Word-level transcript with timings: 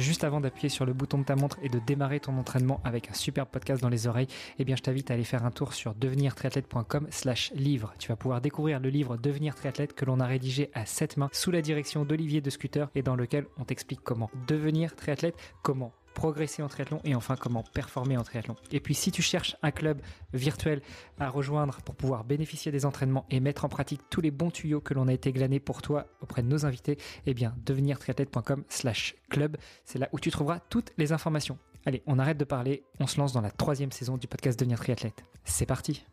juste 0.00 0.24
avant 0.24 0.40
d'appuyer 0.40 0.68
sur 0.68 0.86
le 0.86 0.92
bouton 0.92 1.18
de 1.18 1.24
ta 1.24 1.36
montre 1.36 1.58
et 1.62 1.68
de 1.68 1.78
démarrer 1.78 2.20
ton 2.20 2.36
entraînement 2.38 2.80
avec 2.84 3.10
un 3.10 3.14
super 3.14 3.46
podcast 3.46 3.82
dans 3.82 3.88
les 3.88 4.06
oreilles, 4.06 4.28
eh 4.58 4.64
bien 4.64 4.76
je 4.76 4.82
t'invite 4.82 5.10
à 5.10 5.14
aller 5.14 5.24
faire 5.24 5.44
un 5.44 5.50
tour 5.50 5.72
sur 5.74 5.94
devenirtriathlète.com 5.94 7.06
slash 7.10 7.52
livre. 7.54 7.94
Tu 7.98 8.08
vas 8.08 8.16
pouvoir 8.16 8.40
découvrir 8.40 8.80
le 8.80 8.88
livre 8.88 9.16
Devenir 9.16 9.54
triathlète 9.54 9.94
que 9.94 10.04
l'on 10.04 10.20
a 10.20 10.26
rédigé 10.26 10.70
à 10.74 10.86
sept 10.86 11.16
mains 11.16 11.30
sous 11.32 11.50
la 11.50 11.62
direction 11.62 12.04
d'Olivier 12.04 12.40
de 12.40 12.50
Scooter 12.50 12.88
et 12.94 13.02
dans 13.02 13.16
lequel 13.16 13.46
on 13.58 13.64
t'explique 13.64 14.00
comment 14.02 14.30
devenir 14.46 14.94
triathlète, 14.94 15.36
comment 15.62 15.92
progresser 16.16 16.62
en 16.62 16.68
triathlon 16.68 17.00
et 17.04 17.14
enfin 17.14 17.36
comment 17.36 17.62
performer 17.62 18.16
en 18.16 18.24
triathlon. 18.24 18.56
Et 18.72 18.80
puis 18.80 18.94
si 18.94 19.12
tu 19.12 19.20
cherches 19.20 19.54
un 19.62 19.70
club 19.70 20.00
virtuel 20.32 20.80
à 21.20 21.28
rejoindre 21.28 21.82
pour 21.84 21.94
pouvoir 21.94 22.24
bénéficier 22.24 22.72
des 22.72 22.86
entraînements 22.86 23.26
et 23.30 23.38
mettre 23.38 23.66
en 23.66 23.68
pratique 23.68 24.00
tous 24.08 24.22
les 24.22 24.30
bons 24.30 24.50
tuyaux 24.50 24.80
que 24.80 24.94
l'on 24.94 25.08
a 25.08 25.12
été 25.12 25.30
glanés 25.30 25.60
pour 25.60 25.82
toi 25.82 26.06
auprès 26.22 26.42
de 26.42 26.48
nos 26.48 26.64
invités, 26.64 26.96
eh 27.26 27.34
bien 27.34 27.54
devenirtriathlète.com 27.66 28.64
slash 28.68 29.14
club, 29.28 29.58
c'est 29.84 29.98
là 29.98 30.08
où 30.12 30.18
tu 30.18 30.30
trouveras 30.30 30.60
toutes 30.70 30.92
les 30.96 31.12
informations. 31.12 31.58
Allez, 31.84 32.02
on 32.06 32.18
arrête 32.18 32.38
de 32.38 32.44
parler, 32.44 32.82
on 32.98 33.06
se 33.06 33.20
lance 33.20 33.34
dans 33.34 33.42
la 33.42 33.50
troisième 33.50 33.92
saison 33.92 34.16
du 34.16 34.26
podcast 34.26 34.58
Devenir 34.58 34.78
triathlète. 34.78 35.22
C'est 35.44 35.66
parti 35.66 36.04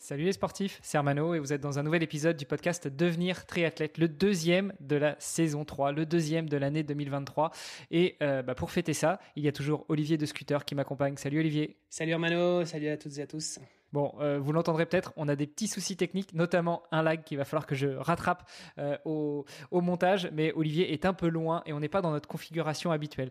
Salut 0.00 0.24
les 0.24 0.32
sportifs, 0.32 0.78
c'est 0.80 0.96
Armano 0.96 1.34
et 1.34 1.40
vous 1.40 1.52
êtes 1.52 1.60
dans 1.60 1.80
un 1.80 1.82
nouvel 1.82 2.04
épisode 2.04 2.36
du 2.36 2.46
podcast 2.46 2.86
Devenir 2.86 3.46
triathlète, 3.46 3.98
le 3.98 4.06
deuxième 4.06 4.72
de 4.78 4.94
la 4.94 5.16
saison 5.18 5.64
3, 5.64 5.90
le 5.90 6.06
deuxième 6.06 6.48
de 6.48 6.56
l'année 6.56 6.84
2023. 6.84 7.50
Et 7.90 8.16
euh, 8.22 8.42
bah, 8.42 8.54
pour 8.54 8.70
fêter 8.70 8.94
ça, 8.94 9.18
il 9.34 9.42
y 9.42 9.48
a 9.48 9.52
toujours 9.52 9.84
Olivier 9.88 10.16
de 10.16 10.24
Scooter 10.24 10.64
qui 10.64 10.76
m'accompagne. 10.76 11.16
Salut 11.16 11.40
Olivier. 11.40 11.76
Salut 11.90 12.12
Armano, 12.12 12.64
salut 12.64 12.88
à 12.88 12.96
toutes 12.96 13.18
et 13.18 13.22
à 13.22 13.26
tous. 13.26 13.58
Bon, 13.92 14.12
euh, 14.20 14.38
vous 14.38 14.52
l'entendrez 14.52 14.84
peut-être, 14.84 15.12
on 15.16 15.28
a 15.28 15.36
des 15.36 15.46
petits 15.46 15.68
soucis 15.68 15.96
techniques, 15.96 16.34
notamment 16.34 16.82
un 16.92 17.02
lag 17.02 17.22
qu'il 17.24 17.38
va 17.38 17.44
falloir 17.44 17.66
que 17.66 17.74
je 17.74 17.88
rattrape 17.88 18.48
euh, 18.78 18.98
au, 19.04 19.44
montage, 19.72 20.28
mais 20.32 20.52
Olivier 20.52 20.92
est 20.92 21.06
un 21.06 21.14
peu 21.14 21.28
loin 21.28 21.62
et 21.64 21.72
on 21.72 21.80
n'est 21.80 21.88
pas 21.88 22.02
dans 22.02 22.10
notre 22.10 22.28
configuration 22.28 22.92
habituelle. 22.92 23.30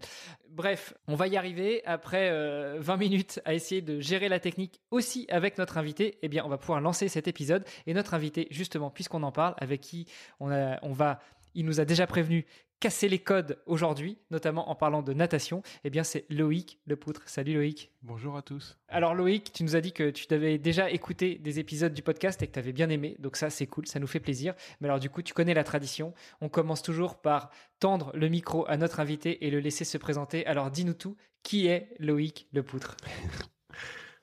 Bref, 0.50 0.96
on 1.08 1.16
va 1.16 1.28
y 1.28 1.38
arriver 1.38 1.84
après 1.86 2.30
euh, 2.32 2.78
20 2.80 2.98
minutes 2.98 3.42
à 3.46 3.54
essayer 3.54 3.82
de 3.82 4.00
gérer 4.00 4.30
la 4.30 4.40
technique 4.40 4.82
aussi 4.90 5.28
avec 5.30 5.60
notre 5.60 5.78
invité. 5.78 6.18
Eh 6.24 6.30
bien, 6.30 6.44
on 6.44 6.50
va 6.50 6.58
pouvoir 6.58 6.82
lancer 6.82 7.08
cet 7.08 7.28
épisode 7.28 7.64
et 7.86 7.94
notre 7.94 8.16
invité, 8.16 8.48
justement, 8.50 8.90
puisqu'on 8.90 9.22
en 9.24 9.32
parle, 9.32 9.54
avec 9.60 9.82
qui 9.82 10.08
on 10.40 10.48
va 10.92 11.20
il 11.58 11.66
nous 11.66 11.80
a 11.80 11.86
déjà 11.86 12.06
prévenu 12.06 12.46
casser 12.80 13.10
les 13.10 13.18
codes 13.18 13.58
aujourd'hui, 13.66 14.20
notamment 14.30 14.70
en 14.70 14.76
parlant 14.76 15.02
de 15.02 15.12
natation, 15.12 15.64
eh 15.84 15.90
bien 15.90 16.04
c'est 16.04 16.26
Loïc 16.30 16.80
Le 16.86 16.96
Poutre. 16.96 17.24
Salut 17.26 17.56
Loïc. 17.56 17.92
Bonjour 18.04 18.38
à 18.38 18.44
tous. 18.44 18.78
Alors 18.88 19.16
Loïc, 19.16 19.52
tu 19.52 19.64
nous 19.64 19.76
as 19.76 19.82
dit 19.82 19.92
que 19.92 20.12
tu 20.12 20.28
t'avais 20.28 20.60
déjà 20.60 20.92
écouté 20.92 21.40
des 21.40 21.60
épisodes 21.60 21.96
du 21.96 22.04
podcast 22.04 22.44
et 22.44 22.48
que 22.48 22.52
tu 22.52 22.60
avais 22.60 22.74
bien 22.74 22.90
aimé, 22.90 23.16
donc 23.18 23.38
ça 23.38 23.50
c'est 23.50 23.66
cool, 23.66 23.88
ça 23.88 24.00
nous 24.00 24.06
fait 24.06 24.20
plaisir. 24.20 24.54
Mais 24.80 24.88
alors 24.88 25.00
du 25.00 25.10
coup, 25.10 25.24
tu 25.24 25.34
connais 25.34 25.56
la 25.56 25.64
tradition. 25.64 26.14
On 26.42 26.50
commence 26.50 26.84
toujours 26.84 27.20
par 27.20 27.50
tendre 27.80 28.12
le 28.14 28.30
micro 28.30 28.68
à 28.70 28.78
notre 28.78 29.00
invité 29.00 29.48
et 29.48 29.50
le 29.50 29.60
laisser 29.60 29.84
se 29.84 29.98
présenter. 29.98 30.46
Alors 30.46 30.70
dis-nous 30.70 30.94
tout, 30.94 31.18
qui 31.42 31.66
est 31.66 31.90
Loïc 31.98 32.48
Le 32.54 32.62
Poutre? 32.62 32.96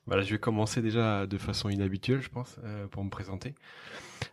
Voilà, 0.07 0.23
je 0.23 0.31
vais 0.33 0.39
commencer 0.39 0.83
déjà 0.83 1.27
de 1.27 1.39
façon 1.39 1.71
inhabituelle, 1.71 2.21
je 2.21 2.29
pense, 2.29 2.57
euh, 2.65 2.87
pour 2.89 3.03
me 3.05 3.11
présenter. 3.11 3.55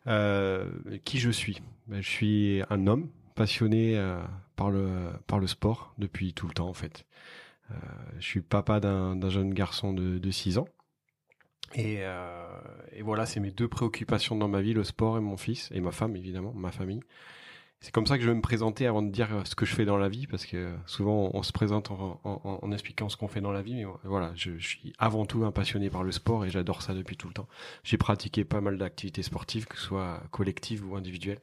Euh, 0.07 0.69
qui 1.05 1.19
je 1.19 1.29
suis? 1.29 1.61
Ben, 1.87 2.01
Je 2.01 2.09
suis 2.09 2.61
un 2.69 2.87
homme 2.87 3.09
passionné 3.35 3.97
euh, 3.97 4.21
par 4.55 4.69
le 4.69 5.11
par 5.27 5.39
le 5.39 5.47
sport 5.47 5.93
depuis 5.97 6.33
tout 6.33 6.47
le 6.47 6.53
temps 6.53 6.67
en 6.69 6.73
fait. 6.73 7.05
Je 8.19 8.25
suis 8.25 8.41
papa 8.41 8.81
d'un 8.81 9.29
jeune 9.29 9.53
garçon 9.53 9.93
de, 9.93 10.17
de 10.19 10.31
6 10.31 10.57
ans. 10.57 10.67
Et, 11.73 12.01
et 12.91 13.01
voilà, 13.01 13.25
c'est 13.25 13.39
mes 13.39 13.51
deux 13.51 13.69
préoccupations 13.69 14.35
dans 14.35 14.49
ma 14.49 14.61
vie, 14.61 14.73
le 14.73 14.83
sport 14.83 15.17
et 15.17 15.21
mon 15.21 15.37
fils, 15.37 15.69
et 15.71 15.79
ma 15.79 15.91
femme 15.91 16.17
évidemment, 16.17 16.53
ma 16.53 16.71
famille. 16.71 16.99
C'est 17.81 17.91
comme 17.91 18.05
ça 18.05 18.17
que 18.17 18.23
je 18.23 18.29
vais 18.29 18.35
me 18.35 18.41
présenter 18.41 18.85
avant 18.85 19.01
de 19.01 19.09
dire 19.09 19.41
ce 19.43 19.55
que 19.55 19.65
je 19.65 19.73
fais 19.73 19.85
dans 19.85 19.97
la 19.97 20.07
vie, 20.07 20.27
parce 20.27 20.45
que 20.45 20.71
souvent 20.85 21.31
on 21.33 21.41
se 21.41 21.51
présente 21.51 21.89
en, 21.91 22.71
expliquant 22.71 23.09
ce 23.09 23.17
qu'on 23.17 23.27
fait 23.27 23.41
dans 23.41 23.51
la 23.51 23.63
vie, 23.63 23.73
mais 23.73 23.85
voilà, 24.03 24.31
je, 24.35 24.55
suis 24.59 24.93
avant 24.99 25.25
tout 25.25 25.43
un 25.45 25.51
passionné 25.51 25.89
par 25.89 26.03
le 26.03 26.11
sport 26.11 26.45
et 26.45 26.51
j'adore 26.51 26.83
ça 26.83 26.93
depuis 26.93 27.17
tout 27.17 27.27
le 27.27 27.33
temps. 27.33 27.47
J'ai 27.83 27.97
pratiqué 27.97 28.45
pas 28.45 28.61
mal 28.61 28.77
d'activités 28.77 29.23
sportives, 29.23 29.65
que 29.65 29.77
ce 29.77 29.83
soit 29.83 30.21
collectives 30.29 30.87
ou 30.87 30.95
individuelles. 30.95 31.39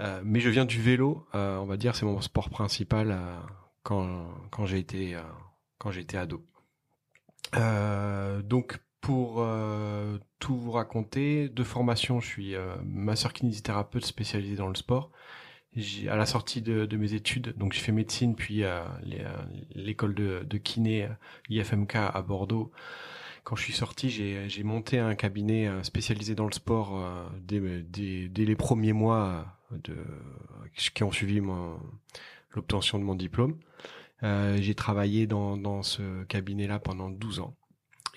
Euh, 0.00 0.20
mais 0.24 0.40
je 0.40 0.48
viens 0.48 0.64
du 0.64 0.80
vélo, 0.80 1.26
euh, 1.34 1.58
on 1.58 1.66
va 1.66 1.76
dire, 1.76 1.96
c'est 1.96 2.06
mon 2.06 2.20
sport 2.20 2.50
principal 2.50 3.10
euh, 3.10 3.36
quand 3.82 4.28
quand 4.50 4.66
j'ai 4.66 4.78
été 4.78 5.16
j'étais 5.90 6.18
ado. 6.18 6.44
donc 8.44 8.78
pour 9.00 9.46
tout 10.38 10.56
vous 10.56 10.70
raconter, 10.72 11.48
de 11.48 11.64
formation, 11.64 12.20
je 12.20 12.26
suis 12.26 12.54
masseur 12.84 13.32
kinésithérapeute 13.32 14.04
spécialisé 14.04 14.56
dans 14.56 14.68
le 14.68 14.74
sport. 14.74 15.10
À 16.10 16.16
la 16.16 16.26
sortie 16.26 16.60
de, 16.60 16.86
de, 16.86 16.96
mes 16.96 17.14
études, 17.14 17.54
donc 17.56 17.72
j'ai 17.72 17.80
fait 17.80 17.92
médecine 17.92 18.34
puis 18.34 18.64
l'école 19.74 20.14
de, 20.14 20.44
de 20.44 20.58
kiné 20.58 21.08
IFMK 21.50 21.94
à 21.94 22.22
Bordeaux 22.22 22.72
quand 23.48 23.56
je 23.56 23.62
suis 23.62 23.72
sorti, 23.72 24.10
j'ai 24.10 24.62
monté 24.62 24.98
un 24.98 25.14
cabinet 25.14 25.70
spécialisé 25.82 26.34
dans 26.34 26.44
le 26.44 26.52
sport 26.52 26.98
euh, 26.98 27.24
dès, 27.40 27.60
dès, 27.80 28.28
dès, 28.28 28.44
les 28.44 28.56
premiers 28.56 28.92
mois 28.92 29.46
de, 29.70 29.96
qui 30.92 31.02
ont 31.02 31.12
suivi 31.12 31.40
l'obtention 32.54 32.98
de 32.98 33.04
mon 33.04 33.14
diplôme. 33.14 33.56
Euh, 34.22 34.58
j'ai 34.60 34.74
travaillé 34.74 35.26
dans, 35.26 35.56
dans 35.56 35.82
ce 35.82 36.24
cabinet-là 36.24 36.78
pendant 36.78 37.08
12 37.08 37.40
ans. 37.40 37.54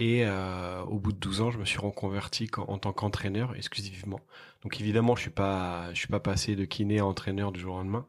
Et 0.02 0.26
euh, 0.26 0.82
au 0.86 0.98
bout 0.98 1.12
de 1.12 1.20
12 1.20 1.42
ans, 1.42 1.52
je 1.52 1.60
me 1.60 1.64
suis 1.64 1.78
reconverti 1.78 2.50
en, 2.58 2.80
tant 2.80 2.92
qu'entraîneur 2.92 3.56
exclusivement. 3.56 4.20
Donc 4.64 4.82
évidemment, 4.82 5.16
je 5.16 5.22
suis 5.22 5.30
pas, 5.30 5.94
je 5.94 6.00
suis 6.00 6.08
pas 6.08 6.20
passé 6.20 6.56
de 6.56 6.66
kiné 6.66 6.98
à 6.98 7.06
entraîneur 7.06 7.52
du 7.52 7.60
jour 7.60 7.76
au 7.76 7.78
lendemain, 7.78 8.08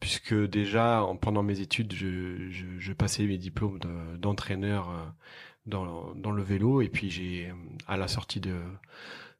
puisque 0.00 0.34
déjà 0.34 1.04
en, 1.04 1.14
pendant 1.14 1.44
mes 1.44 1.60
études, 1.60 1.92
je, 1.94 2.50
je, 2.50 2.66
je 2.80 2.92
passais 2.92 3.22
mes 3.22 3.38
diplômes 3.38 3.78
d'entraîneur 4.18 4.90
euh, 4.90 5.04
dans, 5.66 6.12
dans 6.16 6.32
le 6.32 6.42
vélo, 6.42 6.82
et 6.82 6.88
puis 6.88 7.08
j'ai 7.08 7.52
à 7.86 7.96
la 7.96 8.08
sortie 8.08 8.40
de 8.40 8.56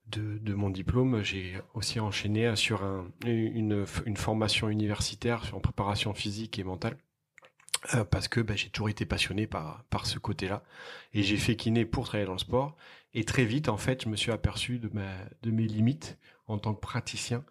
de, 0.07 0.39
de 0.39 0.55
mon 0.55 0.71
diplôme, 0.71 1.23
j'ai 1.23 1.55
aussi 1.75 2.01
enchaîné 2.01 2.57
sur 2.57 2.83
un, 2.85 3.11
une, 3.27 3.85
une 4.07 4.17
formation 4.17 4.71
universitaire 4.71 5.45
en 5.53 5.61
préparation 5.61 6.15
physique 6.15 6.59
et 6.59 6.65
mentale. 6.65 6.97
Euh, 7.95 8.05
parce 8.05 8.29
que 8.29 8.41
bah, 8.41 8.55
j'ai 8.57 8.71
toujours 8.71 8.89
été 8.89 9.07
passionné 9.07 9.47
par 9.47 9.85
par 9.91 10.07
ce 10.07 10.19
côté-là. 10.19 10.63
Et 11.15 11.23
j'ai 11.23 11.37
fait 11.37 11.57
kiné 11.57 11.85
pour 11.85 12.07
travailler 12.07 12.27
dans 12.27 12.33
le 12.33 12.39
sport. 12.39 12.77
Et 13.15 13.25
très 13.25 13.45
vite 13.45 13.69
en 13.69 13.77
fait 13.77 14.05
je 14.05 14.09
me 14.09 14.17
suis 14.17 14.33
aperçu 14.33 14.79
de 14.79 14.91
ma 14.93 15.09
de 15.43 15.51
mes 15.51 15.67
limites 15.67 16.19
en 16.47 16.59
tant 16.59 16.75
que 16.75 16.81
praticien 16.81 17.45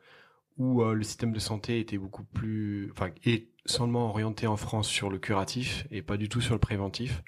où 0.58 0.82
euh, 0.82 0.94
le 0.94 1.04
système 1.04 1.34
de 1.34 1.40
santé 1.40 1.80
était 1.80 1.98
beaucoup 1.98 2.24
plus 2.24 2.90
enfin 2.92 3.10
est 3.26 3.48
seulement 3.66 4.10
orienté 4.10 4.48
en 4.48 4.58
France 4.58 4.88
sur 4.88 5.10
le 5.10 5.20
curatif 5.20 5.86
et 5.92 6.02
pas 6.02 6.18
du 6.18 6.30
tout 6.30 6.42
sur 6.42 6.54
le 6.54 6.60
préventif. 6.60 7.24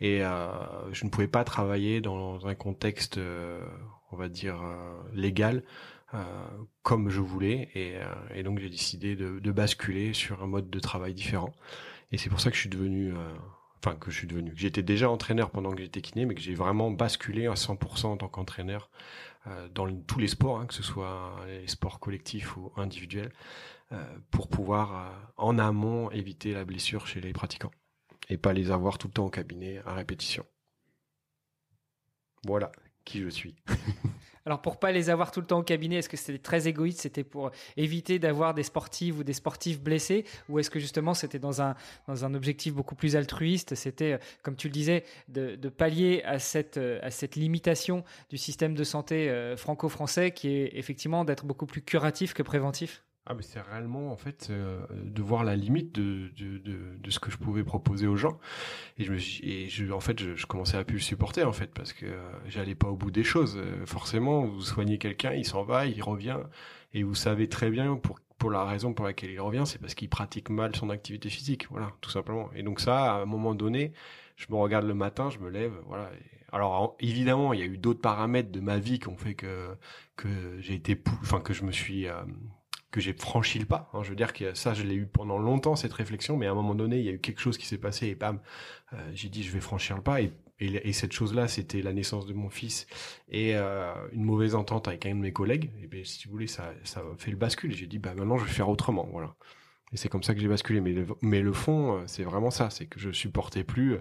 Et 0.00 0.24
euh, 0.24 0.48
je 0.92 1.04
ne 1.04 1.10
pouvais 1.10 1.28
pas 1.28 1.44
travailler 1.44 2.00
dans 2.00 2.46
un 2.46 2.54
contexte 2.54 3.18
euh, 3.18 3.64
on 4.10 4.16
va 4.16 4.28
dire 4.28 4.62
légal 5.14 5.62
comme 6.82 7.08
je 7.08 7.20
voulais. 7.20 7.70
Et, 7.74 7.94
et 8.34 8.42
donc 8.42 8.58
j'ai 8.58 8.68
décidé 8.68 9.16
de, 9.16 9.38
de 9.38 9.52
basculer 9.52 10.12
sur 10.12 10.42
un 10.42 10.46
mode 10.46 10.68
de 10.68 10.78
travail 10.78 11.14
différent 11.14 11.54
et 12.12 12.18
c'est 12.18 12.30
pour 12.30 12.40
ça 12.40 12.50
que 12.50 12.56
je 12.56 12.60
suis 12.60 12.70
devenu, 12.70 13.12
euh, 13.12 13.34
enfin 13.78 13.96
que 13.96 14.10
je 14.10 14.16
suis 14.18 14.26
devenu, 14.28 14.52
j'étais 14.54 14.82
déjà 14.82 15.10
entraîneur 15.10 15.50
pendant 15.50 15.72
que 15.72 15.80
j'étais 15.80 16.00
kiné, 16.00 16.26
mais 16.26 16.34
que 16.34 16.40
j'ai 16.40 16.54
vraiment 16.54 16.90
basculé 16.90 17.46
à 17.46 17.54
100% 17.54 18.06
en 18.06 18.16
tant 18.16 18.28
qu'entraîneur 18.28 18.90
euh, 19.48 19.68
dans 19.68 19.92
tous 20.02 20.20
les 20.20 20.28
sports, 20.28 20.60
hein, 20.60 20.66
que 20.66 20.74
ce 20.74 20.82
soit 20.82 21.34
les 21.48 21.66
sports 21.66 21.98
collectifs 21.98 22.56
ou 22.56 22.72
individuels, 22.76 23.32
euh, 23.92 24.18
pour 24.30 24.48
pouvoir 24.48 24.94
euh, 24.94 25.10
en 25.36 25.58
amont 25.58 26.10
éviter 26.12 26.54
la 26.54 26.64
blessure 26.64 27.06
chez 27.06 27.20
les 27.20 27.34
pratiquants 27.34 27.72
et 28.30 28.38
pas 28.38 28.54
les 28.54 28.70
avoir 28.70 28.96
tout 28.96 29.08
le 29.08 29.12
temps 29.12 29.26
au 29.26 29.30
cabinet 29.30 29.82
à 29.84 29.92
répétition. 29.92 30.46
Voilà 32.46 32.72
qui 33.04 33.20
je 33.20 33.28
suis. 33.28 33.56
Alors 34.44 34.60
pour 34.60 34.78
pas 34.78 34.92
les 34.92 35.10
avoir 35.10 35.30
tout 35.30 35.40
le 35.40 35.46
temps 35.46 35.60
au 35.60 35.62
cabinet, 35.62 35.96
est-ce 35.96 36.08
que 36.08 36.16
c'était 36.16 36.38
très 36.38 36.66
égoïste, 36.68 37.00
c'était 37.00 37.24
pour 37.24 37.50
éviter 37.76 38.18
d'avoir 38.18 38.54
des 38.54 38.62
sportives 38.62 39.18
ou 39.18 39.24
des 39.24 39.32
sportifs 39.32 39.80
blessés, 39.80 40.24
ou 40.48 40.58
est-ce 40.58 40.70
que 40.70 40.80
justement 40.80 41.14
c'était 41.14 41.38
dans 41.38 41.60
un 41.62 42.34
objectif 42.34 42.74
beaucoup 42.74 42.94
plus 42.94 43.16
altruiste, 43.16 43.74
c'était 43.74 44.18
comme 44.42 44.56
tu 44.56 44.68
le 44.68 44.72
disais 44.72 45.04
de, 45.28 45.56
pallier 45.68 46.22
à 46.24 46.38
cette 46.38 46.78
à 46.78 47.10
cette 47.10 47.36
limitation 47.36 48.04
du 48.30 48.36
système 48.36 48.74
de 48.74 48.84
santé 48.84 49.30
euh, 49.30 49.56
franco-français 49.56 50.32
qui 50.32 50.48
est 50.48 50.76
effectivement 50.76 51.24
d'être 51.24 51.44
beaucoup 51.46 51.66
plus 51.66 51.82
curatif 51.82 52.34
que 52.34 52.42
préventif? 52.42 53.02
Ah 53.24 53.34
mais 53.34 53.42
c'est 53.42 53.60
réellement 53.60 54.10
en 54.10 54.16
fait 54.16 54.48
euh, 54.50 54.84
de 54.90 55.22
voir 55.22 55.44
la 55.44 55.54
limite 55.54 55.94
de, 55.94 56.28
de, 56.36 56.58
de, 56.98 57.10
ce 57.10 57.20
que 57.20 57.30
je 57.30 57.36
pouvais 57.36 57.62
proposer 57.62 58.08
aux 58.08 58.16
gens. 58.16 58.40
Et 58.98 59.04
je 59.04 59.12
me 59.12 59.18
et 59.44 59.68
je, 59.68 59.92
en 59.92 60.00
fait 60.00 60.18
je, 60.18 60.34
je, 60.34 60.46
commençais 60.46 60.76
à 60.76 60.82
plus 60.82 60.96
le 60.96 61.02
supporter 61.02 61.44
en 61.44 61.52
fait 61.52 61.68
parce 61.72 61.92
que 61.92 62.06
euh, 62.06 62.32
j'allais 62.46 62.74
pas 62.74 62.88
au 62.88 62.96
bout 62.96 63.12
des 63.12 63.22
choses. 63.22 63.56
Euh, 63.56 63.86
forcément 63.86 64.44
vous 64.44 64.62
soignez 64.62 64.98
quelqu'un 64.98 65.34
il 65.34 65.44
s'en 65.46 65.62
va 65.62 65.86
il 65.86 66.02
revient. 66.02 66.38
Et 66.94 67.04
vous 67.04 67.14
savez 67.14 67.48
très 67.48 67.70
bien 67.70 67.96
pour 67.96 68.18
pour 68.38 68.50
la 68.50 68.64
raison 68.64 68.92
pour 68.92 69.04
laquelle 69.04 69.30
il 69.30 69.40
revient 69.40 69.62
c'est 69.66 69.80
parce 69.80 69.94
qu'il 69.94 70.08
pratique 70.08 70.50
mal 70.50 70.74
son 70.74 70.90
activité 70.90 71.28
physique. 71.30 71.68
Voilà 71.70 71.92
tout 72.00 72.10
simplement. 72.10 72.50
Et 72.56 72.64
donc 72.64 72.80
ça 72.80 73.14
à 73.14 73.22
un 73.22 73.26
moment 73.26 73.54
donné 73.54 73.92
je 74.36 74.46
me 74.50 74.56
regarde 74.56 74.86
le 74.86 74.94
matin 74.94 75.30
je 75.30 75.38
me 75.38 75.48
lève 75.48 75.74
voilà. 75.86 76.10
Alors 76.50 76.96
évidemment 76.98 77.52
il 77.52 77.60
y 77.60 77.62
a 77.62 77.66
eu 77.66 77.78
d'autres 77.78 78.00
paramètres 78.00 78.50
de 78.50 78.60
ma 78.60 78.78
vie 78.78 78.98
qui 78.98 79.08
ont 79.08 79.16
fait 79.16 79.34
que 79.34 79.76
que 80.16 80.28
j'ai 80.58 80.74
été 80.74 81.00
enfin 81.20 81.40
que 81.40 81.52
je 81.52 81.64
me 81.64 81.72
suis 81.72 82.08
que 82.92 83.00
j'ai 83.00 83.14
franchi 83.14 83.58
le 83.58 83.64
pas. 83.64 83.90
Hein. 83.92 84.02
Je 84.04 84.10
veux 84.10 84.16
dire 84.16 84.32
que 84.32 84.54
ça, 84.54 84.74
je 84.74 84.84
l'ai 84.84 84.94
eu 84.94 85.06
pendant 85.06 85.38
longtemps 85.38 85.74
cette 85.74 85.94
réflexion, 85.94 86.36
mais 86.36 86.46
à 86.46 86.52
un 86.52 86.54
moment 86.54 86.76
donné, 86.76 86.98
il 86.98 87.04
y 87.04 87.08
a 87.08 87.12
eu 87.12 87.18
quelque 87.18 87.40
chose 87.40 87.58
qui 87.58 87.66
s'est 87.66 87.78
passé 87.78 88.08
et 88.08 88.14
bam, 88.14 88.38
euh, 88.92 88.96
j'ai 89.14 89.28
dit 89.28 89.42
je 89.42 89.50
vais 89.50 89.60
franchir 89.60 89.96
le 89.96 90.02
pas 90.02 90.20
et, 90.20 90.32
et, 90.60 90.92
cette 90.92 91.12
chose-là, 91.12 91.48
c'était 91.48 91.82
la 91.82 91.92
naissance 91.92 92.26
de 92.26 92.34
mon 92.34 92.50
fils 92.50 92.86
et 93.28 93.56
euh, 93.56 93.92
une 94.12 94.22
mauvaise 94.22 94.54
entente 94.54 94.86
avec 94.86 95.06
un 95.06 95.14
de 95.16 95.20
mes 95.20 95.32
collègues. 95.32 95.72
Et 95.82 95.88
ben, 95.88 96.04
si 96.04 96.26
vous 96.26 96.32
voulez, 96.32 96.46
ça, 96.46 96.72
ça 96.84 97.02
fait 97.18 97.32
le 97.32 97.36
bascule. 97.36 97.72
J'ai 97.72 97.86
dit 97.86 97.98
bah 97.98 98.14
maintenant 98.14 98.36
je 98.36 98.44
vais 98.44 98.52
faire 98.52 98.68
autrement, 98.68 99.08
voilà. 99.10 99.34
Et 99.92 99.96
c'est 99.96 100.08
comme 100.08 100.22
ça 100.22 100.34
que 100.34 100.40
j'ai 100.40 100.48
basculé. 100.48 100.80
Mais 100.80 100.92
le, 100.92 101.06
mais 101.22 101.40
le 101.40 101.52
fond, 101.52 101.96
euh, 101.96 102.02
c'est 102.06 102.22
vraiment 102.22 102.50
ça, 102.50 102.70
c'est 102.70 102.86
que 102.86 103.00
je 103.00 103.10
supportais 103.10 103.64
plus 103.64 103.96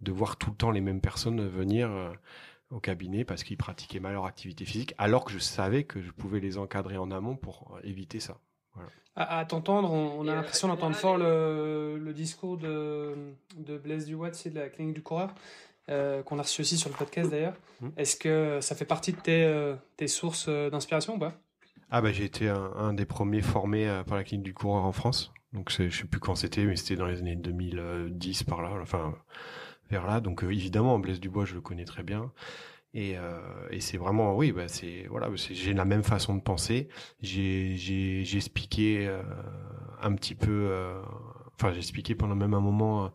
de 0.00 0.12
voir 0.12 0.36
tout 0.36 0.50
le 0.50 0.56
temps 0.56 0.70
les 0.70 0.80
mêmes 0.80 1.00
personnes 1.00 1.46
venir 1.46 1.90
au 2.70 2.80
cabinet 2.80 3.24
parce 3.24 3.44
qu'ils 3.44 3.56
pratiquaient 3.56 4.00
mal 4.00 4.12
leur 4.12 4.26
activité 4.26 4.64
physique, 4.64 4.94
alors 4.98 5.24
que 5.24 5.32
je 5.32 5.38
savais 5.38 5.84
que 5.84 6.00
je 6.00 6.10
pouvais 6.10 6.40
les 6.40 6.58
encadrer 6.58 6.98
en 6.98 7.10
amont 7.10 7.36
pour 7.36 7.78
éviter 7.82 8.20
ça. 8.20 8.38
À, 9.20 9.44
t'entendre, 9.44 9.90
on, 9.90 10.28
a 10.28 10.34
l'impression 10.36 10.68
d'entendre 10.68 10.94
fort 10.94 11.18
le, 11.18 12.12
discours 12.14 12.56
de, 12.56 13.16
de 13.56 13.76
Blaise 13.76 14.06
Dubois, 14.06 14.30
de 14.30 14.54
la 14.54 14.68
clinique 14.68 14.94
du 14.94 15.02
coureur, 15.02 15.34
euh, 15.90 16.22
qu'on 16.22 16.38
a 16.38 16.42
reçu 16.42 16.60
aussi 16.60 16.76
sur 16.76 16.88
le 16.88 16.94
podcast 16.94 17.28
d'ailleurs. 17.28 17.54
Hmm. 17.80 17.88
Est-ce 17.96 18.14
que 18.14 18.60
ça 18.60 18.76
fait 18.76 18.84
partie 18.84 19.12
de 19.12 19.18
tes, 19.18 19.42
euh, 19.44 19.74
tes 19.96 20.06
sources 20.06 20.46
euh, 20.48 20.70
d'inspiration 20.70 21.16
ou 21.16 21.18
pas? 21.18 21.32
Ah 21.90 22.00
bah 22.00 22.12
j'ai 22.12 22.24
été 22.24 22.48
un, 22.48 22.92
des 22.92 23.06
premiers 23.06 23.40
formés 23.40 24.02
par 24.06 24.18
la 24.18 24.22
clinique 24.22 24.44
du 24.44 24.52
coureur 24.52 24.84
en 24.84 24.92
France. 24.92 25.32
Donc 25.54 25.72
je 25.72 25.88
sais 25.88 26.04
plus 26.04 26.20
quand 26.20 26.34
c'était, 26.34 26.64
mais 26.64 26.76
c'était 26.76 26.96
dans 26.96 27.06
les 27.06 27.20
années 27.20 27.34
2010 27.34 28.42
par 28.42 28.60
là. 28.60 28.70
Enfin 28.82 29.14
Donc 30.22 30.44
euh, 30.44 30.50
évidemment, 30.50 30.98
Blaise 30.98 31.20
Dubois, 31.20 31.44
je 31.44 31.54
le 31.54 31.60
connais 31.60 31.84
très 31.84 32.02
bien. 32.02 32.30
Et, 32.94 33.18
euh, 33.18 33.38
c'est 33.80 33.98
vraiment, 33.98 34.36
oui, 34.36 34.52
bah 34.52 34.68
c'est 34.68 35.06
voilà, 35.08 35.28
j'ai 35.34 35.74
la 35.74 35.84
même 35.84 36.02
façon 36.02 36.34
de 36.34 36.40
penser. 36.40 36.88
J'ai 37.20 37.76
j'ai 37.76 38.36
expliqué 38.36 39.06
euh, 39.06 39.22
un 40.02 40.14
petit 40.14 40.34
peu, 40.34 40.70
enfin 41.54 41.72
j'ai 41.72 41.78
expliqué 41.78 42.14
pendant 42.14 42.34
même 42.34 42.54
un 42.54 42.60
moment 42.60 43.12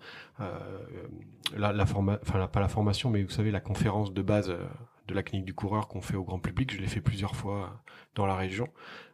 la 1.57 1.83
enfin 1.83 2.47
pas 2.47 2.59
la 2.59 2.67
formation, 2.67 3.09
mais 3.09 3.23
vous 3.23 3.31
savez 3.31 3.51
la 3.51 3.61
conférence 3.61 4.13
de 4.13 4.21
base 4.21 4.55
de 5.07 5.13
la 5.13 5.23
clinique 5.23 5.45
du 5.45 5.53
coureur 5.53 5.87
qu'on 5.87 6.01
fait 6.01 6.15
au 6.15 6.23
grand 6.23 6.39
public. 6.39 6.71
Je 6.73 6.79
l'ai 6.79 6.87
fait 6.87 7.01
plusieurs 7.01 7.35
fois 7.35 7.83
dans 8.15 8.25
la 8.25 8.35
région. 8.35 8.67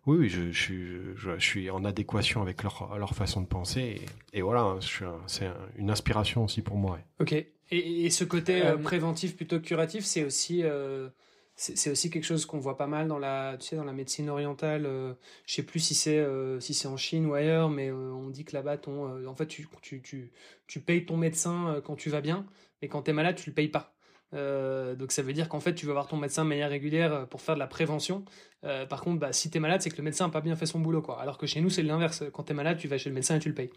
Oui, 0.09 0.17
oui, 0.17 0.29
je, 0.29 0.51
je, 0.51 0.59
suis, 0.59 0.87
je, 1.17 1.39
suis 1.39 1.69
en 1.69 1.85
adéquation 1.85 2.41
avec 2.41 2.63
leur, 2.63 2.97
leur 2.97 3.13
façon 3.13 3.41
de 3.41 3.45
penser. 3.45 4.01
Et, 4.33 4.41
voilà, 4.41 4.79
c'est 5.27 5.45
une 5.77 5.91
inspiration 5.91 6.45
aussi 6.45 6.63
pour 6.63 6.77
moi. 6.77 6.97
Ok. 7.19 7.33
Et, 7.33 7.47
et 7.69 8.09
ce 8.09 8.23
côté 8.23 8.65
euh, 8.65 8.75
préventif 8.77 9.35
plutôt 9.35 9.59
que 9.59 9.65
curatif, 9.67 10.03
c'est 10.03 10.23
aussi, 10.23 10.63
euh, 10.63 11.09
c'est 11.55 11.91
aussi 11.91 12.09
quelque 12.09 12.23
chose 12.23 12.47
qu'on 12.47 12.57
voit 12.57 12.75
pas 12.75 12.87
mal 12.87 13.07
dans 13.07 13.19
la, 13.19 13.55
tu 13.59 13.67
sais, 13.67 13.75
dans 13.75 13.83
la 13.83 13.93
médecine 13.93 14.31
orientale. 14.31 14.87
Euh, 14.87 15.13
je 15.45 15.53
sais 15.53 15.63
plus 15.63 15.79
si 15.79 15.93
c'est 15.93 16.25
si 16.59 16.73
c'est 16.73 16.87
en 16.87 16.97
Chine 16.97 17.27
ou 17.27 17.35
ailleurs, 17.35 17.69
mais 17.69 17.91
on 17.91 18.31
dit 18.31 18.45
que 18.45 18.55
là-bas, 18.55 18.77
ton, 18.77 19.27
en 19.27 19.35
fait, 19.35 19.45
tu, 19.45 19.67
tu, 19.83 20.01
tu, 20.01 20.31
tu 20.65 20.79
payes 20.79 21.05
ton 21.05 21.17
médecin 21.17 21.83
quand 21.85 21.95
tu 21.95 22.09
vas 22.09 22.21
bien, 22.21 22.47
mais 22.81 22.87
quand 22.87 23.03
tu 23.03 23.11
es 23.11 23.13
malade, 23.13 23.35
tu 23.35 23.51
le 23.51 23.53
payes 23.53 23.69
pas. 23.69 23.93
Euh, 24.33 24.95
donc 24.95 25.11
ça 25.11 25.21
veut 25.23 25.33
dire 25.33 25.49
qu'en 25.49 25.59
fait 25.59 25.73
tu 25.73 25.87
vas 25.87 25.93
voir 25.93 26.07
ton 26.07 26.17
médecin 26.17 26.43
de 26.43 26.49
manière 26.49 26.69
régulière 26.69 27.13
euh, 27.13 27.25
pour 27.25 27.41
faire 27.41 27.55
de 27.55 27.59
la 27.59 27.67
prévention. 27.67 28.25
Euh, 28.65 28.85
par 28.85 29.01
contre, 29.01 29.19
bah, 29.19 29.31
si 29.31 29.49
tu 29.49 29.57
es 29.57 29.61
malade, 29.61 29.81
c'est 29.81 29.89
que 29.89 29.97
le 29.97 30.03
médecin 30.03 30.25
n'a 30.25 30.31
pas 30.31 30.41
bien 30.41 30.55
fait 30.55 30.65
son 30.65 30.79
boulot. 30.79 31.01
Quoi. 31.01 31.21
Alors 31.21 31.37
que 31.37 31.47
chez 31.47 31.61
nous, 31.61 31.69
c'est 31.69 31.83
l'inverse. 31.83 32.23
Quand 32.33 32.43
tu 32.43 32.51
es 32.51 32.55
malade, 32.55 32.77
tu 32.77 32.87
vas 32.87 32.97
chez 32.97 33.09
le 33.09 33.15
médecin 33.15 33.35
et 33.35 33.39
tu 33.39 33.49
le 33.49 33.55
payes. 33.55 33.69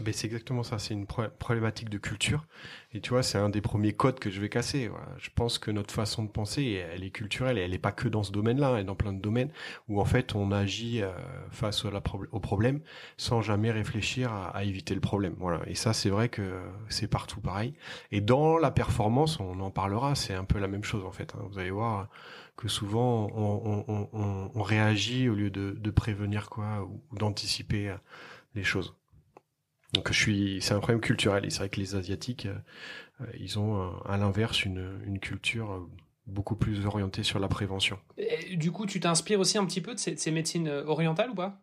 Eh 0.00 0.02
ben, 0.02 0.14
c'est 0.14 0.26
exactement 0.26 0.62
ça. 0.62 0.78
C'est 0.78 0.94
une 0.94 1.06
problématique 1.06 1.88
de 1.88 1.98
culture. 1.98 2.44
Et 2.92 3.00
tu 3.00 3.10
vois, 3.10 3.22
c'est 3.22 3.38
un 3.38 3.48
des 3.48 3.60
premiers 3.60 3.92
codes 3.92 4.18
que 4.18 4.30
je 4.30 4.40
vais 4.40 4.48
casser. 4.48 4.90
Je 5.18 5.30
pense 5.34 5.58
que 5.58 5.70
notre 5.70 5.92
façon 5.92 6.22
de 6.22 6.28
penser, 6.28 6.84
elle 6.92 7.04
est 7.04 7.10
culturelle 7.10 7.58
et 7.58 7.62
elle 7.62 7.72
n'est 7.72 7.78
pas 7.78 7.92
que 7.92 8.08
dans 8.08 8.22
ce 8.22 8.32
domaine-là, 8.32 8.72
elle 8.74 8.80
est 8.80 8.84
dans 8.84 8.94
plein 8.94 9.12
de 9.12 9.20
domaines 9.20 9.50
où 9.88 10.00
en 10.00 10.04
fait 10.04 10.34
on 10.34 10.52
agit 10.52 11.02
face 11.50 11.84
au 11.84 12.40
problème 12.40 12.80
sans 13.16 13.42
jamais 13.42 13.70
réfléchir 13.70 14.32
à, 14.32 14.48
à, 14.56 14.64
éviter 14.64 14.94
le 14.94 15.00
problème. 15.00 15.34
Voilà. 15.38 15.60
Et 15.66 15.74
ça, 15.74 15.92
c'est 15.92 16.10
vrai 16.10 16.28
que 16.28 16.60
c'est 16.88 17.08
partout 17.08 17.40
pareil. 17.40 17.74
Et 18.10 18.20
dans 18.20 18.56
la 18.56 18.70
performance, 18.70 19.38
on 19.40 19.60
en 19.60 19.70
parlera 19.70 20.14
c'est 20.14 20.34
un 20.34 20.44
peu 20.44 20.58
la 20.58 20.68
même 20.68 20.84
chose 20.84 21.04
en 21.04 21.12
fait. 21.12 21.34
Hein. 21.34 21.42
Vous 21.50 21.58
allez 21.58 21.70
voir 21.70 22.08
que 22.58 22.66
souvent 22.66 23.30
on, 23.34 24.62
réagit 24.62 25.28
au 25.28 25.34
lieu 25.34 25.48
de, 25.48 25.90
prévenir 25.90 26.50
quoi 26.50 26.82
ou, 26.82 27.16
d'anticiper 27.16 27.88
euh, 27.88 27.96
les 28.54 28.64
choses. 28.64 28.94
Donc 29.94 30.12
je 30.12 30.18
suis, 30.18 30.58
c'est 30.60 30.74
un 30.74 30.80
problème 30.80 31.00
culturel. 31.00 31.46
Et 31.46 31.50
c'est 31.50 31.60
vrai 31.60 31.68
que 31.68 31.80
les 31.80 31.94
asiatiques, 31.94 32.46
euh, 32.46 33.26
ils 33.38 33.58
ont 33.58 33.96
à 34.04 34.18
l'inverse 34.18 34.64
une, 34.64 35.18
culture 35.22 35.88
beaucoup 36.26 36.56
plus 36.56 36.84
orientée 36.84 37.22
sur 37.22 37.38
la 37.38 37.48
prévention. 37.48 37.98
du 38.52 38.72
coup, 38.72 38.84
tu 38.86 39.00
t'inspires 39.00 39.40
aussi 39.40 39.56
un 39.56 39.64
petit 39.64 39.80
peu 39.80 39.94
de 39.94 39.98
ces, 39.98 40.30
médecines 40.30 40.68
euh, 40.68 40.84
orientales 40.84 41.30
ou 41.30 41.34
pas? 41.34 41.62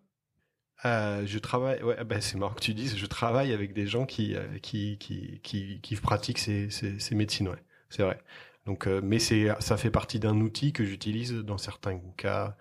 Je 0.83 1.37
travaille, 1.39 1.83
ouais, 1.83 2.03
bah, 2.05 2.21
c'est 2.21 2.37
marrant 2.37 2.53
que 2.53 2.61
tu 2.61 2.73
dises, 2.73 2.95
je 2.95 3.05
travaille 3.05 3.51
avec 3.53 3.73
des 3.73 3.87
gens 3.87 4.05
qui, 4.05 4.35
qui, 4.61 4.97
qui, 4.97 5.79
qui, 5.81 5.95
pratiquent 5.95 6.37
ces, 6.37 6.69
ces 6.69 7.15
médecines, 7.15 7.49
ouais 7.49 7.63
c'est 7.89 8.03
vrai. 8.03 8.19
Donc, 8.65 8.87
euh, 8.87 9.01
mais 9.03 9.19
c'est, 9.19 9.49
ça 9.59 9.77
fait 9.77 9.91
partie 9.91 10.19
d'un 10.19 10.39
outil 10.41 10.73
que 10.73 10.83
j'utilise 10.85 11.33
dans 11.33 11.57
certains 11.57 11.99
cas. 12.17 12.57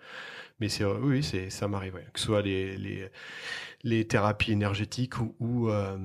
Mais 0.59 0.69
c'est, 0.69 0.85
oui, 0.85 1.23
c'est, 1.23 1.49
ça 1.49 1.67
m'arrive, 1.67 1.99
que 2.13 2.19
ce 2.19 2.27
soit 2.27 2.41
les, 2.41 2.77
les, 2.77 3.09
les 3.83 4.07
thérapies 4.07 4.53
énergétiques 4.53 5.19
ou, 5.19 5.35
ou, 5.39 5.69
euh, 5.69 5.97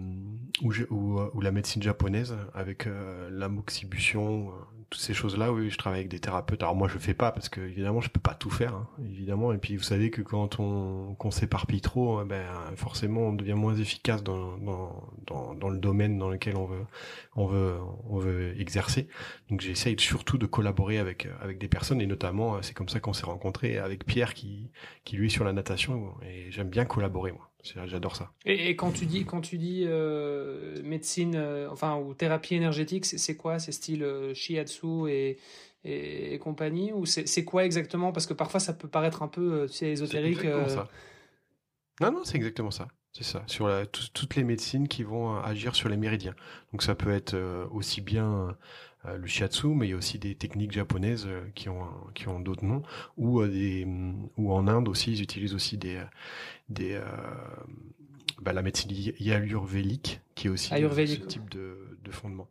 ou, 0.62 0.72
ou, 1.20 1.40
la 1.40 1.52
médecine 1.52 1.82
japonaise 1.82 2.36
avec 2.54 2.86
euh, 2.86 3.28
l'amoxibustion, 3.30 4.52
toutes 4.90 5.00
ces 5.00 5.14
choses-là, 5.14 5.52
oui, 5.52 5.70
je 5.70 5.78
travaille 5.78 6.00
avec 6.00 6.10
des 6.10 6.18
thérapeutes. 6.18 6.62
Alors 6.62 6.74
moi, 6.74 6.88
je 6.88 6.98
fais 6.98 7.14
pas 7.14 7.30
parce 7.30 7.48
que 7.48 7.60
évidemment, 7.60 8.00
je 8.00 8.10
peux 8.10 8.20
pas 8.20 8.34
tout 8.34 8.50
faire, 8.50 8.74
hein, 8.74 8.88
évidemment. 9.04 9.52
Et 9.52 9.58
puis, 9.58 9.76
vous 9.76 9.84
savez 9.84 10.10
que 10.10 10.20
quand 10.20 10.58
on 10.58 11.30
s'éparpille 11.30 11.80
trop, 11.80 12.18
hein, 12.18 12.26
ben 12.26 12.44
forcément, 12.76 13.28
on 13.28 13.32
devient 13.32 13.54
moins 13.54 13.76
efficace 13.76 14.22
dans, 14.24 14.58
dans, 14.58 15.08
dans, 15.26 15.54
dans, 15.54 15.68
le 15.68 15.78
domaine 15.78 16.18
dans 16.18 16.28
lequel 16.28 16.56
on 16.56 16.66
veut 16.66 16.84
on 17.36 17.46
veut 17.46 17.76
on 18.08 18.18
veut 18.18 18.60
exercer. 18.60 19.08
Donc, 19.48 19.60
j'essaye 19.60 19.98
surtout 19.98 20.38
de 20.38 20.46
collaborer 20.46 20.98
avec 20.98 21.28
avec 21.40 21.58
des 21.58 21.68
personnes 21.68 22.00
et 22.00 22.06
notamment, 22.06 22.60
c'est 22.62 22.74
comme 22.74 22.88
ça 22.88 23.00
qu'on 23.00 23.12
s'est 23.12 23.26
rencontrés 23.26 23.78
avec 23.78 24.04
Pierre 24.04 24.34
qui 24.34 24.70
qui 25.04 25.16
lui 25.16 25.26
est 25.26 25.30
sur 25.30 25.44
la 25.44 25.52
natation 25.52 26.14
et 26.22 26.50
j'aime 26.50 26.68
bien 26.68 26.84
collaborer 26.84 27.32
moi. 27.32 27.49
J'adore 27.62 28.16
ça. 28.16 28.32
Et, 28.44 28.74
quand 28.76 28.90
tu 28.90 29.06
dis, 29.06 29.24
quand 29.24 29.40
tu 29.40 29.58
dis 29.58 29.84
euh, 29.86 30.82
médecine, 30.82 31.34
euh, 31.36 31.68
enfin 31.70 31.96
ou 31.96 32.14
thérapie 32.14 32.54
énergétique, 32.54 33.04
c'est 33.04 33.36
quoi? 33.36 33.58
C'est 33.58 33.72
style 33.72 34.02
euh, 34.02 34.34
shiatsu 34.34 35.08
et, 35.08 35.38
et, 35.84 36.38
compagnie? 36.38 36.92
Ou 36.92 37.06
c'est 37.06 37.44
quoi 37.44 37.64
exactement? 37.64 38.12
Parce 38.12 38.26
que 38.26 38.34
parfois 38.34 38.60
ça 38.60 38.72
peut 38.72 38.88
paraître 38.88 39.22
un 39.22 39.28
peu 39.28 39.66
ésotérique. 39.82 40.42
Ça. 40.68 40.88
Non, 42.00 42.12
non, 42.12 42.24
c'est 42.24 42.36
exactement 42.36 42.70
ça. 42.70 42.88
C'est 43.12 43.24
ça, 43.24 43.42
sur 43.48 43.66
la, 43.66 43.86
toutes 43.86 44.36
les 44.36 44.44
médecines 44.44 44.86
qui 44.86 45.02
vont 45.02 45.36
agir 45.36 45.74
sur 45.74 45.88
les 45.88 45.96
méridiens. 45.96 46.36
Donc 46.70 46.84
ça 46.84 46.94
peut 46.94 47.10
être 47.10 47.36
aussi 47.72 48.00
bien 48.00 48.56
le 49.04 49.26
shiatsu, 49.26 49.68
mais 49.68 49.86
il 49.86 49.90
y 49.90 49.94
a 49.94 49.96
aussi 49.96 50.18
des 50.18 50.34
techniques 50.34 50.72
japonaises 50.72 51.28
qui 51.54 51.68
ont 51.68 51.88
qui 52.14 52.28
ont 52.28 52.40
d'autres 52.40 52.64
noms, 52.64 52.82
ou 53.16 53.44
des 53.46 53.86
ou 54.36 54.52
en 54.52 54.68
Inde 54.68 54.88
aussi 54.88 55.12
ils 55.12 55.22
utilisent 55.22 55.54
aussi 55.54 55.78
des 55.78 56.02
des 56.68 56.92
euh, 56.94 57.04
bah, 58.40 58.52
la 58.52 58.62
médecine 58.62 58.90
ayurvédique 59.20 60.20
qui 60.34 60.46
est 60.46 60.50
aussi 60.50 60.72
euh, 60.72 61.06
ce 61.06 61.20
type 61.26 61.50
de, 61.50 61.98
de 62.02 62.10
fondement. 62.10 62.48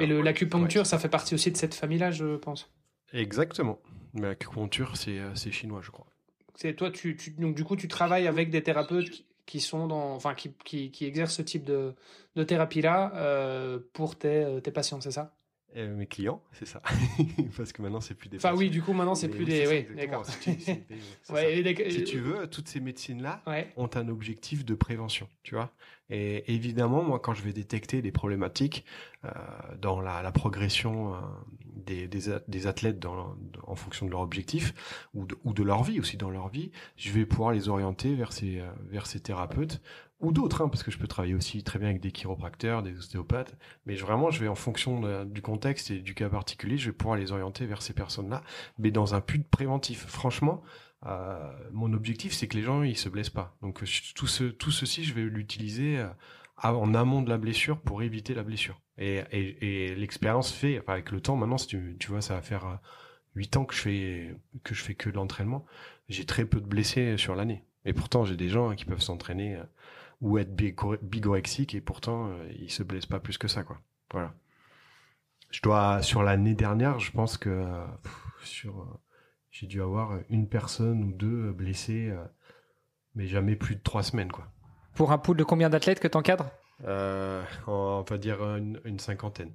Et 0.00 0.06
l'acupuncture, 0.06 0.86
ça 0.86 0.98
fait 0.98 1.08
partie 1.08 1.34
aussi 1.34 1.50
de 1.50 1.56
cette 1.56 1.74
famille-là, 1.74 2.10
je 2.10 2.36
pense. 2.36 2.70
Exactement. 3.12 3.78
Mais 4.14 4.28
l'acupuncture, 4.28 4.96
c'est 4.96 5.18
euh, 5.18 5.34
chinois, 5.34 5.80
je 5.82 5.90
crois. 5.90 6.06
C'est 6.54 6.74
toi, 6.74 6.90
tu, 6.90 7.16
tu, 7.16 7.32
donc 7.32 7.54
du 7.54 7.64
coup, 7.64 7.76
tu 7.76 7.88
travailles 7.88 8.26
avec 8.26 8.50
des 8.50 8.62
thérapeutes 8.62 9.10
qui, 9.46 9.60
sont 9.60 9.86
dans, 9.86 10.14
enfin, 10.14 10.34
qui, 10.34 10.52
qui, 10.64 10.90
qui, 10.90 11.04
exercent 11.04 11.34
ce 11.34 11.42
type 11.42 11.64
de, 11.64 11.94
de 12.36 12.44
thérapie-là 12.44 13.12
euh, 13.16 13.80
pour 13.92 14.16
tes, 14.16 14.60
tes 14.62 14.70
patients, 14.70 15.00
c'est 15.00 15.10
ça? 15.10 15.34
Euh, 15.76 15.94
mes 15.94 16.06
clients, 16.06 16.42
c'est 16.52 16.66
ça. 16.66 16.82
Parce 17.56 17.72
que 17.72 17.82
maintenant, 17.82 18.00
c'est 18.00 18.14
plus 18.14 18.28
des. 18.28 18.36
Enfin, 18.36 18.54
oui, 18.54 18.70
du 18.70 18.82
coup, 18.82 18.92
maintenant, 18.92 19.14
c'est 19.14 19.28
plus 19.28 19.44
des. 19.44 19.66
Oui, 19.66 19.86
d'accord. 19.96 20.24
Si, 20.26 22.04
tu 22.04 22.18
veux, 22.18 22.46
toutes 22.48 22.68
ces 22.68 22.80
médecines-là 22.80 23.42
ont 23.76 23.90
un 23.94 24.08
objectif 24.08 24.64
de 24.64 24.74
prévention, 24.74 25.28
tu 25.42 25.54
vois. 25.54 25.72
Et 26.10 26.52
évidemment, 26.52 27.02
moi, 27.02 27.18
quand 27.20 27.32
je 27.32 27.42
vais 27.42 27.54
détecter 27.54 28.02
des 28.02 28.12
problématiques 28.12 28.84
euh, 29.24 29.30
dans 29.80 30.00
la, 30.00 30.30
progression 30.32 31.14
des, 31.74 32.06
des, 32.08 32.66
athlètes 32.66 33.04
en 33.04 33.74
fonction 33.74 34.06
de 34.06 34.10
leur 34.10 34.20
objectif 34.20 34.74
ou 35.14 35.26
de, 35.26 35.36
ou 35.44 35.52
de 35.52 35.62
leur 35.62 35.82
vie 35.82 36.00
aussi 36.00 36.16
dans 36.16 36.30
leur 36.30 36.48
vie, 36.48 36.70
je 36.96 37.10
vais 37.10 37.26
pouvoir 37.26 37.52
les 37.52 37.68
orienter 37.68 38.14
vers 38.14 38.32
ces, 38.32 38.62
vers 38.90 39.06
ces 39.06 39.20
thérapeutes 39.20 39.80
ou 40.22 40.30
d'autres, 40.30 40.62
hein, 40.62 40.68
parce 40.68 40.84
que 40.84 40.90
je 40.90 40.98
peux 40.98 41.08
travailler 41.08 41.34
aussi 41.34 41.64
très 41.64 41.80
bien 41.80 41.88
avec 41.88 42.00
des 42.00 42.12
chiropracteurs, 42.12 42.82
des 42.82 42.96
ostéopathes, 42.96 43.56
mais 43.86 43.96
vraiment, 43.96 44.30
je 44.30 44.40
vais 44.40 44.48
en 44.48 44.54
fonction 44.54 45.24
du 45.24 45.42
contexte 45.42 45.90
et 45.90 45.98
du 45.98 46.14
cas 46.14 46.28
particulier, 46.28 46.78
je 46.78 46.90
vais 46.90 46.96
pouvoir 46.96 47.16
les 47.16 47.32
orienter 47.32 47.66
vers 47.66 47.82
ces 47.82 47.92
personnes-là, 47.92 48.42
mais 48.78 48.92
dans 48.92 49.14
un 49.14 49.20
but 49.20 49.46
préventif. 49.48 50.06
Franchement, 50.06 50.62
euh, 51.06 51.52
mon 51.72 51.92
objectif, 51.92 52.32
c'est 52.32 52.46
que 52.46 52.56
les 52.56 52.62
gens 52.62 52.82
ils 52.84 52.96
se 52.96 53.08
blessent 53.08 53.30
pas. 53.30 53.56
Donc 53.62 53.82
tout 54.14 54.26
ce 54.28 54.44
tout 54.44 54.70
ceci, 54.70 55.02
je 55.02 55.12
vais 55.12 55.22
l'utiliser 55.22 55.98
euh, 55.98 56.06
en 56.62 56.94
amont 56.94 57.22
de 57.22 57.28
la 57.28 57.38
blessure 57.38 57.80
pour 57.80 58.02
éviter 58.02 58.34
la 58.34 58.42
blessure. 58.42 58.80
Et, 58.98 59.94
l'expérience 59.96 60.52
fait, 60.52 60.82
avec 60.86 61.10
le 61.10 61.20
temps, 61.20 61.36
maintenant, 61.36 61.56
tu, 61.56 61.96
tu 61.98 62.08
vois, 62.08 62.20
ça 62.20 62.34
va 62.34 62.42
faire 62.42 62.66
euh, 62.66 62.76
huit 63.34 63.56
ans 63.56 63.64
que 63.64 63.74
je 63.74 63.80
fais 63.80 64.36
que 64.62 64.74
je 64.74 64.82
fais 64.82 64.94
que 64.94 65.10
de 65.10 65.16
l'entraînement. 65.16 65.64
J'ai 66.08 66.24
très 66.24 66.44
peu 66.44 66.60
de 66.60 66.66
blessés 66.66 67.16
sur 67.16 67.34
l'année. 67.34 67.64
Et 67.84 67.92
pourtant, 67.92 68.24
j'ai 68.24 68.36
des 68.36 68.48
gens 68.48 68.70
hein, 68.70 68.76
qui 68.76 68.84
peuvent 68.84 69.00
s'entraîner 69.00 69.60
ou 70.20 70.38
être 70.38 70.54
bigorexiques 70.54 71.74
et 71.74 71.80
pourtant 71.80 72.30
ils 72.56 72.70
se 72.70 72.84
blessent 72.84 73.06
pas 73.06 73.18
plus 73.18 73.38
que 73.38 73.48
ça, 73.48 73.64
quoi. 73.64 73.80
Voilà. 74.12 74.34
Je 75.50 75.60
dois 75.62 76.00
sur 76.02 76.22
l'année 76.22 76.54
dernière, 76.54 77.00
je 77.00 77.10
pense 77.10 77.36
que 77.36 77.66
sur 78.44 79.00
j'ai 79.50 79.66
dû 79.66 79.82
avoir 79.82 80.18
une 80.28 80.48
personne 80.48 81.02
ou 81.02 81.12
deux 81.12 81.52
blessés, 81.52 82.14
mais 83.14 83.26
jamais 83.26 83.56
plus 83.56 83.74
de 83.74 83.82
trois 83.82 84.02
semaines, 84.04 84.30
quoi. 84.30 84.52
Pour 84.94 85.12
un 85.12 85.18
pool 85.18 85.36
de 85.36 85.44
combien 85.44 85.70
d'athlètes 85.70 86.00
que 86.00 86.08
tu 86.08 86.16
encadres 86.16 86.50
euh, 86.86 87.42
On 87.66 88.04
va 88.08 88.18
dire 88.18 88.42
une, 88.56 88.98
cinquantaine. 88.98 89.52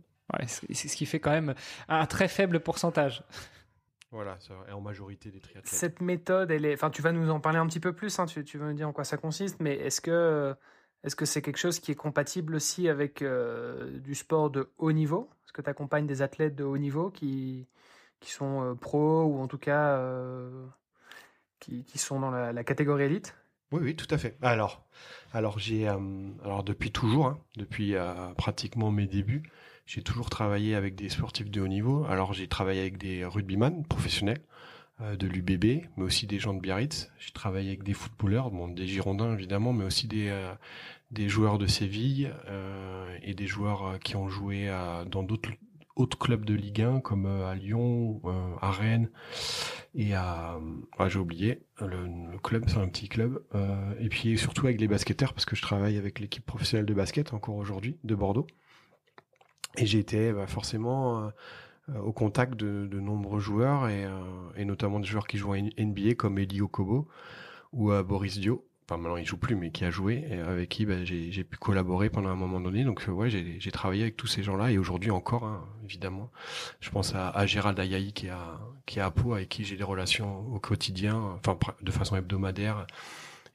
c'est 0.48 0.88
ce 0.88 0.96
qui 0.96 1.06
fait 1.06 1.20
quand 1.20 1.32
même 1.32 1.54
un 1.88 2.06
très 2.06 2.28
faible 2.28 2.60
pourcentage. 2.60 3.24
Voilà, 4.12 4.38
et 4.70 4.72
en 4.72 4.80
majorité 4.80 5.32
des 5.32 5.42
triathlètes. 5.42 5.68
Cette 5.68 6.00
méthode, 6.00 6.50
elle 6.50 6.66
est, 6.66 6.74
enfin, 6.74 6.90
tu 6.90 7.02
vas 7.02 7.12
nous 7.12 7.30
en 7.30 7.42
parler 7.42 7.60
un 7.60 7.68
petit 7.68 7.82
peu 7.82 7.92
plus. 7.92 8.18
Hein, 8.20 8.26
tu, 8.26 8.44
tu, 8.46 8.58
vas 8.58 8.66
nous 8.66 8.74
dire 8.74 8.88
en 8.88 8.94
quoi 8.94 9.04
ça 9.04 9.18
consiste, 9.18 9.60
mais 9.60 9.76
est-ce 9.76 10.00
que 10.00 10.56
est-ce 11.04 11.16
que 11.16 11.26
c'est 11.26 11.42
quelque 11.42 11.58
chose 11.58 11.80
qui 11.80 11.92
est 11.92 11.96
compatible 11.96 12.56
aussi 12.56 12.90
avec 12.90 13.22
euh, 13.22 14.00
du 14.00 14.16
sport 14.16 14.50
de 14.50 14.70
haut 14.78 14.92
niveau? 14.92 15.30
Est-ce 15.46 15.54
que 15.54 15.62
tu 15.62 15.70
accompagnes 15.70 16.08
des 16.08 16.22
athlètes 16.22 16.56
de 16.56 16.64
haut 16.64 16.78
niveau 16.78 17.10
qui 17.10 17.68
qui 18.20 18.32
sont 18.32 18.64
euh, 18.64 18.76
pros 18.76 19.24
ou 19.26 19.40
en 19.40 19.48
tout 19.48 19.60
cas 19.60 19.98
euh, 19.98 20.66
qui, 21.60 21.84
qui, 21.84 21.98
sont 22.00 22.20
dans 22.20 22.32
la, 22.32 22.52
la 22.52 22.64
catégorie 22.64 23.04
élite? 23.04 23.36
Oui, 23.72 23.82
oui, 23.84 23.96
tout 23.96 24.08
à 24.10 24.18
fait. 24.18 24.38
Alors, 24.42 24.88
alors 25.34 25.60
j'ai, 25.60 25.90
euh, 25.90 25.98
alors 26.44 26.64
depuis 26.64 26.92
toujours, 26.92 27.28
hein, 27.28 27.40
depuis 27.58 27.96
euh, 27.96 28.14
pratiquement 28.38 28.92
mes 28.92 29.08
débuts, 29.08 29.44
j'ai 29.86 30.02
toujours 30.02 30.30
travaillé 30.30 30.76
avec 30.76 30.96
des 30.96 31.10
sportifs 31.10 31.52
de 31.52 31.62
haut 31.62 31.68
niveau. 31.68 32.06
Alors 32.06 32.34
j'ai 32.34 32.48
travaillé 32.48 32.80
avec 32.80 32.98
des 32.98 33.26
rugbyman 33.26 33.86
professionnels 33.86 34.42
euh, 35.02 35.18
de 35.18 35.28
l'UBB, 35.28 35.86
mais 35.98 36.04
aussi 36.04 36.28
des 36.28 36.40
gens 36.40 36.54
de 36.54 36.62
Biarritz. 36.62 37.12
J'ai 37.20 37.32
travaillé 37.32 37.70
avec 37.70 37.84
des 37.84 37.94
footballeurs, 37.94 38.52
bon, 38.52 38.70
des 38.70 38.88
Girondins 38.88 39.34
évidemment, 39.34 39.74
mais 39.74 39.84
aussi 39.84 40.08
des 40.08 40.34
des 41.12 41.30
joueurs 41.30 41.58
de 41.58 41.68
Séville 41.68 42.34
et 43.24 43.34
des 43.34 43.48
joueurs 43.48 43.98
qui 44.00 44.18
ont 44.18 44.28
joué 44.28 44.68
dans 45.10 45.24
d'autres 45.24 45.52
autres 45.98 46.18
clubs 46.18 46.46
de 46.46 46.54
Ligue 46.54 46.82
1 46.82 47.00
comme 47.02 47.26
à 47.26 47.56
Lyon, 47.56 48.22
à 48.62 48.72
Rennes 48.72 49.10
et 49.98 50.14
à 50.14 50.60
ah, 50.98 51.10
j'ai 51.10 51.20
oublié 51.20 51.64
le, 51.80 52.38
club 52.40 52.66
c'est 52.68 52.78
un 52.78 52.88
petit 52.88 53.10
club 53.10 53.44
euh, 53.56 53.94
et 54.00 54.10
puis 54.10 54.38
surtout 54.38 54.68
avec 54.68 54.80
les 54.80 54.88
basketteurs 54.88 55.34
parce 55.34 55.46
que 55.46 55.56
je 55.56 55.62
travaille 55.62 55.98
avec 55.98 56.20
l'équipe 56.20 56.46
professionnelle 56.46 56.86
de 56.86 56.94
basket 56.94 57.34
encore 57.34 57.56
aujourd'hui 57.56 57.98
de 58.04 58.16
Bordeaux. 58.16 58.48
Et 59.78 59.86
j'ai 59.86 60.00
été 60.00 60.32
bah, 60.32 60.48
forcément 60.48 61.32
euh, 61.90 62.00
au 62.00 62.14
contact 62.14 62.56
de, 62.56 63.00
nombreux 63.00 63.40
joueurs 63.40 63.90
et, 63.90 64.06
euh, 64.06 64.66
notamment 64.66 65.00
des 65.00 65.08
joueurs 65.08 65.28
qui 65.28 65.38
jouent 65.38 65.54
à 65.54 65.58
NBA 65.60 66.16
comme 66.16 66.38
Eli 66.38 66.62
Okobo 66.62 67.08
ou 67.74 67.92
Boris 68.04 68.40
Dio 68.40 68.67
enfin 68.90 68.98
maintenant 69.02 69.18
il 69.18 69.26
joue 69.26 69.38
plus, 69.38 69.56
mais 69.56 69.72
qui 69.72 69.84
a 69.84 69.92
joué 69.92 70.26
et 70.30 70.40
avec 70.40 70.70
qui 70.70 70.86
bah, 70.86 71.04
j'ai 71.04 71.44
pu 71.44 71.58
collaborer 71.58 72.10
pendant 72.10 72.30
un 72.30 72.36
moment 72.36 72.62
donné. 72.62 72.84
Donc 72.84 73.04
euh, 73.08 73.12
ouais, 73.12 73.30
j'ai 73.30 73.72
travaillé 73.72 74.04
avec 74.04 74.16
tous 74.16 74.28
ces 74.28 74.44
gens-là 74.44 74.72
et 74.72 74.78
aujourd'hui 74.78 75.12
encore, 75.12 75.44
hein, 75.44 75.66
évidemment. 75.84 76.32
Je 76.80 76.90
pense 76.90 77.14
à, 77.14 77.30
à 77.30 77.46
Gérald 77.46 77.80
Ayaï 77.80 78.14
qui 78.14 78.28
est 78.28 78.32
à 78.32 78.60
qui 78.86 79.00
est 79.00 79.02
à 79.02 79.12
Pau, 79.12 79.34
avec 79.34 79.50
qui 79.50 79.66
j'ai 79.66 79.76
des 79.76 79.84
relations 79.84 80.48
au 80.54 80.60
quotidien, 80.60 81.18
enfin 81.18 81.58
de 81.82 81.92
façon 81.92 82.16
hebdomadaire, 82.16 82.88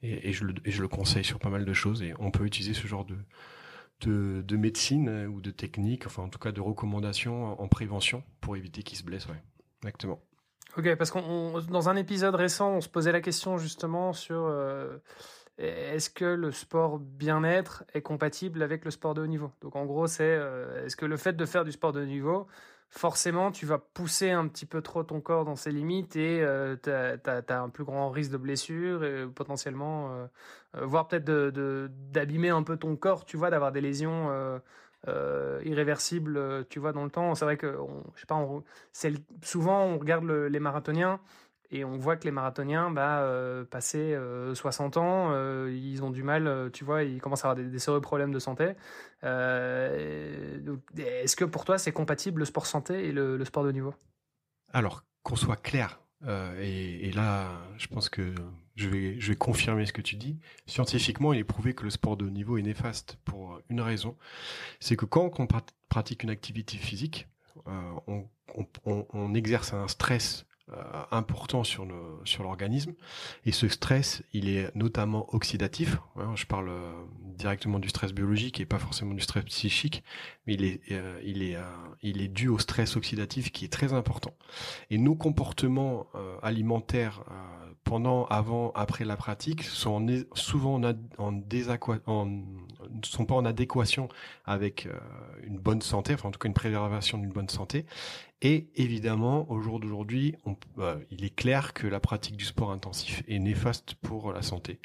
et, 0.03 0.33
je 0.33 0.43
le, 0.43 0.53
et 0.65 0.71
je 0.71 0.81
le 0.81 0.87
conseille 0.87 1.23
sur 1.23 1.39
pas 1.39 1.49
mal 1.49 1.65
de 1.65 1.73
choses. 1.73 2.03
Et 2.03 2.13
on 2.19 2.29
peut 2.29 2.45
utiliser 2.45 2.73
ce 2.73 2.87
genre 2.87 3.05
de 3.05 3.17
de, 4.01 4.43
de 4.45 4.57
médecine 4.57 5.27
ou 5.27 5.41
de 5.41 5.49
technique, 5.49 6.05
enfin 6.07 6.23
en 6.23 6.29
tout 6.29 6.39
cas 6.39 6.51
de 6.51 6.61
recommandations 6.61 7.59
en 7.59 7.67
prévention 7.67 8.23
pour 8.41 8.55
éviter 8.57 8.83
qu'ils 8.83 8.97
se. 8.97 9.03
Ouais, 9.03 9.41
exactement. 9.81 10.21
Ok, 10.75 10.95
parce 10.95 11.11
qu'on 11.11 11.59
dans 11.69 11.89
un 11.89 11.95
épisode 11.95 12.33
récent, 12.33 12.71
on 12.71 12.81
se 12.81 12.89
posait 12.89 13.11
la 13.11 13.21
question 13.21 13.59
justement 13.59 14.11
sur 14.11 14.47
euh, 14.47 14.97
est-ce 15.59 16.09
que 16.09 16.25
le 16.25 16.51
sport 16.51 16.97
bien-être 16.97 17.83
est 17.93 18.01
compatible 18.01 18.63
avec 18.63 18.83
le 18.83 18.89
sport 18.89 19.13
de 19.13 19.21
haut 19.21 19.27
niveau? 19.27 19.51
Donc 19.61 19.75
en 19.75 19.85
gros, 19.85 20.07
c'est 20.07 20.23
euh, 20.23 20.85
est-ce 20.85 20.95
que 20.95 21.05
le 21.05 21.15
fait 21.17 21.33
de 21.33 21.45
faire 21.45 21.63
du 21.63 21.71
sport 21.71 21.91
de 21.93 22.01
haut 22.01 22.05
niveau, 22.05 22.47
forcément, 22.89 23.51
tu 23.51 23.67
vas 23.67 23.77
pousser 23.77 24.31
un 24.31 24.47
petit 24.47 24.65
peu 24.65 24.81
trop 24.81 25.03
ton 25.03 25.21
corps 25.21 25.45
dans 25.45 25.55
ses 25.55 25.71
limites 25.71 26.15
et 26.15 26.41
euh, 26.41 26.75
tu 26.81 26.89
as, 26.89 27.61
un 27.61 27.69
plus 27.69 27.83
grand 27.83 28.09
risque 28.09 28.31
de 28.31 28.37
blessure 28.37 29.03
et 29.03 29.27
potentiellement, 29.27 30.27
voire 30.73 31.07
peut-être 31.07 31.25
d'abîmer 32.11 32.49
de, 32.49 32.53
un 32.53 32.63
peu 32.63 32.77
ton 32.77 32.95
corps, 32.95 33.25
tu 33.25 33.37
vois, 33.37 33.51
d'avoir 33.51 33.71
des 33.71 33.81
lésions 33.81 34.59
euh, 35.09 35.61
irréversible, 35.65 36.37
euh, 36.37 36.63
tu 36.69 36.79
vois, 36.79 36.93
dans 36.93 37.03
le 37.03 37.09
temps. 37.09 37.35
C'est 37.35 37.43
vrai 37.43 37.57
que, 37.57 37.77
je 38.15 38.21
sais 38.21 38.25
pas, 38.25 38.39
souvent 39.41 39.83
on 39.83 39.97
regarde 39.97 40.23
les 40.23 40.59
marathoniens 40.59 41.19
et 41.71 41.83
on 41.83 41.97
voit 41.97 42.15
que 42.15 42.23
les 42.23 42.31
marathoniens, 42.31 42.89
bah, 42.89 43.19
euh, 43.19 43.65
passé 43.65 44.17
60 44.53 44.95
ans, 44.97 45.35
ils 45.67 46.03
ont 46.03 46.11
du 46.11 46.23
mal, 46.23 46.69
tu 46.71 46.85
vois, 46.85 47.03
ils 47.03 47.19
commencent 47.19 47.43
à 47.43 47.49
avoir 47.49 47.67
des, 47.69 47.79
sérieux 47.79 47.99
problèmes 47.99 48.31
de 48.31 48.39
santé. 48.39 48.75
Est-ce 49.23 50.55
que 51.35 51.45
pour 51.45 51.65
toi, 51.65 51.77
c'est 51.77 51.91
compatible 51.91 52.39
le 52.39 52.45
sport 52.45 52.65
santé 52.65 53.07
et 53.07 53.11
le, 53.11 53.43
sport 53.43 53.65
de 53.65 53.71
niveau? 53.71 53.93
Alors, 54.71 55.03
qu'on 55.23 55.35
soit 55.35 55.61
clair, 55.61 55.99
et, 56.59 57.11
là, 57.13 57.49
je 57.77 57.87
pense 57.87 58.07
que 58.07 58.33
je 58.75 58.89
vais, 58.89 59.19
je 59.19 59.29
vais 59.29 59.35
confirmer 59.35 59.85
ce 59.85 59.93
que 59.93 60.01
tu 60.01 60.15
dis. 60.15 60.37
Scientifiquement, 60.65 61.33
il 61.33 61.39
est 61.39 61.43
prouvé 61.43 61.73
que 61.73 61.83
le 61.83 61.89
sport 61.89 62.17
de 62.17 62.25
haut 62.25 62.29
niveau 62.29 62.57
est 62.57 62.63
néfaste 62.63 63.17
pour 63.25 63.59
une 63.69 63.81
raison. 63.81 64.15
C'est 64.79 64.95
que 64.95 65.05
quand 65.05 65.39
on 65.39 65.47
pratique 65.89 66.23
une 66.23 66.29
activité 66.29 66.77
physique, 66.77 67.27
euh, 67.67 68.19
on, 68.85 69.33
exerce 69.35 69.73
un 69.73 69.87
stress 69.87 70.45
euh, 70.71 70.75
important 71.11 71.65
sur 71.65 71.85
l'organisme 72.39 72.93
et 73.45 73.51
ce 73.51 73.67
stress 73.67 74.23
il 74.31 74.47
est 74.47 74.73
notamment 74.75 75.27
oxydatif 75.35 75.97
hein, 76.15 76.31
je 76.35 76.45
parle 76.45 76.69
euh, 76.69 76.89
directement 77.19 77.79
du 77.79 77.89
stress 77.89 78.13
biologique 78.13 78.61
et 78.61 78.65
pas 78.65 78.79
forcément 78.79 79.13
du 79.13 79.19
stress 79.21 79.43
psychique 79.43 80.03
mais 80.47 80.53
il 80.53 80.63
est 80.63 80.81
euh, 80.91 81.19
il 81.25 81.43
est 81.43 81.57
il 82.01 82.21
est 82.21 82.29
dû 82.29 82.47
au 82.47 82.59
stress 82.59 82.95
oxydatif 82.95 83.51
qui 83.51 83.65
est 83.65 83.73
très 83.73 83.91
important 83.91 84.33
et 84.89 84.97
nos 84.97 85.15
comportements 85.15 86.07
alimentaires 86.41 87.25
pendant 87.83 88.25
avant 88.25 88.71
après 88.75 89.05
la 89.05 89.17
pratique 89.17 89.63
sont 89.63 90.05
souvent 90.33 90.75
en, 90.75 90.93
en, 91.17 91.41
en 92.07 92.41
sont 93.03 93.25
pas 93.25 93.35
en 93.35 93.45
adéquation 93.45 94.09
avec 94.45 94.87
une 95.43 95.57
bonne 95.57 95.81
santé 95.81 96.13
enfin 96.13 96.29
en 96.29 96.31
tout 96.31 96.39
cas 96.39 96.47
une 96.47 96.53
préservation 96.53 97.17
d'une 97.17 97.31
bonne 97.31 97.49
santé 97.49 97.85
et 98.43 98.67
évidemment, 98.75 99.49
au 99.49 99.61
jour 99.61 99.79
d'aujourd'hui, 99.79 100.35
bah, 100.75 100.97
il 101.09 101.23
est 101.23 101.33
clair 101.33 101.73
que 101.73 101.87
la 101.87 102.01
pratique 102.01 102.35
du 102.35 102.43
sport 102.43 102.73
intensif 102.73 103.23
est 103.29 103.39
néfaste 103.39 103.95
pour 103.95 104.33
la 104.33 104.41
santé. 104.41 104.79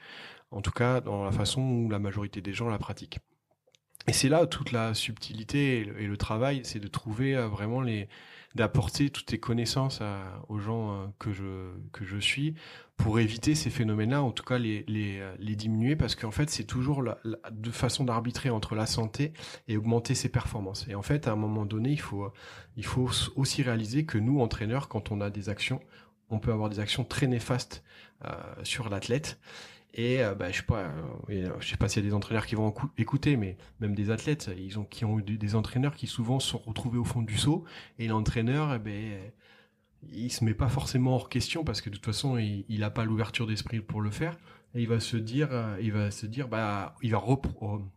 En 0.53 0.63
tout 0.63 0.71
cas, 0.71 1.01
dans 1.01 1.25
la 1.25 1.33
façon 1.33 1.61
où 1.61 1.91
la 1.91 1.99
majorité 1.99 2.41
des 2.41 2.53
gens 2.53 2.69
la 2.69 2.79
pratiquent. 2.79 3.19
Et 4.07 4.13
c'est 4.13 4.29
là 4.29 4.47
toute 4.47 4.71
la 4.71 4.95
subtilité 4.95 5.81
et 5.81 6.07
le, 6.07 6.17
travail, 6.17 6.61
c'est 6.63 6.79
de 6.79 6.87
trouver 6.87 7.35
euh, 7.35 7.49
vraiment 7.49 7.81
les, 7.81 8.09
d'apporter 8.59 9.09
toutes 9.09 9.27
tes 9.27 9.39
connaissances 9.39 10.03
aux 10.49 10.59
gens 10.59 10.91
euh, 10.93 11.07
que 11.21 12.05
je 12.05 12.19
suis 12.19 12.55
pour 12.97 13.21
éviter 13.21 13.55
ces 13.55 13.71
phénomènes-là, 13.71 14.21
en 14.21 14.33
tout 14.33 14.43
cas 14.43 14.59
les 14.59 14.85
euh, 14.91 15.37
diminuer 15.39 15.95
parce 15.95 16.17
qu'en 16.17 16.33
fait 16.33 16.51
c'est 16.51 16.65
toujours 16.65 17.01
la, 17.03 17.19
façon 17.71 18.03
d'arbitrer 18.03 18.51
entre 18.51 18.75
la 18.75 18.87
santé 18.87 19.33
et 19.69 19.77
augmenter 19.77 20.17
ses 20.17 20.29
performances. 20.29 20.87
Et 20.89 20.97
en 20.97 21.03
fait 21.03 21.29
à 21.29 21.33
un 21.33 21.37
moment 21.37 21.65
donné 21.65 21.91
il 21.91 22.01
faut 22.01 22.33
il 22.77 22.85
faut 22.85 23.09
aussi 23.37 23.63
réaliser 23.63 24.05
que 24.05 24.19
nous 24.19 24.41
entraîneurs 24.41 24.89
quand 24.89 25.13
on 25.13 25.21
a 25.21 25.31
des 25.31 25.49
actions, 25.49 25.81
on 26.29 26.41
peut 26.41 26.53
avoir 26.53 26.69
des 26.69 26.81
actions 26.81 27.05
très 27.05 27.29
néfastes 27.29 27.85
euh, 28.25 28.33
sur 28.65 28.89
l'athlète 28.89 29.39
et 29.95 30.23
euh, 30.23 30.35
bah, 30.35 30.51
je 30.51 30.59
sais 30.59 30.63
pas, 30.63 30.93
euh, 31.31 31.51
je 31.61 31.69
sais 31.69 31.77
pas 31.77 31.89
s'il 31.89 32.03
y 32.03 32.07
a 32.07 32.09
des 32.09 32.15
entraîneurs 32.15 32.47
qui 32.47 32.55
vont 32.55 32.75
écouter, 32.99 33.37
mais 33.37 33.57
même 33.81 33.95
des 33.95 34.11
athlètes, 34.11 34.51
ils 34.59 34.79
ont 34.79 34.85
qui 34.85 35.05
ont 35.05 35.19
eu 35.19 35.23
des 35.23 35.55
entraîneurs 35.55 35.95
qui 35.95 36.07
souvent 36.07 36.41
sont 36.41 36.59
retrouvés 36.59 36.99
au 36.99 37.05
fond 37.05 37.23
du 37.23 37.37
saut. 37.37 37.65
Et 37.99 38.07
l'entraîneur, 38.07 38.75
eh 38.75 38.79
ben, 38.79 39.19
il 40.13 40.31
se 40.31 40.45
met 40.45 40.55
pas 40.55 40.69
forcément 40.69 41.15
hors 41.15 41.29
question 41.29 41.65
parce 41.65 41.81
que 41.81 41.91
de 41.91 41.97
toute 41.97 42.07
façon, 42.07 42.39
il, 42.39 42.65
il 42.69 42.85
a 42.85 42.91
pas 42.91 43.05
l'ouverture 43.05 43.47
d'esprit 43.47 43.81
pour 43.81 44.01
le 44.01 44.11
faire. 44.11 44.37
Et 44.75 44.83
il 44.83 44.89
va 44.89 45.01
se 45.01 45.17
dire, 45.17 45.49
euh, 45.51 45.79
il 45.81 45.93
va 45.93 46.11
se 46.11 46.27
dire, 46.27 46.47
bah, 46.47 46.95
il 47.03 47.13
va 47.13 47.19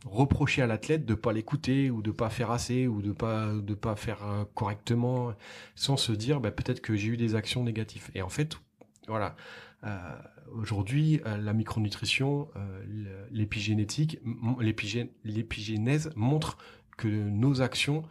reprocher 0.06 0.62
à 0.62 0.68
l'athlète 0.68 1.06
de 1.06 1.14
pas 1.16 1.34
l'écouter 1.34 1.92
ou 1.92 2.02
de 2.02 2.12
pas 2.12 2.30
faire 2.30 2.50
assez 2.50 2.88
ou 2.88 3.02
de 3.02 3.12
pas 3.12 3.52
de 3.54 3.74
pas 3.74 3.98
faire 3.98 4.48
correctement, 4.56 5.34
sans 5.76 5.98
se 5.98 6.14
dire, 6.14 6.40
bah, 6.40 6.52
peut-être 6.52 6.80
que 6.82 6.96
j'ai 6.96 7.10
eu 7.10 7.18
des 7.18 7.36
actions 7.36 7.64
négatives. 7.64 8.10
Et 8.16 8.22
en 8.22 8.30
fait, 8.30 8.58
voilà. 9.08 9.36
Euh, 9.84 10.16
aujourd'hui, 10.52 11.22
euh, 11.26 11.38
la 11.38 11.54
micronutrition, 11.54 12.48
euh, 12.56 13.26
l'épigénétique, 13.32 14.20
l'épigénèse 15.24 16.12
montre 16.16 16.58
que 16.98 17.08
nos 17.08 17.62
actions 17.62 18.04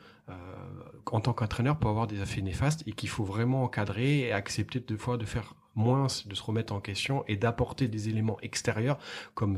en 1.07 1.21
tant 1.21 1.33
qu'entraîneur 1.33 1.77
peuvent 1.77 1.91
avoir 1.91 2.07
des 2.07 2.23
effets 2.23 2.41
néfastes 2.41 2.85
et 2.87 2.93
qu'il 2.93 3.09
faut 3.09 3.25
vraiment 3.25 3.65
encadrer 3.65 4.21
et 4.21 4.33
accepter 4.33 4.79
deux 4.79 4.97
fois 4.97 5.17
de 5.17 5.25
faire 5.25 5.55
moins 5.81 6.07
de 6.27 6.35
se 6.35 6.43
remettre 6.43 6.73
en 6.73 6.81
question 6.81 7.25
et 7.27 7.37
d'apporter 7.37 7.89
des 7.89 8.09
éléments 8.09 8.39
extérieurs 8.43 8.99
comme 9.35 9.57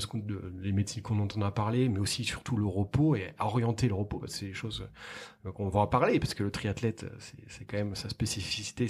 les 0.62 0.72
médecines 0.72 1.02
qu'on 1.02 1.18
entend 1.18 1.42
a 1.42 1.50
parlé, 1.50 1.88
mais 1.88 1.98
aussi 1.98 2.24
surtout 2.24 2.56
le 2.56 2.66
repos 2.66 3.16
et 3.16 3.32
orienter 3.38 3.88
le 3.88 3.94
repos. 3.94 4.22
C'est 4.26 4.46
des 4.46 4.54
choses 4.54 4.88
euh, 5.46 5.52
qu'on 5.52 5.68
va 5.68 5.80
en 5.80 5.86
parler 5.86 6.18
parce 6.20 6.34
que 6.34 6.42
le 6.42 6.50
triathlète, 6.50 7.06
c'est 7.48 7.64
quand 7.64 7.76
même 7.76 7.94
sa 7.94 8.08
spécificité, 8.08 8.88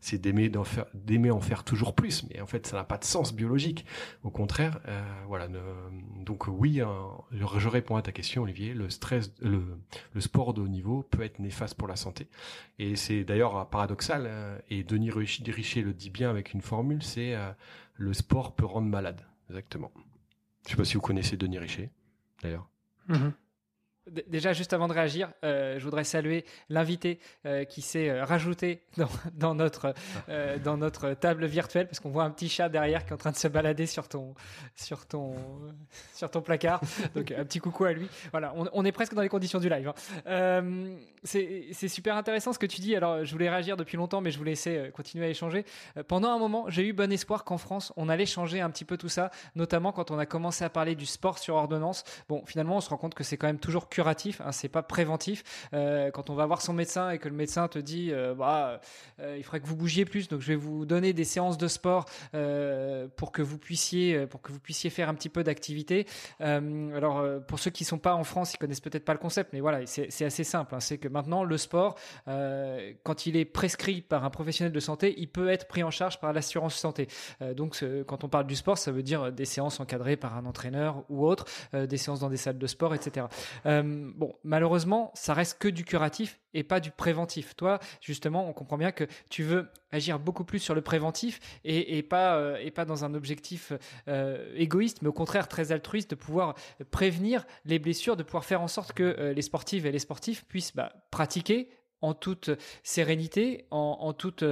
c'est 0.00 0.18
d'aimer 0.18 0.50
d'aimer 0.94 1.30
en 1.30 1.40
faire 1.40 1.64
toujours 1.64 1.94
plus. 1.94 2.24
Mais 2.30 2.40
en 2.40 2.46
fait, 2.46 2.66
ça 2.66 2.76
n'a 2.76 2.84
pas 2.84 2.98
de 2.98 3.04
sens 3.04 3.34
biologique. 3.34 3.84
Au 4.22 4.30
contraire, 4.30 4.80
euh, 4.88 5.02
voilà. 5.26 5.48
donc 6.24 6.46
oui, 6.48 6.80
hein, 6.80 6.96
je 7.32 7.68
réponds 7.68 7.96
à 7.96 8.02
ta 8.02 8.12
question, 8.12 8.42
Olivier. 8.42 8.74
Le 8.74 8.88
stress, 8.90 9.32
le, 9.40 9.62
sport 10.20 10.54
de 10.54 10.60
haut 10.60 10.68
niveau 10.68 11.02
peut 11.10 11.22
être 11.22 11.38
néfaste 11.38 11.74
pour 11.74 11.88
la 11.88 11.96
santé. 11.96 12.28
Et 12.78 12.96
c'est 12.96 13.24
d'ailleurs 13.24 13.68
paradoxal. 13.68 14.24
Euh, 14.26 14.58
et 14.70 14.84
Denis 14.84 15.10
Richer 15.10 15.82
le 15.82 15.92
dit 15.92 16.10
bien 16.10 16.30
avec 16.30 16.52
une 16.52 16.62
formule, 16.70 17.02
c'est 17.02 17.36
le 17.94 18.12
sport 18.14 18.54
peut 18.54 18.64
rendre 18.64 18.88
malade. 18.88 19.20
Exactement. 19.48 19.90
Je 20.64 20.70
sais 20.70 20.76
pas 20.76 20.84
si 20.84 20.94
vous 20.94 21.00
connaissez 21.00 21.36
Denis 21.36 21.58
Richer, 21.58 21.90
d'ailleurs. 22.42 22.68
Mhm. 23.08 23.32
Déjà, 24.26 24.52
juste 24.52 24.72
avant 24.72 24.88
de 24.88 24.92
réagir, 24.92 25.30
euh, 25.44 25.78
je 25.78 25.84
voudrais 25.84 26.04
saluer 26.04 26.44
l'invité 26.68 27.20
euh, 27.46 27.64
qui 27.64 27.80
s'est 27.80 28.08
euh, 28.08 28.24
rajouté 28.24 28.82
dans, 29.34 29.54
notre, 29.54 29.94
dans 30.64 30.76
notre 30.76 31.14
table 31.14 31.46
virtuelle, 31.46 31.86
parce 31.86 32.00
qu'on 32.00 32.10
voit 32.10 32.24
un 32.24 32.30
petit 32.30 32.48
chat 32.48 32.68
derrière 32.68 33.04
qui 33.04 33.10
est 33.10 33.14
en 33.14 33.18
train 33.18 33.30
de 33.30 33.36
se 33.36 33.48
balader 33.48 33.86
sur 33.86 34.08
ton, 34.08 34.34
sur 34.74 35.06
ton, 35.06 35.36
sur 36.14 36.30
ton 36.30 36.42
placard. 36.42 36.80
Donc, 37.14 37.30
un 37.30 37.44
petit 37.44 37.60
coucou 37.60 37.84
à 37.84 37.92
lui. 37.92 38.08
Voilà, 38.32 38.52
on, 38.54 38.84
est 38.84 38.92
presque 38.92 39.14
dans 39.14 39.22
les 39.22 39.28
conditions 39.28 39.60
du 39.60 39.68
live. 39.68 39.92
Hein. 40.26 40.62
c'est 41.22 41.88
super 41.88 42.16
intéressant 42.16 42.52
ce 42.52 42.58
que 42.58 42.66
tu 42.66 42.80
dis. 42.80 42.96
Alors, 42.96 43.24
je 43.24 43.32
voulais 43.32 43.48
réagir 43.48 43.76
depuis 43.76 43.96
longtemps, 43.96 44.20
mais 44.20 44.30
je 44.30 44.38
voulais 44.38 44.52
laisser 44.52 44.90
continuer 44.94 45.26
à 45.26 45.28
échanger. 45.28 45.64
pendant 46.08 46.30
un 46.30 46.38
moment, 46.38 46.64
j'ai 46.68 46.86
eu 46.86 46.92
bon 46.92 47.12
espoir 47.12 47.44
qu'en 47.44 47.58
France, 47.58 47.92
on 47.96 48.08
allait 48.08 48.26
changer 48.26 48.60
un 48.60 48.70
petit 48.70 48.84
peu 48.84 48.96
tout 48.96 49.08
ça, 49.08 49.30
notamment 49.54 49.92
quand 49.92 50.10
on 50.10 50.18
a 50.18 50.26
commencé 50.26 50.64
à 50.64 50.70
parler 50.70 50.94
du 50.94 51.06
sport 51.06 51.38
sur 51.38 51.54
ordonnance. 51.54 52.04
Bon, 52.28 52.42
finalement, 52.46 52.76
on 52.76 52.80
se 52.80 52.90
rend 52.90 52.96
compte 52.96 53.14
que 53.14 53.24
c'est 53.24 53.36
quand 53.36 53.46
même 53.46 53.58
toujours 53.58 53.88
curatif, 54.00 54.40
hein, 54.40 54.50
c'est 54.52 54.70
pas 54.70 54.82
préventif. 54.82 55.44
Euh, 55.74 56.10
quand 56.10 56.30
on 56.30 56.34
va 56.34 56.46
voir 56.46 56.62
son 56.62 56.72
médecin 56.72 57.10
et 57.10 57.18
que 57.18 57.28
le 57.28 57.34
médecin 57.34 57.68
te 57.68 57.78
dit, 57.78 58.12
euh, 58.12 58.34
bah, 58.34 58.80
euh, 59.20 59.36
il 59.36 59.44
faudrait 59.44 59.60
que 59.60 59.66
vous 59.66 59.76
bougiez 59.76 60.06
plus, 60.06 60.26
donc 60.26 60.40
je 60.40 60.46
vais 60.46 60.56
vous 60.56 60.86
donner 60.86 61.12
des 61.12 61.24
séances 61.24 61.58
de 61.58 61.68
sport 61.68 62.06
pour 63.16 63.30
que 63.30 63.42
vous 63.42 63.58
puissiez, 63.58 64.26
pour 64.26 64.40
que 64.40 64.52
vous 64.52 64.60
puissiez 64.60 64.88
faire 64.88 65.10
un 65.10 65.14
petit 65.14 65.28
peu 65.28 65.44
d'activité. 65.44 66.06
alors 66.40 67.22
pour 67.46 67.58
ceux 67.58 67.70
qui 67.70 67.84
sont 67.84 67.98
pas 67.98 68.14
en 68.14 68.24
France, 68.24 68.54
ils 68.54 68.58
connaissent 68.58 68.80
peut-être 68.80 69.04
pas 69.04 69.12
le 69.12 69.18
concept, 69.18 69.52
mais 69.52 69.60
voilà, 69.60 69.84
c'est 69.84 70.24
assez 70.24 70.44
simple. 70.44 70.74
Hein. 70.74 70.80
c'est 70.80 70.98
que 70.98 71.08
maintenant 71.08 71.44
le 71.44 71.58
sport, 71.58 71.96
quand 73.02 73.26
il 73.26 73.36
est 73.36 73.44
prescrit 73.44 74.00
par 74.00 74.24
un 74.24 74.30
professionnel 74.30 74.72
de 74.72 74.80
santé, 74.80 75.14
il 75.18 75.28
peut 75.28 75.50
être 75.50 75.68
pris 75.68 75.82
en 75.82 75.90
charge 75.90 76.20
par 76.20 76.32
l'assurance 76.32 76.74
santé. 76.74 77.08
donc 77.54 77.84
quand 78.06 78.24
on 78.24 78.28
parle 78.28 78.46
du 78.46 78.56
sport, 78.56 78.78
ça 78.78 78.92
veut 78.92 79.02
dire 79.02 79.30
des 79.32 79.44
séances 79.44 79.80
encadrées 79.80 80.16
par 80.16 80.36
un 80.36 80.46
entraîneur 80.46 81.04
ou 81.10 81.26
autre, 81.26 81.44
des 81.74 81.98
séances 81.98 82.20
dans 82.20 82.30
des 82.30 82.38
salles 82.38 82.58
de 82.58 82.66
sport, 82.66 82.94
etc. 82.94 83.26
bon, 83.90 84.34
malheureusement, 84.44 85.10
ça 85.14 85.34
reste 85.34 85.58
que 85.58 85.68
du 85.68 85.84
curatif 85.84 86.40
et 86.54 86.62
pas 86.62 86.80
du 86.80 86.90
préventif. 86.90 87.54
Toi, 87.56 87.78
justement, 88.00 88.48
on 88.48 88.52
comprend 88.52 88.78
bien 88.78 88.92
que 88.92 89.04
tu 89.28 89.42
veux 89.42 89.68
agir 89.92 90.18
beaucoup 90.18 90.44
plus 90.44 90.58
sur 90.58 90.74
le 90.74 90.80
préventif 90.80 91.40
et, 91.64 92.02
pas, 92.02 92.36
euh, 92.36 92.56
et 92.56 92.70
pas 92.70 92.84
dans 92.84 93.04
un 93.04 93.14
objectif 93.14 93.72
euh, 94.08 94.52
égoïste, 94.54 95.02
mais 95.02 95.08
au 95.08 95.12
contraire 95.12 95.48
très 95.48 95.72
altruiste 95.72 96.10
de 96.10 96.14
pouvoir 96.14 96.54
prévenir 96.90 97.46
les 97.64 97.78
blessures, 97.78 98.16
de 98.16 98.22
pouvoir 98.22 98.44
faire 98.44 98.62
en 98.62 98.68
sorte 98.68 98.92
que 98.92 99.32
les 99.34 99.42
sportives 99.42 99.86
et 99.86 99.92
les 99.92 99.98
sportifs 99.98 100.44
puissent 100.46 100.74
bah, 100.74 100.92
pratiquer 101.10 101.68
en 102.00 102.14
toute 102.14 102.50
sérénité, 102.82 103.66
en, 103.70 104.12
toute 104.12 104.44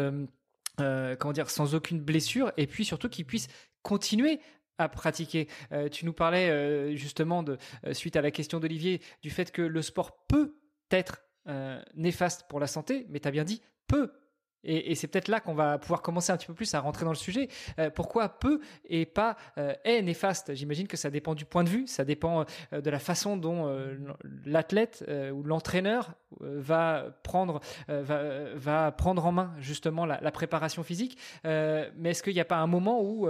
comment 0.77 1.33
dire, 1.33 1.51
sans 1.51 1.75
aucune 1.75 2.01
blessure, 2.01 2.53
et 2.57 2.67
puis 2.67 2.85
surtout 2.85 3.09
qu'ils 3.09 3.25
puissent 3.25 3.49
continuer 3.83 4.41
à 4.79 4.89
pratiquer. 4.89 5.49
Euh, 5.73 5.89
tu 5.89 6.07
nous 6.07 6.13
parlais 6.13 6.49
euh, 6.49 6.95
justement 6.95 7.43
de 7.43 7.59
euh, 7.85 7.93
suite 7.93 8.17
à 8.17 8.23
la 8.23 8.31
question 8.31 8.61
d'Olivier 8.61 9.03
du 9.23 9.31
fait 9.31 9.51
que 9.51 9.63
le 9.63 9.83
sport 9.83 10.25
peut 10.27 10.55
être 10.91 11.25
néfaste 11.95 12.45
pour 12.51 12.61
la 12.61 12.67
santé, 12.67 13.07
mais 13.09 13.21
tu 13.21 13.29
as 13.29 13.31
bien 13.31 13.45
dit 13.45 13.63
peut. 13.87 14.13
Et, 14.65 14.95
c'est 14.95 15.07
peut-être 15.07 15.29
là 15.29 15.41
qu'on 15.41 15.55
va 15.55 15.79
pouvoir 15.79 16.03
commencer 16.03 16.31
un 16.31 16.37
petit 16.37 16.47
peu 16.49 16.53
plus 16.53 16.75
à 16.75 16.81
rentrer 16.81 17.07
dans 17.07 17.11
le 17.11 17.17
sujet. 17.17 17.49
pourquoi 17.95 18.29
peut 18.29 18.61
et 18.85 19.07
pas 19.07 19.39
est 19.57 20.03
néfaste? 20.03 20.55
J'imagine 20.55 20.87
que 20.87 20.99
ça 20.99 21.09
dépend 21.09 21.35
du 21.35 21.47
point 21.47 21.65
de 21.65 21.71
vue, 21.71 21.87
ça 21.87 22.05
dépend 22.05 22.45
de 22.71 22.91
la 22.91 22.99
façon 22.99 23.39
dont 23.39 23.75
l'athlète 24.45 25.07
ou 25.33 25.43
l'entraîneur 25.43 26.13
va 26.41 27.19
prendre 27.23 27.61
va, 27.89 28.93
prendre 28.93 29.25
en 29.25 29.33
main 29.33 29.55
justement 29.59 30.05
la 30.05 30.31
préparation 30.33 30.83
physique. 30.83 31.17
mais 31.45 32.11
est-ce 32.11 32.23
qu'il 32.23 32.35
n'y 32.35 32.41
a 32.41 32.45
pas 32.45 32.59
un 32.59 32.67
moment 32.67 33.01
où 33.01 33.27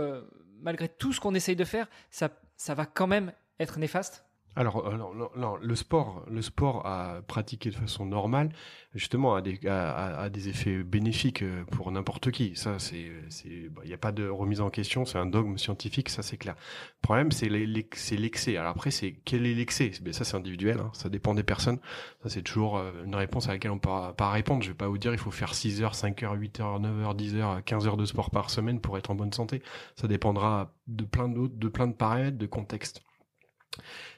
malgré 0.60 0.88
tout 0.88 1.12
ce 1.12 1.20
qu'on 1.20 1.34
essaye 1.34 1.56
de 1.56 1.64
faire, 1.64 1.88
ça, 2.10 2.30
ça 2.56 2.74
va 2.74 2.86
quand 2.86 3.06
même 3.06 3.32
être 3.58 3.78
néfaste 3.78 4.24
alors, 4.56 4.88
euh, 4.88 4.96
non, 5.37 5.56
le 5.61 5.74
sport, 5.76 6.24
le 6.28 6.42
sport 6.42 6.84
à 6.84 7.20
pratiquer 7.26 7.70
de 7.70 7.76
façon 7.76 8.06
normale, 8.06 8.50
justement, 8.92 9.37
a 9.37 9.40
des, 9.40 10.48
effets 10.48 10.82
bénéfiques 10.82 11.42
euh, 11.42 11.62
pour 11.70 11.92
n'importe 11.92 12.32
qui. 12.32 12.56
Ça, 12.56 12.80
c'est, 12.80 13.08
il 13.44 13.70
n'y 13.87 13.94
a 13.94 13.98
pas 13.98 14.11
de 14.11 14.28
remise 14.28 14.61
en 14.61 14.68
question. 14.68 15.04
C'est 15.04 15.18
un 15.18 15.26
dogme 15.26 15.58
scientifique, 15.58 16.08
ça 16.08 16.22
c'est 16.22 16.38
clair. 16.38 16.56
Le 16.56 17.02
problème, 17.02 17.30
c'est 17.30 17.48
l'excès. 17.48 18.56
Alors 18.56 18.72
après, 18.72 18.90
c'est 18.90 19.12
quel 19.24 19.46
est 19.46 19.54
l'excès? 19.54 19.92
Ça, 20.11 20.24
c'est 20.24 20.37
individuel. 20.37 20.80
Hein. 20.80 20.90
ça 20.92 21.08
dépend 21.08 21.34
des 21.34 21.44
personnes. 21.44 21.78
Ça, 22.24 22.28
c'est 22.28 22.42
toujours 22.42 22.78
euh, 22.78 22.90
une 23.04 23.14
réponse 23.14 23.48
à 23.48 23.52
laquelle 23.52 23.70
on 23.70 23.78
peut 23.78 23.90
pas 24.16 24.30
répondre. 24.30 24.64
Je 24.64 24.70
vais 24.70 24.74
pas 24.74 24.88
vous 24.88 24.98
dire, 24.98 25.12
il 25.12 25.18
faut 25.18 25.30
faire 25.30 25.54
6 25.54 25.82
heures, 25.82 25.94
5 25.94 26.22
heures, 26.24 26.32
8 26.32 26.61
heures, 26.61 26.80
9 26.80 27.00
heures, 27.02 27.14
10 27.14 27.37
heures, 27.37 27.64
15 27.64 27.87
heures 27.87 27.96
de 27.96 28.04
sport 28.06 28.30
par 28.30 28.50
semaine 28.50 28.80
pour 28.80 28.98
être 28.98 29.11
en 29.11 29.14
bonne 29.14 29.32
santé. 29.32 29.62
Ça 29.94 30.08
dépendra 30.08 30.72
de 30.88 31.04
plein 31.04 31.28
d'autres, 31.28 31.54
de 31.56 31.68
plein 31.68 31.87
de 31.87 31.92
paramètres, 31.92 32.38
de 32.38 32.46
contexte. 32.46 33.02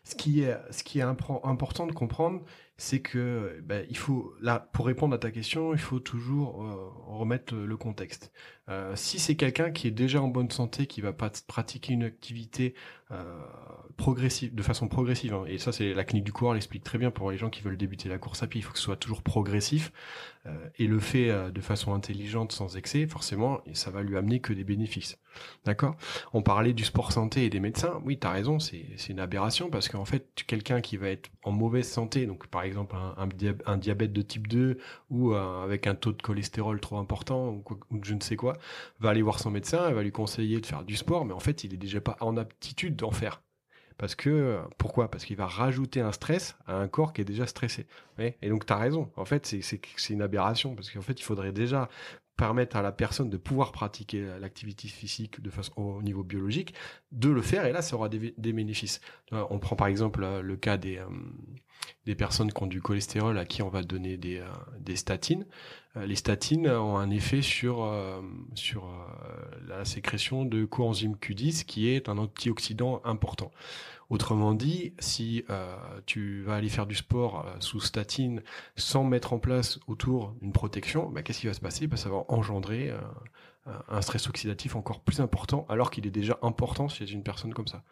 Ce 0.04 0.14
qui 0.14 0.42
est, 0.42 1.02
important 1.02 1.86
de 1.86 1.92
comprendre, 1.92 2.42
c'est 2.80 3.00
que 3.00 3.60
ben, 3.62 3.84
il 3.90 3.96
faut 3.96 4.34
là 4.40 4.58
pour 4.72 4.86
répondre 4.86 5.14
à 5.14 5.18
ta 5.18 5.30
question, 5.30 5.74
il 5.74 5.78
faut 5.78 6.00
toujours 6.00 6.64
euh, 6.64 6.88
remettre 7.08 7.54
le 7.54 7.76
contexte. 7.76 8.32
Euh, 8.70 8.92
si 8.96 9.18
c'est 9.18 9.36
quelqu'un 9.36 9.70
qui 9.70 9.86
est 9.86 9.90
déjà 9.90 10.22
en 10.22 10.28
bonne 10.28 10.50
santé, 10.50 10.86
qui 10.86 11.02
va 11.02 11.12
pas 11.12 11.30
pratiquer 11.46 11.92
une 11.92 12.04
activité 12.04 12.74
euh, 13.10 13.38
progressive, 13.98 14.54
de 14.54 14.62
façon 14.62 14.88
progressive, 14.88 15.34
hein, 15.34 15.44
et 15.46 15.58
ça 15.58 15.72
c'est 15.72 15.92
la 15.92 16.04
clinique 16.04 16.24
du 16.24 16.32
coureur 16.32 16.54
l'explique 16.54 16.82
très 16.82 16.96
bien 16.96 17.10
pour 17.10 17.30
les 17.30 17.36
gens 17.36 17.50
qui 17.50 17.60
veulent 17.60 17.76
débuter 17.76 18.08
la 18.08 18.16
course 18.16 18.42
à 18.42 18.46
pied, 18.46 18.60
il 18.60 18.62
faut 18.62 18.72
que 18.72 18.78
ce 18.78 18.84
soit 18.84 18.96
toujours 18.96 19.22
progressif 19.22 19.92
et 20.78 20.86
le 20.86 20.98
fait 21.00 21.52
de 21.52 21.60
façon 21.60 21.92
intelligente, 21.92 22.52
sans 22.52 22.78
excès, 22.78 23.06
forcément, 23.06 23.60
ça 23.74 23.90
va 23.90 24.02
lui 24.02 24.16
amener 24.16 24.40
que 24.40 24.54
des 24.54 24.64
bénéfices. 24.64 25.18
D'accord? 25.66 25.96
On 26.32 26.40
parlait 26.40 26.72
du 26.72 26.82
sport 26.82 27.12
santé 27.12 27.44
et 27.44 27.50
des 27.50 27.60
médecins. 27.60 28.00
Oui, 28.06 28.18
tu 28.18 28.26
as 28.26 28.30
raison, 28.30 28.58
c'est 28.58 28.86
une 29.10 29.20
aberration 29.20 29.68
parce 29.68 29.90
qu'en 29.90 30.06
fait, 30.06 30.42
quelqu'un 30.46 30.80
qui 30.80 30.96
va 30.96 31.10
être 31.10 31.30
en 31.42 31.52
mauvaise 31.52 31.86
santé, 31.86 32.24
donc 32.24 32.46
par 32.46 32.62
exemple 32.62 32.69
un, 32.76 33.76
diabète 33.76 34.12
de 34.12 34.22
type 34.22 34.48
2 34.48 34.78
ou 35.10 35.34
avec 35.34 35.86
un 35.86 35.94
taux 35.94 36.12
de 36.12 36.22
cholestérol 36.22 36.80
trop 36.80 36.98
important 36.98 37.48
ou, 37.48 37.64
je 38.02 38.14
ne 38.14 38.20
sais 38.20 38.36
quoi, 38.36 38.54
va 38.98 39.10
aller 39.10 39.22
voir 39.22 39.38
son 39.38 39.50
médecin, 39.50 39.86
elle 39.88 39.94
va 39.94 40.02
lui 40.02 40.12
conseiller 40.12 40.60
de 40.60 40.66
faire 40.66 40.84
du 40.84 40.96
sport, 40.96 41.24
mais 41.24 41.32
en 41.32 41.40
fait, 41.40 41.64
il 41.64 41.74
est 41.74 41.78
déjà 41.78 42.00
pas 42.00 42.16
en 42.20 42.36
aptitude 42.36 42.96
d'en 42.96 43.10
faire. 43.10 43.42
Parce 43.98 44.14
que, 44.14 44.58
pourquoi? 44.78 45.10
Parce 45.10 45.26
qu'il 45.26 45.36
va 45.36 45.46
rajouter 45.46 46.00
un 46.00 46.12
stress 46.12 46.56
à 46.66 46.76
un 46.76 46.88
corps 46.88 47.12
qui 47.12 47.20
est 47.20 47.24
déjà 47.26 47.46
stressé. 47.46 47.86
Et 48.18 48.48
donc, 48.48 48.64
tu 48.64 48.72
as 48.72 48.78
raison. 48.78 49.10
En 49.16 49.26
fait, 49.26 49.44
c'est 49.44 50.08
une 50.08 50.22
aberration. 50.22 50.74
Parce 50.74 50.90
qu'en 50.90 51.02
fait, 51.02 51.20
il 51.20 51.22
faudrait 51.22 51.52
déjà 51.52 51.90
permettre 52.40 52.76
à 52.76 52.82
la 52.82 52.92
personne 52.92 53.28
de 53.28 53.36
pouvoir 53.36 53.70
pratiquer 53.70 54.26
l'activité 54.40 54.88
physique 54.88 55.42
de 55.42 55.50
façon 55.50 55.74
au 55.76 56.02
niveau 56.02 56.22
biologique, 56.24 56.72
de 57.12 57.28
le 57.28 57.42
faire 57.42 57.66
et 57.66 57.72
là 57.72 57.82
ça 57.82 57.96
aura 57.96 58.08
des, 58.08 58.32
bénéfices. 58.38 59.02
On 59.30 59.58
prend 59.58 59.76
par 59.76 59.88
exemple 59.88 60.24
euh, 60.24 60.40
le 60.40 60.56
cas 60.56 60.78
des 60.78 60.96
euh, 60.96 61.04
des 62.06 62.14
personnes 62.14 62.52
qui 62.52 62.62
ont 62.62 62.66
du 62.66 62.80
cholestérol 62.80 63.38
à 63.38 63.44
qui 63.44 63.62
on 63.62 63.68
va 63.68 63.82
donner 63.82 64.16
des, 64.16 64.38
euh, 64.38 64.96
statines. 64.96 65.46
les 65.96 66.16
statines 66.16 66.68
ont 66.68 66.96
un 66.96 67.10
effet 67.10 67.42
sur 67.42 67.88
sur 68.54 68.88
la 69.66 69.84
sécrétion 69.84 70.44
de 70.44 70.64
coenzyme 70.64 71.14
Q10 71.14 71.64
qui 71.64 71.88
est 71.88 72.08
un 72.08 72.18
antioxydant 72.18 73.00
important. 73.04 73.50
Autrement 74.10 74.54
dit, 74.54 74.92
si 74.98 75.44
euh, 75.50 75.76
tu 76.04 76.42
vas 76.42 76.56
aller 76.56 76.68
faire 76.68 76.86
du 76.86 76.96
sport 76.96 77.46
euh, 77.46 77.54
sous 77.60 77.78
statine 77.78 78.42
sans 78.74 79.04
mettre 79.04 79.32
en 79.32 79.38
place 79.38 79.78
autour 79.86 80.34
une 80.42 80.52
protection, 80.52 81.08
bah, 81.08 81.22
qu'est-ce 81.22 81.38
qui 81.38 81.46
va 81.46 81.54
se 81.54 81.60
passer? 81.60 81.86
Bah, 81.86 81.96
Ça 81.96 82.08
va 82.08 82.24
engendrer 82.26 82.90
euh, 82.90 82.98
un 83.88 84.02
stress 84.02 84.28
oxydatif 84.28 84.74
encore 84.74 85.00
plus 85.00 85.20
important, 85.20 85.64
alors 85.68 85.92
qu'il 85.92 86.08
est 86.08 86.10
déjà 86.10 86.40
important 86.42 86.88
chez 86.88 87.08
une 87.08 87.22
personne 87.22 87.54
comme 87.54 87.68
ça. 87.68 87.84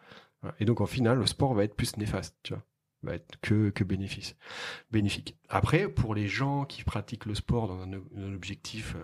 Et 0.59 0.65
donc, 0.65 0.81
en 0.81 0.85
final, 0.85 1.17
le 1.17 1.25
sport 1.25 1.53
va 1.53 1.63
être 1.63 1.75
plus 1.75 1.95
néfaste, 1.95 2.53
que, 3.41 3.83
bénéfique. 3.83 5.37
Après, 5.47 5.87
pour 5.87 6.15
les 6.15 6.27
gens 6.27 6.65
qui 6.65 6.83
pratiquent 6.83 7.25
le 7.25 7.35
sport 7.35 7.67
dans 7.67 7.81
un, 7.81 8.33
objectif 8.33 8.95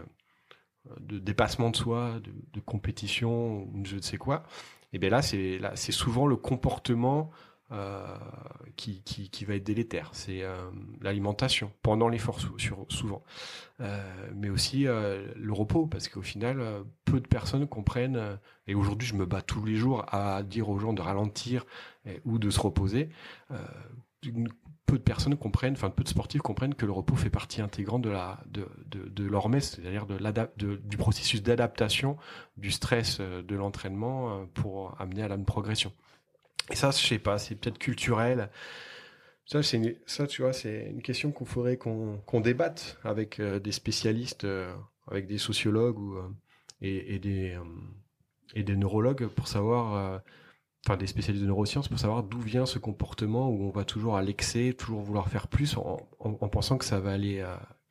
de 0.99 1.19
dépassement 1.19 1.69
de 1.69 1.75
soi, 1.75 2.19
de, 2.53 2.59
compétition, 2.59 3.67
je 3.83 3.95
ne 3.95 4.01
sais 4.01 4.17
quoi, 4.17 4.43
et 4.93 4.99
bien 4.99 5.09
là, 5.09 5.21
c'est 5.21 5.57
là, 5.57 5.75
c'est 5.75 5.91
souvent 5.91 6.27
le 6.27 6.35
comportement 6.35 7.31
qui, 8.75 9.01
qui, 9.03 9.29
qui, 9.29 9.45
va 9.45 9.55
être 9.55 9.63
délétère. 9.63 10.09
C'est 10.13 10.43
l'alimentation 11.01 11.71
pendant 11.81 12.09
l'effort 12.09 12.39
souvent, 12.89 13.23
mais 14.33 14.49
aussi 14.49 14.83
le 14.83 15.51
repos 15.51 15.87
parce 15.87 16.07
qu'au 16.07 16.21
final, 16.21 16.61
peu 17.05 17.19
de 17.19 17.27
personnes 17.27 17.67
comprennent. 17.67 18.39
et 18.67 18.75
aujourd'hui, 18.75 19.07
je 19.07 19.15
me 19.15 19.25
bats 19.25 19.41
tous 19.41 19.65
les 19.65 19.75
jours 19.75 20.05
à 20.13 20.43
dire 20.43 20.69
aux 20.69 20.79
gens 20.79 20.93
de 20.93 21.01
ralentir 21.01 21.65
ou 22.23 22.37
de 22.37 22.49
se 22.49 22.59
reposer 22.59 23.09
peu 24.85 24.97
de 24.97 25.03
personnes 25.03 25.35
comprennent, 25.35 25.73
enfin 25.73 25.89
peu 25.89 26.03
de 26.03 26.09
sportifs 26.09 26.41
comprennent 26.41 26.75
que 26.75 26.85
le 26.85 26.91
repos 26.91 27.15
fait 27.15 27.29
partie 27.29 27.61
intégrante 27.61 28.01
de 28.01 28.09
la 28.09 28.39
de, 28.45 28.67
de, 28.87 29.25
leur 29.25 29.49
messe, 29.49 29.71
c'est-à-dire 29.71 30.05
de, 30.05 30.17
de, 30.57 30.75
du 30.75 30.97
processus 30.97 31.41
d'adaptation 31.41 32.17
du 32.57 32.71
stress 32.71 33.17
euh, 33.19 33.41
de 33.41 33.55
l'entraînement 33.55 34.29
euh, 34.29 34.45
pour 34.53 34.95
amener 34.99 35.23
à 35.23 35.27
la 35.27 35.37
progression. 35.37 35.91
Et 36.71 36.75
ça, 36.75 36.91
je 36.91 37.05
sais 37.05 37.19
pas, 37.19 37.37
c'est 37.37 37.55
peut-être 37.55 37.77
culturel. 37.77 38.49
Ça, 39.45 39.61
tu 40.27 40.41
vois, 40.41 40.53
c'est 40.53 40.87
une 40.89 41.03
question 41.03 41.31
qu'on 41.31 41.45
faudrait 41.45 41.77
qu'on 41.77 42.41
débatte 42.41 42.97
avec 43.03 43.39
euh, 43.39 43.59
des 43.59 43.71
spécialistes, 43.71 44.47
avec 45.07 45.27
des 45.27 45.37
sociologues 45.37 45.99
ou 45.99 46.17
et, 46.81 47.15
et, 47.15 47.19
des 48.63 48.75
neurologues 48.75 49.27
pour 49.27 49.47
savoir 49.47 50.21
enfin 50.85 50.97
des 50.97 51.07
spécialistes 51.07 51.43
de 51.43 51.47
neurosciences 51.47 51.87
pour 51.87 51.99
savoir 51.99 52.23
d'où 52.23 52.39
vient 52.39 52.65
ce 52.65 52.79
comportement 52.79 53.49
où 53.49 53.63
on 53.63 53.71
va 53.71 53.85
toujours 53.85 54.17
à 54.17 54.23
l'excès, 54.23 54.73
toujours 54.77 55.01
vouloir 55.01 55.29
faire 55.29 55.47
plus 55.47 55.77
en, 55.77 55.97
en, 56.19 56.49
pensant 56.49 56.77
que 56.77 56.85
ça 56.85 56.99
va 56.99 57.11
aller, 57.11 57.43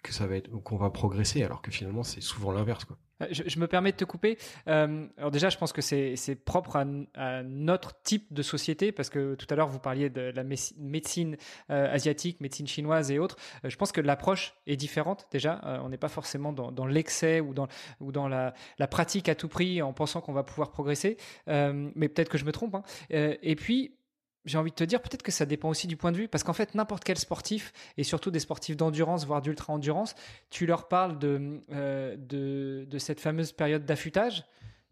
que 0.04 0.12
ça 0.12 0.26
va 0.28 0.36
être, 0.36 0.50
qu'on 0.62 0.76
va 0.76 0.90
progresser, 0.90 1.42
alors 1.42 1.62
que 1.62 1.72
finalement 1.72 2.04
c'est 2.04 2.20
souvent 2.20 2.52
l'inverse, 2.52 2.84
quoi. 2.84 2.96
Euh, 3.22 3.26
je, 3.30 3.58
me 3.58 3.66
permets 3.66 3.92
de 3.92 3.96
te 3.96 4.04
couper. 4.04 4.38
Euh, 4.68 5.06
alors 5.16 5.30
déjà, 5.30 5.48
je 5.48 5.56
pense 5.56 5.72
que 5.72 5.80
c'est 5.82 6.44
propre 6.44 6.76
à, 7.14 7.42
notre 7.42 8.00
type 8.02 8.32
de 8.32 8.42
société, 8.42 8.92
parce 8.92 9.10
que 9.10 9.34
tout 9.34 9.46
à 9.50 9.54
l'heure, 9.54 9.68
vous 9.68 9.78
parliez 9.78 10.10
de 10.10 10.32
la 10.34 10.44
médecine 10.44 11.36
euh, 11.70 11.92
asiatique, 11.92 12.40
médecine 12.40 12.66
chinoise 12.66 13.10
et 13.10 13.18
autres. 13.18 13.36
je 13.62 13.76
pense 13.76 13.92
que 13.92 14.00
l'approche 14.00 14.54
est 14.66 14.76
différente 14.76 15.26
déjà. 15.30 15.60
on 15.82 15.88
n'est 15.88 15.98
pas 15.98 16.08
forcément 16.08 16.52
dans, 16.52 16.86
l'excès 16.86 17.40
ou 17.40 17.54
dans, 17.54 17.68
ou 18.00 18.12
dans 18.12 18.28
la, 18.28 18.52
pratique 18.90 19.28
à 19.28 19.34
tout 19.34 19.48
prix 19.48 19.82
en 19.82 19.92
pensant 19.92 20.20
qu'on 20.20 20.32
va 20.32 20.42
pouvoir 20.42 20.70
progresser. 20.70 21.16
mais 21.46 22.08
peut-être 22.08 22.28
que 22.28 22.38
je 22.38 22.44
me 22.44 22.52
trompe. 22.52 22.74
Hein. 22.74 22.82
et 23.10 23.56
puis, 23.56 23.96
j'ai 24.44 24.58
envie 24.58 24.70
de 24.70 24.76
te 24.76 24.84
dire, 24.84 25.00
peut-être 25.00 25.22
que 25.22 25.32
ça 25.32 25.46
dépend 25.46 25.68
aussi 25.68 25.86
du 25.86 25.96
point 25.96 26.12
de 26.12 26.16
vue, 26.16 26.28
parce 26.28 26.44
qu'en 26.44 26.52
fait, 26.52 26.74
n'importe 26.74 27.04
quel 27.04 27.18
sportif, 27.18 27.72
et 27.96 28.04
surtout 28.04 28.30
des 28.30 28.40
sportifs 28.40 28.76
d'endurance, 28.76 29.26
voire 29.26 29.42
d'ultra-endurance, 29.42 30.14
tu 30.50 30.66
leur 30.66 30.88
parles 30.88 31.18
de, 31.18 31.62
euh, 31.72 32.16
de, 32.16 32.86
de, 32.88 32.98
cette 32.98 33.20
fameuse 33.20 33.52
période 33.52 33.84
d'affûtage, 33.84 34.44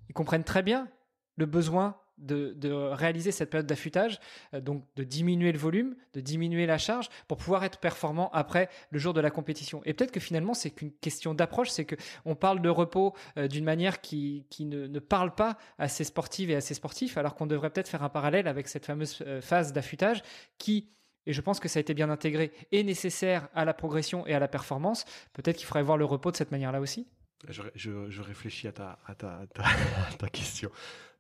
ils 0.09 0.15
comprennent 0.15 0.45
très 0.45 0.63
bien 0.63 0.89
le 1.37 1.47
besoin 1.47 1.97
de, 2.19 2.71
réaliser 2.93 3.33
cette 3.33 3.51
période 3.51 3.67
d'affûtage, 3.67 4.19
euh, 4.55 4.61
donc 4.61 4.85
de 4.97 5.05
diminuer 5.05 5.53
le 5.53 5.59
volume, 5.59 5.95
de 6.15 6.21
diminuer 6.21 6.67
la 6.67 6.79
charge 6.79 7.09
pour 7.29 7.39
pouvoir 7.39 7.65
être 7.65 7.79
performant 7.79 8.31
après 8.33 8.69
le 8.91 8.99
jour 8.99 9.13
de 9.13 9.21
la 9.21 9.31
compétition. 9.31 9.83
Et 9.85 9.95
peut-être 9.95 10.13
que 10.13 10.21
finalement, 10.21 10.55
c'est 10.55 10.71
qu'une 10.71 10.93
question 10.93 11.35
d'approche, 11.35 11.71
c'est 11.71 11.87
qu'on 11.87 12.35
parle 12.35 12.61
de 12.61 12.69
repos 12.69 13.15
euh, 13.39 13.49
d'une 13.49 13.65
manière 13.65 14.01
qui, 14.01 14.45
ne, 14.61 14.99
parle 14.99 15.35
pas 15.35 15.59
à 15.79 15.89
ces 15.89 16.05
sportives 16.05 16.51
et 16.51 16.57
à 16.57 16.61
ces 16.61 16.75
sportifs, 16.75 17.17
alors 17.19 17.35
qu'on 17.35 17.47
devrait 17.47 17.71
peut-être 17.71 17.89
faire 17.89 18.03
un 18.03 18.09
parallèle 18.09 18.47
avec 18.47 18.69
cette 18.69 18.87
fameuse 18.87 19.19
euh, 19.27 19.41
phase 19.41 19.73
d'affûtage 19.73 20.23
qui 20.59 20.89
et 21.25 21.33
je 21.33 21.41
pense 21.41 21.61
que 21.61 21.69
ça 21.69 21.79
a 21.79 21.81
été 21.83 21.95
bien 21.95 22.11
intégré, 22.11 22.51
est 22.73 22.83
nécessaire 22.83 23.49
à 23.55 23.65
la 23.65 23.75
progression 23.75 24.27
et 24.27 24.35
à 24.35 24.41
la 24.41 24.49
performance. 24.49 25.05
Peut-être 25.33 25.57
qu'il 25.57 25.67
faudrait 25.67 25.85
voir 25.85 25.97
le 25.97 26.05
repos 26.05 26.33
de 26.33 26.37
cette 26.37 26.51
manière-là 26.51 26.81
aussi. 26.81 27.07
Je, 27.49 28.21
réfléchis 28.23 28.67
à 28.67 28.73
ta, 28.73 28.99
à 29.07 29.15
ta, 29.15 29.47
ta 30.19 30.29
question. 30.29 30.69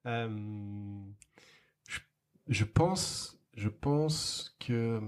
Euh, 0.07 0.29
je, 2.49 2.65
pense, 2.65 3.39
je 3.55 3.69
pense 3.69 4.57
que 4.61 5.01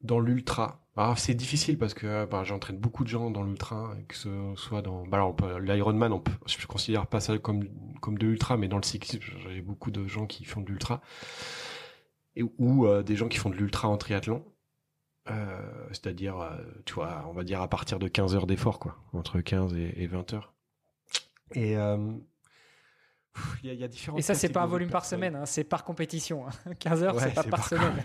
dans 0.00 0.20
l'ultra, 0.20 0.80
c'est 1.16 1.34
difficile 1.34 1.78
parce 1.78 1.94
que 1.94 2.26
bah, 2.26 2.44
j'entraîne 2.44 2.78
beaucoup 2.78 3.04
de 3.04 3.08
gens 3.08 3.30
dans 3.30 3.42
l'ultra, 3.42 3.94
que 4.08 4.16
ce 4.16 4.52
soit 4.56 4.82
dans 4.82 5.06
bah, 5.06 5.34
l'Ironman, 5.60 6.12
on 6.12 6.22
je 6.46 6.66
considère 6.66 7.06
pas 7.06 7.20
ça 7.20 7.38
comme 7.38 7.64
comme 8.00 8.18
de 8.18 8.26
l'ultra, 8.26 8.56
mais 8.56 8.68
dans 8.68 8.76
le 8.76 8.82
cyclisme, 8.82 9.20
j'ai 9.48 9.60
beaucoup 9.60 9.90
de 9.90 10.06
gens 10.06 10.26
qui 10.26 10.44
font 10.44 10.60
de 10.60 10.68
l'ultra 10.68 11.00
ou 12.58 12.86
euh, 12.86 13.02
des 13.02 13.16
gens 13.16 13.28
qui 13.28 13.38
font 13.38 13.50
de 13.50 13.56
l'ultra 13.56 13.88
en 13.88 13.96
triathlon. 13.96 14.44
Euh, 15.28 15.86
c'est-à-dire, 15.88 16.58
tu 16.86 16.94
vois, 16.94 17.26
on 17.28 17.32
va 17.32 17.44
dire 17.44 17.60
à 17.60 17.68
partir 17.68 17.98
de 17.98 18.08
15 18.08 18.34
heures 18.34 18.46
d'effort, 18.46 18.78
quoi, 18.78 18.96
entre 19.12 19.40
15 19.40 19.74
et, 19.74 20.02
et 20.02 20.06
20 20.06 20.32
heures. 20.32 20.54
Il 23.62 23.74
y, 23.74 23.84
a, 23.84 23.88
différentes 23.88 24.18
Et 24.18 24.22
ça, 24.22 24.34
c'est 24.34 24.48
pas 24.48 24.62
un 24.62 24.66
volume 24.66 24.90
par 24.90 25.04
semaine, 25.04 25.36
hein, 25.36 25.46
c'est 25.46 25.64
par 25.64 25.84
compétition. 25.84 26.46
15 26.78 27.02
hein. 27.02 27.06
heures, 27.06 27.20
c'est 27.20 27.34
pas 27.34 27.44
par, 27.44 27.66
semaine. 27.66 28.02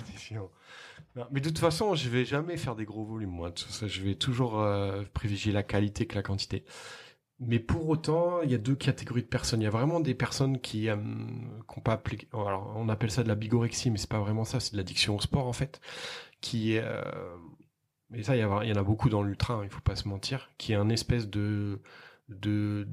mais 1.32 1.42
de 1.42 1.50
toute 1.50 1.60
façon, 1.60 1.96
je 1.96 2.10
vais 2.10 2.26
jamais 2.26 2.58
faire 2.58 2.76
des 2.76 2.86
gros 2.86 3.04
volumes, 3.04 3.32
moi. 3.32 3.52
Je 3.56 4.04
vais 4.04 4.16
toujours 4.16 4.60
euh, 4.60 5.04
privilégier 5.14 5.52
la 5.52 5.64
qualité 5.64 6.06
que 6.06 6.16
la 6.16 6.24
quantité. 6.24 6.64
Mais 7.40 7.60
pour 7.60 7.90
autant, 7.90 8.42
il 8.44 8.52
y 8.52 8.56
a 8.56 8.58
deux 8.58 8.76
catégories 8.76 9.24
de 9.24 9.28
personnes. 9.28 9.62
Il 9.62 9.66
y 9.66 9.68
a 9.68 9.72
vraiment 9.72 10.00
des 10.00 10.14
personnes 10.14 10.60
qui 10.60 10.90
euh, 10.90 10.96
pas 11.84 11.94
appliqué. 11.94 12.28
Alors, 12.34 12.74
on 12.78 12.88
appelle 12.88 13.12
ça 13.12 13.24
de 13.24 13.28
la 13.28 13.36
bigorexie, 13.36 13.92
mais 13.92 13.98
c'est 13.98 14.10
pas 14.10 14.20
vraiment 14.20 14.46
ça. 14.46 14.60
C'est 14.60 14.74
de 14.74 14.78
l'addiction 14.78 15.16
au 15.16 15.20
sport, 15.20 15.48
en 15.48 15.54
fait. 15.54 15.82
Qui 16.40 16.78
euh, 16.78 17.02
mais 18.10 18.24
ça, 18.24 18.36
il 18.36 18.40
y, 18.40 18.46
en 18.46 18.60
a 18.60 18.84
beaucoup 18.84 19.10
dans 19.10 19.24
l'ultra. 19.24 19.56
Hein, 19.56 19.62
il 19.64 19.70
faut 19.70 19.82
pas 19.82 19.96
se 19.96 20.08
mentir. 20.08 20.52
Qui 20.58 20.74
est 20.74 20.76
un 20.76 20.90
espèce 20.90 21.30
de 21.30 21.82
de 22.30 22.88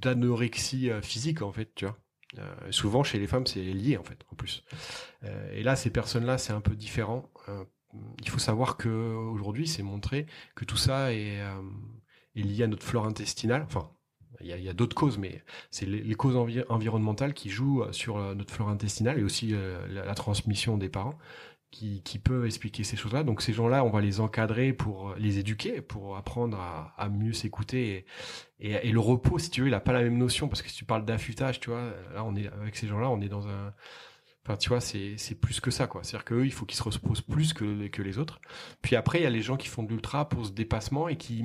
d'anorexie 0.00 0.90
euh, 0.90 1.00
physique 1.00 1.42
en 1.42 1.52
fait, 1.52 1.74
tu 1.74 1.86
vois. 1.86 1.98
Euh, 2.38 2.72
souvent 2.72 3.04
chez 3.04 3.20
les 3.20 3.28
femmes 3.28 3.46
c'est 3.46 3.62
lié 3.62 3.96
en 3.96 4.02
fait 4.02 4.18
en 4.32 4.34
plus. 4.34 4.64
Euh, 5.22 5.52
et 5.52 5.62
là 5.62 5.76
ces 5.76 5.90
personnes-là 5.90 6.36
c'est 6.36 6.52
un 6.52 6.60
peu 6.60 6.74
différent. 6.74 7.30
il 8.22 8.28
faut 8.28 8.40
savoir 8.40 8.76
que 8.76 8.88
aujourd'hui 8.88 9.68
c'est 9.68 9.84
montré 9.84 10.26
que 10.56 10.64
tout 10.64 10.76
ça 10.76 11.12
est, 11.12 11.38
est 12.34 12.42
lié 12.42 12.64
à 12.64 12.66
notre 12.66 12.84
flore 12.84 13.06
intestinale. 13.06 13.62
Enfin 13.62 13.90
il 14.40 14.48
y 14.48 14.68
a, 14.68 14.72
d'autres 14.74 14.96
causes, 14.96 15.16
mais 15.16 15.42
c'est 15.70 15.86
les, 15.86 16.14
causes 16.16 16.36
environnementales 16.68 17.34
qui 17.34 17.50
jouent 17.50 17.84
sur 17.92 18.18
notre 18.34 18.52
flore 18.52 18.68
intestinale 18.68 19.18
et 19.20 19.22
aussi 19.22 19.54
la, 19.88 20.14
transmission 20.14 20.76
des 20.76 20.88
parents 20.88 21.16
qui, 21.74 22.02
qui 22.02 22.18
peut 22.20 22.46
expliquer 22.46 22.84
ces 22.84 22.96
choses-là. 22.96 23.24
Donc 23.24 23.42
ces 23.42 23.52
gens-là, 23.52 23.84
on 23.84 23.90
va 23.90 24.00
les 24.00 24.20
encadrer 24.20 24.72
pour 24.72 25.14
les 25.18 25.38
éduquer, 25.38 25.80
pour 25.80 26.16
apprendre 26.16 26.58
à, 26.96 27.08
mieux 27.08 27.32
s'écouter. 27.32 28.06
Et, 28.60 28.92
le 28.92 29.00
repos, 29.00 29.38
si 29.38 29.50
tu 29.50 29.62
veux, 29.62 29.68
il 29.68 29.74
a 29.74 29.80
pas 29.80 29.92
la 29.92 30.02
même 30.02 30.16
notion 30.16 30.48
parce 30.48 30.62
que 30.62 30.68
si 30.68 30.76
tu 30.76 30.84
parles 30.84 31.04
d'affûtage, 31.04 31.58
tu 31.58 31.70
vois, 31.70 31.92
là 32.14 32.24
on 32.24 32.36
est 32.36 32.46
avec 32.46 32.76
ces 32.76 32.86
gens-là, 32.86 33.10
on 33.10 33.20
est 33.20 33.28
dans 33.28 33.48
un 33.48 33.74
Enfin, 34.46 34.58
tu 34.58 34.68
vois, 34.68 34.80
c'est, 34.80 35.16
plus 35.40 35.60
que 35.60 35.70
ça, 35.70 35.86
quoi. 35.86 36.04
C'est-à-dire 36.04 36.26
qu'eux, 36.26 36.44
il 36.44 36.52
faut 36.52 36.66
qu'ils 36.66 36.76
se 36.76 36.82
reposent 36.82 37.22
plus 37.22 37.54
que, 37.54 37.86
que 37.88 38.02
les 38.02 38.18
autres. 38.18 38.42
Puis 38.82 38.94
après, 38.94 39.20
il 39.20 39.22
y 39.22 39.26
a 39.26 39.30
les 39.30 39.40
gens 39.40 39.56
qui 39.56 39.68
font 39.68 39.82
de 39.82 39.88
l'ultra 39.88 40.28
pour 40.28 40.44
ce 40.44 40.50
dépassement 40.50 41.08
et 41.08 41.16
qui, 41.16 41.42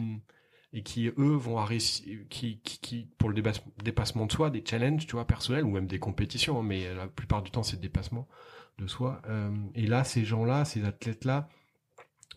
et 0.73 0.83
qui, 0.83 1.07
eux, 1.07 1.35
vont 1.37 1.57
à 1.59 1.69
qui, 1.69 2.27
qui, 2.29 2.59
qui, 2.59 3.07
pour 3.17 3.29
le 3.29 3.41
dépassement 3.81 4.25
de 4.25 4.31
soi, 4.33 4.49
des 4.49 4.61
challenges, 4.67 5.07
tu 5.07 5.13
vois, 5.13 5.25
personnels 5.25 5.63
ou 5.63 5.71
même 5.71 5.87
des 5.87 5.97
compétitions, 5.97 6.59
hein, 6.59 6.63
mais 6.63 6.93
la 6.93 7.07
plupart 7.07 7.41
du 7.41 7.51
temps, 7.51 7.63
c'est 7.63 7.77
le 7.77 7.81
dépassement 7.81 8.27
de 8.79 8.87
soi. 8.87 9.21
Euh, 9.27 9.51
et 9.75 9.85
là, 9.85 10.03
ces 10.03 10.25
gens-là, 10.25 10.65
ces 10.65 10.85
athlètes-là, 10.85 11.49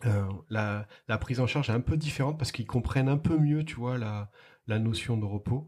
euh, 0.05 0.25
la, 0.49 0.87
la, 1.07 1.17
prise 1.17 1.39
en 1.39 1.47
charge 1.47 1.69
est 1.69 1.73
un 1.73 1.79
peu 1.79 1.97
différente 1.97 2.37
parce 2.37 2.51
qu'ils 2.51 2.67
comprennent 2.67 3.09
un 3.09 3.17
peu 3.17 3.37
mieux, 3.37 3.63
tu 3.63 3.75
vois, 3.75 3.97
la, 3.97 4.29
la 4.67 4.79
notion 4.79 5.17
de 5.17 5.25
repos. 5.25 5.65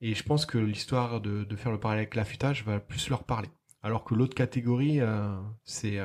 Et 0.00 0.14
je 0.14 0.22
pense 0.22 0.46
que 0.46 0.58
l'histoire 0.58 1.20
de, 1.20 1.44
de, 1.44 1.56
faire 1.56 1.72
le 1.72 1.80
parallèle 1.80 2.02
avec 2.02 2.14
l'affûtage 2.14 2.64
va 2.64 2.78
plus 2.80 3.08
leur 3.08 3.24
parler. 3.24 3.48
Alors 3.82 4.04
que 4.04 4.14
l'autre 4.14 4.34
catégorie, 4.34 5.00
euh, 5.00 5.36
c'est 5.64 5.98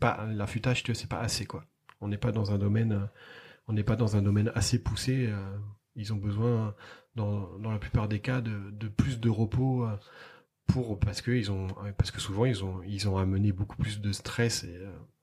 pas 0.00 0.26
l'affûtage, 0.26 0.82
tu 0.82 0.92
vois, 0.92 1.00
c'est 1.00 1.08
pas 1.08 1.20
assez 1.20 1.44
quoi. 1.44 1.64
On 2.00 2.08
n'est 2.08 2.18
pas 2.18 2.32
dans 2.32 2.52
un 2.52 2.58
domaine, 2.58 3.08
on 3.68 3.74
n'est 3.74 3.82
pas 3.82 3.96
dans 3.96 4.16
un 4.16 4.22
domaine 4.22 4.50
assez 4.54 4.82
poussé. 4.82 5.30
ils 5.94 6.12
ont 6.14 6.16
besoin, 6.16 6.74
dans, 7.16 7.58
dans 7.58 7.70
la 7.70 7.78
plupart 7.78 8.08
des 8.08 8.20
cas, 8.20 8.40
de, 8.40 8.70
de 8.70 8.88
plus 8.88 9.20
de 9.20 9.28
repos 9.28 9.86
pour 10.72 10.98
parce 10.98 11.22
que 11.22 11.30
ils 11.30 11.50
ont 11.50 11.68
souvent 12.18 12.44
ils 12.44 12.64
ont 12.64 12.82
ils 12.86 13.08
ont 13.08 13.18
amené 13.18 13.52
beaucoup 13.52 13.76
plus 13.76 14.00
de 14.00 14.12
stress 14.12 14.64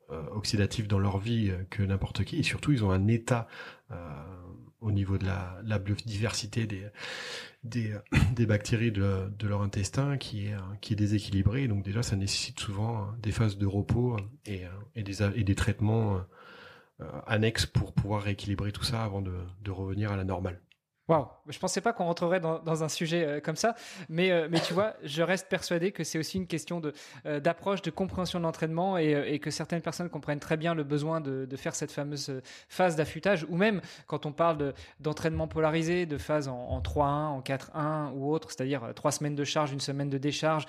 euh, 0.09 0.23
oxydatif 0.31 0.87
dans 0.87 0.99
leur 0.99 1.17
vie 1.17 1.49
euh, 1.49 1.63
que 1.69 1.83
n'importe 1.83 2.23
qui 2.23 2.37
et 2.37 2.43
surtout 2.43 2.71
ils 2.71 2.83
ont 2.83 2.91
un 2.91 3.07
état 3.07 3.47
euh, 3.91 3.95
au 4.79 4.91
niveau 4.91 5.17
de 5.17 5.25
la, 5.25 5.59
la 5.65 5.79
biodiversité 5.79 6.65
des 7.63 7.95
bactéries 8.45 8.91
de, 8.91 9.29
leur 9.43 9.61
intestin 9.61 10.17
qui 10.17 10.47
est 10.47 10.55
qui 10.79 10.93
est 10.93 10.95
déséquilibré 10.95 11.67
donc 11.67 11.83
déjà 11.83 12.03
ça 12.03 12.15
nécessite 12.15 12.59
souvent 12.59 13.11
des 13.21 13.31
phases 13.31 13.57
de 13.57 13.65
repos 13.65 14.15
et, 14.45 14.63
des 14.95 15.23
et 15.23 15.43
des 15.43 15.55
traitements 15.55 16.21
annexes 17.25 17.65
pour 17.65 17.91
pouvoir 17.93 18.21
rééquilibrer 18.21 18.71
tout 18.71 18.83
ça 18.83 19.03
avant 19.03 19.21
de 19.21 19.71
revenir 19.71 20.11
à 20.11 20.15
la 20.15 20.23
normale. 20.23 20.61
Waouh, 21.07 21.25
je 21.47 21.57
pensais 21.57 21.79
pas 21.79 21.93
qu'on 21.93 22.03
rentrerait 22.03 22.41
dans, 22.41 22.83
un 22.83 22.89
sujet 22.89 23.25
euh, 23.25 23.39
comme 23.39 23.55
ça, 23.55 23.75
mais 24.09 24.29
euh, 24.29 24.49
mais 24.51 24.59
tu 24.59 24.73
vois, 24.73 24.93
je 25.03 25.21
reste 25.21 25.47
persuadé 25.47 25.93
que 25.93 26.03
c'est 26.03 26.19
aussi 26.19 26.35
une 26.35 26.47
question 26.47 26.81
de 26.81 26.91
euh, 27.25 27.39
d'approche, 27.39 27.81
de 27.81 27.91
compréhension 27.91 28.39
de 28.39 28.43
l'entraînement 28.43 28.97
et, 28.97 29.39
que 29.39 29.49
certaines 29.49 29.81
personnes 29.81 30.09
comprennent 30.09 30.41
très 30.41 30.57
bien 30.57 30.73
le 30.73 30.83
besoin 30.83 31.21
de, 31.21 31.47
faire 31.55 31.75
cette 31.75 31.91
fameuse 31.91 32.41
phase 32.67 32.97
d'affûtage, 32.97 33.45
ou 33.49 33.55
même 33.55 33.79
quand 34.05 34.25
on 34.25 34.33
parle 34.33 34.73
d'entraînement 34.99 35.47
polarisé, 35.47 36.05
de 36.05 36.17
phase 36.17 36.49
en, 36.49 36.81
3-1, 36.81 37.01
en 37.01 37.41
4-1 37.41 38.11
ou 38.13 38.31
autre, 38.31 38.51
c'est-à-dire 38.51 38.93
trois 38.93 39.11
semaines 39.11 39.35
de 39.35 39.43
charge, 39.45 39.71
une 39.71 39.79
semaine 39.79 40.09
de 40.09 40.17
décharge. 40.17 40.65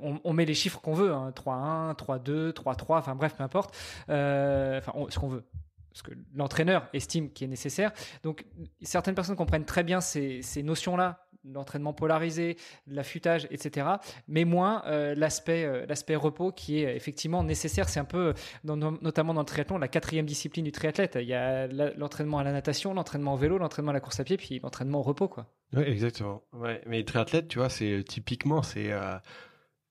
on, 0.00 0.32
met 0.32 0.44
les 0.46 0.54
chiffres 0.54 0.80
qu'on 0.80 0.94
veut, 0.94 1.10
3-1, 1.10 1.94
3-2, 1.94 2.52
3-3, 2.52 2.98
enfin 2.98 3.14
bref, 3.14 3.34
peu 3.36 3.42
importe, 3.42 3.76
ce 4.08 5.18
qu'on 5.18 5.28
veut 5.28 5.44
ce 5.92 6.02
que 6.02 6.12
l'entraîneur 6.34 6.88
estime 6.92 7.30
qui 7.30 7.44
est 7.44 7.48
nécessaire. 7.48 7.92
Donc, 8.22 8.44
certaines 8.82 9.14
personnes 9.14 9.36
comprennent 9.36 9.64
très 9.64 9.84
bien 9.84 10.00
ces, 10.00 10.42
notions-là, 10.62 11.26
l'entraînement 11.44 11.92
polarisé, 11.92 12.56
l'affûtage, 12.86 13.48
etc., 13.50 13.86
mais 14.28 14.44
moins 14.44 14.84
euh, 14.86 15.14
l'aspect 15.16 15.64
euh, 15.64 15.86
l'aspect 15.86 16.14
repos 16.14 16.52
qui 16.52 16.78
est 16.78 16.94
effectivement 16.94 17.42
nécessaire. 17.42 17.88
C'est 17.88 17.98
un 17.98 18.04
peu, 18.04 18.32
notamment 18.62 19.34
dans 19.34 19.40
le 19.40 19.46
triathlon, 19.46 19.78
la 19.78 19.88
quatrième 19.88 20.24
discipline 20.24 20.64
du 20.64 20.72
triathlète. 20.72 21.18
Il 21.20 21.26
y 21.26 21.34
a 21.34 21.66
l'entraînement 21.66 22.38
à 22.38 22.44
la 22.44 22.52
natation, 22.52 22.94
l'entraînement 22.94 23.34
au 23.34 23.36
vélo, 23.36 23.58
l'entraînement 23.58 23.90
à 23.90 23.94
la 23.94 24.00
course 24.00 24.20
à 24.20 24.24
pied, 24.24 24.36
puis 24.36 24.60
l'entraînement 24.62 25.00
au 25.00 25.02
repos, 25.02 25.28
quoi. 25.28 25.46
Oui, 25.74 25.82
exactement. 25.82 26.42
Ouais, 26.52 26.80
mais 26.86 27.02
triathlète, 27.02 27.48
tu 27.48 27.58
vois, 27.58 27.70
c'est 27.70 28.04
typiquement, 28.06 28.62
c'est 28.62 28.92
euh, 28.92 29.16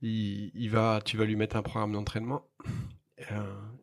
il, 0.02 0.70
va, 0.70 1.02
tu 1.04 1.18
vas 1.18 1.26
lui 1.26 1.36
mettre 1.36 1.56
un 1.56 1.64
programme 1.64 1.92
d'entraînement 1.92 2.48
euh, 3.32 3.36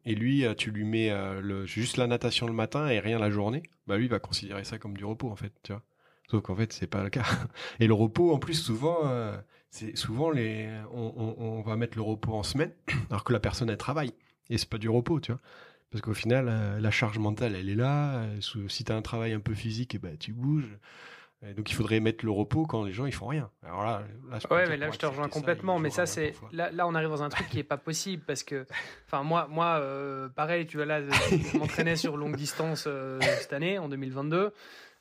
et 0.09 0.15
lui, 0.15 0.47
euh, 0.47 0.55
tu 0.55 0.71
lui 0.71 0.85
mets 0.85 1.11
euh, 1.11 1.67
juste 1.67 1.99
la 1.99 2.07
natation 2.07 2.47
le 2.47 2.55
matin 2.55 2.89
et 2.89 2.99
rien 2.99 3.19
la 3.19 3.31
journée, 3.31 3.63
bah 3.87 3.99
lui 3.99 4.09
va 4.09 4.19
considérer 4.19 4.65
ça 4.65 4.79
comme 4.79 4.97
du 4.97 5.05
repos 5.05 5.31
en 5.31 5.37
fait, 5.37 5.53
tu 5.63 5.73
vois. 5.73 5.83
Sauf 6.31 6.43
qu'en 6.43 6.57
fait 6.57 6.73
c'est 6.73 6.87
pas 6.87 7.05
le 7.05 7.11
cas. 7.11 7.27
Et 7.79 7.87
le 7.87 7.93
repos 7.93 8.33
en 8.33 8.39
plus 8.39 8.55
souvent, 8.55 8.99
c'est 9.71 9.97
souvent 9.97 10.31
les, 10.31 10.67
on, 10.93 11.61
va 11.61 11.77
mettre 11.77 11.97
le 11.97 12.03
repos 12.03 12.33
en 12.33 12.43
semaine, 12.43 12.73
alors 13.11 13.23
que 13.23 13.35
la 13.35 13.41
personne 13.41 13.69
elle 13.69 13.77
travaille 13.77 14.13
et 14.49 14.57
c'est 14.57 14.69
pas 14.69 14.79
du 14.79 14.89
repos, 14.89 15.21
tu 15.21 15.33
vois. 15.33 15.41
Parce 15.91 16.01
qu'au 16.03 16.15
final, 16.15 16.81
la 16.81 16.91
charge 16.91 17.19
mentale 17.19 17.55
elle 17.55 17.69
est 17.69 17.75
là. 17.75 18.27
Si 18.41 18.85
tu 18.85 18.93
as 18.93 18.97
un 18.97 19.03
travail 19.03 19.33
un 19.33 19.41
peu 19.41 19.55
physique, 19.55 19.95
et 19.95 19.99
eh 19.99 20.01
ben 20.01 20.17
tu 20.17 20.33
bouges 20.33 20.79
donc 21.43 21.71
il 21.71 21.75
faudrait 21.75 22.01
mettre 22.01 22.25
le 22.25 22.33
repos 22.33 22.67
quand 22.67 22.85
les 22.85 22.93
gens 22.93 23.07
ils 23.07 23.15
font 23.15 23.29
rien. 23.29 23.49
Alors 23.63 23.85
là, 23.85 24.03
ouais, 24.51 24.69
mais 24.69 24.77
là 24.77 24.91
je 24.91 24.99
te 24.99 25.07
rejoins 25.07 25.29
complètement. 25.29 25.79
mais 25.79 25.91
ça 25.91 26.05
c'est 26.05 26.35
là, 26.51 26.71
là 26.73 26.87
on 26.89 26.95
arrive 26.97 27.11
dans 27.11 27.23
un 27.23 27.29
truc 27.29 27.49
qui 27.49 27.61
est 27.61 27.65
pas 27.65 27.77
possible 27.77 28.25
parce 28.27 28.43
que, 28.43 28.67
enfin 29.07 29.23
moi 29.23 29.47
moi 29.49 29.79
euh, 29.81 30.29
pareil 30.29 30.67
tu 30.67 30.79
vois 30.79 30.87
là 30.87 31.01
je 31.01 31.59
m'entraînais 31.59 31.95
sur 31.95 32.17
longue 32.17 32.35
distance 32.35 32.85
euh, 32.89 33.21
cette 33.21 33.53
année 33.53 33.79
en 33.79 33.89
2022 33.89 34.53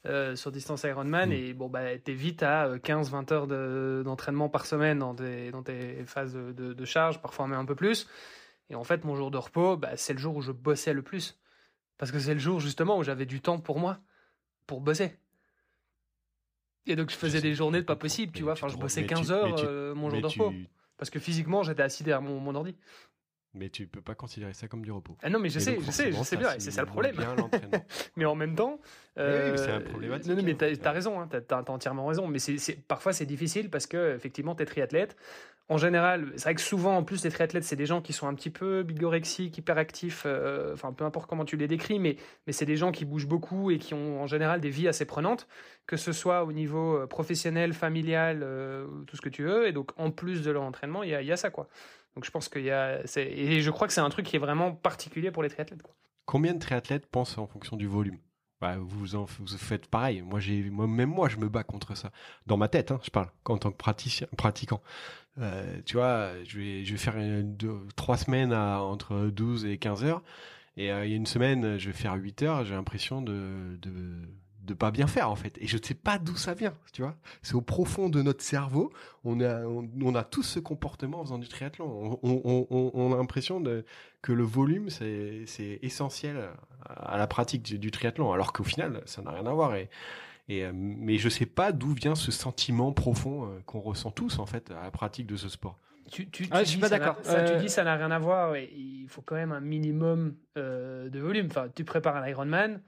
euh, 0.06 0.36
sur 0.36 0.52
distance 0.52 0.84
Ironman 0.84 1.30
mm. 1.30 1.34
et 1.34 1.54
bon 1.54 1.69
bah 1.69 1.97
t'es 1.97 2.13
vite 2.13 2.43
à 2.43 2.78
15-20 2.78 3.34
heures 3.34 4.04
d'entraînement 4.04 4.47
par 4.47 4.67
semaine 4.67 5.00
dans 5.00 5.15
tes 5.15 5.50
dans 5.50 5.63
tes 5.63 6.06
phases 6.06 6.36
de, 6.36 6.52
de, 6.52 6.86
charge, 6.86 7.19
parfois 7.19 7.47
même 7.47 7.60
un 7.60 7.65
peu 7.65 7.76
plus. 7.76 8.08
Et 8.69 8.76
en 8.76 8.84
fait 8.84 9.06
mon 9.06 9.15
jour 9.15 9.32
de 9.32 9.38
repos 9.38 9.76
bah, 9.76 9.95
c'est 9.95 10.13
le 10.13 10.19
jour 10.19 10.36
où 10.36 10.41
je 10.41 10.52
bossais 10.52 10.93
le 10.93 11.02
plus 11.02 11.39
parce 11.97 12.12
que 12.12 12.19
c'est 12.19 12.36
le 12.36 12.39
jour 12.39 12.60
justement 12.60 13.00
où 13.00 13.04
j'avais 13.04 13.26
du 13.26 13.41
temps 13.41 13.58
pour 13.58 13.80
moi 13.80 13.97
pour 14.67 14.82
bosser. 14.82 15.17
Et 16.88 16.95
donc, 16.95 17.10
je 17.10 17.15
faisais 17.15 17.41
des 17.41 17.54
journées 17.54 17.82
de 17.82 17.86
pas 17.86 17.95
possible, 17.95 18.32
tu 18.32 18.43
vois. 18.43 18.54
Enfin, 18.54 18.67
je 18.67 18.78
bossais 18.78 19.06
15 19.06 19.32
heures 19.32 19.56
euh, 19.60 19.93
mon 19.93 20.10
jour 20.10 20.21
de 20.21 20.28
repos. 20.28 20.54
Parce 20.97 21.10
que 21.10 21.19
physiquement, 21.19 21.63
j'étais 21.63 21.84
assis 21.84 22.04
derrière 22.04 22.21
mon, 22.21 22.39
mon 22.39 22.56
ordi. 22.56 22.76
Mais 23.54 23.69
tu 23.69 23.88
peux 23.88 24.02
pas 24.02 24.13
considérer 24.13 24.54
ça 24.54 24.67
comme 24.67 24.84
du 24.84 24.91
repos. 24.91 25.17
Ah 25.23 25.30
non, 25.30 25.39
mais 25.39 25.50
je 25.50 25.60
sais, 25.60 25.80
je 25.80 25.91
sais, 25.91 26.12
je 26.12 26.23
sais 26.23 26.38
bien, 26.38 26.50
c'est 26.60 26.71
ça 26.71 26.82
le 26.82 26.88
problème. 26.88 27.15
mais 28.15 28.26
en 28.26 28.36
même 28.36 28.56
temps, 28.56 28.80
euh, 29.17 29.52
oui, 29.52 29.58
c'est 29.58 29.71
un 29.71 29.82
problématique. 29.82 30.32
Non, 30.32 30.43
mais 30.43 30.52
hein. 30.52 30.76
t'as 30.80 30.89
as 30.89 30.93
raison, 30.93 31.19
hein, 31.19 31.28
t'as 31.28 31.58
as, 31.58 31.69
entièrement 31.71 32.06
raison. 32.06 32.28
Mais 32.28 32.39
c'est 32.39 32.88
parfois 32.88 33.13
c'est 33.13 33.26
difficile 33.26 33.69
parce 33.69 33.88
que 33.88 34.15
effectivement, 34.15 34.54
t'es 34.54 34.65
triathlète. 34.65 35.15
En 35.69 35.77
général, 35.77 36.32
c'est 36.38 36.43
vrai 36.43 36.56
que 36.56 36.62
souvent, 36.62 36.95
en 36.95 37.03
plus, 37.03 37.25
les 37.25 37.30
triathlètes, 37.30 37.65
c'est 37.65 37.75
des 37.75 37.86
gens 37.86 38.01
qui 38.01 38.13
sont 38.13 38.27
un 38.27 38.34
petit 38.36 38.49
peu 38.49 38.84
bigorexiques, 38.84 39.58
hyperactifs. 39.58 40.23
Euh, 40.25 40.73
enfin, 40.73 40.93
peu 40.93 41.03
importe 41.03 41.30
comment 41.30 41.43
tu 41.43 41.58
les 41.58 41.67
décris, 41.67 41.99
mais 41.99 42.15
mais 42.45 42.53
c'est 42.53 42.65
des 42.65 42.77
gens 42.77 42.93
qui 42.93 43.03
bougent 43.03 43.27
beaucoup 43.27 43.69
et 43.69 43.77
qui 43.77 43.93
ont 43.93 44.21
en 44.21 44.27
général 44.27 44.62
des 44.62 44.69
vies 44.69 44.88
assez 44.88 45.03
prenantes, 45.03 45.45
que 45.86 45.97
ce 45.97 46.13
soit 46.13 46.45
au 46.45 46.53
niveau 46.53 46.95
euh, 46.95 47.06
professionnel, 47.08 47.73
familial, 47.73 48.45
tout 49.08 49.17
ce 49.17 49.21
que 49.21 49.30
tu 49.30 49.43
veux. 49.43 49.67
Et 49.67 49.73
donc, 49.73 49.91
en 49.97 50.10
plus 50.10 50.41
de 50.41 50.51
leur 50.51 50.63
entraînement, 50.63 51.03
il 51.03 51.10
y 51.10 51.32
a, 51.32 51.38
ça, 51.38 51.49
quoi. 51.49 51.67
Donc 52.15 52.23
je 52.23 52.32
pense 52.32 52.47
qu'il 52.49 52.63
y 52.63 52.71
a, 52.71 53.01
et 53.17 53.62
je 53.62 53.69
crois 53.71 53.88
que 53.88 53.93
c'est 53.93 54.01
un 54.01 54.10
truc 54.10 54.25
qui 54.25 54.38
est 54.38 54.39
vraiment 54.39 54.71
particulier 54.71 55.32
pour 55.32 55.43
les 55.43 55.49
triathlètes. 55.49 55.84
Combien 56.25 56.53
de 56.53 56.60
triathlètes 56.60 57.06
pensent 57.06 57.38
en 57.38 57.45
fonction 57.45 57.77
du 57.77 57.88
volume? 57.88 58.17
Bah, 58.62 58.78
vous, 58.80 59.15
en, 59.15 59.26
vous 59.26 59.48
faites 59.58 59.88
pareil. 59.88 60.22
Moi, 60.22 60.39
j'ai, 60.39 60.70
moi, 60.70 60.88
même 60.88 61.10
moi, 61.10 61.30
je 61.30 61.38
me 61.38 61.50
bats 61.50 61.63
contre 61.63 61.96
ça. 61.96 62.12
Dans 62.48 62.58
ma 62.58 62.67
tête, 62.67 62.91
hein, 62.91 63.00
je 63.04 63.10
parle, 63.10 63.30
en 63.46 63.58
tant 63.58 63.72
que 63.72 63.78
praticien, 63.78 64.28
pratiquant. 64.38 64.82
Euh, 65.39 65.82
tu 65.86 65.98
vois, 65.98 66.32
je 66.46 66.60
vais, 66.60 66.98
faire 66.98 67.15
trois 67.96 68.17
semaines 68.17 68.54
entre 68.54 69.30
12 69.30 69.65
et 69.65 69.78
15 69.78 70.04
heures. 70.04 70.24
Et 70.78 70.91
euh, 70.91 71.06
il 71.06 71.12
y 71.12 71.13
a 71.13 71.17
une 71.17 71.26
semaine, 71.26 71.78
je 71.78 71.88
vais 71.88 71.98
faire 71.98 72.13
8 72.15 72.43
heures. 72.43 72.65
J'ai 72.65 72.76
l'impression 72.76 73.22
de, 73.22 73.78
de 74.67 74.73
pas 74.73 74.91
bien 74.91 75.08
faire 75.08 75.32
en 75.32 75.36
fait. 75.36 75.58
Et 75.60 75.65
je 75.67 75.77
ne 75.77 75.84
sais 75.84 75.93
pas 75.95 76.19
d'où 76.19 76.36
ça 76.36 76.53
vient, 76.53 76.75
tu 76.93 77.01
vois. 77.01 77.15
C'est 77.41 77.56
au 77.56 77.62
profond 77.62 78.10
de 78.10 78.21
notre 78.21 78.43
cerveau. 78.43 78.91
On 79.23 79.41
a, 79.41 79.65
on, 79.65 80.15
a 80.15 80.23
tous 80.23 80.43
ce 80.43 80.60
comportement 80.60 81.21
en 81.21 81.23
faisant 81.23 81.39
du 81.39 81.47
triathlon. 81.47 82.19
On, 82.21 83.13
a 83.13 83.17
l'impression 83.17 83.60
de, 83.60 83.86
que 84.21 84.32
le 84.32 84.43
volume 84.43 84.89
c'est 84.89 85.80
essentiel 85.82 86.49
à 86.86 87.17
la 87.17 87.27
pratique 87.27 87.63
du, 87.63 87.91
triathlon, 87.91 88.32
alors 88.32 88.53
qu'au 88.53 88.63
final 88.63 89.01
ça 89.06 89.21
n'a 89.21 89.32
rien 89.32 89.45
à 89.45 89.53
voir. 89.53 89.75
Et, 89.75 89.89
et 90.49 90.63
euh, 90.63 90.71
mais 90.73 91.17
je 91.17 91.30
sais 91.30 91.45
pas 91.45 91.71
d'où 91.71 91.93
vient 91.93 92.15
ce 92.15 92.32
sentiment 92.32 92.91
profond 92.91 93.45
euh, 93.45 93.60
qu'on 93.65 93.80
ressent 93.80 94.12
tous 94.12 94.39
en 94.39 94.45
fait 94.45 94.71
à 94.71 94.84
la 94.84 94.91
pratique 94.91 95.27
de 95.27 95.36
ce 95.36 95.49
sport. 95.49 95.80
Tu, 96.10 96.30
tu, 96.30 96.47
ah, 96.51 96.63
suis 96.63 96.80
pas 96.80 96.88
d'accord. 96.88 97.17
Ça, 97.21 97.43
tu 97.43 97.53
euh, 97.53 97.60
dis 97.60 97.67
ça 97.67 97.84
n'a 97.84 97.97
rien 97.97 98.12
à 98.12 98.19
voir. 98.19 98.56
il 98.56 99.08
faut 99.10 99.21
quand 99.21 99.36
même 99.36 99.51
un 99.51 99.60
minimum 99.60 100.36
de 100.56 101.19
volume. 101.19 101.47
Enfin, 101.47 101.67
tu 101.75 101.84
prépares 101.84 102.15
un 102.15 102.27
Ironman. 102.27 102.82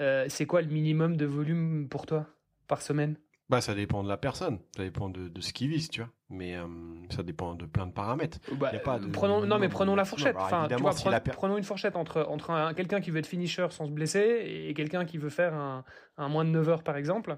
Euh, 0.00 0.26
c'est 0.28 0.46
quoi 0.46 0.62
le 0.62 0.68
minimum 0.68 1.16
de 1.16 1.26
volume 1.26 1.88
pour 1.88 2.06
toi 2.06 2.26
par 2.66 2.82
semaine? 2.82 3.16
Bah, 3.50 3.60
ça 3.60 3.74
dépend 3.74 4.02
de 4.02 4.08
la 4.08 4.16
personne, 4.16 4.58
ça 4.74 4.82
dépend 4.82 5.10
de, 5.10 5.30
ce 5.40 5.52
qu'il 5.52 5.68
vise, 5.68 5.90
tu 5.90 6.00
vois. 6.00 6.10
Mais 6.30 6.56
euh, 6.56 6.64
ça 7.10 7.22
dépend 7.22 7.54
de 7.54 7.66
plein 7.66 7.86
de 7.86 7.92
paramètres. 7.92 8.38
Bah, 8.52 8.72
prenons, 9.12 9.44
non, 9.44 9.58
mais 9.58 9.68
prenons 9.68 9.94
la 9.94 10.06
fourchette. 10.06 10.34
enfin, 10.36 10.66
tu 10.68 10.76
vois, 10.76 11.20
prenons 11.20 11.58
une 11.58 11.64
fourchette 11.64 11.94
entre, 11.94 12.22
entre 12.22 12.72
quelqu'un 12.74 13.02
qui 13.02 13.10
veut 13.10 13.18
être 13.18 13.26
finisher 13.26 13.66
sans 13.68 13.86
se 13.86 13.90
blesser 13.90 14.64
et 14.66 14.72
quelqu'un 14.72 15.04
qui 15.04 15.18
veut 15.18 15.28
faire 15.28 15.52
un, 15.52 15.84
un, 16.16 16.28
moins 16.28 16.46
de 16.46 16.50
9 16.50 16.68
heures, 16.70 16.82
par 16.82 16.96
exemple. 16.96 17.36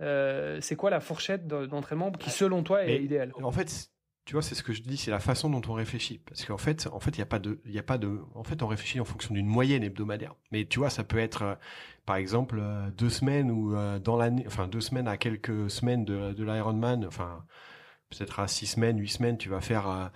Euh, 0.00 0.58
c'est 0.60 0.76
quoi 0.76 0.90
la 0.90 1.00
fourchette 1.00 1.48
d'entraînement 1.48 2.12
qui, 2.12 2.30
selon 2.30 2.62
toi, 2.62 2.84
est 2.84 3.02
idéale? 3.02 3.32
En 3.42 3.50
fait, 3.50 3.90
tu 4.28 4.34
vois, 4.34 4.42
c'est 4.42 4.54
ce 4.54 4.62
que 4.62 4.74
je 4.74 4.82
dis, 4.82 4.98
c'est 4.98 5.10
la 5.10 5.20
façon 5.20 5.48
dont 5.48 5.62
on 5.70 5.72
réfléchit. 5.72 6.18
Parce 6.18 6.44
qu'en 6.44 6.58
fait, 6.58 6.86
en 6.92 7.00
fait, 7.00 7.16
il 7.16 7.18
y 7.18 7.22
a 7.22 7.26
pas 7.26 7.38
de, 7.38 7.62
il 7.64 7.78
a 7.78 7.82
pas 7.82 7.96
de, 7.96 8.20
en 8.34 8.44
fait, 8.44 8.62
on 8.62 8.66
réfléchit 8.66 9.00
en 9.00 9.06
fonction 9.06 9.32
d'une 9.32 9.46
moyenne 9.46 9.82
hebdomadaire. 9.82 10.34
Mais 10.52 10.66
tu 10.66 10.80
vois, 10.80 10.90
ça 10.90 11.02
peut 11.02 11.16
être, 11.16 11.42
euh, 11.42 11.54
par 12.04 12.16
exemple, 12.16 12.58
euh, 12.60 12.90
deux 12.90 13.08
semaines 13.08 13.50
ou 13.50 13.74
euh, 13.74 13.98
dans 13.98 14.18
l'année, 14.18 14.44
enfin 14.46 14.68
deux 14.68 14.82
semaines 14.82 15.08
à 15.08 15.16
quelques 15.16 15.70
semaines 15.70 16.04
de, 16.04 16.34
de 16.34 16.44
l'Ironman, 16.44 17.06
enfin 17.06 17.46
peut-être 18.10 18.38
à 18.40 18.48
six 18.48 18.66
semaines, 18.66 18.98
huit 19.00 19.08
semaines, 19.08 19.38
tu 19.38 19.48
vas 19.48 19.62
faire 19.62 20.10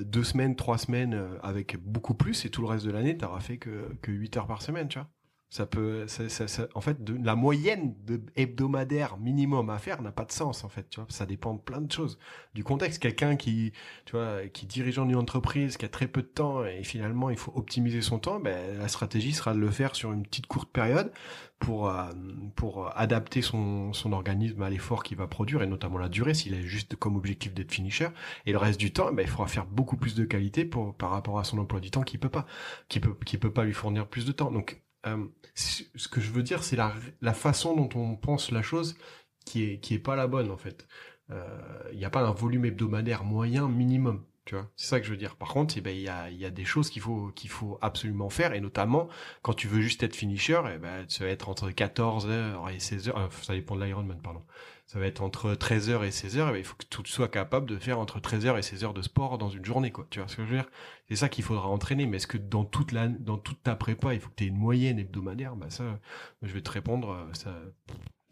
deux 0.00 0.24
semaines, 0.24 0.56
trois 0.56 0.78
semaines 0.78 1.38
avec 1.42 1.76
beaucoup 1.78 2.14
plus, 2.14 2.44
et 2.44 2.50
tout 2.50 2.60
le 2.62 2.68
reste 2.68 2.84
de 2.86 2.90
l'année, 2.90 3.16
tu 3.16 3.24
n'auras 3.24 3.40
fait 3.40 3.58
que 3.58 3.94
que 4.02 4.10
huit 4.12 4.36
heures 4.36 4.46
par 4.46 4.62
semaine, 4.62 4.88
tu 4.88 4.98
vois. 4.98 5.08
Ça 5.54 5.66
peut, 5.66 6.08
ça, 6.08 6.28
ça, 6.28 6.66
en 6.74 6.80
fait, 6.80 7.04
de, 7.04 7.16
la 7.24 7.36
moyenne 7.36 7.94
de 8.04 8.20
hebdomadaire 8.34 9.18
minimum 9.18 9.70
à 9.70 9.78
faire 9.78 10.02
n'a 10.02 10.10
pas 10.10 10.24
de 10.24 10.32
sens 10.32 10.64
en 10.64 10.68
fait. 10.68 10.90
Tu 10.90 10.98
vois, 10.98 11.06
ça 11.10 11.26
dépend 11.26 11.54
de 11.54 11.60
plein 11.60 11.80
de 11.80 11.92
choses, 11.92 12.18
du 12.54 12.64
contexte. 12.64 13.00
Quelqu'un 13.00 13.36
qui, 13.36 13.72
tu 14.04 14.16
vois, 14.16 14.48
qui 14.48 14.66
dirige 14.66 14.98
une 14.98 15.14
entreprise, 15.14 15.76
qui 15.76 15.84
a 15.84 15.88
très 15.88 16.08
peu 16.08 16.22
de 16.22 16.26
temps 16.26 16.64
et 16.64 16.82
finalement 16.82 17.30
il 17.30 17.36
faut 17.36 17.52
optimiser 17.54 18.02
son 18.02 18.18
temps, 18.18 18.40
ben 18.40 18.78
la 18.78 18.88
stratégie 18.88 19.32
sera 19.32 19.54
de 19.54 19.60
le 19.60 19.70
faire 19.70 19.94
sur 19.94 20.12
une 20.12 20.24
petite 20.24 20.48
courte 20.48 20.72
période 20.72 21.12
pour 21.60 21.88
euh, 21.88 22.10
pour 22.56 22.90
adapter 22.98 23.40
son 23.40 23.92
son 23.92 24.12
organisme 24.12 24.60
à 24.60 24.70
l'effort 24.70 25.04
qu'il 25.04 25.18
va 25.18 25.28
produire 25.28 25.62
et 25.62 25.68
notamment 25.68 25.98
la 25.98 26.08
durée 26.08 26.34
s'il 26.34 26.54
a 26.54 26.62
juste 26.62 26.96
comme 26.96 27.14
objectif 27.14 27.54
d'être 27.54 27.70
finisher. 27.70 28.08
Et 28.46 28.50
le 28.50 28.58
reste 28.58 28.80
du 28.80 28.92
temps, 28.92 29.12
ben 29.12 29.22
il 29.22 29.28
faudra 29.28 29.46
faire 29.46 29.66
beaucoup 29.66 29.96
plus 29.96 30.16
de 30.16 30.24
qualité 30.24 30.64
pour 30.64 30.96
par 30.96 31.10
rapport 31.10 31.38
à 31.38 31.44
son 31.44 31.58
emploi 31.58 31.78
du 31.78 31.92
temps 31.92 32.02
qui 32.02 32.18
peut 32.18 32.28
pas, 32.28 32.44
qui 32.88 32.98
peut 32.98 33.14
qui 33.24 33.38
peut 33.38 33.52
pas 33.52 33.62
lui 33.62 33.72
fournir 33.72 34.08
plus 34.08 34.26
de 34.26 34.32
temps. 34.32 34.50
Donc 34.50 34.83
euh, 35.06 35.24
ce 35.54 36.08
que 36.08 36.20
je 36.20 36.30
veux 36.30 36.42
dire, 36.42 36.62
c'est 36.62 36.76
la, 36.76 37.34
façon 37.34 37.76
dont 37.76 37.88
on 37.94 38.16
pense 38.16 38.50
la 38.50 38.62
chose 38.62 38.96
qui 39.44 39.64
est 39.64 39.78
qui 39.78 39.94
est 39.94 39.98
pas 39.98 40.16
la 40.16 40.26
bonne 40.26 40.50
en 40.50 40.56
fait. 40.56 40.86
Il 41.28 41.36
euh, 41.36 41.94
n'y 41.94 42.04
a 42.04 42.10
pas 42.10 42.22
un 42.22 42.32
volume 42.32 42.64
hebdomadaire 42.64 43.24
moyen 43.24 43.68
minimum. 43.68 44.24
Tu 44.44 44.54
vois, 44.54 44.70
c'est 44.76 44.86
ça 44.88 45.00
que 45.00 45.06
je 45.06 45.10
veux 45.10 45.16
dire. 45.16 45.36
Par 45.36 45.48
contre, 45.48 45.74
eh 45.78 45.80
ben 45.80 45.94
il 45.96 46.02
y 46.02 46.08
a 46.08 46.30
il 46.30 46.36
y 46.36 46.44
a 46.44 46.50
des 46.50 46.64
choses 46.66 46.90
qu'il 46.90 47.00
faut 47.00 47.32
qu'il 47.34 47.50
faut 47.50 47.78
absolument 47.80 48.28
faire 48.28 48.52
et 48.52 48.60
notamment 48.60 49.08
quand 49.42 49.54
tu 49.54 49.68
veux 49.68 49.80
juste 49.80 50.02
être 50.02 50.14
finisher, 50.16 50.60
eh 50.74 50.78
ben 50.78 51.06
ça 51.08 51.24
va 51.24 51.30
être 51.30 51.48
entre 51.48 51.70
14 51.70 52.26
heures 52.28 52.68
et 52.70 52.78
16 52.78 53.08
heures. 53.08 53.32
ça 53.42 53.54
dépend 53.54 53.76
de 53.76 53.84
l'Ironman, 53.84 54.20
pardon. 54.22 54.42
Ça 54.86 54.98
va 54.98 55.06
être 55.06 55.22
entre 55.22 55.54
13 55.54 55.88
heures 55.88 56.04
et 56.04 56.10
16 56.10 56.38
heures. 56.38 56.48
Eh 56.50 56.52
ben, 56.52 56.58
il 56.58 56.64
faut 56.64 56.76
que 56.76 56.84
tu 56.84 57.10
sois 57.10 57.28
capable 57.28 57.66
de 57.66 57.78
faire 57.78 57.98
entre 57.98 58.20
13 58.20 58.46
heures 58.46 58.58
et 58.58 58.62
16 58.62 58.84
heures 58.84 58.94
de 58.94 59.00
sport 59.00 59.38
dans 59.38 59.48
une 59.48 59.64
journée, 59.64 59.90
quoi. 59.90 60.06
Tu 60.10 60.18
vois 60.18 60.28
ce 60.28 60.36
que 60.36 60.44
je 60.44 60.48
veux 60.48 60.56
dire? 60.56 60.70
C'est 61.08 61.16
ça 61.16 61.30
qu'il 61.30 61.42
faudra 61.42 61.68
entraîner. 61.68 62.06
Mais 62.06 62.18
est-ce 62.18 62.26
que 62.26 62.36
dans 62.36 62.64
toute 62.64 62.92
la 62.92 63.08
dans 63.08 63.38
toute 63.38 63.62
ta 63.62 63.76
prépa, 63.76 64.12
il 64.12 64.20
faut 64.20 64.28
que 64.28 64.34
tu 64.36 64.44
aies 64.44 64.48
une 64.48 64.58
moyenne 64.58 64.98
hebdomadaire? 64.98 65.56
Bah 65.56 65.70
ça, 65.70 65.98
je 66.42 66.52
vais 66.52 66.60
te 66.60 66.70
répondre. 66.70 67.10
Euh, 67.10 67.32
ça 67.32 67.54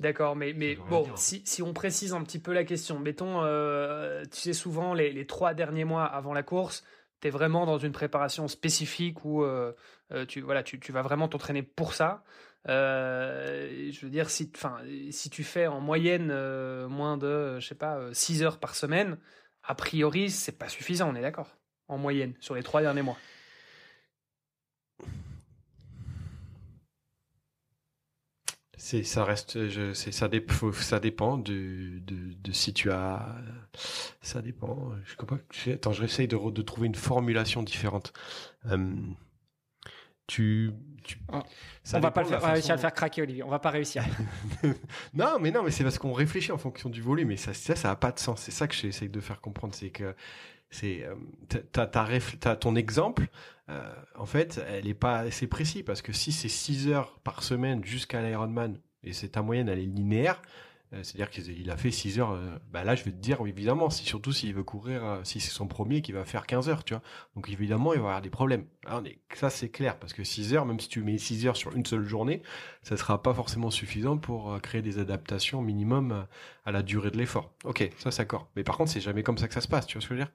D'accord, 0.00 0.36
mais, 0.36 0.52
mais 0.52 0.76
bon, 0.90 1.06
si, 1.14 1.42
si, 1.44 1.62
on 1.62 1.72
précise 1.72 2.12
un 2.12 2.22
petit 2.22 2.40
peu 2.40 2.52
la 2.52 2.64
question, 2.64 2.98
mettons, 2.98 3.42
tu 4.24 4.38
sais, 4.40 4.52
souvent 4.52 4.94
les, 4.94 5.12
les, 5.12 5.26
trois 5.26 5.54
derniers 5.54 5.84
mois 5.84 6.04
avant 6.04 6.32
la 6.32 6.42
course, 6.42 6.82
tu 7.20 7.28
es 7.28 7.30
vraiment 7.30 7.66
dans 7.66 7.78
une 7.78 7.92
préparation 7.92 8.48
spécifique 8.48 9.24
où 9.24 9.44
tu, 10.26 10.40
voilà, 10.40 10.64
tu, 10.64 10.80
tu 10.80 10.90
vas 10.90 11.02
vraiment 11.02 11.28
t'entraîner 11.28 11.62
pour 11.62 11.94
ça. 11.94 12.24
Euh, 12.68 13.90
je 13.90 14.00
veux 14.00 14.10
dire, 14.10 14.30
si, 14.30 14.50
enfin, 14.54 14.80
si 15.10 15.30
tu 15.30 15.42
fais 15.42 15.66
en 15.66 15.80
moyenne 15.80 16.30
euh, 16.30 16.88
moins 16.88 17.16
de, 17.16 17.58
je 17.60 17.66
sais 17.66 17.74
pas, 17.74 18.12
6 18.12 18.42
euh, 18.42 18.46
heures 18.46 18.60
par 18.60 18.74
semaine, 18.74 19.18
a 19.64 19.74
priori, 19.74 20.30
c'est 20.30 20.58
pas 20.58 20.68
suffisant, 20.68 21.10
on 21.10 21.14
est 21.16 21.22
d'accord 21.22 21.56
En 21.88 21.98
moyenne, 21.98 22.34
sur 22.40 22.54
les 22.54 22.62
trois 22.62 22.82
derniers 22.82 23.02
mois. 23.02 23.18
C'est, 28.76 29.04
ça 29.04 29.24
reste, 29.24 29.58
ça, 29.94 30.28
dépend 30.28 31.38
de, 31.38 32.00
de, 32.00 32.52
si 32.52 32.74
tu 32.74 32.90
as, 32.90 33.36
ça 34.22 34.42
dépend. 34.42 34.92
Je 35.04 35.14
comprends. 35.14 35.38
Attends, 35.72 35.92
de, 35.92 36.50
de 36.50 36.62
trouver 36.62 36.88
une 36.88 36.96
formulation 36.96 37.62
différente. 37.62 38.12
tu, 40.26 40.72
ah. 41.32 41.42
on 41.94 42.00
va 42.00 42.10
pas 42.10 42.22
réussir 42.22 42.72
à 42.72 42.76
le 42.76 42.80
faire 42.80 42.92
craquer, 42.92 43.22
Olivier. 43.22 43.42
On 43.42 43.48
va 43.48 43.58
pas 43.58 43.70
réussir. 43.70 44.04
non, 45.14 45.38
mais 45.40 45.50
non, 45.50 45.62
mais 45.62 45.70
c'est 45.70 45.84
parce 45.84 45.98
qu'on 45.98 46.12
réfléchit 46.12 46.52
en 46.52 46.58
fonction 46.58 46.88
du 46.88 47.02
volume. 47.02 47.28
Mais 47.28 47.36
ça, 47.36 47.54
ça, 47.54 47.76
ça 47.76 47.90
a 47.90 47.96
pas 47.96 48.12
de 48.12 48.18
sens. 48.18 48.40
C'est 48.40 48.50
ça 48.50 48.66
que 48.66 48.74
j'essaie 48.74 49.08
de 49.08 49.20
faire 49.20 49.40
comprendre. 49.40 49.74
C'est 49.74 49.90
que 49.90 50.14
c'est 50.70 51.04
euh, 51.04 51.14
t'as, 51.72 52.56
ton 52.56 52.74
exemple. 52.74 53.28
Euh, 53.68 53.94
en 54.16 54.26
fait, 54.26 54.60
elle 54.68 54.88
est 54.88 54.94
pas 54.94 55.18
assez 55.18 55.46
précis 55.46 55.82
parce 55.82 56.02
que 56.02 56.12
si 56.12 56.32
c'est 56.32 56.48
6 56.48 56.88
heures 56.88 57.18
par 57.22 57.42
semaine 57.42 57.84
jusqu'à 57.84 58.22
l'Ironman 58.22 58.78
et 59.04 59.12
c'est 59.12 59.28
ta 59.28 59.42
moyenne, 59.42 59.68
elle 59.68 59.78
est 59.78 59.82
linéaire. 59.82 60.42
Euh, 60.94 61.02
c'est-à-dire 61.02 61.30
qu'il 61.30 61.70
a 61.70 61.76
fait 61.76 61.90
6 61.90 62.18
heures. 62.20 62.32
Euh, 62.32 62.58
bah 62.70 62.84
là, 62.84 62.94
je 62.94 63.04
vais 63.04 63.12
te 63.12 63.16
dire, 63.16 63.40
évidemment, 63.46 63.88
si, 63.88 64.04
surtout 64.04 64.32
s'il 64.32 64.54
veut 64.54 64.62
courir, 64.62 65.04
euh, 65.04 65.20
si 65.24 65.40
c'est 65.40 65.50
son 65.50 65.66
premier, 65.66 66.02
qui 66.02 66.12
va 66.12 66.24
faire 66.24 66.46
15 66.46 66.68
heures, 66.68 66.84
tu 66.84 66.94
vois. 66.94 67.02
Donc 67.34 67.48
évidemment, 67.48 67.94
il 67.94 68.00
va 68.00 68.04
y 68.04 68.06
avoir 68.08 68.22
des 68.22 68.30
problèmes. 68.30 68.66
ça, 69.34 69.48
c'est 69.50 69.70
clair, 69.70 69.98
parce 69.98 70.12
que 70.12 70.22
6 70.22 70.54
heures, 70.54 70.66
même 70.66 70.80
si 70.80 70.88
tu 70.88 71.02
mets 71.02 71.18
6 71.18 71.46
heures 71.46 71.56
sur 71.56 71.74
une 71.74 71.86
seule 71.86 72.04
journée, 72.04 72.42
ça 72.82 72.96
sera 72.96 73.22
pas 73.22 73.32
forcément 73.32 73.70
suffisant 73.70 74.18
pour 74.18 74.60
créer 74.60 74.82
des 74.82 74.98
adaptations 74.98 75.62
minimum 75.62 76.26
à 76.64 76.72
la 76.72 76.82
durée 76.82 77.10
de 77.10 77.16
l'effort. 77.16 77.54
Ok, 77.64 77.90
ça, 77.96 78.10
c'est 78.10 78.22
d'accord. 78.22 78.48
Mais 78.56 78.64
par 78.64 78.76
contre, 78.76 78.90
c'est 78.90 79.00
jamais 79.00 79.22
comme 79.22 79.38
ça 79.38 79.48
que 79.48 79.54
ça 79.54 79.60
se 79.60 79.68
passe, 79.68 79.86
tu 79.86 79.94
vois 79.94 80.02
ce 80.02 80.08
que 80.08 80.14
je 80.14 80.20
veux 80.20 80.24
dire? 80.24 80.32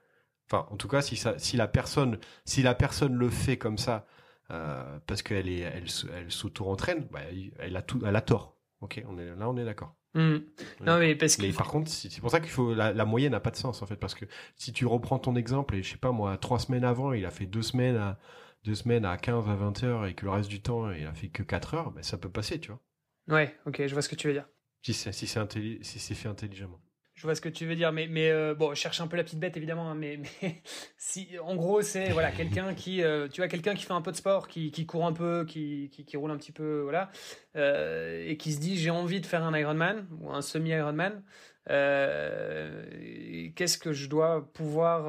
Enfin, 0.50 0.66
en 0.72 0.78
tout 0.78 0.88
cas, 0.88 1.02
si, 1.02 1.18
ça, 1.18 1.38
si, 1.38 1.58
la, 1.58 1.68
personne, 1.68 2.20
si 2.46 2.64
la 2.64 2.74
personne 2.74 3.14
le 3.14 3.30
fait 3.30 3.58
comme 3.58 3.78
ça, 3.78 4.08
parce 4.48 5.22
qu'elle 5.22 5.50
est, 5.50 5.60
elle, 5.60 5.86
elle 6.16 6.32
s'auto-entraîne, 6.32 7.08
bah, 7.12 7.20
elle, 7.60 7.76
a 7.76 7.82
tout, 7.82 8.02
elle 8.06 8.16
a 8.16 8.22
tort. 8.22 8.56
Ok, 8.82 8.98
là, 8.98 9.50
on 9.50 9.58
est 9.58 9.66
d'accord. 9.66 9.96
Hmm. 10.14 10.38
Non, 10.86 11.00
mais 11.00 11.16
parce 11.16 11.36
que. 11.36 11.56
par 11.56 11.68
contre, 11.68 11.90
c'est 11.92 12.20
pour 12.20 12.32
ça 12.32 12.40
qu'il 12.40 12.50
faut 12.50 12.74
la, 12.74 13.06
moyenne 13.06 13.34
n'a 13.34 13.40
pas 13.40 13.52
de 13.52 13.56
sens 13.56 13.82
en 13.82 13.86
fait, 13.86 13.98
parce 13.98 14.16
que 14.16 14.26
si 14.56 14.74
tu 14.74 14.86
reprends 14.86 15.20
ton 15.20 15.36
exemple 15.36 15.76
et 15.76 15.84
je 15.84 15.92
sais 15.92 15.98
pas 15.98 16.12
moi, 16.12 16.38
trois 16.38 16.60
semaines 16.60 16.84
avant, 16.84 17.14
il 17.14 17.26
a 17.26 17.32
fait 17.32 17.46
deux 17.46 17.62
semaines 17.62 17.98
à 17.98 18.20
deux 18.64 18.76
semaines 18.76 19.06
à 19.06 19.18
15 19.18 19.48
à 19.50 19.56
20 19.56 19.84
heures 19.84 20.06
et 20.06 20.14
que 20.14 20.26
le 20.26 20.32
reste 20.32 20.50
du 20.50 20.62
temps 20.62 20.92
il 20.92 21.06
a 21.06 21.14
fait 21.14 21.30
que 21.30 21.44
4 21.44 21.74
heures, 21.76 21.92
ben, 21.92 22.04
ça 22.04 22.18
peut 22.18 22.30
passer, 22.30 22.60
tu 22.60 22.72
vois. 22.72 22.82
Ouais, 23.28 23.56
ok, 23.66 23.86
je 23.86 23.94
vois 23.94 24.02
ce 24.02 24.10
que 24.10 24.16
tu 24.16 24.28
veux 24.28 24.34
dire. 24.34 24.48
Si 24.82 24.94
c'est 24.94 25.12
si 25.12 25.28
c'est 25.28 26.16
fait 26.16 26.30
intelligemment. 26.30 26.80
Je 27.18 27.24
vois 27.24 27.34
ce 27.34 27.42
que 27.42 27.50
tu 27.50 27.66
veux 27.66 27.76
dire, 27.76 27.92
mais, 27.92 28.08
mais 28.08 28.30
euh, 28.30 28.54
bon, 28.54 28.76
je 28.76 28.80
cherche 28.80 29.02
un 29.02 29.08
peu 29.08 29.18
la 29.18 29.24
petite 29.24 29.40
bête 29.40 29.58
évidemment, 29.58 29.90
hein, 29.90 29.96
mais, 29.96 30.20
mais 30.42 30.62
si, 30.98 31.30
en 31.44 31.56
gros, 31.56 31.82
c'est 31.82 32.12
voilà 32.12 32.32
quelqu'un 32.32 32.76
qui, 32.76 33.02
euh, 33.02 33.28
tu 33.28 33.42
vois, 33.42 33.48
quelqu'un 33.48 33.74
qui 33.74 33.86
fait 33.86 33.94
un 33.94 34.04
peu 34.04 34.12
de 34.12 34.18
sport, 34.18 34.48
qui, 34.48 34.70
qui 34.70 34.86
court 34.86 35.08
un 35.08 35.14
peu, 35.14 35.44
qui, 35.44 35.90
qui, 35.92 36.06
qui 36.06 36.16
roule 36.16 36.30
un 36.30 36.38
petit 36.38 36.52
peu, 36.52 36.82
voilà, 36.82 37.10
euh, 37.56 38.24
et 38.28 38.38
qui 38.38 38.54
se 38.54 38.60
dit 38.60 38.78
j'ai 38.78 38.92
envie 38.92 39.20
de 39.20 39.26
faire 39.26 39.44
un 39.44 39.58
Ironman 39.58 40.06
ou 40.22 40.30
un 40.30 40.44
semi 40.44 40.70
Ironman. 40.70 41.24
Qu'est-ce 41.68 43.80
que 43.80 43.94
je 43.94 44.08
dois 44.08 44.48
pouvoir, 44.54 45.06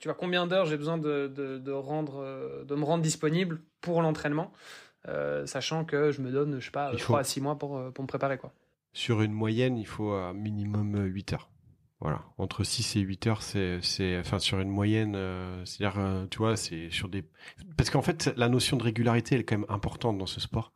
tu 0.00 0.08
vois, 0.08 0.16
combien 0.16 0.48
d'heures 0.48 0.66
j'ai 0.66 0.76
besoin 0.76 0.98
de, 0.98 1.28
de, 1.28 1.58
de, 1.58 1.72
rendre, 1.72 2.64
de 2.64 2.74
me 2.74 2.84
rendre 2.84 3.04
disponible 3.04 3.62
pour 3.80 4.02
l'entraînement, 4.02 4.52
sachant 5.46 5.84
que 5.84 6.10
je 6.10 6.20
me 6.20 6.32
donne, 6.32 6.58
je 6.58 6.64
sais 6.64 6.72
pas, 6.72 6.90
3 6.94 7.20
à 7.20 7.24
6 7.24 7.40
mois 7.40 7.58
pour, 7.58 7.92
pour 7.92 8.02
me 8.02 8.08
préparer 8.08 8.38
quoi 8.38 8.52
sur 8.92 9.22
une 9.22 9.32
moyenne, 9.32 9.78
il 9.78 9.86
faut 9.86 10.12
un 10.12 10.34
minimum 10.34 10.96
8 11.04 11.32
heures. 11.34 11.52
Voilà, 12.02 12.24
entre 12.36 12.64
6 12.64 12.96
et 12.96 13.00
8 13.00 13.26
heures, 13.28 13.42
c'est, 13.42 13.78
c'est, 13.80 14.18
enfin, 14.18 14.40
sur 14.40 14.58
une 14.58 14.68
moyenne, 14.68 15.14
euh, 15.14 15.64
c'est-à-dire, 15.64 16.00
euh, 16.00 16.26
tu 16.26 16.38
vois, 16.38 16.56
c'est 16.56 16.90
sur 16.90 17.08
des, 17.08 17.22
parce 17.76 17.90
qu'en 17.90 18.02
fait, 18.02 18.32
la 18.36 18.48
notion 18.48 18.76
de 18.76 18.82
régularité, 18.82 19.36
elle 19.36 19.42
est 19.42 19.44
quand 19.44 19.58
même 19.58 19.70
importante 19.70 20.18
dans 20.18 20.26
ce 20.26 20.40
sport. 20.40 20.72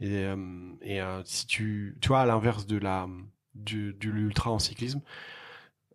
Et, 0.00 0.24
euh, 0.24 1.22
si 1.24 1.46
tu, 1.46 1.96
tu 2.00 2.08
vois, 2.08 2.22
à 2.22 2.26
l'inverse 2.26 2.66
de 2.66 2.76
la, 2.76 3.08
du, 3.54 3.96
l'ultra 4.02 4.50
en 4.50 4.58
cyclisme, 4.58 5.00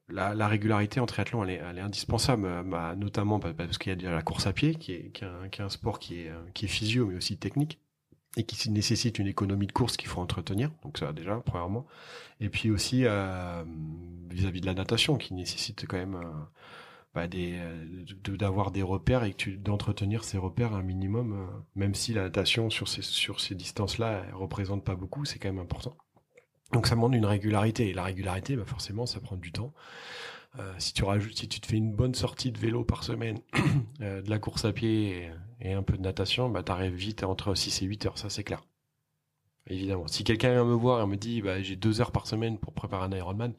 la, 0.08 0.34
la, 0.34 0.48
régularité 0.48 1.02
en 1.02 1.06
triathlon, 1.06 1.44
elle 1.44 1.78
est, 1.78 1.82
indispensable, 1.82 2.64
bah, 2.66 2.96
notamment 2.96 3.40
parce 3.42 3.78
qu'il 3.78 4.02
y 4.02 4.08
a 4.08 4.12
la 4.12 4.22
course 4.22 4.48
à 4.48 4.54
pied, 4.54 4.76
qui 4.76 4.94
est, 4.94 5.12
qui 5.12 5.26
est, 5.26 5.28
un, 5.28 5.50
qui 5.50 5.60
est 5.62 5.66
un 5.66 5.70
sport 5.70 6.00
qui 6.00 6.22
est, 6.22 6.32
qui 6.54 6.66
est 6.66 6.70
physio, 6.70 7.06
mais 7.06 7.18
aussi 7.18 7.38
technique 7.38 7.82
et 8.38 8.44
qui 8.44 8.70
nécessite 8.70 9.20
une 9.20 9.28
économie 9.28 9.68
de 9.68 9.72
course 9.72 9.98
qu'il 9.98 10.08
faut 10.08 10.22
entretenir. 10.22 10.72
Donc 10.84 10.98
ça 10.98 11.14
déjà, 11.14 11.42
premièrement. 11.46 11.88
Et 12.40 12.50
puis 12.50 12.70
aussi 12.70 13.06
euh, 13.06 13.64
vis-à-vis 14.30 14.62
de 14.62 14.66
la 14.66 14.74
natation, 14.74 15.18
qui 15.18 15.34
nécessite 15.34 15.86
quand 15.88 15.98
même 15.98 16.16
euh, 16.16 16.32
bah, 17.16 17.28
euh, 17.34 18.06
d'avoir 18.38 18.72
des 18.72 18.84
repères 18.84 19.24
et 19.24 19.36
d'entretenir 19.58 20.24
ces 20.24 20.38
repères 20.38 20.74
un 20.74 20.84
minimum, 20.84 21.64
même 21.76 21.96
si 21.96 22.14
la 22.14 22.24
natation 22.24 22.70
sur 22.70 22.88
ces 23.40 23.56
distances-là 23.56 24.24
représente 24.34 24.84
pas 24.84 24.96
beaucoup, 24.96 25.26
c'est 25.26 25.40
quand 25.40 25.50
même 25.50 25.60
important. 25.60 25.96
Donc 26.72 26.86
ça 26.86 26.94
demande 26.94 27.16
une 27.16 27.26
régularité 27.26 27.90
et 27.90 27.94
la 27.94 28.04
régularité, 28.04 28.56
bah 28.56 28.64
forcément, 28.66 29.08
ça 29.08 29.20
prend 29.20 29.38
du 29.38 29.52
temps. 29.52 29.74
Si 30.78 30.94
tu 30.94 31.04
rajoutes, 31.04 31.38
si 31.38 31.48
tu 31.48 31.60
te 31.62 31.68
fais 31.68 31.78
une 31.78 31.94
bonne 31.94 32.14
sortie 32.14 32.52
de 32.52 32.60
vélo 32.60 32.84
par 32.84 33.04
semaine, 33.04 33.40
de 34.00 34.30
la 34.30 34.40
course 34.40 34.66
à 34.66 34.74
pied 34.74 35.32
et, 35.62 35.74
un 35.74 35.84
peu 35.84 35.98
de 35.98 36.02
natation, 36.02 36.50
bah 36.50 36.64
arrives 36.68 36.94
vite 36.94 37.24
entre 37.24 37.54
6 37.54 37.82
et 37.82 37.86
8 37.86 38.06
heures, 38.06 38.18
ça 38.18 38.30
c'est 38.30 38.44
clair. 38.44 38.64
Évidemment. 39.68 40.08
Si 40.08 40.24
quelqu'un 40.24 40.52
vient 40.52 40.66
me 40.66 40.74
voir 40.74 41.02
et 41.02 41.08
me 41.08 41.16
dit 41.16 41.42
bah 41.42 41.62
j'ai 41.62 41.76
deux 41.76 42.02
heures 42.02 42.12
par 42.12 42.28
semaine 42.28 42.58
pour 42.58 42.74
préparer 42.74 43.06
un 43.06 43.12
Ironman, 43.12 43.54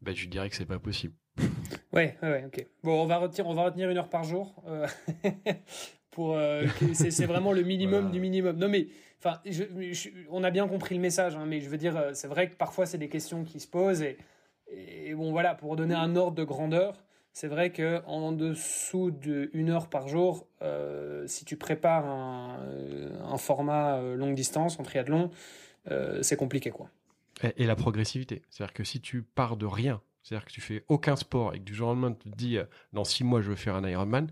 bah 0.00 0.12
je 0.14 0.20
lui 0.22 0.28
dirais 0.28 0.48
que 0.50 0.56
c'est 0.56 0.66
pas 0.66 0.78
possible. 0.78 1.14
Ouais, 1.92 2.16
ouais, 2.22 2.44
ok. 2.46 2.66
Bon, 2.82 3.02
on 3.02 3.06
va 3.06 3.18
retenir, 3.18 3.46
on 3.46 3.52
va 3.52 3.64
retenir 3.64 3.90
une 3.90 3.98
heure 3.98 4.08
par 4.08 4.24
jour. 4.24 4.62
Euh, 4.66 4.86
pour, 6.10 6.38
c'est 6.94 7.26
vraiment 7.26 7.52
le 7.52 7.62
minimum 7.62 8.10
du 8.12 8.18
minimum. 8.18 8.56
Non 8.56 8.70
mais, 8.70 8.88
enfin, 9.18 9.42
on 10.30 10.42
a 10.42 10.50
bien 10.50 10.66
compris 10.66 10.94
le 10.94 11.02
message, 11.02 11.36
hein, 11.36 11.44
mais 11.46 11.60
je 11.60 11.68
veux 11.68 11.76
dire, 11.76 12.02
c'est 12.14 12.28
vrai 12.28 12.48
que 12.48 12.56
parfois 12.56 12.86
c'est 12.86 12.96
des 12.96 13.10
questions 13.10 13.44
qui 13.44 13.60
se 13.60 13.68
posent 13.68 14.00
et 14.00 14.16
et 14.72 15.14
bon, 15.14 15.30
voilà, 15.30 15.54
pour 15.54 15.76
donner 15.76 15.94
un 15.94 16.16
ordre 16.16 16.36
de 16.36 16.44
grandeur, 16.44 17.04
c'est 17.32 17.48
vrai 17.48 17.72
que 17.72 18.02
en 18.06 18.32
dessous 18.32 19.10
d'une 19.10 19.70
heure 19.70 19.88
par 19.88 20.06
jour, 20.06 20.46
euh, 20.60 21.26
si 21.26 21.44
tu 21.44 21.56
prépares 21.56 22.04
un, 22.04 22.58
un, 23.24 23.38
format 23.38 23.96
euh, 23.96 24.16
longue 24.16 24.34
distance 24.34 24.78
en 24.78 24.82
triathlon, 24.82 25.30
euh, 25.90 26.22
c'est 26.22 26.36
compliqué, 26.36 26.70
quoi. 26.70 26.90
Et, 27.56 27.64
la 27.64 27.74
progressivité, 27.74 28.42
c'est-à-dire 28.50 28.74
que 28.74 28.84
si 28.84 29.00
tu 29.00 29.22
pars 29.22 29.56
de 29.56 29.64
rien, 29.64 30.02
c'est-à-dire 30.22 30.44
que 30.44 30.52
tu 30.52 30.60
fais 30.60 30.84
aucun 30.88 31.16
sport 31.16 31.54
et 31.54 31.58
que 31.58 31.64
du 31.64 31.74
jour 31.74 31.88
au 31.88 31.92
lendemain 31.92 32.12
tu 32.12 32.30
te 32.30 32.36
dis 32.36 32.58
dans 32.92 33.02
six 33.02 33.24
mois 33.24 33.40
je 33.40 33.48
veux 33.48 33.56
faire 33.56 33.74
un 33.74 33.88
Ironman, 33.88 34.30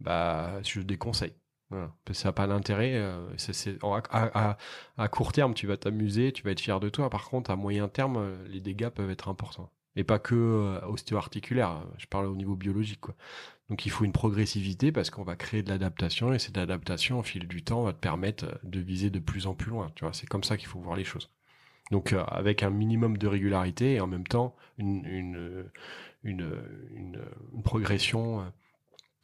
bah 0.00 0.62
je 0.62 0.80
déconseille. 0.80 1.34
Voilà. 1.70 1.92
Ça 2.12 2.28
n'a 2.28 2.32
pas 2.32 2.46
d'intérêt. 2.46 2.96
à, 4.10 5.08
court 5.10 5.32
terme, 5.32 5.52
tu 5.52 5.66
vas 5.66 5.76
t'amuser, 5.76 6.32
tu 6.32 6.44
vas 6.44 6.52
être 6.52 6.60
fier 6.60 6.80
de 6.80 6.88
toi. 6.88 7.10
Par 7.10 7.28
contre, 7.28 7.50
à 7.50 7.56
moyen 7.56 7.88
terme, 7.88 8.38
les 8.46 8.60
dégâts 8.60 8.88
peuvent 8.88 9.10
être 9.10 9.28
importants. 9.28 9.70
Et 9.96 10.04
pas 10.04 10.18
que 10.18 10.34
euh, 10.34 10.86
ostéo-articulaire. 10.86 11.84
Je 11.98 12.06
parle 12.06 12.26
au 12.26 12.36
niveau 12.36 12.56
biologique. 12.56 13.00
Quoi. 13.00 13.16
Donc 13.68 13.84
il 13.84 13.90
faut 13.90 14.04
une 14.04 14.12
progressivité 14.12 14.92
parce 14.92 15.10
qu'on 15.10 15.24
va 15.24 15.36
créer 15.36 15.62
de 15.62 15.68
l'adaptation 15.68 16.32
et 16.32 16.38
cette 16.38 16.58
adaptation, 16.58 17.18
au 17.18 17.22
fil 17.22 17.46
du 17.46 17.62
temps, 17.62 17.82
va 17.82 17.92
te 17.92 17.98
permettre 17.98 18.58
de 18.62 18.80
viser 18.80 19.10
de 19.10 19.18
plus 19.18 19.46
en 19.46 19.54
plus 19.54 19.70
loin. 19.70 19.90
Tu 19.94 20.04
vois, 20.04 20.12
c'est 20.12 20.26
comme 20.26 20.44
ça 20.44 20.56
qu'il 20.56 20.68
faut 20.68 20.80
voir 20.80 20.96
les 20.96 21.04
choses. 21.04 21.30
Donc 21.90 22.12
euh, 22.12 22.22
avec 22.24 22.62
un 22.62 22.70
minimum 22.70 23.18
de 23.18 23.26
régularité 23.26 23.94
et 23.94 24.00
en 24.00 24.06
même 24.06 24.26
temps 24.26 24.54
une, 24.78 25.70
progression 27.64 28.40
euh, 28.40 28.44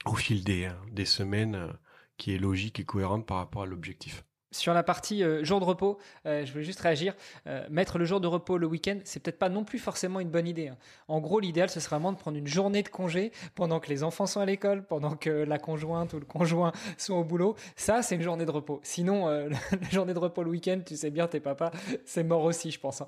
au 0.07 0.15
fil 0.15 0.45
des, 0.45 0.69
des 0.93 1.05
semaines 1.05 1.69
qui 2.17 2.35
est 2.35 2.39
logique 2.39 2.81
et 2.81 2.85
cohérente 2.85 3.27
par 3.27 3.39
rapport 3.39 3.63
à 3.63 3.67
l'objectif. 3.67 4.25
Sur 4.55 4.73
la 4.73 4.85
partie 4.85 5.25
euh, 5.25 5.43
jour 5.43 5.59
de 5.59 5.65
repos, 5.65 5.99
euh, 6.27 6.47
je 6.47 6.53
voulais 6.53 6.63
juste 6.63 6.79
réagir. 6.79 7.17
Euh, 7.49 7.67
mettre 7.71 7.99
le 7.99 8.05
jour 8.05 8.21
de 8.21 8.29
repos 8.29 8.57
le 8.57 8.69
week-end, 8.69 9.01
c'est 9.03 9.19
peut-être 9.21 9.41
pas 9.41 9.49
non 9.49 9.65
plus 9.65 9.81
forcément 9.81 10.21
une 10.21 10.31
bonne 10.31 10.47
idée. 10.47 10.69
Hein. 10.69 10.77
En 11.09 11.19
gros, 11.19 11.41
l'idéal, 11.41 11.71
ce 11.71 11.81
serait 11.81 11.97
vraiment 11.97 12.13
de 12.13 12.19
prendre 12.19 12.39
une 12.39 12.47
journée 12.47 12.85
de 12.85 12.89
congé 12.89 13.33
pendant 13.57 13.81
que 13.81 13.89
les 13.89 14.05
enfants 14.05 14.27
sont 14.27 14.39
à 14.39 14.47
l'école, 14.47 14.87
pendant 14.87 15.17
que 15.17 15.29
la 15.29 15.59
conjointe 15.59 16.13
ou 16.13 16.21
le 16.21 16.25
conjoint 16.25 16.71
sont 16.99 17.15
au 17.15 17.25
boulot. 17.25 17.57
Ça, 17.75 18.03
c'est 18.03 18.15
une 18.15 18.23
journée 18.23 18.47
de 18.47 18.53
repos. 18.53 18.79
Sinon, 18.85 19.27
la 19.49 19.91
journée 19.91 20.15
de 20.15 20.21
repos 20.21 20.45
le 20.45 20.51
week-end, 20.51 20.81
tu 20.87 20.97
sais 20.97 21.11
bien, 21.11 21.27
tes 21.27 21.41
papas, 21.41 21.73
c'est 22.05 22.23
mort 22.23 22.45
aussi, 22.45 22.71
je 22.71 22.79
pense. 22.79 23.03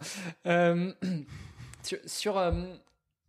Hein. 0.45 0.95
sur, 1.85 1.99
sur 2.07 2.53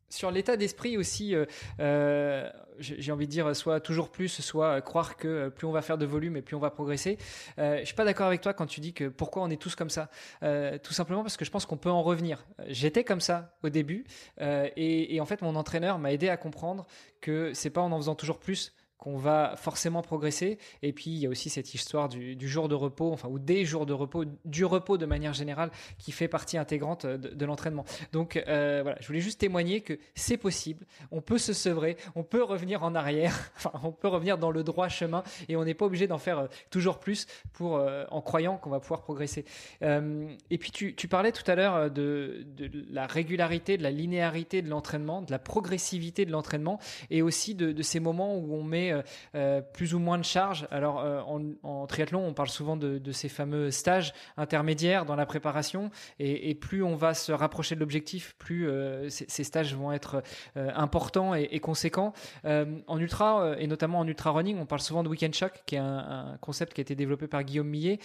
Sur 0.10 0.32
l'état 0.32 0.56
d'esprit 0.56 0.98
aussi, 0.98 1.36
euh, 1.36 1.46
euh, 1.80 2.50
j'ai 2.80 3.12
envie 3.12 3.26
de 3.26 3.32
dire 3.32 3.54
soit 3.56 3.82
toujours 3.82 4.10
plus, 4.10 4.30
soit 4.30 4.82
croire 4.82 5.18
que 5.18 5.50
plus 5.50 5.68
on 5.68 5.72
va 5.72 5.82
faire 5.82 5.98
de 5.98 6.06
volume 6.06 6.38
et 6.38 6.42
plus 6.42 6.56
on 6.56 6.60
va 6.60 6.70
progresser. 6.70 7.18
Euh, 7.60 7.80
je 7.80 7.86
suis 7.86 7.96
pas 7.96 8.06
d'accord 8.06 8.28
avec 8.28 8.40
toi 8.40 8.54
quand 8.54 8.68
tu 8.68 8.80
dis 8.80 8.94
que 8.94 9.10
pourquoi 9.10 9.44
on 9.44 9.50
est 9.50 9.62
tous 9.62 9.76
comme 9.76 9.90
ça. 9.90 10.10
Euh, 10.44 10.78
tout 10.78 10.94
simplement 10.94 11.24
parce 11.24 11.36
que 11.36 11.44
je 11.44 11.52
pense 11.52 11.66
qu'on 11.66 11.78
peut 11.78 11.90
en 11.90 12.04
revenir. 12.04 12.46
J'étais 12.68 13.04
comme 13.04 13.20
ça 13.20 13.58
au 13.64 13.70
début 13.70 14.06
et, 14.40 15.16
et 15.16 15.20
en 15.20 15.26
fait 15.26 15.42
mon 15.42 15.56
entraîneur 15.56 16.00
m'a 16.00 16.14
aidé 16.14 16.30
à 16.30 16.38
comprendre 16.38 16.86
que 17.20 17.54
c'est 17.54 17.70
pas 17.70 17.82
en 17.82 17.92
en 17.92 17.98
faisant 17.98 18.16
toujours 18.16 18.40
plus 18.40 18.74
qu'on 18.98 19.18
va 19.18 19.54
forcément 19.58 20.02
progresser. 20.02 20.58
Et 20.82 20.92
puis 20.92 21.12
il 21.12 21.18
y 21.18 21.26
a 21.26 21.30
aussi 21.30 21.50
cette 21.50 21.74
histoire 21.74 22.10
du, 22.10 22.48
jour 22.48 22.68
de 22.68 22.76
repos, 22.76 23.12
enfin 23.12 23.30
ou 23.30 23.40
des 23.40 23.66
jours 23.66 23.86
de 23.86 23.94
repos, 23.94 24.24
du 24.46 24.66
repos 24.66 24.98
de 24.98 25.06
manière 25.06 25.34
générale, 25.34 25.70
qui 25.98 26.12
fait 26.12 26.28
partie 26.28 26.58
intégrante 26.58 27.06
de, 27.06 27.46
l'entraînement. 27.46 27.86
Donc 28.12 28.38
euh, 28.48 28.80
voilà, 28.82 28.98
je 29.00 29.08
voulais 29.08 29.20
juste 29.20 29.40
témoigner 29.40 29.82
que 29.82 30.00
c'est 30.16 30.38
possible. 30.38 30.86
On 31.12 31.22
peut 31.22 31.38
se 31.38 31.54
sevrer, 31.54 31.98
on 32.16 32.24
peut 32.24 32.44
revenir 32.44 32.84
en 32.84 32.96
arrière, 32.96 33.52
enfin 33.58 33.72
on 33.84 33.92
peut 33.92 34.08
revenir 34.08 34.38
dans 34.38 34.52
le 34.52 34.64
droit 34.64 34.90
chemin, 34.90 35.24
et 35.48 35.56
on 35.56 35.64
n'est 35.64 35.74
pas 35.74 35.86
obligé 35.86 36.08
d'en 36.08 36.18
faire 36.18 36.40
euh, 36.40 36.48
toujours 36.70 37.00
plus 37.00 37.28
pour 37.54 37.78
euh, 37.78 38.06
en 38.10 38.22
croyant 38.22 38.58
qu'on 38.58 38.70
va 38.70 38.80
pouvoir 38.80 39.02
progresser. 39.02 39.46
et 39.82 40.58
puis 40.58 40.72
tu, 40.72 40.96
tu, 40.96 41.08
parlais 41.08 41.32
tout 41.32 41.50
à 41.50 41.56
l'heure 41.56 41.92
de, 41.92 42.46
de, 42.56 42.70
la 42.90 43.06
régularité, 43.06 43.78
de 43.78 43.84
la 43.84 43.92
linéarité 43.92 44.62
de 44.62 44.70
l'entraînement, 44.70 45.22
de 45.22 45.32
la 45.32 45.40
progressivité 45.40 46.26
de 46.26 46.32
l'entraînement, 46.32 46.80
et 47.10 47.22
aussi 47.22 47.56
de, 47.56 47.72
de 47.72 47.82
ces 47.82 48.00
moments 48.00 48.36
où 48.36 48.54
on 48.54 48.64
met 48.64 48.87
euh, 48.92 49.02
euh, 49.36 49.62
plus 49.62 49.94
ou 49.94 50.00
moins 50.00 50.18
de 50.18 50.24
charges. 50.24 50.68
Alors 50.72 51.00
euh, 51.00 51.22
en, 51.64 51.88
triathlon, 51.88 52.26
on 52.26 52.34
parle 52.34 52.50
souvent 52.50 52.78
de, 52.78 53.12
ces 53.12 53.30
fameux 53.30 53.72
stages 53.72 54.14
intermédiaires 54.36 55.06
dans 55.06 55.16
la 55.16 55.26
préparation, 55.26 55.90
et, 56.20 56.54
plus 56.56 56.84
on 56.84 56.96
va 56.96 57.14
se 57.14 57.32
rapprocher 57.32 57.76
de 57.76 57.80
l'objectif, 57.80 58.36
plus 58.38 58.70
ces, 59.10 59.44
stages 59.44 59.74
vont 59.76 59.92
être 59.92 60.22
importants 60.56 61.34
et, 61.34 61.60
conséquents. 61.60 62.14
en 62.44 63.00
ultra 63.00 63.56
et 63.58 63.68
notamment 63.68 64.00
en 64.00 64.08
ultra 64.08 64.32
running, 64.32 64.58
on 64.60 64.66
parle 64.66 64.82
souvent 64.82 65.04
de 65.04 65.10
weekend 65.10 65.34
shock, 65.34 65.64
qui 65.66 65.76
est 65.76 65.80
un, 65.80 66.34
un 66.34 66.38
concept 66.38 66.74
qui 66.74 66.82
a 66.82 66.84
été 66.84 66.96
développé 66.96 67.28
par 67.28 67.44
Guillaume 67.44 67.68
Millet. 67.68 68.00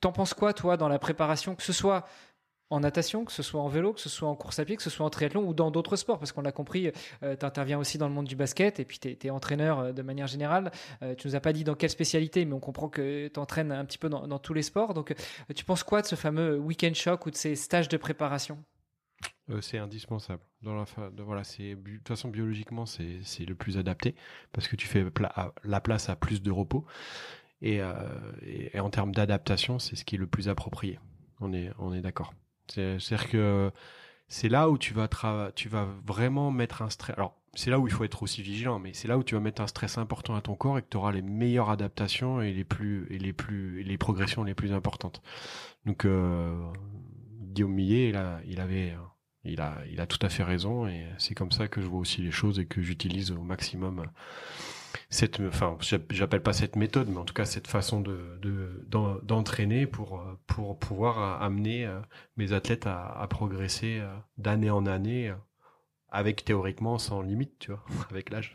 T'en 0.00 0.12
penses 0.12 0.34
quoi, 0.34 0.52
toi, 0.52 0.76
dans 0.76 0.88
la 0.88 0.98
préparation, 0.98 1.54
que 1.54 1.62
ce 1.62 1.72
soit 1.72 2.04
en 2.74 2.80
natation, 2.80 3.24
que 3.24 3.32
ce 3.32 3.42
soit 3.42 3.60
en 3.60 3.68
vélo, 3.68 3.92
que 3.92 4.00
ce 4.00 4.08
soit 4.08 4.28
en 4.28 4.34
course 4.34 4.58
à 4.58 4.64
pied, 4.64 4.76
que 4.76 4.82
ce 4.82 4.90
soit 4.90 5.06
en 5.06 5.10
triathlon 5.10 5.46
ou 5.46 5.54
dans 5.54 5.70
d'autres 5.70 5.96
sports, 5.96 6.18
parce 6.18 6.32
qu'on 6.32 6.42
l'a 6.42 6.52
compris, 6.52 6.90
euh, 7.22 7.36
tu 7.36 7.46
interviens 7.46 7.78
aussi 7.78 7.98
dans 7.98 8.08
le 8.08 8.14
monde 8.14 8.26
du 8.26 8.36
basket 8.36 8.80
et 8.80 8.84
puis 8.84 8.98
tu 8.98 9.16
es, 9.22 9.30
entraîneur 9.30 9.78
euh, 9.78 9.92
de 9.92 10.02
manière 10.02 10.26
générale. 10.26 10.72
Euh, 11.02 11.14
tu 11.14 11.28
nous 11.28 11.36
as 11.36 11.40
pas 11.40 11.52
dit 11.52 11.62
dans 11.62 11.74
quelle 11.74 11.90
spécialité, 11.90 12.44
mais 12.44 12.52
on 12.52 12.60
comprend 12.60 12.88
que 12.88 13.28
tu 13.28 13.40
entraînes 13.40 13.70
un 13.70 13.84
petit 13.84 13.98
peu 13.98 14.08
dans, 14.08 14.38
tous 14.38 14.54
les 14.54 14.62
sports. 14.62 14.94
Donc 14.94 15.14
tu 15.54 15.64
penses 15.64 15.84
quoi 15.84 16.02
de 16.02 16.06
ce 16.06 16.16
fameux 16.16 16.58
week-end 16.58 16.92
shock 16.94 17.26
ou 17.26 17.30
de 17.30 17.36
ces 17.36 17.54
stages 17.54 17.88
de 17.88 17.96
préparation? 17.96 18.58
C'est 19.60 19.78
indispensable. 19.78 20.42
Voilà, 20.62 20.84
de 21.42 21.74
toute 21.74 22.08
façon 22.08 22.28
biologiquement 22.28 22.86
c'est 22.86 23.44
le 23.46 23.54
plus 23.54 23.78
adapté 23.78 24.14
parce 24.52 24.66
que 24.66 24.76
tu 24.76 24.86
fais 24.86 25.04
la 25.64 25.80
place 25.80 26.08
à 26.08 26.16
plus 26.16 26.42
de 26.42 26.50
repos 26.50 26.84
et, 27.62 27.80
en 27.82 28.90
termes 28.90 29.12
d'adaptation 29.12 29.78
c'est 29.78 29.96
ce 29.96 30.04
qui 30.04 30.16
est 30.16 30.18
le 30.18 30.26
plus 30.26 30.48
approprié. 30.48 30.98
On 31.40 31.52
est 31.52 32.00
d'accord. 32.00 32.34
C'est-à-dire 32.68 33.30
que 33.30 33.70
c'est 34.28 34.48
là 34.48 34.70
où 34.70 34.78
tu 34.78 34.94
vas 34.94 35.08
tu 35.54 35.68
vas 35.68 35.86
vraiment 36.04 36.50
mettre 36.50 36.82
un 36.82 36.90
stress. 36.90 37.16
Alors, 37.16 37.36
c'est 37.54 37.70
là 37.70 37.78
où 37.78 37.86
il 37.86 37.92
faut 37.92 38.04
être 38.04 38.22
aussi 38.22 38.42
vigilant, 38.42 38.78
mais 38.78 38.92
c'est 38.94 39.06
là 39.06 39.16
où 39.16 39.22
tu 39.22 39.34
vas 39.34 39.40
mettre 39.40 39.62
un 39.62 39.66
stress 39.66 39.98
important 39.98 40.34
à 40.34 40.40
ton 40.40 40.56
corps 40.56 40.78
et 40.78 40.82
que 40.82 40.88
tu 40.90 40.96
auras 40.96 41.12
les 41.12 41.22
meilleures 41.22 41.70
adaptations 41.70 42.42
et 42.42 42.52
les 42.52 42.64
plus 42.64 43.06
et 43.10 43.18
les 43.18 43.32
plus 43.32 43.82
les 43.82 43.98
progressions 43.98 44.42
les 44.44 44.54
plus 44.54 44.72
importantes. 44.72 45.22
Donc 45.86 46.04
euh, 46.04 46.72
Guillaume 47.42 47.72
Millet, 47.72 48.08
il, 48.08 48.16
a, 48.16 48.40
il 48.46 48.60
avait 48.60 48.96
il 49.44 49.60
a 49.60 49.78
il 49.90 50.00
a 50.00 50.06
tout 50.06 50.18
à 50.22 50.28
fait 50.28 50.42
raison 50.42 50.88
et 50.88 51.06
c'est 51.18 51.34
comme 51.34 51.52
ça 51.52 51.68
que 51.68 51.80
je 51.80 51.86
vois 51.86 52.00
aussi 52.00 52.22
les 52.22 52.32
choses 52.32 52.58
et 52.58 52.66
que 52.66 52.82
j'utilise 52.82 53.30
au 53.30 53.42
maximum 53.42 54.04
cette, 55.10 55.40
enfin, 55.40 55.76
j'appelle 56.10 56.42
pas 56.42 56.52
cette 56.52 56.76
méthode, 56.76 57.08
mais 57.08 57.18
en 57.18 57.24
tout 57.24 57.34
cas 57.34 57.44
cette 57.44 57.66
façon 57.66 58.00
de 58.00 58.38
d'entraîner 59.22 59.86
pour 59.86 60.24
pouvoir 60.78 61.42
amener 61.42 61.86
euh, 61.86 62.00
mes 62.36 62.52
athlètes 62.52 62.86
à, 62.86 63.06
à 63.06 63.26
progresser 63.26 63.98
euh, 64.00 64.14
d'année 64.38 64.70
en 64.70 64.86
année, 64.86 65.30
euh, 65.30 65.34
avec 66.08 66.44
théoriquement 66.44 66.98
sans 66.98 67.22
limite, 67.22 67.58
tu 67.58 67.72
vois, 67.72 67.84
avec 68.10 68.30
l'âge. 68.30 68.54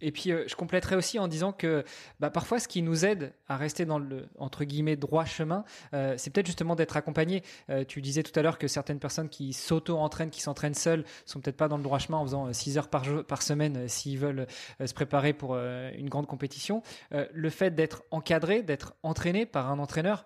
Et 0.00 0.12
puis, 0.12 0.30
euh, 0.30 0.44
je 0.46 0.54
compléterai 0.54 0.96
aussi 0.96 1.18
en 1.18 1.28
disant 1.28 1.52
que 1.52 1.84
bah, 2.20 2.30
parfois, 2.30 2.58
ce 2.58 2.68
qui 2.68 2.82
nous 2.82 3.04
aide 3.04 3.32
à 3.48 3.56
rester 3.56 3.84
dans 3.84 3.98
le 3.98 4.28
entre 4.38 4.64
guillemets 4.64 4.96
droit 4.96 5.24
chemin, 5.24 5.64
euh, 5.94 6.14
c'est 6.18 6.30
peut-être 6.30 6.46
justement 6.46 6.76
d'être 6.76 6.96
accompagné. 6.96 7.42
Euh, 7.70 7.84
tu 7.84 8.02
disais 8.02 8.22
tout 8.22 8.38
à 8.38 8.42
l'heure 8.42 8.58
que 8.58 8.68
certaines 8.68 8.98
personnes 8.98 9.28
qui 9.28 9.52
s'auto-entraînent, 9.52 10.30
qui 10.30 10.42
s'entraînent 10.42 10.74
seules, 10.74 11.04
sont 11.24 11.40
peut-être 11.40 11.56
pas 11.56 11.68
dans 11.68 11.78
le 11.78 11.82
droit 11.82 11.98
chemin 11.98 12.18
en 12.18 12.24
faisant 12.24 12.52
6 12.52 12.78
heures 12.78 12.88
par, 12.88 13.42
semaine 13.42 13.88
s'ils 13.88 14.18
veulent 14.18 14.46
se 14.84 14.94
préparer 14.94 15.32
pour 15.32 15.56
une 15.56 16.08
grande 16.08 16.26
compétition. 16.26 16.82
le 17.10 17.50
fait 17.50 17.74
d'être 17.74 18.02
encadré, 18.10 18.62
d'être 18.62 18.94
entraîné 19.02 19.46
par 19.46 19.70
un 19.70 19.78
entraîneur, 19.78 20.24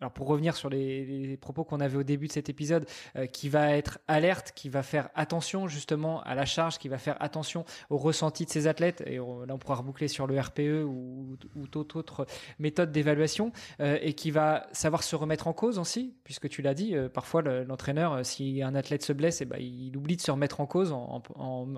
alors 0.00 0.12
pour 0.12 0.28
revenir 0.28 0.56
sur 0.56 0.68
les, 0.68 1.36
propos 1.40 1.64
qu'on 1.64 1.80
avait 1.80 1.96
au 1.96 2.02
début 2.02 2.26
de 2.26 2.32
cet 2.32 2.48
épisode, 2.48 2.86
euh, 3.16 3.26
qui 3.26 3.48
va 3.48 3.76
être 3.76 3.98
alerte, 4.08 4.52
qui 4.54 4.68
va 4.68 4.82
faire 4.82 5.08
attention 5.14 5.66
justement 5.66 6.22
à 6.22 6.34
la 6.34 6.44
charge, 6.44 6.78
qui 6.78 6.88
va 6.88 6.98
faire 6.98 7.16
attention 7.20 7.64
au 7.90 7.96
ressenti 7.96 8.44
de 8.44 8.50
ses 8.50 8.66
athlètes, 8.66 9.02
et 9.06 9.16
là 9.16 9.22
on 9.54 9.58
pourra 9.58 9.76
reboucler 9.76 10.08
sur 10.08 10.26
le 10.26 10.38
RPE 10.38 10.84
ou, 10.84 11.36
ou 11.56 11.66
toute 11.66 11.96
autre 11.96 12.26
méthode 12.58 12.92
d'évaluation, 12.92 13.52
euh, 13.80 13.98
et 14.00 14.14
qui 14.14 14.30
va 14.30 14.66
savoir 14.72 15.02
se 15.02 15.16
remettre 15.16 15.48
en 15.48 15.52
cause 15.52 15.78
aussi, 15.78 16.14
puisque 16.24 16.48
tu 16.48 16.62
l'as 16.62 16.74
dit, 16.74 16.94
euh, 16.94 17.08
parfois 17.08 17.42
l'entraîneur, 17.42 18.24
si 18.24 18.62
un 18.62 18.74
athlète 18.74 19.02
se 19.02 19.12
blesse, 19.12 19.40
eh 19.40 19.44
ben, 19.44 19.58
il 19.60 19.96
oublie 19.96 20.16
de 20.16 20.22
se 20.22 20.30
remettre 20.30 20.60
en 20.60 20.66
cause 20.66 20.92
en 20.92 21.22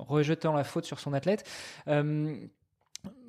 rejetant 0.08 0.52
la 0.52 0.64
faute 0.64 0.84
sur 0.84 1.00
son 1.00 1.12
athlète. 1.12 1.44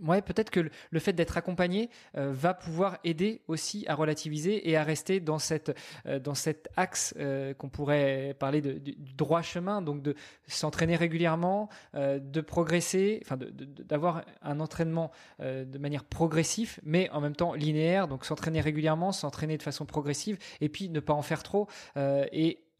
Ouais, 0.01 0.21
peut-être 0.21 0.49
que 0.49 0.69
le 0.89 0.99
fait 0.99 1.13
d'être 1.13 1.37
accompagné 1.37 1.89
euh, 2.17 2.31
va 2.33 2.55
pouvoir 2.55 2.97
aider 3.03 3.41
aussi 3.47 3.85
à 3.87 3.93
relativiser 3.93 4.69
et 4.69 4.75
à 4.75 4.83
rester 4.83 5.19
dans 5.19 5.37
cette 5.37 5.77
euh, 6.07 6.19
dans 6.19 6.33
cet 6.33 6.69
axe 6.75 7.13
euh, 7.19 7.53
qu'on 7.53 7.69
pourrait 7.69 8.35
parler 8.39 8.61
de, 8.61 8.73
du 8.79 9.13
droit 9.13 9.43
chemin, 9.43 9.83
donc 9.83 10.01
de 10.01 10.15
s'entraîner 10.47 10.95
régulièrement, 10.95 11.69
de 11.93 12.41
progresser, 12.41 13.21
enfin 13.23 13.37
d'avoir 13.37 14.23
un 14.41 14.59
entraînement 14.59 15.11
de 15.39 15.77
manière 15.77 16.03
progressive, 16.03 16.79
mais 16.83 17.09
en 17.11 17.21
même 17.21 17.35
temps 17.35 17.53
linéaire, 17.53 18.07
donc 18.07 18.25
s'entraîner 18.25 18.59
régulièrement, 18.59 19.11
s'entraîner 19.11 19.57
de 19.57 19.63
façon 19.63 19.85
progressive, 19.85 20.37
et 20.59 20.69
puis 20.69 20.89
ne 20.89 20.99
pas 20.99 21.13
en 21.13 21.21
faire 21.21 21.43
trop 21.43 21.67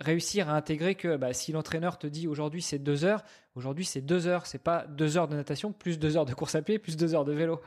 réussir 0.01 0.49
à 0.49 0.55
intégrer 0.55 0.95
que 0.95 1.15
bah, 1.15 1.33
si 1.33 1.51
l'entraîneur 1.51 1.97
te 1.97 2.07
dit 2.07 2.27
aujourd'hui 2.27 2.61
c'est 2.61 2.79
deux 2.79 3.05
heures, 3.05 3.23
aujourd'hui 3.55 3.85
c'est 3.85 4.01
deux 4.01 4.27
heures, 4.27 4.45
c'est 4.45 4.63
pas 4.63 4.85
deux 4.87 5.17
heures 5.17 5.27
de 5.27 5.35
natation 5.35 5.71
plus 5.71 5.99
deux 5.99 6.17
heures 6.17 6.25
de 6.25 6.33
course 6.33 6.55
à 6.55 6.61
pied 6.61 6.79
plus 6.79 6.97
deux 6.97 7.15
heures 7.15 7.25
de 7.25 7.33
vélo. 7.33 7.61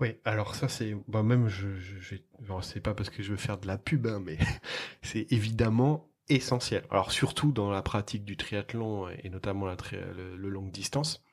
Oui, 0.00 0.16
alors 0.24 0.54
ça 0.54 0.68
c'est, 0.68 0.96
bah 1.08 1.22
même 1.22 1.48
je, 1.48 1.74
je, 1.78 1.98
je 1.98 2.16
c'est 2.62 2.80
pas 2.80 2.94
parce 2.94 3.10
que 3.10 3.22
je 3.22 3.30
veux 3.30 3.36
faire 3.36 3.58
de 3.58 3.66
la 3.66 3.78
pub, 3.78 4.06
hein, 4.06 4.20
mais 4.24 4.38
c'est 5.02 5.30
évidemment 5.32 6.08
essentiel. 6.28 6.84
Alors 6.90 7.10
surtout 7.10 7.52
dans 7.52 7.70
la 7.70 7.82
pratique 7.82 8.24
du 8.24 8.36
triathlon 8.36 9.08
et 9.08 9.28
notamment 9.28 9.66
la 9.66 9.76
le, 9.92 10.48
longue 10.48 10.70
distance. 10.70 11.24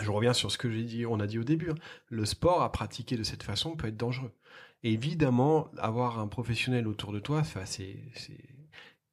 Je 0.00 0.10
reviens 0.10 0.32
sur 0.32 0.50
ce 0.50 0.56
que 0.56 0.70
j'ai 0.70 0.84
dit, 0.84 1.04
on 1.04 1.20
a 1.20 1.26
dit 1.26 1.38
au 1.38 1.44
début. 1.44 1.70
Hein. 1.70 1.74
Le 2.08 2.24
sport 2.24 2.62
à 2.62 2.72
pratiquer 2.72 3.16
de 3.16 3.24
cette 3.24 3.42
façon 3.42 3.76
peut 3.76 3.88
être 3.88 3.96
dangereux. 3.96 4.32
évidemment, 4.82 5.68
avoir 5.76 6.18
un 6.18 6.28
professionnel 6.28 6.88
autour 6.88 7.12
de 7.12 7.20
toi, 7.20 7.42
c'est 7.44 7.98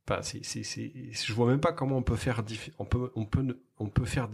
Enfin, 0.10 0.22
c'est, 0.24 0.64
je 1.12 1.34
vois 1.34 1.48
même 1.48 1.60
pas 1.60 1.72
comment 1.72 1.98
on 1.98 2.02
peut 2.02 2.16
faire 2.16 2.44
on 2.80 2.86
peut, 2.86 3.12
on 3.16 3.26
peut, 3.26 3.60
on 3.78 3.90
peut 3.90 4.06
faire 4.06 4.28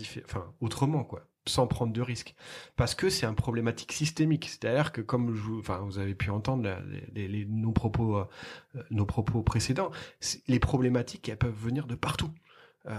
autrement, 0.61 1.03
quoi, 1.03 1.27
sans 1.45 1.67
prendre 1.67 1.91
de 1.91 2.01
risques. 2.01 2.33
Parce 2.77 2.95
que 2.95 3.09
c'est 3.09 3.25
un 3.25 3.33
problématique 3.33 3.91
systémique. 3.91 4.47
C'est-à-dire 4.47 4.93
que 4.93 5.01
comme 5.01 5.35
je, 5.35 5.41
vous 5.41 5.99
avez 5.99 6.15
pu 6.15 6.29
entendre 6.29 6.69
nos 7.49 7.71
propos, 7.73 8.17
euh, 8.17 8.25
nos 8.89 9.05
propos 9.05 9.41
précédents, 9.41 9.91
les 10.47 10.59
problématiques, 10.59 11.27
elles 11.27 11.37
peuvent 11.37 11.53
venir 11.53 11.87
de 11.87 11.95
partout. 11.95 12.31
Euh, 12.87 12.93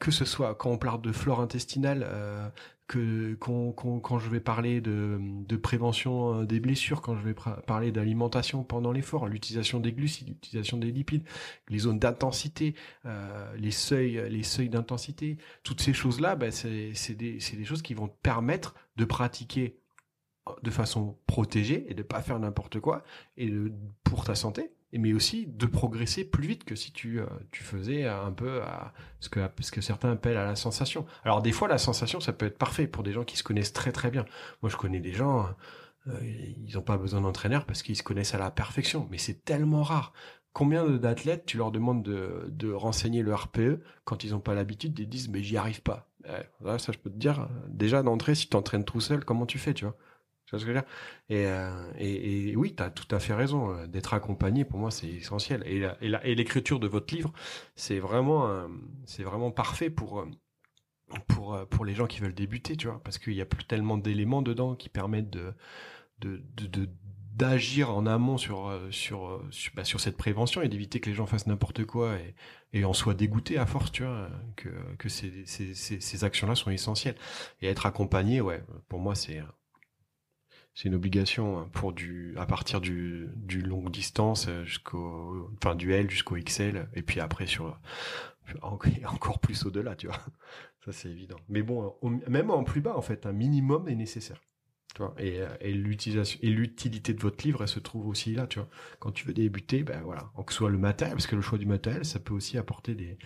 que 0.00 0.10
ce 0.10 0.24
soit 0.24 0.54
quand 0.54 0.70
on 0.70 0.78
parle 0.78 1.00
de 1.00 1.12
flore 1.12 1.40
intestinale, 1.40 2.04
euh, 2.08 2.48
que 2.88 3.34
quand, 3.34 4.18
je 4.18 4.30
vais 4.30 4.40
parler 4.40 4.80
de, 4.80 5.56
prévention 5.56 6.42
euh, 6.42 6.44
des 6.44 6.58
blessures, 6.60 7.02
quand 7.02 7.16
je 7.16 7.22
vais 7.22 7.34
parler 7.66 7.92
d'alimentation 7.92 8.64
pendant 8.64 8.92
l'effort, 8.92 9.28
l'utilisation 9.28 9.80
des 9.80 9.92
glucides, 9.92 10.28
l'utilisation 10.28 10.76
des 10.76 10.90
lipides, 10.90 11.24
les 11.68 11.78
zones 11.78 11.98
d'intensité, 11.98 12.74
les 13.56 13.70
seuils, 13.70 14.28
les 14.30 14.42
seuils 14.42 14.70
d'intensité, 14.70 15.36
toutes 15.62 15.80
ces 15.80 15.92
choses-là, 15.92 16.36
bah, 16.36 16.50
c'est 16.50 17.14
des, 17.14 17.38
des 17.38 17.64
choses 17.64 17.82
qui 17.82 17.94
vont 17.94 18.08
te 18.08 18.16
permettre 18.22 18.74
de 18.96 19.04
pratiquer 19.04 19.78
de 20.62 20.70
façon 20.70 21.18
protégée 21.26 21.84
et 21.88 21.94
de 21.94 22.02
pas 22.02 22.22
faire 22.22 22.38
n'importe 22.38 22.80
quoi 22.80 23.04
et 23.36 23.52
pour 24.02 24.24
ta 24.24 24.34
santé 24.34 24.72
mais 24.92 25.12
aussi 25.12 25.46
de 25.46 25.66
progresser 25.66 26.24
plus 26.24 26.46
vite 26.46 26.64
que 26.64 26.74
si 26.74 26.92
tu, 26.92 27.20
euh, 27.20 27.26
tu 27.50 27.62
faisais 27.62 28.06
un 28.06 28.32
peu 28.32 28.62
à 28.62 28.94
ce 29.20 29.28
que, 29.28 29.40
ce 29.60 29.70
que 29.70 29.80
certains 29.80 30.12
appellent 30.12 30.38
à 30.38 30.46
la 30.46 30.56
sensation. 30.56 31.04
Alors 31.24 31.42
des 31.42 31.52
fois, 31.52 31.68
la 31.68 31.78
sensation, 31.78 32.20
ça 32.20 32.32
peut 32.32 32.46
être 32.46 32.56
parfait 32.56 32.86
pour 32.86 33.02
des 33.02 33.12
gens 33.12 33.24
qui 33.24 33.36
se 33.36 33.42
connaissent 33.42 33.74
très 33.74 33.92
très 33.92 34.10
bien. 34.10 34.24
Moi, 34.62 34.70
je 34.70 34.76
connais 34.76 35.00
des 35.00 35.12
gens, 35.12 35.46
euh, 36.06 36.18
ils 36.22 36.74
n'ont 36.74 36.82
pas 36.82 36.96
besoin 36.96 37.20
d'entraîneur 37.20 37.66
parce 37.66 37.82
qu'ils 37.82 37.96
se 37.96 38.02
connaissent 38.02 38.34
à 38.34 38.38
la 38.38 38.50
perfection, 38.50 39.06
mais 39.10 39.18
c'est 39.18 39.44
tellement 39.44 39.82
rare. 39.82 40.14
Combien 40.54 40.88
d'athlètes, 40.88 41.44
tu 41.44 41.58
leur 41.58 41.70
demandes 41.70 42.02
de, 42.02 42.72
renseigner 42.72 43.22
le 43.22 43.34
RPE 43.34 43.80
quand 44.04 44.24
ils 44.24 44.30
n'ont 44.30 44.40
pas 44.40 44.54
l'habitude, 44.54 44.98
ils 44.98 45.08
disent 45.08 45.28
mais 45.28 45.42
j'y 45.42 45.56
arrive 45.58 45.82
pas. 45.82 46.08
ça, 46.78 46.92
je 46.92 46.98
peux 46.98 47.10
te 47.10 47.16
dire, 47.16 47.48
déjà 47.68 48.02
d'entrée, 48.02 48.34
si 48.34 48.44
tu 48.44 48.50
t'entraînes 48.50 48.84
tout 48.84 49.00
seul, 49.00 49.24
comment 49.24 49.46
tu 49.46 49.58
fais, 49.58 49.74
tu 49.74 49.84
vois? 49.84 49.96
Tu 50.48 50.52
vois 50.56 50.60
ce 50.60 50.64
que 50.64 50.72
je 50.72 50.76
veux 50.76 50.80
dire? 50.80 50.88
Et, 51.28 51.46
euh, 51.46 51.92
et, 51.98 52.50
et, 52.50 52.56
oui, 52.56 52.74
tu 52.74 52.82
as 52.82 52.90
tout 52.90 53.06
à 53.14 53.18
fait 53.18 53.34
raison. 53.34 53.70
Euh, 53.74 53.86
d'être 53.86 54.14
accompagné, 54.14 54.64
pour 54.64 54.78
moi, 54.78 54.90
c'est 54.90 55.08
essentiel. 55.08 55.62
Et, 55.66 55.86
et 56.00 56.34
l'écriture 56.34 56.80
de 56.80 56.86
votre 56.88 57.14
livre, 57.14 57.32
c'est 57.76 57.98
vraiment, 57.98 58.48
euh, 58.48 58.66
c'est 59.04 59.24
vraiment 59.24 59.50
parfait 59.50 59.90
pour, 59.90 60.26
pour, 61.26 61.58
pour 61.68 61.84
les 61.84 61.94
gens 61.94 62.06
qui 62.06 62.20
veulent 62.20 62.34
débuter, 62.34 62.76
tu 62.76 62.86
vois, 62.86 63.00
parce 63.02 63.18
qu'il 63.18 63.34
y 63.34 63.40
a 63.42 63.46
plus 63.46 63.64
tellement 63.64 63.98
d'éléments 63.98 64.42
dedans 64.42 64.74
qui 64.74 64.88
permettent 64.88 65.30
de, 65.30 65.54
de, 66.20 66.42
de, 66.56 66.88
d'agir 67.34 67.90
en 67.94 68.06
amont 68.06 68.38
sur 68.38 68.72
sur 68.90 69.42
sur, 69.50 69.72
bah, 69.74 69.84
sur 69.84 70.00
cette 70.00 70.16
prévention 70.16 70.62
et 70.62 70.68
d'éviter 70.68 71.00
que 71.00 71.08
les 71.10 71.14
gens 71.16 71.26
fassent 71.26 71.46
n'importe 71.46 71.84
quoi 71.84 72.16
et, 72.16 72.34
et 72.72 72.84
en 72.84 72.92
soient 72.92 73.14
dégoûtés 73.14 73.58
à 73.58 73.66
force 73.66 73.92
tu 73.92 74.02
vois 74.04 74.28
que 74.56 74.70
que 74.98 75.08
ces 75.08 75.46
ces, 75.46 75.74
ces, 75.74 76.00
ces 76.00 76.24
actions 76.24 76.48
là 76.48 76.56
sont 76.56 76.70
essentielles 76.70 77.16
et 77.62 77.68
être 77.68 77.86
accompagné 77.86 78.40
ouais 78.40 78.62
pour 78.88 78.98
moi 79.00 79.14
c'est 79.14 79.40
c'est 80.78 80.86
une 80.86 80.94
obligation 80.94 81.58
hein, 81.58 81.68
pour 81.72 81.92
du 81.92 82.34
à 82.36 82.46
partir 82.46 82.80
du, 82.80 83.28
du 83.34 83.62
longue 83.62 83.90
distance 83.90 84.46
euh, 84.48 84.64
jusqu'au 84.64 85.50
enfin 85.54 85.74
du 85.74 85.92
L 85.92 86.08
jusqu'au 86.08 86.36
XL 86.36 86.88
et 86.94 87.02
puis 87.02 87.18
après 87.18 87.48
sur 87.48 87.76
encore 88.62 89.40
plus 89.40 89.66
au-delà, 89.66 89.96
tu 89.96 90.06
vois. 90.06 90.20
Ça 90.84 90.92
c'est 90.92 91.08
évident. 91.08 91.36
Mais 91.48 91.62
bon, 91.62 91.96
même 92.28 92.52
en 92.52 92.62
plus 92.62 92.80
bas 92.80 92.96
en 92.96 93.02
fait, 93.02 93.26
un 93.26 93.32
minimum 93.32 93.88
est 93.88 93.96
nécessaire. 93.96 94.40
Tu 94.94 95.02
vois, 95.02 95.16
et, 95.18 95.40
euh, 95.40 95.48
et 95.60 95.72
l'utilisation 95.72 96.38
et 96.42 96.48
l'utilité 96.48 97.12
de 97.12 97.20
votre 97.20 97.44
livre, 97.44 97.62
elle 97.62 97.68
se 97.68 97.80
trouve 97.80 98.06
aussi 98.06 98.34
là, 98.34 98.46
tu 98.46 98.60
vois. 98.60 98.68
Quand 99.00 99.10
tu 99.10 99.26
veux 99.26 99.34
débuter, 99.34 99.82
ben 99.82 100.00
voilà, 100.02 100.30
que 100.46 100.52
ce 100.52 100.58
soit 100.58 100.70
le 100.70 100.78
matériel, 100.78 101.16
parce 101.16 101.26
que 101.26 101.34
le 101.34 101.42
choix 101.42 101.58
du 101.58 101.66
matériel, 101.66 102.04
ça 102.04 102.20
peut 102.20 102.34
aussi 102.34 102.56
apporter 102.56 102.94
des, 102.94 103.18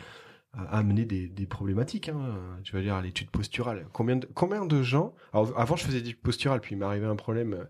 amener 0.55 1.05
des, 1.05 1.29
des 1.29 1.47
problématiques. 1.47 2.09
Hein. 2.09 2.37
Tu 2.63 2.75
vas 2.75 2.83
dire 2.83 3.01
l'étude 3.01 3.31
posturale. 3.31 3.87
Combien 3.93 4.17
de, 4.17 4.29
combien 4.35 4.67
de 4.67 4.83
gens 4.83 5.15
avant 5.33 5.77
je 5.77 5.85
faisais 5.85 6.03
des 6.03 6.13
posturales, 6.13 6.61
puis 6.61 6.75
il 6.75 6.79
m'est 6.79 6.85
arrivé 6.85 7.07
un 7.07 7.17
problème. 7.17 7.67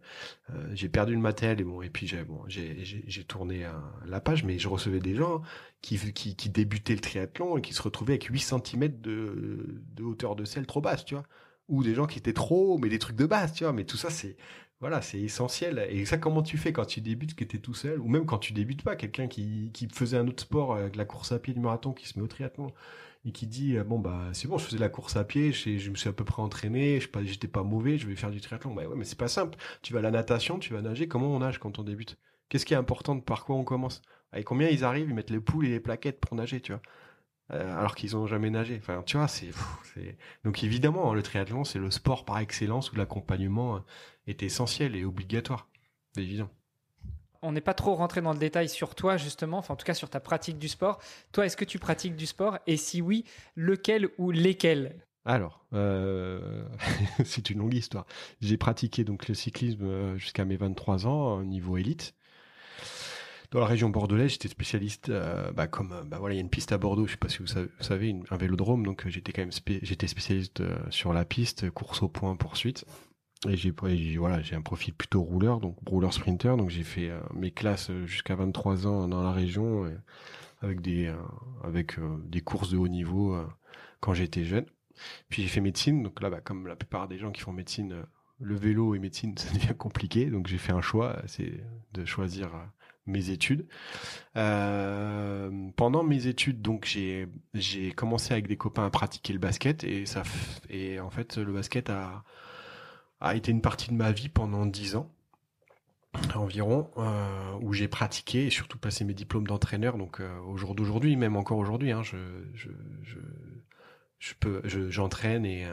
Euh, 0.50 0.70
j'ai 0.74 0.88
perdu 0.88 1.14
le 1.14 1.20
matériel 1.20 1.60
et 1.60 1.64
bon 1.64 1.80
et 1.82 1.90
puis 1.90 2.06
j'ai 2.06 2.24
bon 2.24 2.42
j'ai 2.48 3.24
tourné 3.24 3.66
la 4.06 4.20
page, 4.20 4.42
mais 4.44 4.58
je 4.58 4.68
recevais 4.68 4.98
des 4.98 5.14
gens 5.14 5.42
qui, 5.80 5.98
qui 6.12 6.34
qui 6.34 6.48
débutaient 6.50 6.94
le 6.94 7.00
triathlon 7.00 7.56
et 7.56 7.62
qui 7.62 7.72
se 7.72 7.82
retrouvaient 7.82 8.14
avec 8.14 8.24
8 8.24 8.40
cm 8.40 9.00
de 9.00 9.82
de 9.94 10.02
hauteur 10.02 10.34
de 10.34 10.44
selle 10.44 10.66
trop 10.66 10.80
basse, 10.80 11.04
tu 11.04 11.14
vois. 11.14 11.24
Ou 11.68 11.84
des 11.84 11.94
gens 11.94 12.06
qui 12.06 12.18
étaient 12.18 12.32
trop 12.32 12.78
mais 12.78 12.88
des 12.88 12.98
trucs 12.98 13.16
de 13.16 13.26
base, 13.26 13.52
tu 13.52 13.64
vois. 13.64 13.72
Mais 13.72 13.84
tout 13.84 13.96
ça 13.96 14.10
c'est 14.10 14.36
voilà, 14.82 15.00
c'est 15.00 15.20
essentiel. 15.20 15.86
Et 15.90 16.04
ça, 16.04 16.18
comment 16.18 16.42
tu 16.42 16.58
fais 16.58 16.72
quand 16.72 16.84
tu 16.84 17.00
débutes, 17.00 17.36
que 17.36 17.44
tu 17.44 17.56
es 17.56 17.60
tout 17.60 17.72
seul, 17.72 18.00
ou 18.00 18.08
même 18.08 18.26
quand 18.26 18.38
tu 18.38 18.52
débutes 18.52 18.82
pas, 18.82 18.96
quelqu'un 18.96 19.28
qui, 19.28 19.70
qui 19.72 19.88
faisait 19.88 20.16
un 20.18 20.26
autre 20.26 20.42
sport, 20.42 20.76
de 20.90 20.98
la 20.98 21.04
course 21.04 21.30
à 21.32 21.38
pied, 21.38 21.54
du 21.54 21.60
marathon, 21.60 21.92
qui 21.92 22.08
se 22.08 22.18
met 22.18 22.24
au 22.24 22.26
triathlon, 22.26 22.72
et 23.24 23.30
qui 23.32 23.46
dit, 23.46 23.76
euh, 23.76 23.84
bon, 23.84 24.00
bah, 24.00 24.30
c'est 24.32 24.48
bon, 24.48 24.58
je 24.58 24.64
faisais 24.64 24.78
la 24.78 24.88
course 24.88 25.16
à 25.16 25.24
pied, 25.24 25.52
je, 25.52 25.88
me 25.90 25.94
suis 25.94 26.08
à 26.08 26.12
peu 26.12 26.24
près 26.24 26.42
entraîné, 26.42 27.00
je 27.00 27.08
j'étais 27.24 27.48
pas 27.48 27.62
mauvais, 27.62 27.96
je 27.96 28.08
vais 28.08 28.16
faire 28.16 28.30
du 28.32 28.40
triathlon. 28.40 28.74
Bah 28.74 28.84
ouais, 28.86 28.96
mais 28.96 29.04
c'est 29.04 29.18
pas 29.18 29.28
simple. 29.28 29.56
Tu 29.82 29.92
vas 29.92 30.00
à 30.00 30.02
la 30.02 30.10
natation, 30.10 30.58
tu 30.58 30.72
vas 30.72 30.82
nager, 30.82 31.06
comment 31.08 31.28
on 31.28 31.38
nage 31.38 31.58
quand 31.58 31.78
on 31.78 31.84
débute? 31.84 32.18
Qu'est-ce 32.48 32.66
qui 32.66 32.74
est 32.74 32.76
important, 32.76 33.20
par 33.20 33.44
quoi 33.44 33.56
on 33.56 33.64
commence? 33.64 34.02
Avec 34.32 34.46
combien 34.46 34.68
ils 34.68 34.84
arrivent, 34.84 35.08
ils 35.08 35.14
mettent 35.14 35.30
les 35.30 35.40
poules 35.40 35.66
et 35.66 35.70
les 35.70 35.80
plaquettes 35.80 36.20
pour 36.20 36.34
nager, 36.36 36.60
tu 36.60 36.72
vois? 36.72 36.82
Euh, 37.50 37.78
alors 37.78 37.94
qu'ils 37.94 38.16
ont 38.16 38.26
jamais 38.26 38.50
nagé. 38.50 38.76
Enfin, 38.78 39.02
tu 39.04 39.16
vois, 39.16 39.28
c'est, 39.28 39.50
donc 40.44 40.62
évidemment, 40.64 41.12
le 41.12 41.22
triathlon, 41.22 41.64
c'est 41.64 41.78
le 41.78 41.90
sport 41.90 42.24
par 42.24 42.38
excellence 42.38 42.92
où 42.92 42.96
l'accompagnement 42.96 43.84
est 44.26 44.42
essentiel 44.42 44.96
et 44.96 45.04
obligatoire, 45.04 45.68
évident. 46.16 46.48
On 47.42 47.52
n'est 47.52 47.60
pas 47.60 47.74
trop 47.74 47.94
rentré 47.94 48.22
dans 48.22 48.32
le 48.32 48.38
détail 48.38 48.68
sur 48.68 48.94
toi 48.94 49.16
justement, 49.16 49.58
enfin 49.58 49.74
en 49.74 49.76
tout 49.76 49.84
cas 49.84 49.94
sur 49.94 50.08
ta 50.08 50.20
pratique 50.20 50.58
du 50.58 50.68
sport. 50.68 51.00
Toi, 51.32 51.44
est-ce 51.44 51.56
que 51.56 51.64
tu 51.64 51.80
pratiques 51.80 52.14
du 52.14 52.26
sport? 52.26 52.58
Et 52.68 52.76
si 52.76 53.02
oui, 53.02 53.24
lequel 53.56 54.08
ou 54.16 54.30
lesquels? 54.30 55.04
Alors, 55.24 55.64
euh, 55.72 56.64
c'est 57.24 57.50
une 57.50 57.58
longue 57.58 57.74
histoire. 57.74 58.06
J'ai 58.40 58.56
pratiqué 58.56 59.02
donc 59.02 59.28
le 59.28 59.34
cyclisme 59.34 59.84
euh, 59.84 60.16
jusqu'à 60.16 60.44
mes 60.44 60.56
23 60.56 61.06
ans 61.06 61.38
au 61.38 61.44
niveau 61.44 61.76
élite 61.76 62.14
dans 63.52 63.60
la 63.60 63.66
région 63.66 63.90
bordelaise, 63.90 64.32
j'étais 64.32 64.48
spécialiste, 64.48 65.10
euh, 65.10 65.52
bah, 65.52 65.66
comme 65.66 65.94
bah 66.06 66.16
voilà, 66.18 66.34
il 66.34 66.38
y 66.38 66.40
a 66.40 66.42
une 66.42 66.48
piste 66.48 66.72
à 66.72 66.78
Bordeaux, 66.78 67.06
je 67.06 67.12
sais 67.12 67.18
pas 67.18 67.28
si 67.28 67.38
vous 67.38 67.46
savez, 67.80 68.16
un 68.30 68.36
vélodrome, 68.36 68.84
donc 68.84 69.04
euh, 69.06 69.10
j'étais 69.10 69.32
quand 69.32 69.42
même 69.42 69.52
j'étais 69.82 70.06
spécialiste 70.06 70.62
euh, 70.62 70.78
sur 70.88 71.12
la 71.12 71.26
piste, 71.26 71.70
course 71.70 72.02
au 72.02 72.08
point, 72.08 72.34
poursuite. 72.34 72.86
Et 73.48 73.56
j'ai 73.56 73.72
voilà, 74.16 74.40
un 74.52 74.62
profil 74.62 74.94
plutôt 74.94 75.20
rouleur, 75.20 75.60
donc 75.60 75.76
rouleur 75.86 76.14
sprinter, 76.14 76.56
donc 76.56 76.70
j'ai 76.70 76.84
fait 76.84 77.10
mes 77.34 77.50
classes 77.50 77.90
jusqu'à 78.04 78.36
23 78.36 78.86
ans 78.86 79.08
dans 79.08 79.20
la 79.20 79.32
région 79.32 79.92
avec 80.60 80.80
des 80.80 81.12
avec 81.64 81.96
des 82.24 82.40
courses 82.40 82.70
de 82.70 82.76
haut 82.76 82.86
niveau 82.86 83.36
quand 83.98 84.14
j'étais 84.14 84.44
jeune. 84.44 84.66
Puis 85.28 85.42
j'ai 85.42 85.48
fait 85.48 85.60
médecine, 85.60 86.04
donc 86.04 86.22
là, 86.22 86.30
bah, 86.30 86.40
comme 86.40 86.68
la 86.68 86.76
plupart 86.76 87.08
des 87.08 87.18
gens 87.18 87.32
qui 87.32 87.40
font 87.40 87.52
médecine, 87.52 88.04
le 88.38 88.54
vélo 88.54 88.94
et 88.94 89.00
médecine, 89.00 89.36
ça 89.36 89.52
devient 89.52 89.74
compliqué. 89.76 90.26
Donc 90.26 90.46
j'ai 90.46 90.58
fait 90.58 90.72
un 90.72 90.80
choix, 90.80 91.20
c'est 91.26 91.64
de 91.94 92.04
choisir 92.04 92.52
mes 93.06 93.30
études. 93.30 93.66
Euh, 94.36 95.50
pendant 95.76 96.02
mes 96.02 96.26
études, 96.26 96.62
donc 96.62 96.84
j'ai 96.86 97.28
j'ai 97.54 97.92
commencé 97.92 98.32
avec 98.32 98.46
des 98.46 98.56
copains 98.56 98.86
à 98.86 98.90
pratiquer 98.90 99.32
le 99.32 99.38
basket 99.38 99.84
et 99.84 100.06
ça 100.06 100.22
et 100.70 101.00
en 101.00 101.10
fait 101.10 101.36
le 101.36 101.52
basket 101.52 101.90
a 101.90 102.24
a 103.20 103.36
été 103.36 103.50
une 103.52 103.62
partie 103.62 103.90
de 103.90 103.94
ma 103.94 104.12
vie 104.12 104.28
pendant 104.28 104.66
dix 104.66 104.96
ans 104.96 105.10
environ 106.34 106.90
euh, 106.98 107.54
où 107.62 107.72
j'ai 107.72 107.88
pratiqué 107.88 108.46
et 108.46 108.50
surtout 108.50 108.78
passé 108.78 109.04
mes 109.04 109.14
diplômes 109.14 109.46
d'entraîneur 109.46 109.96
donc 109.96 110.20
euh, 110.20 110.38
au 110.40 110.56
jour 110.56 110.74
d'aujourd'hui 110.74 111.16
même 111.16 111.36
encore 111.36 111.58
aujourd'hui 111.58 111.90
hein, 111.90 112.02
je, 112.02 112.16
je, 112.54 112.68
je 114.20 114.90
j'entraîne 114.90 115.46
et 115.46 115.66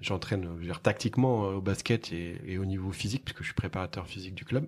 j'entraîne 0.00 0.48
tactiquement 0.82 1.48
au 1.48 1.60
basket 1.60 2.12
et, 2.12 2.40
et, 2.46 2.58
au 2.58 2.64
niveau 2.64 2.92
physique 2.92 3.24
puisque 3.24 3.40
je 3.40 3.46
suis 3.46 3.54
préparateur 3.54 4.06
physique 4.06 4.34
du 4.34 4.44
club 4.44 4.66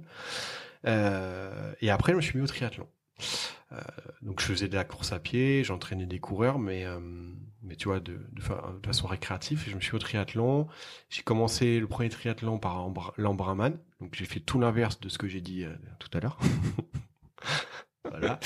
euh, 0.86 1.72
et 1.80 1.90
après, 1.90 2.12
je 2.12 2.16
me 2.16 2.20
suis 2.20 2.38
mis 2.38 2.44
au 2.44 2.46
triathlon. 2.46 2.86
Euh, 3.72 3.80
donc 4.22 4.40
je 4.40 4.46
faisais 4.46 4.68
de 4.68 4.74
la 4.74 4.84
course 4.84 5.12
à 5.12 5.18
pied, 5.18 5.64
j'entraînais 5.64 6.06
des 6.06 6.20
coureurs, 6.20 6.58
mais 6.58 6.84
euh, 6.84 7.00
mais 7.62 7.74
tu 7.74 7.88
vois 7.88 7.98
de, 7.98 8.20
façon 8.84 9.06
récréative. 9.06 9.64
Je 9.66 9.74
me 9.74 9.80
suis 9.80 9.94
au 9.94 9.98
triathlon. 9.98 10.68
J'ai 11.08 11.22
commencé 11.22 11.80
le 11.80 11.86
premier 11.86 12.08
triathlon 12.08 12.58
par 12.58 12.90
l'Ambraman, 13.16 13.78
donc 14.00 14.14
j'ai 14.14 14.26
fait 14.26 14.40
tout 14.40 14.60
l'inverse 14.60 15.00
de 15.00 15.08
ce 15.08 15.18
que 15.18 15.26
j'ai 15.28 15.40
dit 15.40 15.64
tout 15.98 16.10
à 16.16 16.20
l'heure. 16.20 16.38
voilà. 18.10 18.38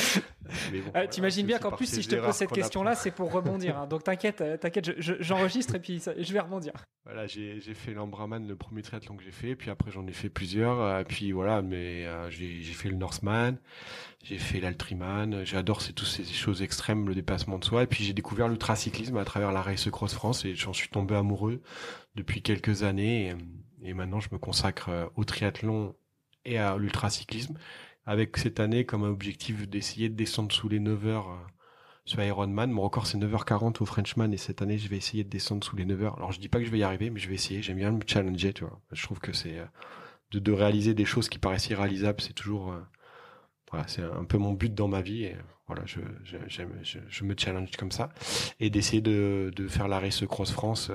Ah, 0.95 1.07
t'imagines 1.07 1.47
bien 1.47 1.59
qu'en 1.59 1.71
plus, 1.71 1.87
si 1.87 2.03
je 2.03 2.09
te 2.09 2.17
pose 2.17 2.35
cette 2.35 2.51
question-là, 2.51 2.95
c'est 2.95 3.11
pour 3.11 3.33
rebondir. 3.33 3.79
Hein. 3.79 3.87
Donc 3.87 4.05
t'inquiète, 4.05 4.41
euh, 4.41 4.57
t'inquiète, 4.57 4.93
j'enregistre 4.99 5.77
et 5.77 5.81
puis 5.81 6.03
je 6.19 6.33
vais 6.33 6.41
rebondir. 6.41 6.73
Voilà, 7.05 7.27
j'ai 7.27 7.61
fait 7.75 7.93
l'Ambraman, 7.93 8.47
le 8.47 8.57
premier 8.57 8.83
triathlon 8.83 9.17
que 9.17 9.23
j'ai 9.23 9.31
fait, 9.31 9.55
puis 9.57 9.71
après 9.71 9.91
j'en 9.91 10.07
ai 10.07 10.13
fait 10.13 10.29
plusieurs. 10.29 10.81
Euh, 10.81 11.03
puis 11.05 11.33
voilà, 11.33 11.63
mais 11.63 12.07
euh, 12.07 12.31
j'ai 12.31 12.63
fait 12.63 12.89
le 12.89 12.97
Northman, 12.97 13.57
j'ai 14.23 14.39
fait 14.39 14.61
l'Altriman. 14.61 15.45
J'adore 15.45 15.83
toutes 15.83 16.07
ces 16.07 16.25
choses 16.25 16.63
extrêmes, 16.63 17.09
le 17.09 17.15
dépassement 17.15 17.59
de 17.59 17.65
soi. 17.65 17.85
Et 17.85 17.87
puis 17.87 18.05
j'ai 18.05 18.13
découvert 18.13 18.49
l'ultracyclisme 18.49 19.17
à 19.17 19.25
travers 19.25 19.53
la 19.53 19.63
Race 19.63 19.89
Cross 19.91 20.15
France 20.15 20.45
et 20.45 20.55
j'en 20.55 20.73
suis 20.73 20.89
tombé 20.89 21.15
amoureux 21.15 21.63
depuis 22.15 22.43
quelques 22.43 22.83
années. 22.83 23.35
Et, 23.83 23.91
et 23.91 23.95
maintenant, 23.95 24.21
je 24.21 24.29
me 24.33 24.39
consacre 24.39 25.11
au 25.17 25.25
triathlon 25.25 25.95
et 26.45 26.59
à 26.59 26.77
l'ultracyclisme 26.77 27.55
avec 28.11 28.39
cette 28.39 28.59
année 28.59 28.85
comme 28.85 29.05
objectif 29.05 29.69
d'essayer 29.69 30.09
de 30.09 30.17
descendre 30.17 30.51
sous 30.51 30.69
les 30.69 30.81
9 30.81 31.07
heures 31.07 31.29
euh, 31.29 31.37
sur 32.05 32.21
Ironman. 32.21 32.69
Mon 32.69 32.83
record 32.83 33.07
c'est 33.07 33.17
9h40 33.17 33.81
au 33.81 33.87
Frenchman 33.87 34.33
et 34.33 34.37
cette 34.37 34.63
année 34.63 34.79
je 34.79 34.89
vais 34.89 34.97
essayer 34.97 35.23
de 35.23 35.29
descendre 35.29 35.65
sous 35.65 35.77
les 35.77 35.85
9 35.85 36.03
heures. 36.03 36.17
Alors 36.17 36.33
je 36.33 36.41
dis 36.41 36.49
pas 36.49 36.59
que 36.59 36.65
je 36.65 36.73
vais 36.73 36.81
y 36.81 36.83
arriver, 36.83 37.09
mais 37.09 37.21
je 37.21 37.29
vais 37.29 37.37
essayer. 37.37 37.63
J'aime 37.63 37.77
bien 37.77 37.93
me 37.93 38.01
challenger, 38.05 38.53
tu 38.53 38.65
vois. 38.65 38.81
Je 38.91 39.01
trouve 39.05 39.21
que 39.21 39.33
c'est 39.33 39.61
euh, 39.61 39.65
de, 40.33 40.51
réaliser 40.51 40.93
des 40.93 41.05
choses 41.05 41.29
qui 41.29 41.39
paraissent 41.39 41.69
irréalisables, 41.69 42.21
c'est 42.21 42.33
toujours 42.33 42.73
euh, 42.73 42.81
voilà, 43.71 43.87
c'est 43.87 44.03
un 44.03 44.25
peu 44.25 44.39
mon 44.39 44.55
but 44.55 44.75
dans 44.75 44.89
ma 44.89 45.03
vie 45.03 45.31
voilà, 45.69 45.85
je, 45.87 47.23
me 47.23 47.35
challenge 47.39 47.71
comme 47.77 47.93
ça 47.93 48.09
et 48.59 48.71
d'essayer 48.71 49.01
de, 49.01 49.53
faire 49.69 49.87
la 49.87 50.01
race 50.01 50.27
Cross 50.27 50.51
France 50.51 50.91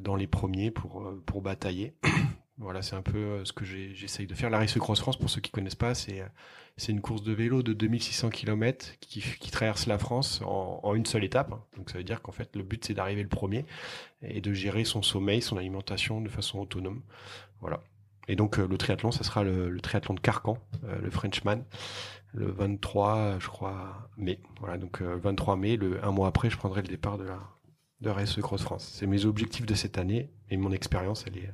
dans 0.00 0.16
les 0.16 0.26
premiers 0.26 0.70
pour 0.70 1.40
batailler. 1.40 1.94
Voilà, 2.58 2.82
c'est 2.82 2.94
un 2.94 3.02
peu 3.02 3.18
euh, 3.18 3.44
ce 3.44 3.52
que 3.52 3.64
j'essaye 3.64 4.26
de 4.28 4.34
faire. 4.34 4.48
La 4.48 4.58
Race 4.58 4.78
Cross 4.78 5.00
France, 5.00 5.16
pour 5.18 5.28
ceux 5.28 5.40
qui 5.40 5.50
connaissent 5.50 5.74
pas, 5.74 5.94
c'est 5.94 6.20
euh, 6.20 6.26
c'est 6.76 6.92
une 6.92 7.00
course 7.00 7.22
de 7.22 7.32
vélo 7.32 7.62
de 7.62 7.72
2600 7.72 8.30
km 8.30 8.94
qui, 9.00 9.50
traverse 9.50 9.86
la 9.86 9.96
France 9.98 10.40
en, 10.44 10.94
une 10.94 11.06
seule 11.06 11.24
étape. 11.24 11.50
Donc 11.76 11.90
ça 11.90 11.98
veut 11.98 12.04
dire 12.04 12.20
qu'en 12.20 12.32
fait 12.32 12.56
le 12.56 12.64
but 12.64 12.84
c'est 12.84 12.94
d'arriver 12.94 13.22
le 13.22 13.28
premier 13.28 13.64
et 14.22 14.40
de 14.40 14.52
gérer 14.52 14.84
son 14.84 15.00
sommeil, 15.00 15.40
son 15.40 15.56
alimentation 15.56 16.20
de 16.20 16.28
façon 16.28 16.58
autonome. 16.58 17.02
Voilà. 17.60 17.80
Et 18.26 18.34
donc 18.34 18.58
euh, 18.58 18.66
le 18.66 18.76
triathlon, 18.76 19.12
ça 19.12 19.22
sera 19.22 19.44
le, 19.44 19.70
le 19.70 19.80
triathlon 19.80 20.14
de 20.14 20.20
Carcan, 20.20 20.58
le 20.82 21.10
Frenchman, 21.10 21.64
le 22.32 22.50
23, 22.50 23.38
je 23.38 23.46
crois, 23.48 24.08
mai. 24.16 24.40
Voilà, 24.58 24.76
donc 24.78 25.00
23 25.00 25.56
mai, 25.56 25.76
le 25.76 26.04
un 26.04 26.10
mois 26.10 26.28
après, 26.28 26.50
je 26.50 26.56
prendrai 26.56 26.82
le 26.82 26.88
départ 26.88 27.18
de 27.18 27.24
la 27.24 27.38
de 28.00 28.10
Race 28.10 28.36
Cross 28.40 28.62
France. 28.62 28.90
C'est 28.92 29.06
mes 29.06 29.24
objectifs 29.24 29.66
de 29.66 29.74
cette 29.74 29.98
année 29.98 30.30
et 30.50 30.56
mon 30.56 30.72
expérience, 30.72 31.24
elle 31.26 31.38
est 31.38 31.50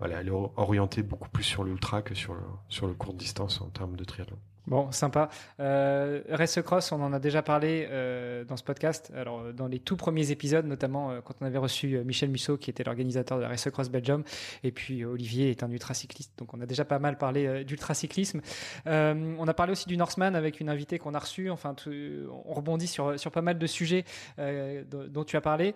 elle 0.00 0.12
est 0.12 0.30
orientée 0.56 1.02
beaucoup 1.02 1.28
plus 1.28 1.44
sur 1.44 1.64
l'ultra 1.64 2.02
que 2.02 2.14
sur 2.14 2.34
le, 2.34 2.42
sur 2.68 2.86
le 2.86 2.94
court 2.94 3.14
distance 3.14 3.60
en 3.60 3.68
termes 3.68 3.96
de 3.96 4.04
triathlon. 4.04 4.38
Bon, 4.66 4.90
sympa. 4.92 5.28
Euh, 5.60 6.22
Race 6.30 6.58
Cross, 6.62 6.92
on 6.92 7.02
en 7.02 7.12
a 7.12 7.18
déjà 7.18 7.42
parlé 7.42 7.86
euh, 7.90 8.44
dans 8.44 8.56
ce 8.56 8.64
podcast. 8.64 9.12
Alors, 9.14 9.40
euh, 9.40 9.52
dans 9.52 9.66
les 9.66 9.78
tout 9.78 9.96
premiers 9.96 10.30
épisodes, 10.30 10.64
notamment 10.64 11.10
euh, 11.10 11.20
quand 11.20 11.34
on 11.42 11.44
avait 11.44 11.58
reçu 11.58 11.98
Michel 12.02 12.30
Musso, 12.30 12.56
qui 12.56 12.70
était 12.70 12.82
l'organisateur 12.82 13.36
de 13.36 13.42
la 13.42 13.48
Race 13.48 13.68
Cross 13.70 13.90
Belgium, 13.90 14.24
et 14.62 14.72
puis 14.72 15.04
Olivier 15.04 15.50
est 15.50 15.62
un 15.62 15.70
ultracycliste. 15.70 16.32
Donc, 16.38 16.54
on 16.54 16.62
a 16.62 16.66
déjà 16.66 16.86
pas 16.86 16.98
mal 16.98 17.18
parlé 17.18 17.64
d'ultracyclisme. 17.64 18.40
on 18.86 19.46
a 19.46 19.54
parlé 19.54 19.72
aussi 19.72 19.86
du 19.86 19.98
Norseman 19.98 20.34
avec 20.34 20.60
une 20.60 20.70
invitée 20.70 20.98
qu'on 20.98 21.12
a 21.12 21.18
reçue. 21.18 21.50
Enfin, 21.50 21.76
on 21.86 22.54
rebondit 22.54 22.86
sur, 22.86 23.20
sur 23.20 23.30
pas 23.30 23.42
mal 23.42 23.58
de 23.58 23.66
sujets 23.66 24.04
dont 24.38 25.24
tu 25.24 25.36
as 25.36 25.40
parlé. 25.40 25.74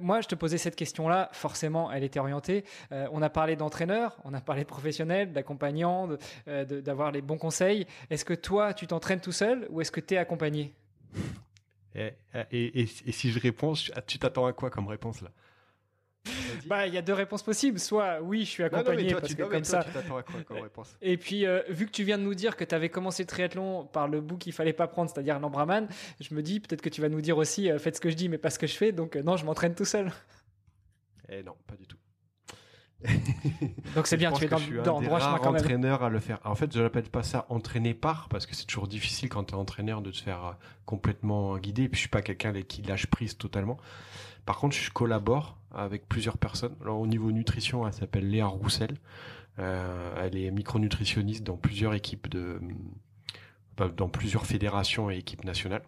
moi, 0.00 0.20
je 0.20 0.28
te 0.28 0.34
posais 0.34 0.58
cette 0.58 0.76
question-là. 0.76 1.28
Forcément, 1.32 1.90
elle 1.90 2.04
était 2.04 2.20
orientée. 2.20 2.64
on 2.90 3.22
a 3.22 3.30
parlé 3.30 3.56
d'entraîneur, 3.56 4.16
on 4.24 4.34
a 4.34 4.40
parlé 4.40 4.62
de 4.62 4.68
professionnel, 4.68 5.32
d'accompagnant, 5.32 6.08
d'avoir 6.46 7.10
les 7.10 7.22
bons 7.22 7.38
conseils. 7.38 7.86
Est-ce 8.10 8.24
que 8.28 8.34
toi, 8.34 8.74
tu 8.74 8.86
t'entraînes 8.86 9.20
tout 9.20 9.32
seul 9.32 9.66
ou 9.70 9.80
est-ce 9.80 9.90
que 9.90 10.00
tu 10.00 10.12
es 10.12 10.18
accompagné 10.18 10.74
et, 11.94 12.12
et, 12.52 12.86
si 12.86 13.32
je 13.32 13.40
réponds, 13.40 13.72
tu 14.06 14.18
t'attends 14.18 14.44
à 14.44 14.52
quoi 14.52 14.70
comme 14.70 14.86
réponse 14.86 15.22
là 15.22 15.30
bah, 16.66 16.86
il 16.86 16.92
y 16.92 16.98
a 16.98 17.02
deux 17.02 17.14
réponses 17.14 17.42
possibles. 17.42 17.78
Soit 17.78 18.20
oui, 18.20 18.40
je 18.40 18.50
suis 18.50 18.62
accompagné 18.62 19.14
parce 19.14 19.34
que 19.34 19.42
comme 19.44 19.64
ça. 19.64 19.86
Et 21.00 21.16
puis, 21.16 21.46
euh, 21.46 21.62
vu 21.70 21.86
que 21.86 21.90
tu 21.90 22.04
viens 22.04 22.18
de 22.18 22.22
nous 22.22 22.34
dire 22.34 22.56
que 22.56 22.64
tu 22.64 22.74
avais 22.74 22.90
commencé 22.90 23.22
le 23.22 23.28
triathlon 23.28 23.86
par 23.86 24.08
le 24.08 24.20
bout 24.20 24.36
qu'il 24.36 24.52
fallait 24.52 24.74
pas 24.74 24.86
prendre, 24.86 25.10
c'est-à-dire 25.10 25.40
l'Ambraman, 25.40 25.88
je 26.20 26.34
me 26.34 26.42
dis 26.42 26.60
peut-être 26.60 26.82
que 26.82 26.90
tu 26.90 27.00
vas 27.00 27.08
nous 27.08 27.22
dire 27.22 27.38
aussi 27.38 27.70
euh, 27.70 27.78
faites 27.78 27.96
ce 27.96 28.00
que 28.00 28.10
je 28.10 28.16
dis, 28.16 28.28
mais 28.28 28.36
pas 28.36 28.50
ce 28.50 28.58
que 28.58 28.66
je 28.66 28.76
fais. 28.76 28.92
Donc 28.92 29.16
euh, 29.16 29.22
non, 29.22 29.38
je 29.38 29.46
m'entraîne 29.46 29.74
tout 29.74 29.86
seul. 29.86 30.12
Eh 31.30 31.42
non, 31.42 31.54
pas 31.66 31.76
du 31.76 31.86
tout. 31.86 31.98
Donc 33.94 34.08
c'est 34.08 34.16
bien, 34.16 34.32
tu 34.32 34.44
es 34.44 34.48
dans, 34.48 34.58
le 34.98 35.06
droit 35.06 35.20
chemin 35.20 35.38
quand 35.38 35.52
même. 35.52 35.62
entraîneur 35.62 36.02
à 36.02 36.08
le 36.08 36.18
faire. 36.18 36.40
En 36.44 36.56
fait, 36.56 36.74
je 36.74 36.82
n'appelle 36.82 37.04
pas 37.04 37.22
ça 37.22 37.46
entraîner 37.48 37.94
par, 37.94 38.28
parce 38.28 38.44
que 38.44 38.56
c'est 38.56 38.66
toujours 38.66 38.88
difficile 38.88 39.28
quand 39.28 39.44
tu 39.44 39.54
es 39.54 39.56
entraîneur 39.56 40.02
de 40.02 40.10
te 40.10 40.18
faire 40.18 40.44
euh, 40.44 40.52
complètement 40.84 41.56
guider. 41.58 41.84
Et 41.84 41.88
puis 41.88 41.96
je 41.96 42.02
suis 42.02 42.08
pas 42.08 42.22
quelqu'un 42.22 42.52
qui 42.62 42.82
lâche 42.82 43.06
prise 43.06 43.36
totalement. 43.36 43.76
Par 44.46 44.58
contre, 44.58 44.74
je 44.74 44.90
collabore 44.90 45.58
avec 45.72 46.08
plusieurs 46.08 46.38
personnes. 46.38 46.74
Alors 46.82 46.98
au 46.98 47.06
niveau 47.06 47.30
nutrition, 47.30 47.86
elle 47.86 47.92
s'appelle 47.92 48.28
Léa 48.28 48.46
Roussel. 48.46 48.96
Euh, 49.60 50.14
elle 50.20 50.36
est 50.36 50.50
micronutritionniste 50.50 51.44
dans 51.44 51.56
plusieurs 51.56 51.94
équipes 51.94 52.28
de, 52.28 52.60
dans 53.96 54.08
plusieurs 54.08 54.46
fédérations 54.46 55.10
et 55.10 55.18
équipes 55.18 55.44
nationales. 55.44 55.82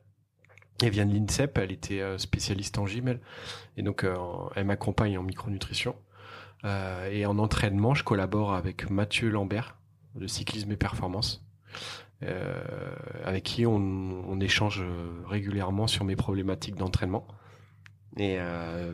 Elle 0.83 0.91
vient 0.91 1.07
de 1.07 1.13
l'INSEP, 1.13 1.59
elle 1.59 1.73
était 1.73 2.01
euh, 2.01 2.19
spécialiste 2.19 2.79
en 2.79 2.87
gym, 2.87 3.19
Et 3.77 3.83
donc, 3.83 4.07
elle 4.55 4.65
m'accompagne 4.65 5.19
en 5.19 5.23
micronutrition. 5.25 5.97
Euh, 6.65 7.11
et 7.11 7.27
en 7.27 7.39
entraînement, 7.39 7.95
je 7.95 8.05
collabore 8.05 8.53
avec 8.53 8.91
Mathieu 8.91 9.31
Lambert 9.31 9.77
de 10.15 10.27
Cyclisme 10.27 10.73
et 10.73 10.77
Performance, 10.77 11.45
euh, 12.23 12.95
avec 13.25 13.45
qui 13.45 13.67
on, 13.67 13.77
on, 13.77 14.41
échange 14.41 14.85
régulièrement 15.27 15.87
sur 15.87 16.05
mes 16.05 16.17
problématiques 16.17 16.77
d'entraînement. 16.77 17.27
Et 18.17 18.37
euh, 18.41 18.91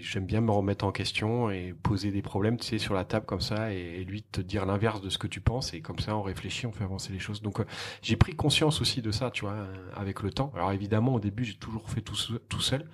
j'aime 0.00 0.26
bien 0.26 0.40
me 0.40 0.50
remettre 0.50 0.84
en 0.84 0.90
question 0.90 1.50
et 1.50 1.72
poser 1.82 2.10
des 2.10 2.22
problèmes, 2.22 2.56
tu 2.56 2.66
sais, 2.66 2.78
sur 2.78 2.94
la 2.94 3.04
table 3.04 3.26
comme 3.26 3.40
ça, 3.40 3.72
et, 3.72 4.04
lui 4.04 4.22
te 4.22 4.40
dire 4.40 4.66
l'inverse 4.66 5.00
de 5.00 5.08
ce 5.08 5.18
que 5.18 5.28
tu 5.28 5.40
penses, 5.40 5.72
et 5.72 5.80
comme 5.80 5.98
ça 5.98 6.16
on 6.16 6.22
réfléchit, 6.22 6.66
on 6.66 6.72
fait 6.72 6.84
avancer 6.84 7.12
les 7.12 7.20
choses. 7.20 7.42
Donc 7.42 7.60
euh, 7.60 7.64
j'ai 8.02 8.16
pris 8.16 8.34
conscience 8.34 8.80
aussi 8.80 9.02
de 9.02 9.12
ça, 9.12 9.30
tu 9.30 9.44
vois, 9.44 9.68
avec 9.94 10.22
le 10.22 10.30
temps. 10.30 10.52
Alors 10.54 10.72
évidemment, 10.72 11.14
au 11.14 11.20
début, 11.20 11.44
j'ai 11.44 11.56
toujours 11.56 11.88
fait 11.88 12.00
tout, 12.00 12.16
tout 12.48 12.60
seul, 12.60 12.88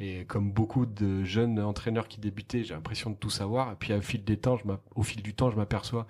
et 0.00 0.24
comme 0.24 0.50
beaucoup 0.50 0.86
de 0.86 1.22
jeunes 1.24 1.60
entraîneurs 1.60 2.08
qui 2.08 2.20
débutaient, 2.20 2.64
j'ai 2.64 2.72
l'impression 2.74 3.10
de 3.10 3.16
tout 3.16 3.28
savoir. 3.28 3.72
Et 3.72 3.76
puis 3.78 3.92
au 3.92 4.00
fil 4.00 4.24
des 4.24 4.38
temps, 4.38 4.56
au 4.94 5.02
fil 5.02 5.22
du 5.22 5.34
temps, 5.34 5.50
je 5.50 5.56
m'aperçois 5.56 6.06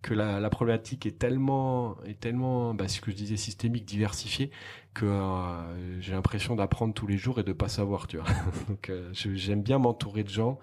que 0.00 0.14
la, 0.14 0.48
problématique 0.50 1.04
est 1.04 1.18
tellement, 1.18 1.96
est 2.04 2.18
tellement, 2.18 2.72
bah, 2.74 2.88
ce 2.88 3.00
que 3.00 3.10
je 3.10 3.16
disais, 3.16 3.36
systémique, 3.36 3.84
diversifiée, 3.84 4.50
que 4.94 5.04
euh, 5.04 6.00
j'ai 6.00 6.12
l'impression 6.12 6.54
d'apprendre 6.54 6.94
tous 6.94 7.06
les 7.06 7.18
jours 7.18 7.40
et 7.40 7.42
de 7.42 7.52
pas 7.52 7.68
savoir, 7.68 8.06
tu 8.06 8.16
vois. 8.16 8.26
Donc 8.68 8.88
euh, 8.88 9.10
j'aime 9.12 9.62
bien 9.62 9.78
m'entourer 9.78 10.24
de 10.24 10.30
gens 10.30 10.58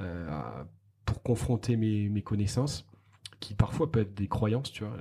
euh, 0.00 0.28
pour 1.06 1.22
confronter 1.22 1.76
mes, 1.76 2.22
connaissances, 2.22 2.86
qui 3.40 3.54
parfois 3.54 3.90
peuvent 3.90 4.02
être 4.02 4.14
des 4.14 4.28
croyances, 4.28 4.72
tu 4.72 4.84
vois. 4.84 4.96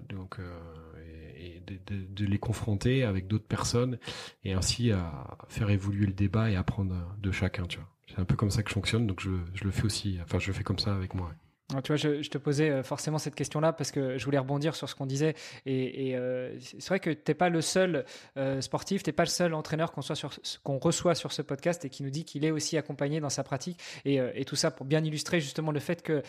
De, 1.68 2.26
les 2.26 2.39
confronter 2.39 3.03
avec 3.03 3.28
d'autres 3.28 3.47
personnes 3.47 3.97
et 4.43 4.53
ainsi 4.53 4.91
à 4.91 5.38
faire 5.47 5.70
évoluer 5.70 6.05
le 6.05 6.13
débat 6.13 6.49
et 6.49 6.55
apprendre 6.55 6.95
de 7.20 7.32
chacun, 7.32 7.65
tu 7.65 7.78
vois. 7.78 7.88
C'est 8.07 8.20
un 8.20 8.26
peu 8.26 8.36
comme 8.36 8.51
ça 8.51 8.63
que 8.63 8.70
je 8.70 8.74
fonctionne, 8.74 9.05
donc 9.05 9.20
je, 9.20 9.32
je 9.53 9.63
le 9.65 9.72
fais 9.72 9.84
aussi. 9.84 10.18
Enfin, 10.24 10.39
je 10.39 10.47
le 10.47 10.53
fais 10.53 10.63
comme 10.63 10.80
ça 10.80 10.95
avec 10.95 11.13
moi. 11.13 11.34
Tu 11.84 11.88
vois, 11.91 11.97
je, 11.97 12.30
te 12.30 12.38
posais 12.38 12.70
euh, 12.70 12.82
forcément 12.82 13.18
cette 13.18 13.36
question-là 13.36 13.74
parce 13.74 13.91
que 13.91 14.18
je 14.18 14.24
voulais 14.24 14.38
rebondir 14.38 14.74
sur 14.74 14.88
ce 14.88 14.95
qu'on 14.95 15.05
disait. 15.05 15.36
Et, 15.65 16.15
euh, 16.15 16.57
c'est 16.61 16.88
vrai 16.88 17.01
que 17.01 17.09
tu 17.09 17.20
n'es 17.28 17.34
pas 17.34 17.49
le 17.49 17.59
seul 17.59 18.05
euh, 18.38 18.61
sportif, 18.61 19.03
tu 19.03 19.09
n'es 19.09 19.13
pas 19.13 19.24
le 19.24 19.30
seul 19.30 19.53
entraîneur 19.53 19.91
qu'on 19.91 20.01
qu'on 20.63 20.78
reçoit 20.78 21.13
sur 21.13 21.34
ce 21.34 21.41
podcast 21.41 21.84
et 21.84 21.89
qui 21.89 22.03
nous 22.03 22.09
dit 22.09 22.24
qu'il 22.24 22.45
est 22.45 22.51
aussi 22.51 22.78
accompagné 22.78 23.20
dans 23.20 23.30
sa 23.30 23.43
pratique. 23.43 23.80
Et, 24.05 24.22
euh, 24.22 24.32
tout 24.47 24.55
ça 24.55 24.72
pour 24.72 24.86
bien 24.86 25.03
illustrer 25.03 25.41
justement 25.41 25.74
le 25.74 25.82
fait 25.82 26.01
que, 26.01 26.24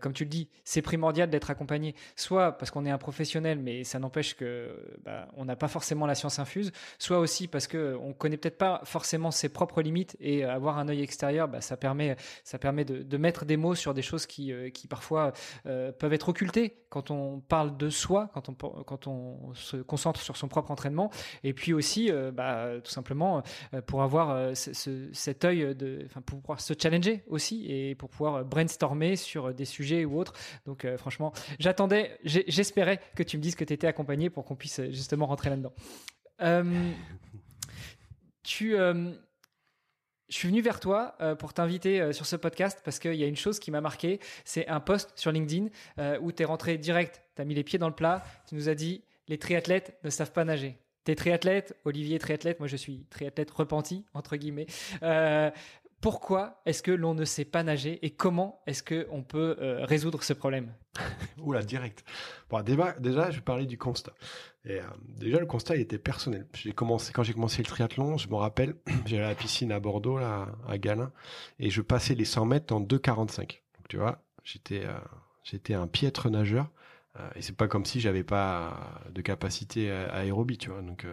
comme 0.00 0.14
tu 0.14 0.24
le 0.24 0.30
dis, 0.30 0.48
c'est 0.64 0.80
primordial 0.80 1.28
d'être 1.28 1.50
accompagné, 1.50 1.94
soit 2.16 2.52
parce 2.52 2.70
qu'on 2.70 2.86
est 2.86 2.90
un 2.90 2.96
professionnel, 2.96 3.58
mais 3.58 3.84
ça 3.84 3.98
n'empêche 3.98 4.34
que 4.34 4.70
bah, 5.04 5.28
on 5.36 5.44
n'a 5.44 5.54
pas 5.54 5.68
forcément 5.68 6.06
la 6.06 6.14
science 6.14 6.38
infuse, 6.38 6.72
soit 6.98 7.18
aussi 7.18 7.46
parce 7.46 7.68
qu'on 7.68 8.08
ne 8.08 8.12
connaît 8.14 8.38
peut-être 8.38 8.56
pas 8.56 8.80
forcément 8.84 9.30
ses 9.30 9.50
propres 9.50 9.82
limites 9.82 10.16
et 10.18 10.44
avoir 10.44 10.78
un 10.78 10.88
œil 10.88 11.02
extérieur, 11.02 11.46
bah, 11.46 11.60
ça 11.60 11.76
permet, 11.76 12.16
ça 12.42 12.58
permet 12.58 12.86
de, 12.86 13.16
mettre 13.18 13.44
des 13.44 13.58
mots 13.58 13.74
sur 13.74 13.92
des 13.92 14.00
choses 14.00 14.24
qui 14.24 14.50
qui 14.78 14.88
parfois 14.88 15.32
euh, 15.66 15.92
peuvent 15.92 16.12
être 16.12 16.28
occultés 16.28 16.84
quand 16.88 17.10
on 17.10 17.40
parle 17.40 17.76
de 17.76 17.90
soi, 17.90 18.30
quand 18.32 18.48
on, 18.48 18.54
quand 18.54 19.06
on 19.06 19.52
se 19.54 19.76
concentre 19.76 20.20
sur 20.20 20.36
son 20.36 20.48
propre 20.48 20.70
entraînement, 20.70 21.10
et 21.44 21.52
puis 21.52 21.72
aussi, 21.72 22.10
euh, 22.10 22.30
bah, 22.30 22.68
tout 22.82 22.90
simplement, 22.90 23.42
euh, 23.74 23.82
pour 23.82 24.02
avoir 24.02 24.54
cet 24.54 25.44
œil, 25.44 25.74
de, 25.74 26.06
pour 26.24 26.40
pouvoir 26.40 26.60
se 26.60 26.72
challenger 26.80 27.24
aussi 27.26 27.66
et 27.70 27.94
pour 27.94 28.08
pouvoir 28.08 28.44
brainstormer 28.44 29.16
sur 29.16 29.52
des 29.52 29.64
sujets 29.64 30.04
ou 30.04 30.18
autres. 30.18 30.32
Donc, 30.66 30.86
franchement, 30.96 31.32
j'attendais, 31.58 32.18
j'espérais 32.24 33.00
que 33.16 33.22
tu 33.22 33.36
me 33.36 33.42
dises 33.42 33.54
que 33.54 33.64
tu 33.64 33.72
étais 33.72 33.86
accompagné 33.86 34.30
pour 34.30 34.44
qu'on 34.44 34.56
puisse 34.56 34.80
justement 34.90 35.26
rentrer 35.26 35.50
là-dedans. 35.50 35.74
tu 38.42 38.76
je 40.28 40.36
suis 40.36 40.48
venu 40.48 40.60
vers 40.60 40.80
toi 40.80 41.14
euh, 41.20 41.34
pour 41.34 41.54
t'inviter 41.54 42.00
euh, 42.00 42.12
sur 42.12 42.26
ce 42.26 42.36
podcast 42.36 42.80
parce 42.84 42.98
qu'il 42.98 43.14
y 43.14 43.24
a 43.24 43.26
une 43.26 43.36
chose 43.36 43.58
qui 43.58 43.70
m'a 43.70 43.80
marqué, 43.80 44.20
c'est 44.44 44.68
un 44.68 44.80
post 44.80 45.12
sur 45.16 45.32
LinkedIn 45.32 45.68
euh, 45.98 46.18
où 46.20 46.32
tu 46.32 46.42
es 46.42 46.46
rentré 46.46 46.76
direct, 46.78 47.22
tu 47.34 47.42
as 47.42 47.44
mis 47.44 47.54
les 47.54 47.64
pieds 47.64 47.78
dans 47.78 47.88
le 47.88 47.94
plat, 47.94 48.22
tu 48.46 48.54
nous 48.54 48.68
as 48.68 48.74
dit 48.74 49.02
les 49.28 49.38
triathlètes 49.38 49.98
ne 50.04 50.10
savent 50.10 50.32
pas 50.32 50.44
nager. 50.44 50.78
Tu 51.04 51.12
es 51.12 51.14
triathlète, 51.14 51.76
Olivier 51.84 52.18
triathlète, 52.18 52.58
moi 52.60 52.68
je 52.68 52.76
suis 52.76 53.06
triathlète 53.10 53.50
repenti, 53.50 54.04
entre 54.14 54.36
guillemets. 54.36 54.66
Pourquoi 56.00 56.60
est-ce 56.64 56.82
que 56.82 56.90
l'on 56.90 57.14
ne 57.14 57.24
sait 57.24 57.44
pas 57.44 57.62
nager 57.62 57.98
et 58.04 58.10
comment 58.10 58.62
est-ce 58.66 58.82
qu'on 58.82 59.22
peut 59.22 59.56
résoudre 59.82 60.22
ce 60.22 60.32
problème? 60.32 60.72
Oula, 61.38 61.62
direct. 61.62 62.04
Déjà, 62.64 63.30
je 63.30 63.36
vais 63.36 63.42
parler 63.42 63.66
du 63.66 63.78
constat. 63.78 64.12
Et 64.64 64.80
euh, 64.80 64.84
déjà, 65.16 65.38
le 65.38 65.46
constat, 65.46 65.76
il 65.76 65.80
était 65.80 65.98
personnel. 65.98 66.46
J'ai 66.54 66.72
commencé, 66.72 67.12
quand 67.12 67.22
j'ai 67.22 67.32
commencé 67.32 67.62
le 67.62 67.68
triathlon, 67.68 68.18
je 68.18 68.28
me 68.28 68.34
rappelle, 68.34 68.74
j'allais 69.06 69.24
à 69.24 69.28
la 69.28 69.34
piscine 69.34 69.72
à 69.72 69.80
Bordeaux, 69.80 70.18
là, 70.18 70.48
à 70.68 70.78
Galin, 70.78 71.10
et 71.58 71.70
je 71.70 71.80
passais 71.80 72.14
les 72.14 72.24
100 72.24 72.44
mètres 72.44 72.74
en 72.74 72.80
2,45. 72.80 73.38
Donc, 73.38 73.88
tu 73.88 73.96
vois, 73.96 74.22
j'étais, 74.44 74.84
euh, 74.84 74.98
j'étais 75.42 75.74
un 75.74 75.86
piètre 75.86 76.28
nageur. 76.28 76.70
Euh, 77.18 77.28
et 77.36 77.42
c'est 77.42 77.56
pas 77.56 77.68
comme 77.68 77.84
si 77.84 78.00
j'avais 78.00 78.24
pas 78.24 79.04
de 79.10 79.20
capacité 79.22 79.90
aérobie, 79.90 80.58
tu 80.58 80.70
vois. 80.70 80.82
Donc, 80.82 81.06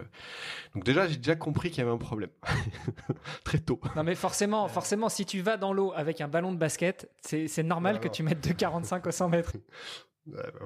donc 0.74 0.84
déjà, 0.84 1.06
j'ai 1.06 1.16
déjà 1.16 1.36
compris 1.36 1.70
qu'il 1.70 1.78
y 1.78 1.82
avait 1.82 1.94
un 1.94 1.98
problème 1.98 2.30
très 3.44 3.58
tôt. 3.58 3.80
Non, 3.96 4.04
mais 4.04 4.14
forcément, 4.14 4.68
forcément, 4.68 5.08
si 5.08 5.24
tu 5.26 5.40
vas 5.40 5.56
dans 5.56 5.72
l'eau 5.72 5.92
avec 5.94 6.20
un 6.20 6.28
ballon 6.28 6.52
de 6.52 6.58
basket, 6.58 7.10
c'est 7.20 7.62
normal 7.62 8.00
que 8.00 8.08
tu 8.08 8.22
mettes 8.22 8.46
2,45 8.46 9.08
au 9.08 9.10
100 9.10 9.28
mètres. 9.28 9.52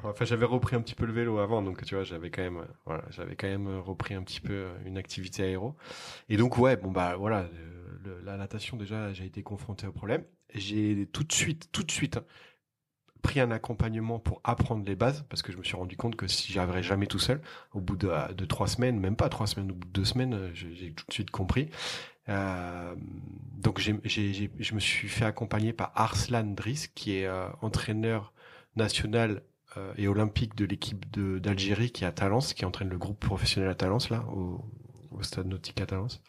Enfin, 0.04 0.24
j'avais 0.24 0.46
repris 0.46 0.76
un 0.76 0.80
petit 0.80 0.94
peu 0.94 1.04
le 1.04 1.12
vélo 1.12 1.38
avant, 1.38 1.62
donc 1.62 1.84
tu 1.84 1.94
vois, 1.94 2.04
j'avais 2.04 2.30
quand 2.30 2.42
même, 2.42 2.64
voilà, 2.86 3.04
j'avais 3.10 3.36
quand 3.36 3.46
même 3.46 3.68
repris 3.78 4.14
un 4.14 4.22
petit 4.22 4.40
peu 4.40 4.52
euh, 4.52 4.74
une 4.86 4.96
activité 4.96 5.42
aéro. 5.42 5.76
Et 6.28 6.36
donc 6.36 6.56
ouais, 6.56 6.76
bon 6.76 6.90
bah 6.90 7.16
voilà, 7.16 7.46
la 8.24 8.36
natation 8.36 8.76
déjà, 8.76 9.12
j'ai 9.12 9.26
été 9.26 9.42
confronté 9.42 9.86
au 9.86 9.92
problème. 9.92 10.24
J'ai 10.54 11.06
tout 11.12 11.24
de 11.24 11.32
suite, 11.32 11.68
tout 11.72 11.82
de 11.82 11.90
suite 11.90 12.16
hein, 12.16 12.24
pris 13.20 13.40
un 13.40 13.50
accompagnement 13.50 14.18
pour 14.18 14.40
apprendre 14.44 14.84
les 14.86 14.96
bases, 14.96 15.24
parce 15.28 15.42
que 15.42 15.52
je 15.52 15.58
me 15.58 15.62
suis 15.62 15.76
rendu 15.76 15.96
compte 15.96 16.16
que 16.16 16.26
si 16.26 16.52
j'arriverais 16.52 16.82
jamais 16.82 17.06
tout 17.06 17.18
seul, 17.18 17.40
au 17.72 17.80
bout 17.80 17.96
de, 17.96 18.44
trois 18.46 18.66
semaines, 18.66 18.98
même 18.98 19.16
pas 19.16 19.28
trois 19.28 19.46
semaines, 19.46 19.70
au 19.70 19.74
bout 19.74 19.86
de 19.86 19.92
deux 19.92 20.04
semaines, 20.04 20.34
euh, 20.34 20.50
j'ai 20.52 20.92
tout 20.92 21.04
de 21.08 21.12
suite 21.12 21.30
compris. 21.30 21.70
Euh, 22.28 22.94
donc 23.58 23.78
j'ai, 23.78 24.50
je 24.58 24.74
me 24.74 24.80
suis 24.80 25.08
fait 25.08 25.24
accompagner 25.24 25.72
par 25.72 25.92
Arslan 25.94 26.44
Driss, 26.44 26.88
qui 26.88 27.16
est 27.16 27.26
euh, 27.26 27.48
entraîneur 27.62 28.32
national 28.76 29.42
et 29.96 30.08
olympique 30.08 30.56
de 30.56 30.64
l'équipe 30.64 31.16
d'Algérie 31.16 31.92
qui 31.92 32.02
est 32.02 32.06
à 32.06 32.10
Talence, 32.10 32.54
qui 32.54 32.64
entraîne 32.64 32.88
le 32.88 32.98
groupe 32.98 33.20
professionnel 33.20 33.70
à 33.70 33.76
Talence, 33.76 34.10
là, 34.10 34.24
au, 34.34 34.64
au 35.12 35.22
stade 35.22 35.46
nautique 35.46 35.80
à 35.80 35.86
Talence. 35.86 36.20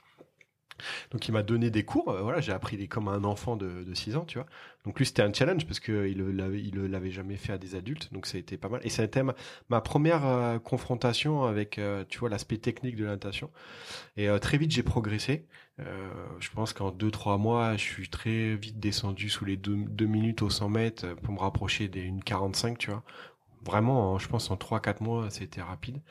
Donc 1.12 1.28
il 1.28 1.32
m'a 1.32 1.44
donné 1.44 1.70
des 1.70 1.84
cours, 1.84 2.10
euh, 2.10 2.22
voilà, 2.22 2.42
j'ai 2.42 2.52
appris 2.52 2.88
comme 2.88 3.08
un 3.08 3.24
enfant 3.24 3.56
de, 3.56 3.84
de 3.84 3.94
6 3.94 4.16
ans, 4.16 4.26
tu 4.26 4.38
vois. 4.38 4.48
Donc 4.86 4.98
lui 4.98 5.06
c'était 5.06 5.22
un 5.22 5.32
challenge 5.32 5.66
parce 5.66 5.80
qu'il 5.80 6.18
il 6.18 6.92
l'avait 6.92 7.12
jamais 7.12 7.38
fait 7.38 7.54
à 7.54 7.58
des 7.58 7.76
adultes, 7.76 8.12
donc 8.14 8.26
ça 8.26 8.38
a 8.38 8.40
été 8.40 8.58
pas 8.58 8.70
mal. 8.70 8.82
Et 8.84 8.90
ça 8.90 9.04
a 9.04 9.06
été 9.06 9.22
ma, 9.70 9.82
première 9.82 10.26
euh, 10.26 10.60
confrontation 10.60 11.44
avec, 11.44 11.78
euh, 11.78 12.04
tu 12.10 12.20
vois, 12.20 12.30
l'aspect 12.30 12.58
technique 12.58 12.96
de 12.96 13.06
la 13.06 13.12
natation. 13.12 13.52
Et 14.18 14.28
très 14.40 14.58
vite 14.58 14.72
j'ai 14.72 14.84
progressé. 14.84 15.46
je 15.78 16.50
pense 16.52 16.74
qu'en 16.74 16.92
2-3 16.92 17.40
mois, 17.40 17.78
je 17.78 17.84
suis 17.84 18.10
très 18.10 18.56
vite 18.56 18.80
descendu 18.80 19.30
sous 19.30 19.46
les 19.46 19.58
2, 19.58 20.06
minutes 20.06 20.42
au 20.42 20.50
100 20.50 20.70
mètres 20.70 21.14
pour 21.22 21.34
me 21.34 21.40
rapprocher 21.40 21.88
des 21.88 22.10
1,45, 22.10 22.78
tu 22.78 22.92
vois. 22.92 23.04
Vraiment, 23.64 24.18
je 24.20 24.28
pense 24.28 24.52
en 24.52 24.56
3-4 24.56 25.04
mois, 25.04 25.30
c'était 25.30 25.62
rapide. 25.62 26.02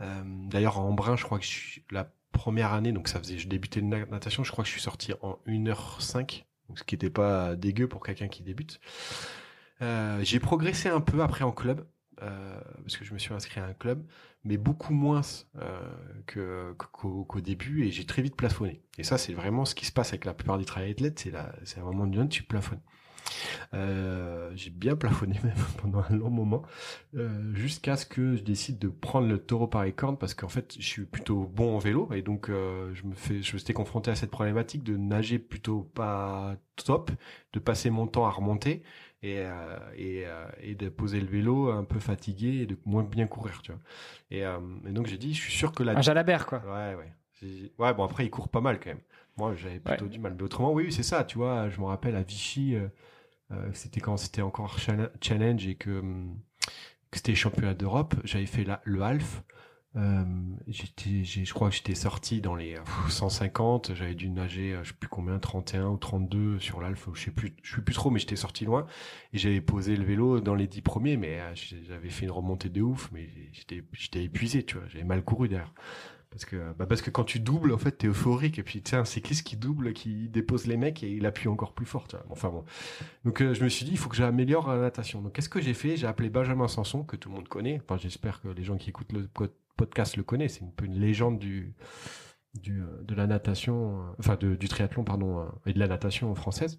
D'ailleurs, 0.00 0.78
en 0.78 0.92
brun, 0.92 1.16
je 1.16 1.24
crois 1.24 1.38
que 1.38 1.44
je 1.44 1.50
suis 1.50 1.84
la 1.90 2.10
première 2.32 2.72
année, 2.72 2.92
donc 2.92 3.08
ça 3.08 3.18
faisait, 3.18 3.38
je 3.38 3.48
débutais 3.48 3.80
de 3.80 3.86
natation, 3.86 4.44
je 4.44 4.52
crois 4.52 4.64
que 4.64 4.68
je 4.68 4.72
suis 4.72 4.82
sorti 4.82 5.12
en 5.22 5.38
1h05, 5.46 6.44
ce 6.74 6.82
qui 6.84 6.94
n'était 6.94 7.10
pas 7.10 7.56
dégueu 7.56 7.88
pour 7.88 8.02
quelqu'un 8.02 8.28
qui 8.28 8.42
débute. 8.42 8.80
Euh, 9.82 10.20
j'ai 10.22 10.40
progressé 10.40 10.88
un 10.88 11.00
peu 11.00 11.22
après 11.22 11.44
en 11.44 11.52
club, 11.52 11.86
euh, 12.22 12.60
parce 12.82 12.96
que 12.96 13.04
je 13.04 13.14
me 13.14 13.18
suis 13.18 13.32
inscrit 13.32 13.60
à 13.60 13.66
un 13.66 13.74
club, 13.74 14.04
mais 14.44 14.56
beaucoup 14.56 14.92
moins 14.92 15.20
euh, 15.60 16.74
qu'au 16.74 17.40
début, 17.40 17.84
et 17.84 17.90
j'ai 17.90 18.04
très 18.04 18.22
vite 18.22 18.36
plafonné. 18.36 18.82
Et 18.98 19.04
ça, 19.04 19.18
c'est 19.18 19.32
vraiment 19.32 19.64
ce 19.64 19.74
qui 19.74 19.86
se 19.86 19.92
passe 19.92 20.08
avec 20.08 20.24
la 20.24 20.34
plupart 20.34 20.58
des 20.58 20.64
triathlètes, 20.64 21.18
c'est 21.18 21.32
c'est 21.64 21.80
un 21.80 21.84
moment 21.84 22.06
donné, 22.06 22.28
tu 22.28 22.42
plafonnes. 22.42 22.80
Euh, 23.74 24.50
j'ai 24.54 24.70
bien 24.70 24.96
plafonné 24.96 25.38
même 25.44 25.54
pendant 25.80 26.02
un 26.08 26.16
long 26.16 26.30
moment, 26.30 26.62
euh, 27.16 27.54
jusqu'à 27.54 27.96
ce 27.96 28.06
que 28.06 28.36
je 28.36 28.42
décide 28.42 28.78
de 28.78 28.88
prendre 28.88 29.28
le 29.28 29.38
taureau 29.38 29.66
par 29.66 29.84
les 29.84 29.92
cornes 29.92 30.18
parce 30.18 30.34
qu'en 30.34 30.48
fait 30.48 30.74
je 30.78 30.86
suis 30.86 31.04
plutôt 31.04 31.44
bon 31.44 31.76
en 31.76 31.78
vélo 31.78 32.08
et 32.12 32.22
donc 32.22 32.48
euh, 32.48 32.92
je 32.94 33.04
me 33.04 33.14
fais, 33.14 33.42
je 33.42 33.56
m'étais 33.56 33.72
confronté 33.72 34.10
à 34.10 34.14
cette 34.14 34.30
problématique 34.30 34.84
de 34.84 34.96
nager 34.96 35.38
plutôt 35.38 35.82
pas 35.82 36.56
top, 36.84 37.10
de 37.52 37.58
passer 37.58 37.90
mon 37.90 38.06
temps 38.06 38.26
à 38.26 38.30
remonter 38.30 38.82
et 39.22 39.42
et, 39.96 40.24
et 40.60 40.74
de 40.76 40.88
poser 40.88 41.20
le 41.20 41.26
vélo 41.26 41.70
un 41.70 41.84
peu 41.84 41.98
fatigué 41.98 42.60
et 42.62 42.66
de 42.66 42.76
moins 42.84 43.02
bien 43.02 43.26
courir, 43.26 43.62
tu 43.62 43.72
vois. 43.72 43.80
Et, 44.30 44.42
et 44.42 44.92
donc 44.92 45.06
j'ai 45.06 45.18
dit, 45.18 45.34
je 45.34 45.40
suis 45.40 45.52
sûr 45.52 45.72
que 45.72 45.82
la 45.82 45.98
un 45.98 46.00
jalabert 46.02 46.46
quoi. 46.46 46.60
Ouais 46.60 46.94
ouais. 46.94 47.12
Ouais, 47.78 47.94
bon, 47.94 48.04
après, 48.04 48.24
il 48.24 48.30
court 48.30 48.48
pas 48.48 48.60
mal 48.60 48.80
quand 48.80 48.90
même. 48.90 49.00
Moi, 49.36 49.54
j'avais 49.54 49.78
plutôt 49.80 50.06
du 50.06 50.18
mal. 50.18 50.34
Mais 50.36 50.42
autrement, 50.42 50.72
oui, 50.72 50.92
c'est 50.92 51.02
ça, 51.02 51.24
tu 51.24 51.38
vois. 51.38 51.68
Je 51.68 51.80
me 51.80 51.86
rappelle 51.86 52.16
à 52.16 52.22
Vichy, 52.22 52.74
euh, 52.74 52.88
c'était 53.72 54.00
quand 54.00 54.16
c'était 54.16 54.42
encore 54.42 54.78
challenge 55.20 55.66
et 55.66 55.74
que, 55.74 56.00
hum, 56.00 56.38
c'était 57.12 57.34
championnat 57.34 57.74
d'Europe. 57.74 58.14
J'avais 58.24 58.46
fait 58.46 58.66
le 58.84 59.02
half. 59.02 59.42
Euh, 59.96 60.24
j'étais, 60.66 61.24
je 61.24 61.52
crois 61.54 61.70
que 61.70 61.74
j'étais 61.74 61.94
sorti 61.94 62.40
dans 62.40 62.54
les 62.54 62.76
150. 63.08 63.94
J'avais 63.94 64.14
dû 64.14 64.28
nager, 64.28 64.74
euh, 64.74 64.84
je 64.84 64.90
sais 64.90 64.94
plus 64.94 65.08
combien, 65.08 65.38
31 65.38 65.88
ou 65.88 65.96
32 65.96 66.58
sur 66.60 66.80
l'alpha. 66.80 67.10
Je 67.14 67.24
sais 67.24 67.30
plus, 67.30 67.54
je 67.62 67.76
sais 67.76 67.82
plus 67.82 67.94
trop, 67.94 68.10
mais 68.10 68.20
j'étais 68.20 68.36
sorti 68.36 68.64
loin 68.64 68.86
et 69.32 69.38
j'avais 69.38 69.60
posé 69.60 69.96
le 69.96 70.04
vélo 70.04 70.40
dans 70.40 70.54
les 70.54 70.66
10 70.66 70.82
premiers. 70.82 71.16
Mais 71.16 71.40
euh, 71.40 71.54
j'avais 71.88 72.10
fait 72.10 72.26
une 72.26 72.32
remontée 72.32 72.68
de 72.68 72.82
ouf, 72.82 73.10
mais 73.12 73.28
j'étais, 73.52 74.22
épuisé, 74.22 74.62
tu 74.62 74.76
vois. 74.76 74.86
J'avais 74.88 75.04
mal 75.04 75.22
couru 75.22 75.48
derrière. 75.48 75.72
Parce 76.30 76.44
que, 76.44 76.72
bah 76.74 76.86
parce 76.86 77.00
que 77.00 77.10
quand 77.10 77.24
tu 77.24 77.40
doubles, 77.40 77.72
en 77.72 77.78
fait, 77.78 77.92
t'es 77.92 78.06
euphorique. 78.06 78.58
Et 78.58 78.62
puis, 78.62 78.82
tu 78.82 78.90
sais, 78.90 78.96
un 78.96 79.04
cycliste 79.04 79.46
qui 79.46 79.56
double, 79.56 79.92
qui 79.92 80.28
dépose 80.28 80.66
les 80.66 80.76
mecs 80.76 81.02
et 81.02 81.10
il 81.10 81.24
appuie 81.24 81.48
encore 81.48 81.72
plus 81.72 81.86
fort. 81.86 82.06
Enfin 82.28 82.50
bon. 82.50 82.64
Donc, 83.24 83.40
euh, 83.40 83.54
je 83.54 83.64
me 83.64 83.68
suis 83.68 83.84
dit, 83.84 83.92
il 83.92 83.98
faut 83.98 84.10
que 84.10 84.16
j'améliore 84.16 84.68
la 84.68 84.78
natation. 84.78 85.22
Donc, 85.22 85.32
qu'est-ce 85.32 85.48
que 85.48 85.60
j'ai 85.60 85.74
fait? 85.74 85.96
J'ai 85.96 86.06
appelé 86.06 86.28
Benjamin 86.28 86.68
Sanson, 86.68 87.02
que 87.02 87.16
tout 87.16 87.30
le 87.30 87.36
monde 87.36 87.48
connaît. 87.48 87.80
Enfin, 87.82 87.96
j'espère 87.96 88.42
que 88.42 88.48
les 88.48 88.62
gens 88.62 88.76
qui 88.76 88.90
écoutent 88.90 89.12
le 89.12 89.28
podcast 89.76 90.16
le 90.16 90.22
connaissent. 90.22 90.58
C'est 90.58 90.64
un 90.64 90.72
peu 90.76 90.84
une 90.84 91.00
légende 91.00 91.38
du, 91.38 91.74
du 92.54 92.82
euh, 92.82 93.02
de 93.04 93.14
la 93.14 93.26
natation, 93.26 94.00
euh, 94.00 94.02
enfin, 94.18 94.36
de, 94.36 94.54
du 94.54 94.68
triathlon, 94.68 95.04
pardon, 95.04 95.46
et 95.64 95.72
de 95.72 95.78
la 95.78 95.88
natation 95.88 96.34
française. 96.34 96.78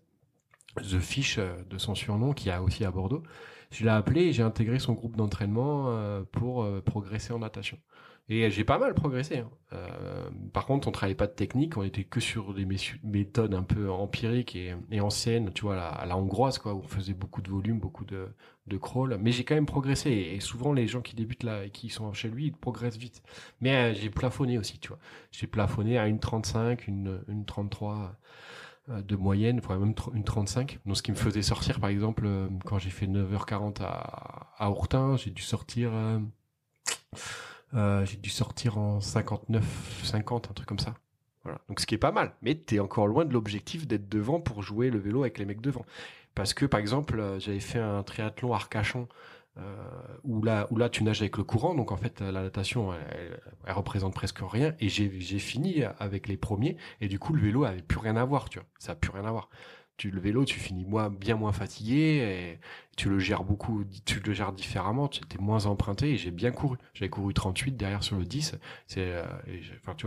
The 0.77 0.99
Fish, 0.99 1.39
de 1.39 1.77
son 1.79 1.95
surnom, 1.95 2.33
qui 2.33 2.51
a 2.51 2.61
aussi 2.61 2.85
à 2.85 2.91
Bordeaux. 2.91 3.23
Je 3.71 3.83
l'ai 3.83 3.89
appelé 3.89 4.21
et 4.21 4.33
j'ai 4.33 4.43
intégré 4.43 4.77
son 4.77 4.93
groupe 4.93 5.17
d'entraînement 5.17 6.23
pour 6.31 6.67
progresser 6.83 7.33
en 7.33 7.39
natation. 7.39 7.79
Et 8.31 8.51
j'ai 8.51 8.63
pas 8.63 8.77
mal 8.77 8.93
progressé. 8.93 9.39
Hein. 9.39 9.49
Euh, 9.73 10.29
par 10.53 10.67
contre, 10.67 10.87
on 10.87 10.91
travaillait 10.91 11.15
pas 11.15 11.25
de 11.25 11.33
technique, 11.33 11.77
on 11.77 11.83
était 11.83 12.03
que 12.03 12.19
sur 12.19 12.53
des 12.53 12.67
méthodes 13.03 13.55
un 13.55 13.63
peu 13.63 13.89
empiriques 13.89 14.55
et, 14.55 14.75
anciennes, 15.01 15.51
tu 15.53 15.63
vois, 15.63 15.81
à 15.81 16.05
la, 16.05 16.15
hongroise, 16.15 16.59
quoi, 16.59 16.75
où 16.75 16.81
on 16.83 16.87
faisait 16.87 17.15
beaucoup 17.15 17.41
de 17.41 17.49
volume, 17.49 17.79
beaucoup 17.79 18.05
de, 18.05 18.27
crawl. 18.79 19.17
Mais 19.19 19.31
j'ai 19.31 19.43
quand 19.43 19.55
même 19.55 19.65
progressé. 19.65 20.11
Et 20.11 20.39
souvent, 20.39 20.73
les 20.73 20.87
gens 20.87 21.01
qui 21.01 21.15
débutent 21.15 21.41
là 21.41 21.65
et 21.65 21.71
qui 21.71 21.89
sont 21.89 22.13
chez 22.13 22.29
lui, 22.29 22.45
ils 22.45 22.53
progressent 22.53 22.97
vite. 22.97 23.23
Mais 23.61 23.75
euh, 23.75 23.93
j'ai 23.95 24.11
plafonné 24.11 24.59
aussi, 24.59 24.77
tu 24.77 24.89
vois. 24.89 24.99
J'ai 25.31 25.47
plafonné 25.47 25.97
à 25.97 26.07
une 26.07 26.19
35, 26.19 26.87
une, 26.87 27.23
une 27.27 27.45
33 27.45 28.15
euh, 28.89 29.01
de 29.01 29.15
moyenne, 29.15 29.57
enfin 29.57 29.79
même 29.79 29.95
une 30.13 30.23
35. 30.23 30.79
Donc 30.85 30.97
ce 30.97 31.01
qui 31.01 31.11
me 31.11 31.17
faisait 31.17 31.41
sortir, 31.41 31.79
par 31.79 31.89
exemple, 31.89 32.29
quand 32.63 32.77
j'ai 32.77 32.91
fait 32.91 33.07
9h40 33.07 33.77
à, 33.81 34.53
à 34.59 34.69
Ourtin, 34.69 35.17
j'ai 35.17 35.31
dû 35.31 35.41
sortir... 35.41 35.91
j'ai 37.73 38.17
dû 38.17 38.29
sortir 38.29 38.77
en 38.77 39.01
59, 39.01 40.01
50, 40.03 40.49
un 40.49 40.53
truc 40.53 40.67
comme 40.67 40.79
ça. 40.79 40.93
Voilà. 41.43 41.59
Donc 41.69 41.79
ce 41.79 41.85
qui 41.85 41.95
est 41.95 41.99
pas 41.99 42.11
mal, 42.11 42.33
mais 42.41 42.55
t'es 42.55 42.79
encore 42.79 43.07
loin 43.07 43.25
de 43.25 43.33
l'objectif 43.33 43.87
d'être 43.87 44.09
devant 44.09 44.41
pour 44.41 44.61
jouer 44.61 44.89
le 44.89 44.99
vélo 44.99 45.21
avec 45.21 45.37
les 45.37 45.45
mecs 45.45 45.61
devant. 45.61 45.85
Parce 46.35 46.53
que 46.53 46.65
par 46.65 46.79
exemple, 46.79 47.19
euh, 47.19 47.39
j'avais 47.39 47.59
fait 47.59 47.79
un 47.79 48.03
triathlon 48.03 48.53
Arcachon 48.53 49.07
euh, 49.57 49.61
où 50.23 50.43
là 50.43 50.67
où 50.69 50.77
là 50.77 50.89
tu 50.89 51.03
nages 51.03 51.21
avec 51.21 51.37
le 51.37 51.43
courant, 51.43 51.75
donc 51.75 51.91
en 51.91 51.97
fait 51.97 52.21
la 52.21 52.43
natation 52.43 52.93
elle, 52.93 53.73
représente 53.73 54.13
presque 54.13 54.39
rien. 54.41 54.73
Et 54.79 54.89
j'ai 54.89 55.39
fini 55.39 55.83
avec 55.99 56.27
les 56.27 56.37
premiers 56.37 56.77
et 57.01 57.07
du 57.07 57.19
coup 57.19 57.33
le 57.33 57.41
vélo 57.41 57.63
avait 57.63 57.81
plus 57.81 57.99
rien 57.99 58.15
à 58.15 58.25
voir, 58.25 58.49
tu 58.49 58.59
vois. 58.59 58.67
Ça 58.77 58.93
a 58.93 58.95
plus 58.95 59.11
rien 59.11 59.25
à 59.25 59.31
voir 59.31 59.49
tu 59.99 60.11
le 60.11 60.21
vélo, 60.21 60.45
tu 60.45 60.59
finis 60.59 60.85
bien 61.19 61.35
moins 61.35 61.51
fatigué 61.51 61.95
et 61.95 62.59
tu 62.95 63.09
le 63.09 63.19
gères 63.19 63.43
beaucoup, 63.43 63.83
tu 64.05 64.21
le 64.21 64.33
gères 64.33 64.53
différemment, 64.53 65.09
tu 65.09 65.21
étais 65.21 65.37
moins 65.37 65.65
emprunté 65.65 66.11
et 66.11 66.17
j'ai 66.17 66.31
bien 66.31 66.51
couru. 66.51 66.77
J'avais 66.93 67.09
couru 67.09 67.33
38 67.33 67.73
derrière 67.73 68.01
sur 68.01 68.17
le 68.17 68.23
10. 68.23 68.55
C'est, 68.87 69.01
euh, 69.01 69.25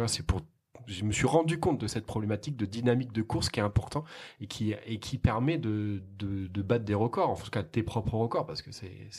c'est 0.07 0.27
pour, 0.27 0.41
je 0.87 1.05
me 1.05 1.13
suis 1.13 1.27
rendu 1.27 1.61
compte 1.61 1.79
de 1.79 1.87
cette 1.87 2.07
problématique 2.07 2.57
de 2.57 2.65
dynamique 2.65 3.13
de 3.13 3.21
course 3.21 3.51
qui 3.51 3.61
est 3.61 3.63
important 3.63 4.05
et 4.41 4.47
qui, 4.47 4.75
et 4.87 4.99
qui 4.99 5.19
permet 5.19 5.59
de, 5.59 6.03
battre 6.57 6.87
des 6.87 6.95
records, 6.95 7.29
en 7.29 7.37
tout 7.37 7.51
cas 7.51 7.63
tes 7.63 7.83
propres 7.83 8.15
records 8.15 8.47
parce 8.47 8.63
que 8.63 8.73
c'est 8.73 9.11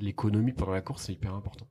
l'économie 0.00 0.52
pendant 0.52 0.72
la 0.72 0.82
course, 0.82 1.04
c'est 1.04 1.14
hyper 1.14 1.34
important. 1.34 1.66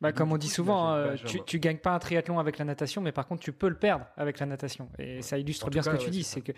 Bah, 0.00 0.12
comme 0.12 0.30
on 0.32 0.36
dit 0.36 0.48
souvent, 0.48 0.92
euh, 0.92 1.14
tu, 1.24 1.40
tu 1.46 1.58
gagnes 1.58 1.78
pas 1.78 1.92
un 1.92 1.98
triathlon 1.98 2.38
avec 2.38 2.58
la 2.58 2.64
natation, 2.64 3.00
mais 3.00 3.12
par 3.12 3.26
contre, 3.26 3.42
tu 3.42 3.52
peux 3.52 3.68
le 3.68 3.76
perdre 3.76 4.06
avec 4.16 4.38
la 4.38 4.46
natation. 4.46 4.90
Et 4.98 5.22
ça 5.22 5.38
illustre 5.38 5.70
bien 5.70 5.82
ce 5.82 5.90
que 5.90 5.96
tu 5.96 6.10
dis, 6.10 6.22
c'est 6.22 6.42
que 6.42 6.52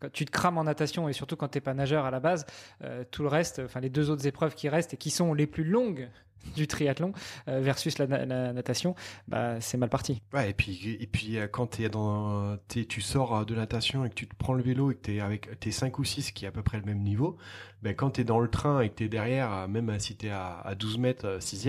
quand 0.00 0.12
tu 0.12 0.24
te 0.24 0.30
crames 0.30 0.58
en 0.58 0.64
natation, 0.64 1.08
et 1.08 1.12
surtout 1.12 1.36
quand 1.36 1.48
tu 1.48 1.56
n'es 1.56 1.62
pas 1.62 1.74
nageur 1.74 2.04
à 2.04 2.10
la 2.10 2.20
base, 2.20 2.46
euh, 2.82 3.04
tout 3.10 3.22
le 3.22 3.28
reste, 3.28 3.60
enfin 3.64 3.80
les 3.80 3.90
deux 3.90 4.10
autres 4.10 4.26
épreuves 4.26 4.54
qui 4.54 4.68
restent 4.68 4.94
et 4.94 4.96
qui 4.96 5.10
sont 5.10 5.34
les 5.34 5.46
plus 5.46 5.64
longues 5.64 6.08
du 6.56 6.66
triathlon 6.66 7.12
euh, 7.48 7.60
versus 7.60 7.98
la, 7.98 8.06
natation, 8.52 8.94
bah, 9.28 9.60
c'est 9.60 9.76
mal 9.76 9.88
parti. 9.88 10.22
Ouais, 10.32 10.50
et 10.50 10.54
puis, 10.54 10.96
et 11.00 11.06
puis 11.06 11.38
euh, 11.38 11.46
quand 11.46 11.80
es 11.80 11.88
dans, 11.88 12.56
tu 12.68 13.00
sors 13.00 13.36
euh, 13.36 13.44
de 13.44 13.54
natation 13.54 14.04
et 14.04 14.10
que 14.10 14.14
tu 14.14 14.26
te 14.26 14.34
prends 14.36 14.54
le 14.54 14.62
vélo 14.62 14.90
et 14.90 14.94
que 14.94 15.02
tu 15.02 15.16
es 15.16 15.20
avec 15.20 15.58
tes 15.60 15.70
5 15.70 15.98
ou 15.98 16.04
6 16.04 16.32
qui 16.32 16.44
est 16.44 16.48
à 16.48 16.52
peu 16.52 16.62
près 16.62 16.78
le 16.78 16.84
même 16.84 17.00
niveau, 17.00 17.36
ben, 17.82 17.94
quand 17.94 18.12
tu 18.12 18.20
es 18.22 18.24
dans 18.24 18.40
le 18.40 18.48
train 18.48 18.80
et 18.80 18.90
que 18.90 18.96
tu 18.96 19.04
es 19.04 19.08
derrière, 19.08 19.68
même 19.68 19.98
si 19.98 20.16
tu 20.16 20.26
es 20.26 20.30
à, 20.30 20.60
à 20.60 20.74
12 20.74 20.98
mètres, 20.98 21.38
6 21.40 21.68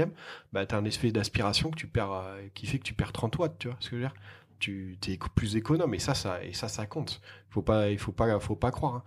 bah, 0.54 0.66
tu 0.66 0.76
as 0.76 0.78
un 0.78 0.86
effet 0.86 1.12
d'aspiration 1.12 1.72
qui 1.72 2.68
fait 2.68 2.80
que 2.80 2.84
tu 2.84 2.94
perds 2.94 3.14
30 3.14 3.38
watts, 3.38 3.58
tu 3.60 3.68
vois 3.68 3.78
ce 3.80 3.90
que 3.90 3.98
je 3.98 4.02
veux 4.02 4.08
dire? 4.08 4.16
Tu 4.60 4.98
es 5.08 5.20
plus 5.36 5.58
économe 5.58 5.94
et 5.94 6.00
ça 6.00 6.16
ça 6.16 6.44
et 6.44 6.54
ça 6.54 6.70
ça 6.70 6.88
compte 6.88 7.22
faut 7.50 7.62
pas 7.62 7.90
il 7.92 8.00
faut 8.00 8.14
pas 8.14 8.40
faut 8.40 8.56
pas 8.56 8.72
croire 8.72 8.96
hein. 8.96 9.04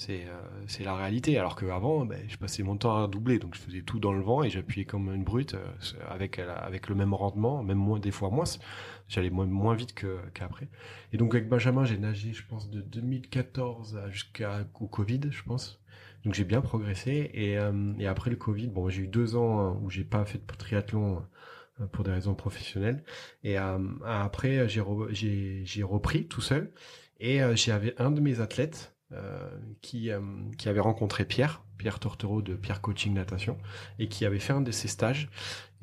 C'est 0.00 0.24
euh, 0.24 0.82
la 0.82 0.96
réalité. 0.96 1.36
Alors 1.36 1.56
qu'avant, 1.56 2.06
ben, 2.06 2.18
je 2.26 2.38
passais 2.38 2.62
mon 2.62 2.78
temps 2.78 3.04
à 3.04 3.06
doubler, 3.06 3.38
donc 3.38 3.54
je 3.54 3.60
faisais 3.60 3.82
tout 3.82 3.98
dans 3.98 4.14
le 4.14 4.22
vent 4.22 4.42
et 4.42 4.48
j'appuyais 4.48 4.86
comme 4.86 5.14
une 5.14 5.24
brute 5.24 5.52
euh, 5.52 5.66
avec 6.08 6.38
avec 6.38 6.88
le 6.88 6.94
même 6.94 7.12
rendement, 7.12 7.62
même 7.62 7.76
moins 7.76 7.98
des 7.98 8.10
fois 8.10 8.30
moins. 8.30 8.46
J'allais 9.08 9.28
moins 9.28 9.44
moins 9.44 9.74
vite 9.74 9.94
qu'après. 10.32 10.70
Et 11.12 11.18
donc 11.18 11.34
avec 11.34 11.50
Benjamin, 11.50 11.84
j'ai 11.84 11.98
nagé, 11.98 12.32
je 12.32 12.46
pense, 12.46 12.70
de 12.70 12.80
2014 12.80 14.00
jusqu'au 14.08 14.86
Covid, 14.86 15.20
je 15.30 15.42
pense. 15.42 15.82
Donc 16.24 16.32
j'ai 16.32 16.44
bien 16.44 16.62
progressé 16.62 17.30
et, 17.34 17.58
euh, 17.58 17.92
et 17.98 18.06
après 18.06 18.30
le 18.30 18.36
Covid, 18.36 18.68
bon, 18.68 18.88
j'ai 18.88 19.02
eu 19.02 19.06
deux 19.06 19.36
ans 19.36 19.78
où 19.82 19.90
j'ai 19.90 20.04
pas 20.04 20.24
fait 20.24 20.38
de 20.38 20.56
triathlon 20.56 21.22
pour 21.92 22.04
des 22.04 22.12
raisons 22.12 22.34
professionnelles. 22.34 23.04
Et 23.44 23.58
après, 23.58 24.66
j'ai 24.66 25.62
j'ai 25.66 25.82
repris 25.82 26.26
tout 26.26 26.40
seul 26.40 26.72
et 27.18 27.40
j'avais 27.54 27.94
un 28.00 28.10
de 28.10 28.20
mes 28.22 28.40
athlètes 28.40 28.94
euh, 28.94 28.99
qui, 29.82 30.10
euh, 30.10 30.20
qui 30.56 30.68
avait 30.68 30.80
rencontré 30.80 31.24
Pierre, 31.24 31.62
Pierre 31.78 31.98
Tortereau 31.98 32.42
de 32.42 32.54
Pierre 32.54 32.80
Coaching 32.80 33.14
Natation, 33.14 33.58
et 33.98 34.08
qui 34.08 34.24
avait 34.24 34.38
fait 34.38 34.52
un 34.52 34.60
de 34.60 34.70
ses 34.70 34.88
stages. 34.88 35.28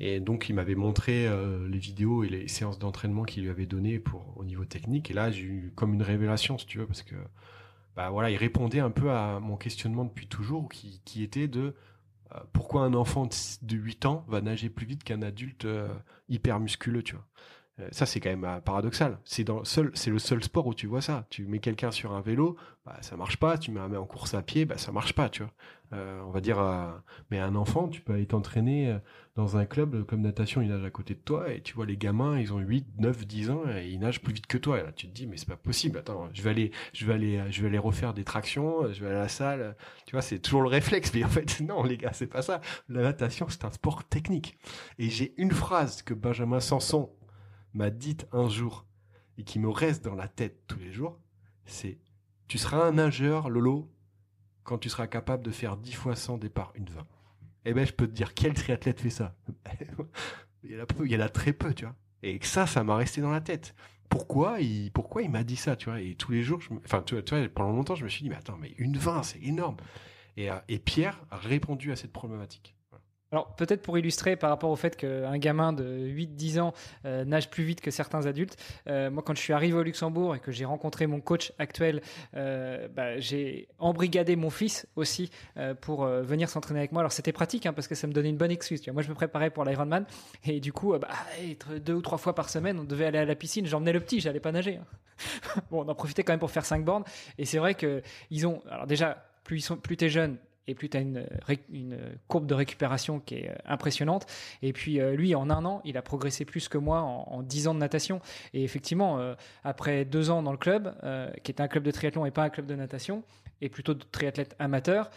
Et 0.00 0.20
donc, 0.20 0.48
il 0.48 0.54
m'avait 0.54 0.74
montré 0.74 1.26
euh, 1.26 1.68
les 1.68 1.78
vidéos 1.78 2.24
et 2.24 2.28
les 2.28 2.48
séances 2.48 2.78
d'entraînement 2.78 3.24
qu'il 3.24 3.42
lui 3.42 3.50
avait 3.50 3.66
données 3.66 4.02
au 4.36 4.44
niveau 4.44 4.64
technique. 4.64 5.10
Et 5.10 5.14
là, 5.14 5.30
j'ai 5.30 5.42
eu 5.42 5.72
comme 5.74 5.94
une 5.94 6.02
révélation, 6.02 6.56
si 6.56 6.66
tu 6.66 6.78
veux, 6.78 6.86
parce 6.86 7.02
que 7.02 7.16
bah 7.96 8.10
voilà, 8.10 8.30
il 8.30 8.36
répondait 8.36 8.80
un 8.80 8.90
peu 8.90 9.10
à 9.10 9.40
mon 9.40 9.56
questionnement 9.56 10.04
depuis 10.04 10.28
toujours, 10.28 10.68
qui, 10.68 11.02
qui 11.04 11.22
était 11.24 11.48
de 11.48 11.74
pourquoi 12.52 12.82
un 12.82 12.94
enfant 12.94 13.26
de 13.62 13.76
8 13.76 14.06
ans 14.06 14.24
va 14.28 14.40
nager 14.40 14.68
plus 14.68 14.86
vite 14.86 15.02
qu'un 15.02 15.22
adulte 15.22 15.66
hyper 16.28 16.60
musculeux, 16.60 17.02
tu 17.02 17.14
vois. 17.14 17.26
Euh, 17.80 17.88
ça, 17.92 18.06
c'est 18.06 18.20
quand 18.20 18.30
même 18.30 18.44
euh, 18.44 18.60
paradoxal. 18.60 19.18
C'est 19.24 19.48
le 19.48 20.18
seul 20.18 20.42
sport 20.42 20.66
où 20.66 20.74
tu 20.74 20.86
vois 20.86 21.00
ça. 21.00 21.26
Tu 21.30 21.46
mets 21.46 21.58
quelqu'un 21.58 21.90
sur 21.90 22.12
un 22.12 22.20
vélo, 22.20 22.56
bah, 22.84 22.96
ça 23.00 23.16
marche 23.16 23.36
pas. 23.36 23.58
Tu 23.58 23.70
mets 23.70 23.80
un 23.80 23.88
mec 23.88 23.98
en 23.98 24.06
course 24.06 24.34
à 24.34 24.42
pied, 24.42 24.64
bah, 24.64 24.78
ça 24.78 24.92
marche 24.92 25.12
pas, 25.12 25.28
tu 25.28 25.42
vois. 25.42 25.52
Euh, 25.94 26.20
on 26.26 26.30
va 26.30 26.40
dire, 26.40 26.58
mais 27.30 27.38
un 27.38 27.54
enfant, 27.54 27.88
tu 27.88 28.02
peux 28.02 28.12
aller 28.12 28.26
t'entraîner 28.26 28.98
dans 29.36 29.56
un 29.56 29.64
club 29.64 30.04
comme 30.04 30.20
natation, 30.20 30.60
il 30.60 30.68
nage 30.68 30.84
à 30.84 30.90
côté 30.90 31.14
de 31.14 31.20
toi 31.20 31.50
et 31.50 31.62
tu 31.62 31.74
vois 31.74 31.86
les 31.86 31.96
gamins, 31.96 32.38
ils 32.38 32.52
ont 32.52 32.58
8, 32.58 32.86
9, 32.98 33.26
10 33.26 33.50
ans 33.50 33.62
et 33.74 33.88
ils 33.88 33.98
nagent 33.98 34.20
plus 34.20 34.34
vite 34.34 34.46
que 34.46 34.58
toi. 34.58 34.80
Et 34.80 34.82
là, 34.82 34.92
tu 34.92 35.08
te 35.08 35.14
dis, 35.14 35.26
mais 35.26 35.38
c'est 35.38 35.48
pas 35.48 35.56
possible. 35.56 35.98
Attends, 35.98 36.28
je 36.34 36.42
vais 36.42 36.50
aller, 36.50 36.72
je 36.92 37.06
vais 37.06 37.14
aller, 37.14 37.42
je 37.50 37.62
vais 37.62 37.68
aller 37.68 37.78
refaire 37.78 38.12
des 38.12 38.24
tractions, 38.24 38.92
je 38.92 39.00
vais 39.00 39.06
aller 39.06 39.16
à 39.16 39.20
la 39.20 39.28
salle. 39.28 39.76
Tu 40.04 40.12
vois, 40.12 40.22
c'est 40.22 40.40
toujours 40.40 40.62
le 40.62 40.68
réflexe. 40.68 41.12
Mais 41.14 41.24
en 41.24 41.28
fait, 41.28 41.60
non, 41.66 41.84
les 41.84 41.96
gars, 41.96 42.12
c'est 42.12 42.26
pas 42.26 42.42
ça. 42.42 42.60
La 42.88 43.02
natation, 43.02 43.46
c'est 43.48 43.64
un 43.64 43.70
sport 43.70 44.04
technique. 44.04 44.58
Et 44.98 45.08
j'ai 45.08 45.32
une 45.38 45.52
phrase 45.52 46.02
que 46.02 46.12
Benjamin 46.12 46.60
Sanson 46.60 47.10
m'a 47.74 47.90
dit 47.90 48.16
un 48.32 48.48
jour 48.48 48.86
et 49.36 49.44
qui 49.44 49.58
me 49.58 49.68
reste 49.68 50.04
dans 50.04 50.14
la 50.14 50.28
tête 50.28 50.66
tous 50.66 50.78
les 50.78 50.92
jours, 50.92 51.18
c'est 51.64 51.98
tu 52.48 52.58
seras 52.58 52.78
un 52.78 52.92
nageur, 52.92 53.50
Lolo, 53.50 53.90
quand 54.64 54.78
tu 54.78 54.88
seras 54.88 55.06
capable 55.06 55.44
de 55.44 55.50
faire 55.50 55.76
10 55.76 55.92
fois 55.92 56.16
100 56.16 56.38
départ, 56.38 56.72
une 56.74 56.88
20. 56.88 57.06
Eh 57.66 57.74
ben, 57.74 57.86
je 57.86 57.92
peux 57.92 58.06
te 58.06 58.12
dire, 58.12 58.34
quel 58.34 58.54
triathlète 58.54 59.00
fait 59.00 59.10
ça 59.10 59.36
il, 60.64 60.72
y 60.72 61.16
en 61.16 61.20
a 61.20 61.28
très 61.28 61.52
peu, 61.52 61.74
tu 61.74 61.84
vois. 61.84 61.94
Et 62.22 62.38
ça, 62.42 62.66
ça 62.66 62.82
m'a 62.82 62.96
resté 62.96 63.20
dans 63.20 63.30
la 63.30 63.40
tête. 63.40 63.74
Pourquoi 64.08 64.60
il, 64.60 64.90
pourquoi 64.90 65.22
il 65.22 65.30
m'a 65.30 65.44
dit 65.44 65.56
ça, 65.56 65.76
tu 65.76 65.90
vois? 65.90 66.00
Et 66.00 66.14
tous 66.14 66.32
les 66.32 66.42
jours, 66.42 66.60
pendant 67.54 67.72
longtemps, 67.72 67.94
je 67.94 68.04
me 68.04 68.08
suis 68.08 68.22
dit, 68.22 68.30
mais 68.30 68.36
attends, 68.36 68.56
mais 68.56 68.74
une 68.78 68.96
20, 68.96 69.22
c'est 69.22 69.42
énorme. 69.42 69.76
Euh, 70.38 70.58
et 70.68 70.78
Pierre 70.78 71.20
a 71.30 71.36
répondu 71.36 71.92
à 71.92 71.96
cette 71.96 72.12
problématique. 72.12 72.74
Alors 73.30 73.54
peut-être 73.56 73.82
pour 73.82 73.98
illustrer 73.98 74.36
par 74.36 74.48
rapport 74.48 74.70
au 74.70 74.76
fait 74.76 74.96
qu'un 74.96 75.36
gamin 75.36 75.74
de 75.74 75.84
8-10 75.84 76.60
ans 76.60 76.72
euh, 77.04 77.24
nage 77.24 77.50
plus 77.50 77.64
vite 77.64 77.82
que 77.82 77.90
certains 77.90 78.24
adultes, 78.24 78.56
euh, 78.88 79.10
moi 79.10 79.22
quand 79.24 79.36
je 79.36 79.42
suis 79.42 79.52
arrivé 79.52 79.76
au 79.76 79.82
Luxembourg 79.82 80.34
et 80.34 80.38
que 80.38 80.50
j'ai 80.50 80.64
rencontré 80.64 81.06
mon 81.06 81.20
coach 81.20 81.52
actuel, 81.58 82.00
euh, 82.36 82.88
bah, 82.88 83.18
j'ai 83.18 83.68
embrigadé 83.78 84.34
mon 84.36 84.50
fils 84.50 84.86
aussi 84.96 85.30
pour 85.80 86.06
venir 86.06 86.48
s'entraîner 86.48 86.80
avec 86.80 86.92
moi. 86.92 87.02
Alors 87.02 87.12
c'était 87.12 87.32
pratique 87.32 87.66
hein, 87.66 87.72
parce 87.72 87.88
que 87.88 87.94
ça 87.94 88.06
me 88.06 88.12
donnait 88.12 88.30
une 88.30 88.36
bonne 88.36 88.50
excuse. 88.50 88.86
Moi 88.88 89.02
je 89.02 89.08
me 89.08 89.14
préparais 89.14 89.50
pour 89.50 89.64
l'Ironman 89.64 90.06
et 90.46 90.60
du 90.60 90.72
coup 90.72 90.96
bah, 90.98 91.08
deux 91.84 91.94
ou 91.94 92.02
trois 92.02 92.18
fois 92.18 92.34
par 92.34 92.48
semaine 92.48 92.78
on 92.78 92.84
devait 92.84 93.06
aller 93.06 93.18
à 93.18 93.24
la 93.24 93.34
piscine. 93.34 93.66
J'emmenais 93.66 93.92
le 93.92 94.00
petit, 94.00 94.20
j'allais 94.20 94.40
pas 94.40 94.52
nager. 94.52 94.76
Hein. 94.76 95.60
bon 95.70 95.84
on 95.84 95.88
en 95.88 95.94
profitait 95.94 96.22
quand 96.22 96.32
même 96.32 96.40
pour 96.40 96.50
faire 96.50 96.64
5 96.64 96.84
bornes 96.84 97.04
et 97.36 97.44
c'est 97.44 97.58
vrai 97.58 97.74
que 97.74 98.02
ils 98.30 98.46
ont 98.46 98.62
alors 98.70 98.86
déjà 98.86 99.24
plus 99.44 99.58
ils 99.58 99.62
sont 99.62 99.76
plus 99.76 99.96
t'es 99.96 100.08
jeune 100.08 100.38
et 100.68 100.74
plus 100.74 100.88
tu 100.88 100.96
as 100.96 101.00
une, 101.00 101.26
courbe 102.28 102.46
de 102.46 102.54
récupération 102.54 103.18
qui 103.18 103.36
est 103.36 103.50
euh, 103.50 103.54
impressionnante. 103.64 104.26
Et 104.62 104.72
puis 104.72 105.00
euh, 105.00 105.16
lui, 105.16 105.34
en 105.34 105.50
un 105.50 105.64
an, 105.64 105.80
il 105.84 105.96
a 105.96 106.02
progressé 106.02 106.44
plus 106.44 106.68
que 106.68 106.78
moi 106.78 107.00
en, 107.00 107.42
dix 107.42 107.66
ans 107.66 107.74
de 107.74 107.80
natation. 107.80 108.20
Et 108.52 108.62
effectivement, 108.62 109.18
euh, 109.18 109.34
après 109.64 110.04
deux 110.04 110.30
ans 110.30 110.42
dans 110.42 110.52
le 110.52 110.58
club, 110.58 110.94
qui 111.42 111.50
était 111.50 111.62
un 111.62 111.68
club 111.68 111.84
de 111.84 111.90
triathlon 111.90 112.26
et 112.26 112.30
pas 112.30 112.42
un 112.42 112.50
club 112.50 112.66
de 112.66 112.74
natation, 112.74 113.24
et 113.60 113.68
plutôt 113.68 113.94
de 113.94 114.04
triathlète 114.12 114.54
amateur, 114.58 115.10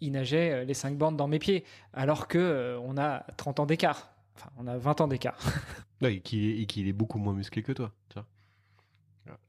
il 0.00 0.12
nageait 0.12 0.64
les 0.64 0.74
cinq 0.74 0.96
bandes 0.96 1.16
dans 1.16 1.26
mes 1.26 1.38
pieds, 1.38 1.64
alors 1.92 2.28
que 2.28 2.78
on 2.84 2.96
a 2.96 3.24
30 3.36 3.60
ans 3.60 3.66
d'écart. 3.66 4.12
Enfin, 4.36 4.50
on 4.58 4.66
a 4.68 4.78
20 4.78 5.00
ans 5.00 5.08
d'écart. 5.08 5.38
et 6.02 6.20
qu'il 6.20 6.88
est 6.88 6.92
beaucoup 6.92 7.18
moins 7.18 7.34
musclé 7.34 7.62
que 7.62 7.72
toi. 7.72 7.92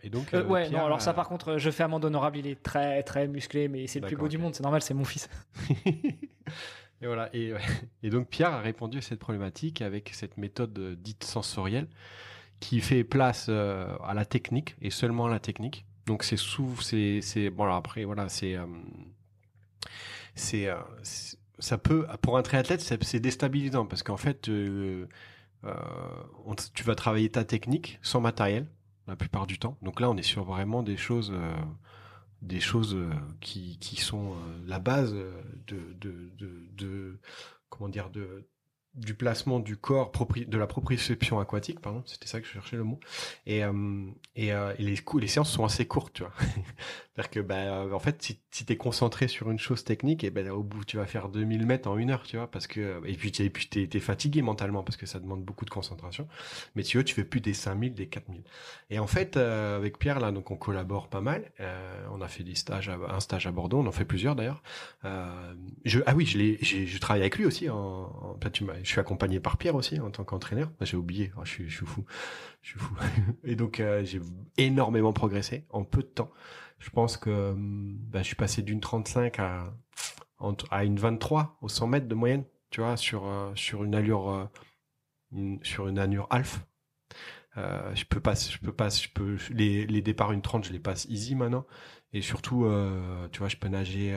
Et 0.03 0.09
donc, 0.09 0.33
euh, 0.33 0.43
euh, 0.43 0.47
ouais, 0.47 0.69
non, 0.69 0.85
alors 0.85 1.01
ça 1.01 1.13
par 1.13 1.27
contre, 1.27 1.57
je 1.57 1.69
fais 1.71 1.83
amende 1.83 2.05
honorable, 2.05 2.37
il 2.37 2.47
est 2.47 2.61
très 2.61 3.01
très 3.03 3.27
musclé, 3.27 3.67
mais 3.67 3.87
c'est 3.87 3.99
le 3.99 4.07
plus 4.07 4.15
beau 4.15 4.27
du 4.27 4.37
monde, 4.37 4.53
c'est 4.53 4.63
normal, 4.63 4.81
c'est 4.81 4.93
mon 4.93 5.05
fils. 5.05 5.29
et 5.85 7.05
voilà, 7.05 7.29
et, 7.33 7.53
et, 8.03 8.09
donc 8.09 8.27
Pierre 8.27 8.51
a 8.51 8.61
répondu 8.61 8.99
à 8.99 9.01
cette 9.01 9.19
problématique 9.19 9.81
avec 9.81 10.11
cette 10.13 10.37
méthode 10.37 10.77
euh, 10.77 10.95
dite 10.95 11.23
sensorielle 11.23 11.87
qui 12.59 12.79
fait 12.81 13.03
place 13.03 13.49
à 13.49 14.13
la 14.13 14.25
technique 14.25 14.77
et 14.81 14.89
seulement 14.89 15.25
à 15.25 15.29
la 15.29 15.39
technique. 15.39 15.85
Donc 16.05 16.23
c'est 16.23 16.37
sous, 16.37 16.79
c'est, 16.81 17.19
c'est 17.21 17.49
bon 17.49 17.63
alors 17.63 17.75
après 17.75 18.05
voilà, 18.05 18.29
c'est 18.29 18.55
c'est 20.33 20.69
ça 21.59 21.77
peut 21.77 22.07
pour 22.21 22.37
un 22.37 22.41
triathlète 22.41 22.79
c'est 22.79 23.19
déstabilisant 23.19 23.85
parce 23.85 24.01
qu'en 24.01 24.15
fait 24.15 24.43
tu 24.43 25.09
vas 26.85 26.95
travailler 26.95 27.29
ta 27.29 27.43
technique 27.43 27.99
sans 28.01 28.21
matériel 28.21 28.65
la 29.07 29.15
plupart 29.15 29.47
du 29.47 29.59
temps. 29.59 29.77
Donc 29.81 29.99
là, 29.99 30.09
on 30.09 30.17
est 30.17 30.23
sur 30.23 30.43
vraiment 30.43 30.83
des 30.83 30.97
choses, 30.97 31.31
euh, 31.33 31.55
des 32.41 32.59
choses 32.59 32.95
euh, 32.95 33.09
qui, 33.41 33.77
sont 33.97 34.33
euh, 34.33 34.35
la 34.65 34.79
base 34.79 35.13
de, 35.13 35.95
de, 35.99 36.31
de, 36.37 36.67
de, 36.75 37.19
comment 37.69 37.89
dire, 37.89 38.09
de 38.09 38.47
du 38.95 39.15
placement 39.15 39.59
du 39.59 39.75
corps, 39.75 40.11
de 40.35 40.57
la 40.57 40.67
proprioception 40.67 41.39
aquatique, 41.39 41.79
pardon, 41.79 42.03
c'était 42.05 42.27
ça 42.27 42.39
que 42.39 42.45
je 42.45 42.51
cherchais 42.51 42.75
le 42.75 42.83
mot. 42.83 42.99
Et, 43.47 43.63
euh, 43.63 44.05
et, 44.35 44.53
euh, 44.53 44.73
et 44.77 44.83
les, 44.83 45.27
séances 45.27 45.51
sont 45.51 45.65
assez 45.65 45.87
courtes, 45.87 46.13
tu 46.13 46.23
vois. 46.23 46.33
C'est-à-dire 47.15 47.31
que, 47.31 47.39
bah, 47.39 47.55
euh, 47.55 47.91
en 47.91 47.99
fait, 47.99 48.21
si, 48.21 48.39
si 48.51 48.65
tu 48.65 48.73
es 48.73 48.77
concentré 48.77 49.27
sur 49.27 49.49
une 49.49 49.57
chose 49.57 49.83
technique, 49.83 50.23
et 50.23 50.29
ben 50.29 50.47
au 50.49 50.61
bout, 50.61 50.85
tu 50.85 50.97
vas 50.97 51.07
faire 51.07 51.29
2000 51.29 51.65
mètres 51.65 51.89
en 51.89 51.97
une 51.97 52.11
heure, 52.11 52.23
tu 52.23 52.37
vois, 52.37 52.49
parce 52.49 52.67
que, 52.67 53.01
et 53.05 53.13
puis, 53.13 53.31
et 53.39 53.49
puis 53.49 53.67
t'es, 53.67 53.89
es 53.91 53.99
fatigué 53.99 54.43
mentalement 54.43 54.83
parce 54.83 54.97
que 54.97 55.07
ça 55.07 55.19
demande 55.19 55.43
beaucoup 55.43 55.65
de 55.65 55.71
concentration. 55.71 56.27
Mais 56.75 56.83
tu 56.83 56.97
vois, 56.97 57.03
tu 57.03 57.15
fais 57.15 57.23
plus 57.23 57.41
des 57.41 57.53
5000, 57.53 57.95
des 57.95 58.07
4000. 58.07 58.43
Et 58.91 58.99
en 58.99 59.07
fait, 59.07 59.37
avec 59.37 59.97
Pierre, 59.97 60.19
là, 60.19 60.31
donc 60.31 60.51
on 60.51 60.55
collabore 60.55 61.07
pas 61.07 61.21
mal. 61.21 61.51
on 62.11 62.21
a 62.21 62.27
fait 62.27 62.43
des 62.43 62.55
stages, 62.55 62.89
un 62.89 63.19
stage 63.19 63.47
à 63.47 63.51
Bordeaux, 63.51 63.79
on 63.79 63.87
en 63.87 63.91
fait 63.91 64.05
plusieurs 64.05 64.35
d'ailleurs. 64.35 64.61
ah 65.03 65.53
oui, 66.15 66.25
je 66.25 66.37
l'ai, 66.37 66.57
je 66.61 66.97
travaille 66.99 67.21
avec 67.21 67.37
lui 67.37 67.45
aussi 67.45 67.69
en, 67.69 67.75
en 67.77 68.37
tu 68.51 68.63
m'as 68.63 68.82
je 68.83 68.89
suis 68.89 68.99
accompagné 68.99 69.39
par 69.39 69.57
Pierre 69.57 69.75
aussi 69.75 69.99
en 69.99 70.11
tant 70.11 70.23
qu'entraîneur. 70.25 70.69
J'ai 70.81 70.97
oublié, 70.97 71.31
oh, 71.37 71.45
je, 71.45 71.51
suis, 71.51 71.69
fou, 71.69 72.05
je 72.61 72.71
suis 72.71 72.79
fou. 72.79 72.93
Et 73.43 73.55
donc 73.55 73.79
euh, 73.79 74.03
j'ai 74.03 74.19
énormément 74.57 75.13
progressé 75.13 75.65
en 75.69 75.83
peu 75.83 76.01
de 76.01 76.07
temps. 76.07 76.29
Je 76.79 76.89
pense 76.89 77.17
que 77.17 77.51
hum, 77.51 77.97
bah, 77.97 78.19
je 78.19 78.27
suis 78.27 78.35
passé 78.35 78.61
d'une 78.61 78.81
35 78.81 79.39
à 79.39 80.83
une 80.83 80.97
23 80.97 81.57
au 81.61 81.69
100 81.69 81.87
mètres 81.87 82.07
de 82.07 82.15
moyenne, 82.15 82.43
tu 82.69 82.81
vois, 82.81 82.97
sur 82.97 83.25
euh, 83.25 83.53
sur 83.55 83.85
une 83.85 83.95
allure 83.95 84.29
euh, 84.29 85.57
sur 85.63 85.87
une 85.87 85.97
allure 85.97 86.27
alpha. 86.29 86.59
je 87.55 88.03
peux 88.03 88.19
pas, 88.19 88.35
je 88.35 88.57
peux 88.57 88.73
pas, 88.73 88.89
je 88.89 89.07
peux 89.09 89.37
les 89.49 89.87
les 89.87 90.01
départs 90.01 90.33
une 90.33 90.41
30, 90.41 90.65
je 90.65 90.73
les 90.73 90.79
passe 90.79 91.05
easy 91.05 91.35
maintenant. 91.35 91.65
Et 92.11 92.21
surtout, 92.21 92.67
tu 93.31 93.39
vois, 93.39 93.47
je 93.47 93.57
peux 93.57 93.69
nager 93.69 94.15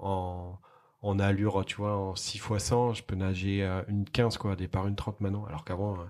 en 0.00 0.58
allure, 1.02 1.64
tu 1.64 1.76
vois, 1.76 1.96
en 1.96 2.14
6 2.14 2.38
x 2.38 2.64
100, 2.64 2.94
je 2.94 3.02
peux 3.02 3.16
nager 3.16 3.62
une 3.88 4.04
15, 4.04 4.36
quoi, 4.38 4.56
départ 4.56 4.86
une 4.86 4.96
30 4.96 5.20
maintenant, 5.20 5.44
alors 5.46 5.64
qu'avant, 5.64 5.94
euh, 5.94 6.04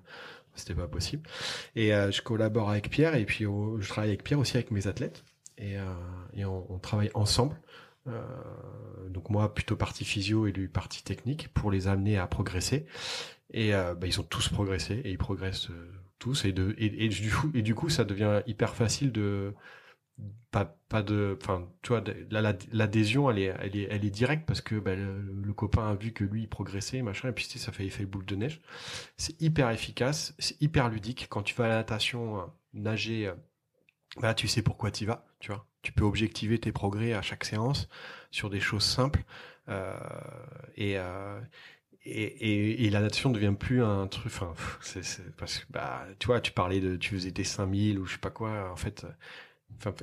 c'était 0.55 0.75
pas 0.75 0.89
possible. 0.89 1.29
Et 1.77 1.95
euh, 1.95 2.11
je 2.11 2.23
collabore 2.23 2.71
avec 2.71 2.91
Pierre, 2.91 3.15
et 3.15 3.25
puis 3.25 3.45
je 3.45 3.89
travaille 3.89 4.11
avec 4.11 4.25
Pierre 4.25 4.39
aussi 4.39 4.57
avec 4.57 4.71
mes 4.71 4.87
athlètes, 4.87 5.25
et, 5.59 5.77
euh, 5.77 6.47
on, 6.47 6.79
travaille 6.79 7.11
ensemble. 7.15 7.57
donc 9.11 9.29
moi, 9.31 9.55
plutôt 9.55 9.77
partie 9.77 10.05
physio 10.05 10.47
et 10.47 10.53
lui 10.53 10.69
partie 10.69 11.03
technique, 11.03 11.53
pour 11.53 11.71
les 11.71 11.89
amener 11.89 12.17
à 12.17 12.27
progresser. 12.27 12.87
Et 13.53 13.73
bah, 13.73 14.07
ils 14.07 14.21
ont 14.21 14.25
tous 14.25 14.49
progressé, 14.49 14.95
et 15.05 15.11
ils 15.11 15.19
progressent 15.19 15.69
tous, 16.19 16.45
et, 16.45 16.55
et, 16.79 17.05
et 17.05 17.63
du 17.63 17.75
coup, 17.75 17.89
ça 17.89 18.05
devient 18.05 18.43
hyper 18.47 18.75
facile 18.75 19.13
de 19.13 19.55
pas 20.51 20.77
pas 20.89 21.03
de 21.03 21.37
enfin 21.41 21.69
tu 21.83 21.93
l'adhésion 22.73 23.31
elle 23.31 23.39
est 23.39 23.55
elle 23.61 23.77
est 23.77 23.89
elle 23.91 24.05
est 24.05 24.11
directe 24.11 24.47
parce 24.47 24.61
que 24.61 24.77
bah, 24.77 24.95
le, 24.95 25.53
copain 25.53 25.91
a 25.91 25.95
vu 25.95 26.13
que 26.13 26.25
lui 26.25 26.43
il 26.43 26.49
progressait 26.49 27.03
machin 27.03 27.29
et 27.29 27.33
puis 27.33 27.45
ça 27.45 27.73
fait 27.73 27.85
effet 27.87 28.07
boule 28.07 28.25
de 28.25 28.37
neige. 28.37 28.61
C'est 29.17 29.41
hyper 29.43 29.71
efficace 29.71 30.35
c'est 30.39 30.61
hyper 30.63 30.89
ludique. 30.89 31.27
Quand 31.29 31.43
tu 31.43 31.55
vas 31.55 31.65
à 31.65 31.69
la 31.69 31.75
natation 31.77 32.41
euh, 32.41 32.45
nager 32.73 33.27
euh, 33.27 33.35
bah 34.21 34.35
tu 34.35 34.49
sais 34.49 34.63
pourquoi 34.63 34.91
tu 34.91 35.05
vas 35.07 35.27
tu 35.41 35.53
vois. 35.53 35.67
Tu 35.83 35.93
peux 35.93 36.05
objectiver 36.05 36.59
tes 36.59 36.73
progrès 36.73 37.13
à 37.13 37.23
chaque 37.23 37.45
séance 37.45 37.89
sur 38.31 38.51
des 38.51 38.61
choses 38.61 38.85
simples 38.85 39.25
euh, 39.69 39.95
et, 40.77 40.97
et, 42.05 42.87
et, 42.87 42.91
la 42.91 43.01
natation 43.01 43.31
devient 43.31 43.55
plus 43.59 43.83
un 43.83 44.07
truc 44.07 44.27
enfin 44.27 44.55
parce 45.37 45.59
que 45.59 45.65
bah 45.71 46.07
tu 46.19 46.27
vois 46.27 46.41
tu 46.41 46.53
parlais 46.53 46.81
de 46.81 46.97
tu 46.97 47.15
faisais 47.15 47.31
tes 47.33 47.45
5000 47.45 47.99
ou 47.99 48.07
je 48.07 48.13
sais 48.15 48.19
pas 48.19 48.31
quoi 48.31 48.71
en 48.73 48.77
fait 48.77 49.07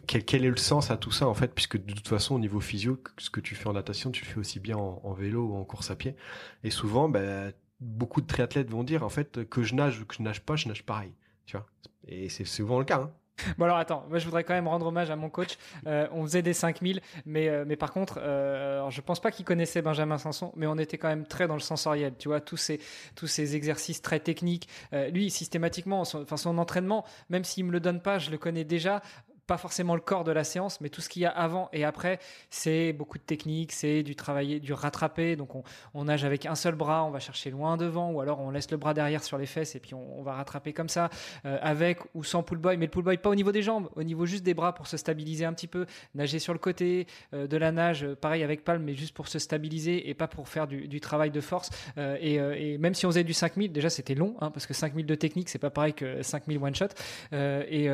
quel, 0.08 0.46
est 0.46 0.50
le 0.50 0.58
sens 0.58 0.92
à 0.92 0.98
tout 0.98 1.12
ça 1.12 1.28
en 1.28 1.34
fait 1.34 1.54
puisque 1.54 1.78
de 1.78 1.94
toute 1.94 2.08
façon 2.08 2.36
au 2.36 2.40
niveau 2.40 2.60
physio 2.60 3.02
ce 3.18 3.30
que 3.30 3.42
tu 3.42 3.56
fais 3.56 3.68
en 3.68 3.74
natation 3.74 4.12
tu 4.12 4.24
le 4.24 4.30
fais 4.30 4.40
aussi 4.40 4.60
bien 4.60 4.78
en, 4.78 5.14
vélo 5.14 5.48
ou 5.48 5.56
en 5.56 5.66
course 5.66 5.92
à 5.92 5.96
pied 5.96 6.16
et 6.64 6.70
souvent 6.70 7.10
bah, 7.10 7.52
beaucoup 7.82 8.22
de 8.22 8.28
triathlètes 8.28 8.70
vont 8.70 8.84
dire 8.84 9.04
en 9.04 9.10
fait 9.10 9.44
que 9.50 9.64
je 9.64 9.76
nage 9.76 10.00
ou 10.00 10.06
que 10.06 10.16
je 10.16 10.22
nage 10.22 10.42
pas 10.42 10.56
je 10.56 10.68
nage 10.68 10.84
pareil 10.84 11.14
tu 11.46 11.58
vois 11.58 11.68
et 12.08 12.30
c'est 12.30 12.46
souvent 12.46 12.80
le 12.80 12.86
cas 12.86 13.02
hein. 13.02 13.12
Bon 13.58 13.66
alors 13.66 13.78
attends, 13.78 14.06
moi 14.10 14.18
je 14.18 14.26
voudrais 14.26 14.44
quand 14.44 14.54
même 14.54 14.68
rendre 14.68 14.86
hommage 14.88 15.10
à 15.10 15.16
mon 15.16 15.30
coach. 15.30 15.58
Euh, 15.88 16.08
on 16.12 16.24
faisait 16.24 16.42
des 16.42 16.54
5000, 16.54 17.02
mais 17.26 17.50
euh, 17.50 17.66
mais 17.68 17.76
par 17.76 17.92
contre, 17.92 18.20
euh, 18.22 18.78
alors 18.78 18.92
je 18.92 19.02
pense 19.02 19.20
pas 19.20 19.32
qu'il 19.32 19.46
connaissait 19.46 19.82
Benjamin 19.82 20.18
Sanson, 20.18 20.52
mais 20.56 20.68
on 20.68 20.78
était 20.78 20.98
quand 20.98 21.10
même 21.10 21.26
très 21.26 21.48
dans 21.48 21.56
le 21.56 21.60
sensoriel. 21.60 22.14
Tu 22.18 22.30
vois 22.30 22.40
tous 22.40 22.58
ces 22.58 22.80
tous 23.16 23.28
ces 23.28 23.56
exercices 23.56 24.02
très 24.02 24.20
techniques. 24.20 24.70
lui 25.12 25.30
systématiquement, 25.30 26.06
son, 26.06 26.22
enfin 26.22 26.38
son 26.38 26.58
entraînement, 26.58 27.06
même 27.30 27.44
s'il 27.44 27.66
me 27.66 27.72
le 27.72 27.80
donne 27.80 28.02
pas, 28.02 28.20
je 28.20 28.32
le 28.32 28.38
connais 28.38 28.64
déjà 28.64 29.02
pas 29.48 29.58
forcément 29.58 29.96
le 29.96 30.02
corps 30.02 30.24
de 30.24 30.32
la 30.32 30.44
séance, 30.44 30.82
mais 30.82 30.90
tout 30.90 31.02
ce 31.02 31.10
qu'il 31.10 31.22
y 31.22 31.26
a 31.26 31.30
avant 31.30 31.70
et 31.72 31.84
après, 31.84 32.20
c'est 32.50 32.94
beaucoup 32.94 33.18
de 33.18 33.24
techniques, 33.24 33.72
c'est 33.72 34.04
du 34.04 34.16
travailler, 34.16 34.60
du 34.60 34.74
rattraper. 34.74 35.36
Donc 35.36 35.52
on, 35.94 36.04
nage 36.06 36.24
avec 36.24 36.46
un 36.46 36.56
seul 36.56 36.76
bras, 36.76 37.04
on 37.04 37.12
va 37.12 37.20
chercher 37.20 37.52
loin 37.52 37.78
devant, 37.78 38.12
ou 38.12 38.22
alors 38.22 38.40
on 38.40 38.52
laisse 38.52 38.70
le 38.72 38.78
bras 38.78 38.94
derrière 38.94 39.24
sur 39.24 39.38
les 39.38 39.46
fesses 39.46 39.76
et 39.76 39.80
puis 39.80 39.94
on, 39.94 40.22
va 40.24 40.34
rattraper 40.34 40.74
comme 40.74 40.90
ça, 40.90 41.10
euh, 41.46 41.58
avec 41.62 42.00
ou 42.16 42.24
sans 42.24 42.42
pull 42.42 42.58
boy, 42.58 42.78
mais 42.78 42.86
le 42.86 42.92
pull 42.92 43.04
boy 43.04 43.18
pas 43.18 43.30
au 43.30 43.36
niveau 43.36 43.52
des 43.52 43.62
jambes, 43.62 43.90
au 43.96 44.04
niveau 44.04 44.26
juste 44.26 44.44
des 44.44 44.54
bras 44.54 44.74
pour 44.74 44.88
se 44.88 44.98
stabiliser 44.98 45.46
un 45.46 45.54
petit 45.54 45.68
peu, 45.68 45.86
nager 46.16 46.40
sur 46.40 46.54
le 46.54 46.60
côté 46.60 47.06
euh, 47.34 47.48
de 47.48 47.58
la 47.58 47.72
nage, 47.72 48.08
pareil 48.22 48.44
avec 48.44 48.64
palme, 48.64 48.84
mais 48.84 48.96
juste 48.96 49.14
pour 49.14 49.28
se 49.28 49.38
stabiliser 49.38 50.10
et 50.10 50.14
pas 50.14 50.28
pour 50.28 50.48
faire 50.50 50.68
du, 50.68 51.00
travail 51.00 51.30
de 51.30 51.42
force. 51.42 51.70
et, 51.98 52.78
même 52.80 52.94
si 52.94 53.06
on 53.06 53.10
faisait 53.10 53.24
du 53.24 53.34
5000, 53.34 53.72
déjà 53.72 53.90
c'était 53.90 54.16
long, 54.16 54.36
hein, 54.40 54.50
parce 54.50 54.66
que 54.66 54.74
5000 54.74 55.06
de 55.06 55.16
technique, 55.16 55.50
c'est 55.50 55.60
pas 55.60 55.70
pareil 55.70 55.94
que 55.94 56.24
5000 56.24 56.58
one 56.58 56.74
shot. 56.74 56.88
et 57.32 57.90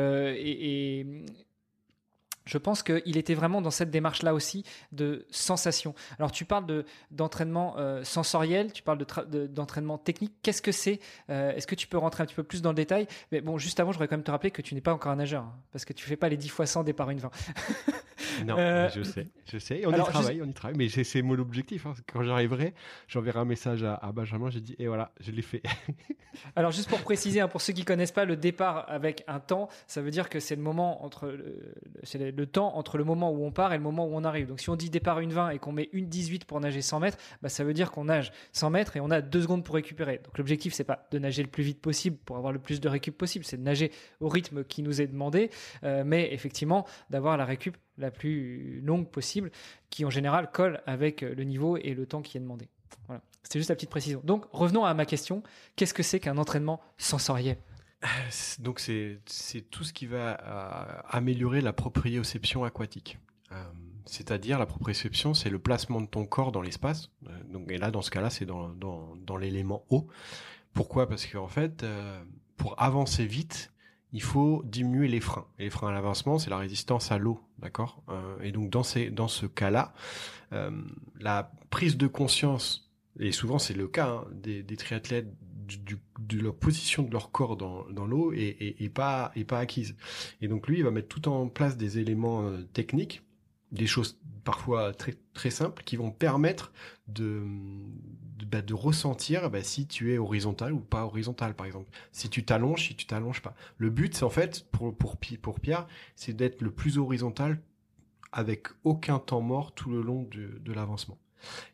je 2.45 2.57
pense 2.57 2.83
qu'il 2.83 3.17
était 3.17 3.33
vraiment 3.33 3.61
dans 3.61 3.71
cette 3.71 3.91
démarche-là 3.91 4.33
aussi 4.33 4.63
de 4.91 5.25
sensation. 5.31 5.93
Alors 6.17 6.31
tu 6.31 6.45
parles 6.45 6.65
de 6.65 6.85
d'entraînement 7.11 7.75
euh, 7.77 8.03
sensoriel, 8.03 8.73
tu 8.73 8.83
parles 8.83 8.97
de 8.97 9.47
d'entraînement 9.47 9.97
technique. 9.97 10.33
Qu'est-ce 10.41 10.61
que 10.61 10.71
c'est 10.71 10.99
euh, 11.29 11.53
Est-ce 11.53 11.67
que 11.67 11.75
tu 11.75 11.87
peux 11.87 11.97
rentrer 11.97 12.23
un 12.23 12.25
petit 12.25 12.35
peu 12.35 12.43
plus 12.43 12.61
dans 12.61 12.69
le 12.69 12.75
détail? 12.75 13.07
Mais 13.31 13.41
bon, 13.41 13.57
juste 13.57 13.79
avant, 13.79 13.91
je 13.91 13.97
voudrais 13.97 14.07
quand 14.07 14.17
même 14.17 14.23
te 14.23 14.31
rappeler 14.31 14.51
que 14.51 14.61
tu 14.61 14.75
n'es 14.75 14.81
pas 14.81 14.93
encore 14.93 15.11
un 15.11 15.17
nageur, 15.17 15.43
hein, 15.43 15.55
parce 15.71 15.85
que 15.85 15.93
tu 15.93 16.05
fais 16.05 16.15
pas 16.15 16.29
les 16.29 16.37
10 16.37 16.49
fois 16.49 16.65
100 16.65 16.83
départ 16.83 17.09
une 17.09 17.19
20. 17.19 17.31
non, 18.45 18.55
euh, 18.57 18.89
je 18.89 19.03
sais, 19.03 19.27
je 19.45 19.57
sais. 19.57 19.85
On 19.85 19.91
y 19.91 19.97
travaille, 19.97 20.41
on 20.41 20.45
y 20.45 20.53
travaille. 20.53 20.77
Mais 20.77 20.89
c'est 20.89 21.21
mon 21.21 21.37
objectif. 21.39 21.85
Hein. 21.85 21.93
Quand 22.11 22.23
j'arriverai, 22.23 22.73
j'enverrai 23.07 23.39
un 23.39 23.45
message 23.45 23.83
à, 23.83 24.11
Benjamin. 24.13 24.49
J'ai 24.49 24.61
dit, 24.61 24.75
et 24.79 24.87
voilà, 24.87 25.11
je 25.19 25.31
l'ai 25.31 25.41
fait. 25.41 25.61
Alors 26.55 26.71
juste 26.71 26.89
pour 26.89 27.01
préciser, 27.01 27.41
hein, 27.41 27.47
pour 27.47 27.61
ceux 27.61 27.73
qui 27.73 27.85
connaissent 27.85 28.11
pas, 28.11 28.25
le 28.25 28.35
départ 28.35 28.85
avec 28.87 29.23
un 29.27 29.39
temps, 29.39 29.69
ça 29.87 30.01
veut 30.01 30.11
dire 30.11 30.29
que 30.29 30.39
c'est 30.39 30.55
le 30.55 30.61
moment 30.61 31.03
entre 31.03 31.27
le, 31.27 31.73
le 32.31 32.40
temps 32.45 32.75
entre 32.75 32.97
le 32.97 33.03
moment 33.03 33.31
où 33.31 33.45
on 33.45 33.51
part 33.51 33.73
et 33.73 33.77
le 33.77 33.83
moment 33.83 34.05
où 34.05 34.11
on 34.13 34.23
arrive. 34.23 34.47
Donc 34.47 34.59
si 34.59 34.69
on 34.69 34.75
dit 34.75 34.89
départ 34.89 35.19
une 35.19 35.31
20 35.31 35.49
et 35.49 35.59
qu'on 35.59 35.71
met 35.71 35.89
une 35.93 36.07
18 36.07 36.45
pour 36.45 36.59
nager 36.59 36.81
100 36.81 36.99
mètres, 36.99 37.17
bah, 37.41 37.49
ça 37.49 37.63
veut 37.63 37.73
dire 37.73 37.91
qu'on 37.91 38.05
nage 38.05 38.31
100 38.53 38.69
mètres 38.69 38.97
et 38.97 38.99
on 38.99 39.11
a 39.11 39.21
deux 39.21 39.41
secondes 39.41 39.63
pour 39.63 39.75
récupérer. 39.75 40.19
Donc 40.23 40.37
l'objectif 40.37 40.73
c'est 40.73 40.83
pas 40.83 41.07
de 41.11 41.19
nager 41.19 41.43
le 41.43 41.49
plus 41.49 41.63
vite 41.63 41.81
possible 41.81 42.17
pour 42.25 42.37
avoir 42.37 42.53
le 42.53 42.59
plus 42.59 42.79
de 42.79 42.89
récup 42.89 43.17
possible, 43.17 43.45
c'est 43.45 43.57
de 43.57 43.63
nager 43.63 43.91
au 44.19 44.29
rythme 44.29 44.63
qui 44.63 44.83
nous 44.83 45.01
est 45.01 45.07
demandé, 45.07 45.49
euh, 45.83 46.03
mais 46.05 46.33
effectivement 46.33 46.85
d'avoir 47.09 47.37
la 47.37 47.45
récup 47.45 47.77
la 47.97 48.11
plus 48.11 48.81
longue 48.81 49.07
possible, 49.07 49.51
qui 49.89 50.05
en 50.05 50.09
général 50.09 50.49
colle 50.51 50.81
avec 50.85 51.21
le 51.21 51.43
niveau 51.43 51.77
et 51.77 51.93
le 51.93 52.05
temps 52.05 52.21
qui 52.21 52.37
est 52.37 52.41
demandé. 52.41 52.67
Voilà. 53.07 53.21
C'était 53.43 53.59
juste 53.59 53.69
la 53.69 53.75
petite 53.75 53.89
précision. 53.89 54.21
Donc 54.23 54.45
revenons 54.51 54.85
à 54.85 54.93
ma 54.93 55.05
question. 55.05 55.43
Qu'est-ce 55.75 55.93
que 55.93 56.03
c'est 56.03 56.19
qu'un 56.19 56.37
entraînement 56.37 56.81
sensoriel? 56.97 57.57
Donc 58.59 58.79
c'est 58.79 59.19
tout 59.69 59.83
ce 59.83 59.93
qui 59.93 60.07
va 60.07 60.39
euh, 60.41 61.01
améliorer 61.09 61.61
la 61.61 61.73
proprioception 61.73 62.63
aquatique. 62.63 63.19
Euh, 63.51 63.63
c'est-à-dire 64.05 64.57
la 64.57 64.65
proprioception, 64.65 65.33
c'est 65.33 65.49
le 65.49 65.59
placement 65.59 66.01
de 66.01 66.07
ton 66.07 66.25
corps 66.25 66.51
dans 66.51 66.61
l'espace. 66.61 67.09
Euh, 67.27 67.29
donc 67.51 67.71
et 67.71 67.77
là 67.77 67.91
dans 67.91 68.01
ce 68.01 68.09
cas-là, 68.11 68.29
c'est 68.29 68.45
dans, 68.45 69.37
l'élément 69.39 69.85
eau. 69.89 70.07
Pourquoi? 70.73 71.07
Parce 71.07 71.25
qu'en 71.25 71.47
fait, 71.47 71.85
pour 72.57 72.81
avancer 72.81 73.25
vite, 73.25 73.71
il 74.13 74.21
faut 74.21 74.61
diminuer 74.65 75.07
les 75.07 75.19
freins. 75.19 75.45
Et 75.59 75.65
les 75.65 75.69
freins 75.69 75.89
à 75.89 75.91
l'avancement, 75.91 76.39
c'est 76.39 76.49
la 76.49 76.57
résistance 76.57 77.11
à 77.11 77.17
l'eau, 77.17 77.41
d'accord? 77.59 78.03
Et 78.41 78.51
donc 78.51 78.69
dans 78.69 78.83
ce 78.83 79.45
cas-là, 79.47 79.93
la 80.51 81.51
prise 81.69 81.97
de 81.97 82.07
conscience 82.07 82.89
et 83.19 83.33
souvent 83.33 83.59
c'est 83.59 83.73
le 83.73 83.89
cas 83.89 84.07
hein, 84.07 84.25
des 84.31 84.77
triathlètes 84.77 85.27
de 85.79 86.39
leur 86.39 86.55
position 86.55 87.03
de 87.03 87.11
leur 87.11 87.31
corps 87.31 87.57
dans, 87.57 88.05
l'eau 88.05 88.31
et, 88.33 88.91
pas, 88.93 89.31
et 89.35 89.43
pas 89.43 89.59
acquise. 89.59 89.95
Et 90.41 90.47
donc 90.47 90.67
lui, 90.67 90.77
il 90.77 90.83
va 90.83 90.91
mettre 90.91 91.07
tout 91.07 91.27
en 91.29 91.47
place 91.47 91.77
des 91.77 91.99
éléments 91.99 92.43
euh, 92.43 92.63
techniques, 92.73 93.23
des 93.71 93.87
choses 93.87 94.19
parfois 94.43 94.93
très, 94.93 95.49
simples 95.49 95.83
qui 95.83 95.95
vont 95.95 96.11
permettre 96.11 96.73
de, 97.07 97.43
de, 98.37 98.45
bah, 98.45 98.61
ressentir 98.71 99.49
bah, 99.49 99.63
si 99.63 99.87
tu 99.87 100.13
es 100.13 100.17
horizontal 100.17 100.73
ou 100.73 100.79
pas 100.79 101.05
horizontal, 101.05 101.55
par 101.55 101.65
exemple. 101.65 101.89
Si 102.11 102.29
tu 102.29 102.43
t'allonges, 102.43 102.87
si 102.87 102.95
tu 102.95 103.05
t'allonges 103.05 103.41
pas. 103.41 103.55
Le 103.77 103.89
but, 103.89 104.15
c'est 104.15 104.23
en 104.23 104.29
fait, 104.29 104.65
pour, 104.71 104.95
pour, 104.95 105.59
Pierre, 105.59 105.87
c'est 106.15 106.33
d'être 106.33 106.61
le 106.61 106.71
plus 106.71 106.97
horizontal 106.97 107.61
avec 108.31 108.67
aucun 108.83 109.19
temps 109.19 109.41
mort 109.41 109.73
tout 109.73 109.91
le 109.91 110.01
long 110.01 110.27
de 110.31 110.73
l'avancement. 110.73 111.17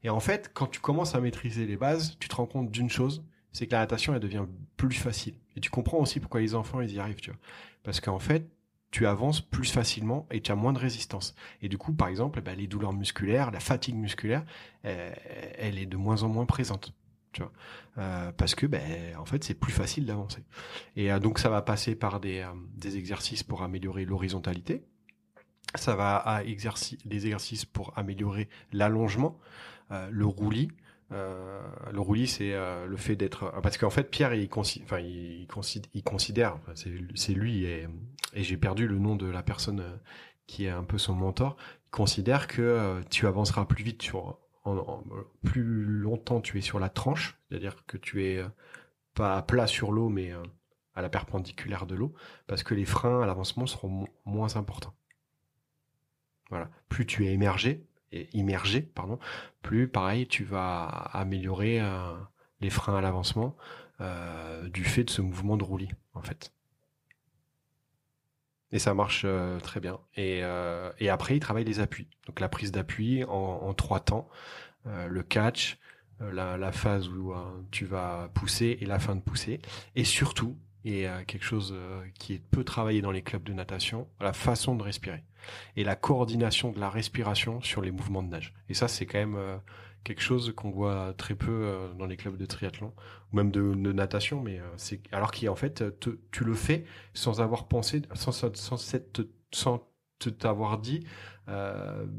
Et 0.03 0.09
en 0.09 0.19
fait, 0.19 0.51
quand 0.53 0.67
tu 0.67 0.79
commences 0.79 1.15
à 1.15 1.21
maîtriser 1.21 1.65
les 1.65 1.77
bases, 1.77 2.17
tu 2.19 2.27
te 2.27 2.35
rends 2.35 2.45
compte 2.45 2.71
d'une 2.71 2.89
chose, 2.89 3.23
c'est 3.57 3.65
que 3.65 3.71
la 3.71 3.79
natation, 3.79 4.13
elle 4.13 4.19
devient 4.19 4.45
plus 4.75 4.95
facile. 4.95 5.33
Et 5.55 5.59
tu 5.59 5.71
comprends 5.71 5.97
aussi 5.97 6.19
pourquoi 6.19 6.41
les 6.41 6.53
enfants, 6.53 6.79
ils 6.79 6.93
y 6.93 6.99
arrivent, 6.99 7.19
tu 7.19 7.31
vois. 7.31 7.39
Parce 7.81 7.99
qu'en 7.99 8.19
fait, 8.19 8.47
tu 8.91 9.07
avances 9.07 9.41
plus 9.41 9.71
facilement 9.71 10.27
et 10.29 10.41
tu 10.41 10.51
as 10.51 10.55
moins 10.55 10.73
de 10.73 10.77
résistance. 10.77 11.33
Et 11.63 11.67
du 11.67 11.79
coup, 11.79 11.91
par 11.91 12.07
exemple, 12.07 12.39
bah, 12.41 12.53
les 12.53 12.67
douleurs 12.67 12.93
musculaires, 12.93 13.49
la 13.49 13.59
fatigue 13.59 13.95
musculaire, 13.95 14.45
euh, 14.85 15.11
elle 15.57 15.79
est 15.79 15.87
de 15.87 15.97
moins 15.97 16.21
en 16.21 16.29
moins 16.29 16.45
présente. 16.45 16.93
Tu 17.33 17.41
euh, 17.97 18.31
parce 18.31 18.55
que 18.55 18.65
ben 18.65 19.15
en 19.17 19.25
fait 19.25 19.43
c'est 19.43 19.53
plus 19.53 19.71
facile 19.71 20.05
d'avancer 20.05 20.43
et 20.95 21.11
euh, 21.11 21.19
donc 21.19 21.37
ça 21.37 21.49
va 21.49 21.61
passer 21.61 21.93
par 21.93 22.19
des, 22.19 22.43
exercices 22.83 23.43
pour 23.43 23.61
améliorer 23.61 24.05
l'horizontalité 24.05 24.83
ça 25.75 25.95
va 25.95 26.15
à 26.15 26.41
des 26.43 27.25
exercices 27.25 27.65
pour 27.65 27.95
améliorer 27.95 28.49
l'allongement 28.71 29.37
le 29.91 30.25
roulis 30.25 30.69
euh, 31.13 31.61
le 31.91 31.99
roulis, 32.01 32.27
c'est 32.27 32.53
euh, 32.53 32.85
le 32.85 32.97
fait 32.97 33.15
d'être 33.15 33.51
parce 33.61 33.77
qu'en 33.77 33.89
fait 33.89 34.09
Pierre, 34.09 34.33
il, 34.33 34.49
il 35.93 36.03
considère, 36.03 36.59
c'est 36.75 37.33
lui 37.33 37.65
et, 37.65 37.87
j'ai 38.33 38.57
perdu 38.57 38.87
le 38.87 38.99
nom 38.99 39.15
de 39.15 39.25
la 39.25 39.41
personne 39.41 39.79
euh, 39.79 39.97
qui 40.47 40.65
est 40.65 40.69
un 40.69 40.83
peu 40.83 40.97
son 40.97 41.13
mentor. 41.13 41.55
Il 41.87 41.91
considère 41.91 42.47
que 42.47 43.01
tu 43.09 43.27
avanceras 43.27 43.65
plus 43.65 43.83
vite 43.83 44.01
sur, 44.01 44.39
plus 45.43 45.85
longtemps 45.85 46.41
tu 46.41 46.57
es 46.57 46.61
sur 46.61 46.79
la 46.79 46.89
tranche, 46.89 47.39
c'est-à-dire 47.49 47.85
que 47.85 47.97
tu 47.97 48.25
es 48.25 48.43
pas 49.13 49.37
à 49.37 49.41
plat 49.41 49.67
sur 49.67 49.91
l'eau, 49.91 50.09
mais 50.09 50.33
à 50.93 51.01
la 51.01 51.09
perpendiculaire 51.09 51.85
de 51.85 51.95
l'eau, 51.95 52.13
parce 52.45 52.63
que 52.63 52.75
les 52.75 52.85
freins 52.85 53.21
à 53.21 53.25
l'avancement 53.25 53.65
seront 53.65 54.07
moins 54.25 54.57
importants. 54.57 54.95
Voilà. 56.49 56.69
Plus 56.89 57.05
tu 57.05 57.25
es 57.25 57.33
émergé, 57.33 57.86
immergé, 58.11 58.81
pardon, 58.81 59.19
plus 59.61 59.87
pareil, 59.87 60.27
tu 60.27 60.43
vas 60.43 60.85
améliorer 60.85 61.81
euh, 61.81 62.15
les 62.61 62.69
freins 62.69 62.97
à 62.97 63.01
l'avancement 63.01 63.55
euh, 64.01 64.69
du 64.69 64.83
fait 64.83 65.03
de 65.03 65.09
ce 65.09 65.21
mouvement 65.21 65.57
de 65.57 65.63
roulis, 65.63 65.91
en 66.13 66.21
fait. 66.21 66.53
Et 68.71 68.79
ça 68.79 68.93
marche 68.93 69.23
euh, 69.25 69.59
très 69.59 69.79
bien. 69.79 69.99
Et, 70.15 70.43
après, 71.09 71.37
il 71.37 71.39
travaille 71.39 71.63
les 71.63 71.79
appuis. 71.79 72.07
Donc 72.25 72.39
la 72.39 72.49
prise 72.49 72.71
d'appui 72.71 73.23
en, 73.25 73.73
trois 73.73 73.99
temps, 73.99 74.29
le 74.85 75.21
catch, 75.23 75.77
la, 76.19 76.71
phase 76.71 77.07
où 77.07 77.33
tu 77.71 77.85
vas 77.85 78.29
pousser 78.33 78.77
et 78.81 78.85
la 78.85 78.99
fin 78.99 79.15
de 79.15 79.21
pousser. 79.21 79.61
Et 79.95 80.03
surtout, 80.03 80.57
et 80.87 81.07
quelque 81.25 81.43
chose 81.43 81.75
qui 82.17 82.33
est 82.33 82.39
peu 82.39 82.63
travaillé 82.63 83.01
dans 83.01 83.11
les 83.11 83.21
clubs 83.21 83.43
de 83.43 83.53
natation, 83.53 84.07
la 84.19 84.33
façon 84.33 84.75
de 84.75 84.83
respirer 84.83 85.23
et 85.75 85.83
la 85.83 85.95
coordination 85.95 86.71
de 86.71 86.79
la 86.79 86.89
respiration 86.89 87.61
sur 87.61 87.81
les 87.81 87.91
mouvements 87.91 88.23
de 88.23 88.29
nage. 88.29 88.53
Et 88.69 88.73
ça, 88.73 88.87
c'est 88.87 89.05
quand 89.05 89.19
même 89.19 89.35
euh, 89.35 89.57
quelque 90.03 90.21
chose 90.21 90.53
qu'on 90.55 90.71
voit 90.71 91.13
très 91.17 91.35
peu 91.35 91.51
euh, 91.51 91.93
dans 91.93 92.05
les 92.05 92.17
clubs 92.17 92.37
de 92.37 92.45
triathlon 92.45 92.93
ou 93.31 93.35
même 93.35 93.51
de, 93.51 93.61
natation, 93.91 94.41
mais 94.41 94.59
euh, 94.59 94.67
c'est 94.77 95.01
alors 95.11 95.31
qu'en 95.31 95.55
fait, 95.55 95.83
tu 95.99 96.43
le 96.43 96.53
fais 96.53 96.85
sans 97.13 97.41
avoir 97.41 97.67
pensé, 97.67 98.01
sans 98.13 98.31
sans 98.31 98.77
cette, 98.77 99.21
sans 99.51 99.87
t'avoir 100.39 100.79
dit, 100.79 101.05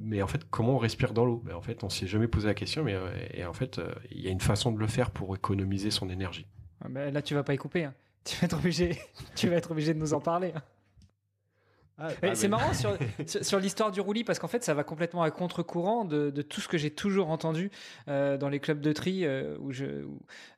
mais 0.00 0.22
en 0.22 0.26
fait, 0.26 0.48
comment 0.48 0.74
on 0.76 0.78
respire 0.78 1.12
dans 1.12 1.24
l'eau? 1.24 1.42
Ben, 1.44 1.54
En 1.54 1.60
fait, 1.60 1.84
on 1.84 1.88
s'est 1.88 2.06
jamais 2.06 2.28
posé 2.28 2.46
la 2.46 2.54
question, 2.54 2.84
mais 2.84 2.96
et 3.34 3.44
en 3.44 3.52
fait, 3.52 3.80
il 4.10 4.20
y 4.20 4.28
a 4.28 4.30
une 4.30 4.40
façon 4.40 4.72
de 4.72 4.78
le 4.78 4.86
faire 4.86 5.10
pour 5.10 5.34
économiser 5.34 5.90
son 5.90 6.08
énergie. 6.08 6.46
Ah, 6.80 6.88
ben, 6.88 7.12
là, 7.12 7.22
tu 7.22 7.34
vas 7.34 7.42
pas 7.42 7.54
y 7.54 7.58
couper. 7.58 7.84
Hein. 7.84 7.94
Tu 9.34 9.48
vas 9.48 9.56
être 9.56 9.70
obligé, 9.70 9.94
de 9.94 9.98
nous 9.98 10.12
en 10.12 10.20
parler. 10.20 10.52
Ah, 12.00 12.10
ah, 12.22 12.34
c'est 12.36 12.46
marrant 12.46 12.72
sur, 12.74 12.96
sur, 13.26 13.58
l'histoire 13.58 13.90
du 13.90 14.00
roulis 14.00 14.22
parce 14.22 14.38
qu'en 14.38 14.46
fait 14.46 14.62
ça 14.62 14.72
va 14.72 14.84
complètement 14.84 15.22
à 15.22 15.30
contre-courant 15.32 16.04
de, 16.04 16.30
de, 16.30 16.42
tout 16.42 16.60
ce 16.60 16.68
que 16.68 16.78
j'ai 16.78 16.90
toujours 16.90 17.30
entendu 17.30 17.72
euh, 18.06 18.36
dans 18.36 18.48
les 18.48 18.60
clubs 18.60 18.80
de 18.80 18.92
tri 18.92 19.24
euh, 19.24 19.56
où 19.58 19.72
je 19.72 20.06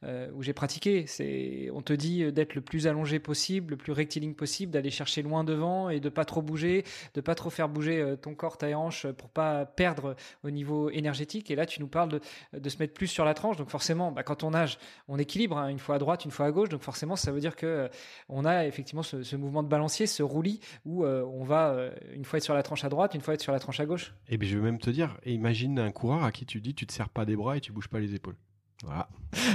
euh, 0.05 0.29
où, 0.35 0.43
j'ai 0.43 0.53
pratiqué. 0.53 1.07
C'est 1.07 1.71
on 1.73 1.81
te 1.81 1.95
dit 1.95 2.31
d'être 2.31 2.55
le 2.55 2.61
plus 2.61 2.87
allongé 2.87 3.21
possible, 3.21 3.71
le 3.71 3.77
plus 3.79 3.93
rectiligne 3.93 4.35
possible, 4.35 4.71
d'aller 4.71 4.91
chercher 4.91 5.23
loin 5.23 5.43
devant 5.43 5.89
et 5.89 5.99
de 5.99 6.11
pas 6.11 6.27
trop 6.27 6.43
bouger, 6.43 6.85
de 7.15 7.23
pas 7.23 7.35
trop 7.35 7.49
faire 7.49 7.71
bouger 7.71 8.17
ton 8.21 8.35
corps, 8.35 8.59
ta 8.59 8.67
hanche 8.79 9.07
pour 9.07 9.31
pas 9.31 9.65
perdre 9.65 10.17
au 10.45 10.51
niveau 10.51 10.91
énergétique. 10.91 11.51
Et 11.51 11.55
là 11.55 11.65
tu 11.65 11.81
nous 11.81 11.89
parles 11.89 12.11
de, 12.11 12.21
de 12.53 12.69
se 12.69 12.77
mettre 12.79 12.93
plus 12.93 13.07
sur 13.07 13.25
la 13.25 13.33
tranche. 13.33 13.57
Donc 13.57 13.71
forcément, 13.71 14.13
bah, 14.13 14.23
quand 14.25 14.45
on 14.45 14.51
nage, 14.51 14.79
on 15.09 15.19
équilibre 15.19 15.57
hein, 15.57 15.69
une 15.69 15.79
fois 15.79 15.95
à 15.95 15.99
droite, 15.99 16.27
une 16.27 16.33
fois 16.33 16.45
à 16.45 16.51
gauche. 16.51 16.69
Donc 16.69 16.83
forcément 16.83 17.17
ça 17.17 17.33
veut 17.33 17.41
dire 17.41 17.57
que 17.57 17.89
on 18.29 18.45
a 18.45 18.67
effectivement 18.67 19.03
ce, 19.03 19.23
ce 19.23 19.37
mouvement 19.37 19.63
de 19.63 19.69
balancier, 19.69 20.07
ce 20.07 20.23
roulis 20.23 20.61
où 20.85 21.07
on 21.33 21.45
va 21.45 21.71
euh, 21.71 21.91
une 22.15 22.25
fois 22.25 22.39
être 22.39 22.45
sur 22.45 22.55
la 22.55 22.63
tranche 22.63 22.85
à 22.85 22.89
droite, 22.89 23.15
une 23.15 23.21
fois 23.21 23.35
être 23.35 23.41
sur 23.41 23.53
la 23.53 23.59
tranche 23.59 23.81
à 23.81 23.87
gauche. 23.87 24.15
Et 24.29 24.35
eh 24.35 24.39
bien 24.39 24.49
je 24.49 24.57
vais 24.57 24.65
même 24.65 24.79
te 24.79 24.91
dire, 24.91 25.17
imagine 25.27 25.79
un 25.79 25.91
coureur 25.91 26.25
à 26.25 26.33
qui 26.33 26.47
tu 26.47 26.61
dis 26.61 26.75
tu 26.75 26.87
te 26.87 26.93
serres 26.93 27.09
pas 27.09 27.25
des 27.25 27.37
bras 27.37 27.57
et 27.57 27.61
tu 27.61 27.73
bouges 27.73 27.89
pas 27.89 28.01
les 28.01 28.15
épaules. 28.15 28.37
Voilà. 28.83 29.09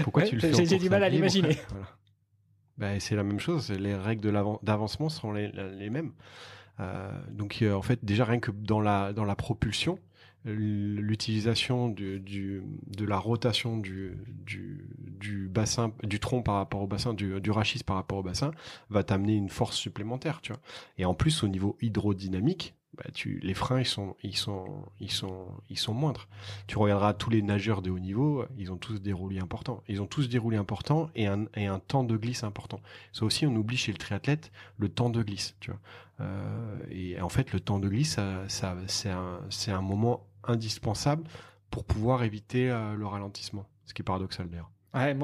Pourquoi 0.03 0.23
tu 0.23 0.35
le 0.35 0.41
fais 0.41 0.65
J'ai 0.65 0.77
du 0.77 0.89
mal 0.89 1.03
à 1.03 1.09
l'imaginer. 1.09 1.57
Ben, 2.77 2.99
c'est 2.99 3.15
la 3.15 3.23
même 3.23 3.39
chose, 3.39 3.71
les 3.71 3.95
règles 3.95 4.33
d'avancement 4.61 5.07
sont 5.07 5.31
les, 5.31 5.89
mêmes. 5.89 6.11
donc 7.31 7.63
en 7.63 7.81
fait 7.81 8.03
déjà 8.03 8.25
rien 8.25 8.39
que 8.41 8.51
dans 8.51 8.81
la 8.81 9.13
dans 9.13 9.23
la 9.23 9.35
propulsion, 9.37 9.97
l'utilisation 10.45 11.89
du, 11.89 12.19
du, 12.19 12.63
de 12.87 13.05
la 13.05 13.17
rotation 13.17 13.77
du, 13.77 14.17
du, 14.45 14.87
du, 15.19 15.47
bassin, 15.47 15.91
du 16.03 16.19
tronc 16.19 16.43
par 16.43 16.55
rapport 16.55 16.81
au 16.81 16.87
bassin, 16.87 17.13
du, 17.13 17.41
du 17.41 17.51
rachis 17.51 17.83
par 17.83 17.95
rapport 17.95 18.19
au 18.19 18.23
bassin, 18.23 18.51
va 18.89 19.03
t'amener 19.03 19.35
une 19.35 19.49
force 19.49 19.75
supplémentaire, 19.75 20.41
tu 20.41 20.51
vois. 20.51 20.61
Et 20.97 21.05
en 21.05 21.13
plus, 21.13 21.43
au 21.43 21.47
niveau 21.47 21.77
hydrodynamique, 21.81 22.75
bah, 22.97 23.05
tu, 23.13 23.39
les 23.43 23.53
freins, 23.53 23.79
ils 23.79 23.85
sont, 23.85 24.15
ils 24.23 24.37
sont, 24.37 24.65
ils 24.99 25.11
sont, 25.11 25.47
ils 25.69 25.77
sont 25.77 25.93
moindres. 25.93 26.27
Tu 26.67 26.77
regarderas 26.77 27.13
tous 27.13 27.29
les 27.29 27.41
nageurs 27.41 27.81
de 27.81 27.89
haut 27.89 27.99
niveau, 27.99 28.45
ils 28.57 28.71
ont 28.71 28.77
tous 28.77 29.01
des 29.01 29.11
roulis 29.11 29.39
importants. 29.39 29.83
Ils 29.89 30.01
ont 30.01 30.07
tous 30.07 30.29
des 30.29 30.37
roulis 30.37 30.57
importants 30.57 31.09
et 31.15 31.27
un, 31.27 31.45
et 31.55 31.65
un 31.65 31.79
temps 31.79 32.03
de 32.03 32.15
glisse 32.15 32.43
important. 32.43 32.79
Ça 33.11 33.25
aussi, 33.25 33.45
on 33.45 33.55
oublie 33.55 33.77
chez 33.77 33.91
le 33.91 33.97
triathlète 33.97 34.51
le 34.77 34.89
temps 34.89 35.09
de 35.09 35.21
glisse, 35.23 35.55
tu 35.59 35.71
vois. 35.71 35.79
Euh, 36.21 36.77
et 36.89 37.19
en 37.19 37.27
fait, 37.27 37.51
le 37.51 37.59
temps 37.59 37.79
de 37.79 37.89
glisse, 37.89 38.17
ça, 38.47 38.77
c'est 38.87 39.09
un, 39.09 39.41
c'est 39.49 39.71
un 39.71 39.81
moment 39.81 40.25
indispensable 40.47 41.23
pour 41.69 41.83
pouvoir 41.83 42.23
éviter 42.23 42.69
euh, 42.69 42.95
le 42.95 43.05
ralentissement. 43.05 43.65
Ce 43.85 43.93
qui 43.93 44.01
est 44.01 44.05
paradoxal 44.05 44.49
d'ailleurs. 44.49 44.71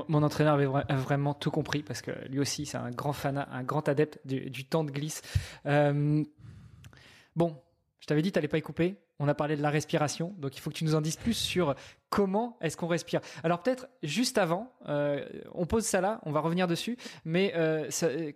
Mon, 0.09 0.21
entraîneur 0.21 0.55
avait 0.55 0.95
vraiment 0.95 1.33
tout 1.33 1.49
compris 1.49 1.81
parce 1.81 2.01
que 2.01 2.11
lui 2.27 2.39
aussi, 2.39 2.65
c'est 2.65 2.77
un 2.77 2.91
grand 2.91 3.13
fan, 3.13 3.47
un 3.49 3.63
grand 3.63 3.87
adepte 3.87 4.19
du, 4.25 4.65
temps 4.65 4.83
de 4.83 4.91
glisse. 4.91 5.21
Euh, 5.65 6.21
bon, 7.37 7.55
je 8.01 8.05
t'avais 8.05 8.21
dit, 8.21 8.33
tu 8.33 8.37
n'allais 8.37 8.49
pas 8.49 8.57
y 8.57 8.61
couper. 8.61 8.97
On 9.17 9.29
a 9.29 9.33
parlé 9.33 9.55
de 9.55 9.61
la 9.61 9.69
respiration, 9.69 10.35
donc 10.39 10.57
il 10.57 10.59
faut 10.59 10.71
que 10.71 10.75
tu 10.75 10.83
nous 10.83 10.95
en 10.95 10.99
dises 10.99 11.15
plus 11.15 11.35
sur 11.35 11.75
comment 12.11 12.57
est-ce 12.61 12.77
qu'on 12.77 12.87
respire? 12.87 13.21
Alors 13.43 13.63
peut-être 13.63 13.87
juste 14.03 14.37
avant, 14.37 14.71
euh, 14.87 15.25
on 15.55 15.65
pose 15.65 15.85
ça 15.85 16.01
là, 16.01 16.21
on 16.25 16.31
va 16.31 16.41
revenir 16.41 16.67
dessus, 16.67 16.97
mais 17.25 17.53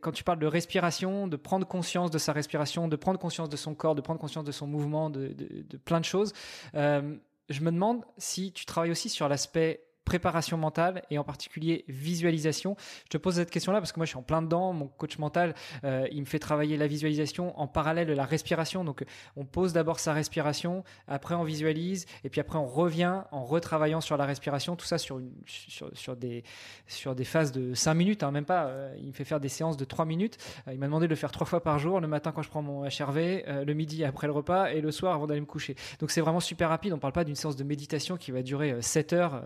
quand 0.02 0.12
tu 0.12 0.24
parles 0.24 0.40
de 0.40 0.48
respiration, 0.48 1.28
de 1.28 1.36
prendre 1.36 1.68
conscience 1.68 2.10
de 2.10 2.18
sa 2.18 2.34
respiration, 2.34 2.88
de 2.88 2.96
prendre 2.96 3.20
conscience 3.20 3.50
de 3.50 3.58
son 3.58 3.76
corps, 3.76 3.94
de 3.94 4.02
prendre 4.02 4.20
conscience 4.20 4.46
de 4.46 4.52
son 4.52 4.66
mouvement, 4.66 5.12
de, 5.12 5.28
de 5.38 5.78
plein 5.78 6.00
de 6.00 6.06
choses, 6.06 6.34
je 6.74 7.62
me 7.62 7.72
demande 7.72 8.04
si 8.18 8.52
tu 8.52 8.66
travailles 8.66 8.92
aussi 8.92 9.10
sur 9.10 9.30
l'aspect 9.30 9.85
préparation 10.06 10.58
mentale 10.58 11.01
et 11.10 11.18
en 11.18 11.24
particulier 11.24 11.84
visualisation. 11.88 12.78
Je 13.06 13.10
te 13.10 13.18
pose 13.18 13.36
cette 13.36 13.49
question-là 13.49 13.80
parce 13.80 13.91
que 13.91 13.99
moi 13.99 14.06
je 14.06 14.12
suis 14.12 14.18
en 14.18 14.24
plein 14.24 14.41
dedans. 14.41 14.72
Mon 14.72 14.88
coach 14.88 15.18
mental, 15.18 15.56
euh, 15.84 16.08
il 16.12 16.22
me 16.22 16.26
fait 16.26 16.39
travailler 16.39 16.78
la 16.78 16.88
visualisation 16.88 17.60
en 17.60 17.68
parallèle 17.68 18.08
de 18.08 18.14
la 18.14 18.24
respiration. 18.24 18.86
Donc 18.86 19.03
on 19.36 19.45
pose 19.45 19.74
d'abord 19.74 19.99
sa 19.99 20.14
respiration, 20.14 20.84
après 21.08 21.36
on 21.36 21.43
visualise 21.43 22.06
et 22.24 22.30
puis 22.30 22.39
après 22.39 22.58
on 22.58 22.68
revient 22.68 23.24
en 23.32 23.43
retravaillant 23.43 23.99
sur 23.99 24.16
la 24.16 24.26
respiration. 24.26 24.76
Tout 24.76 24.86
ça 24.86 24.97
sur, 24.97 25.20
sur, 25.47 26.16
des, 26.16 26.43
sur 26.88 27.16
des 27.16 27.26
phases 27.26 27.51
de 27.51 27.74
5 27.74 27.93
minutes, 27.95 28.24
hein, 28.24 28.32
même 28.32 28.45
pas. 28.45 28.68
Euh, 28.68 28.95
il 28.99 29.08
me 29.08 29.14
fait 29.14 29.26
faire 29.26 29.39
des 29.39 29.49
séances 29.49 29.78
de 29.78 29.86
3 29.86 30.06
minutes. 30.06 30.38
Euh, 30.68 30.74
il 30.74 30.80
m'a 30.80 30.86
demandé 30.86 31.08
de 31.08 31.10
le 31.10 31.16
faire 31.16 31.32
trois 31.32 31.47
fois 31.47 31.64
par 31.64 31.80
jour, 31.80 31.99
le 31.99 32.08
matin 32.08 32.32
quand 32.32 32.43
je 32.43 32.49
prends 32.49 32.62
mon 32.62 32.84
HRV, 32.84 33.66
le 33.66 33.74
midi 33.74 34.03
après 34.03 34.28
le 34.28 34.34
repas 34.34 34.68
et 34.68 34.82
le 34.82 34.91
soir 34.91 35.16
avant 35.16 35.26
d'aller 35.26 35.41
me 35.41 35.45
coucher. 35.45 35.76
Donc 35.99 36.12
c'est 36.12 36.22
vraiment 36.22 36.39
super 36.39 36.70
rapide. 36.70 36.93
On 36.93 36.99
parle 36.99 37.14
pas 37.14 37.24
d'une 37.24 37.36
séance 37.36 37.56
de 37.56 37.64
méditation 37.64 38.18
qui 38.18 38.32
va 38.32 38.43
durer 38.43 38.82
7 38.82 39.14
heures 39.14 39.41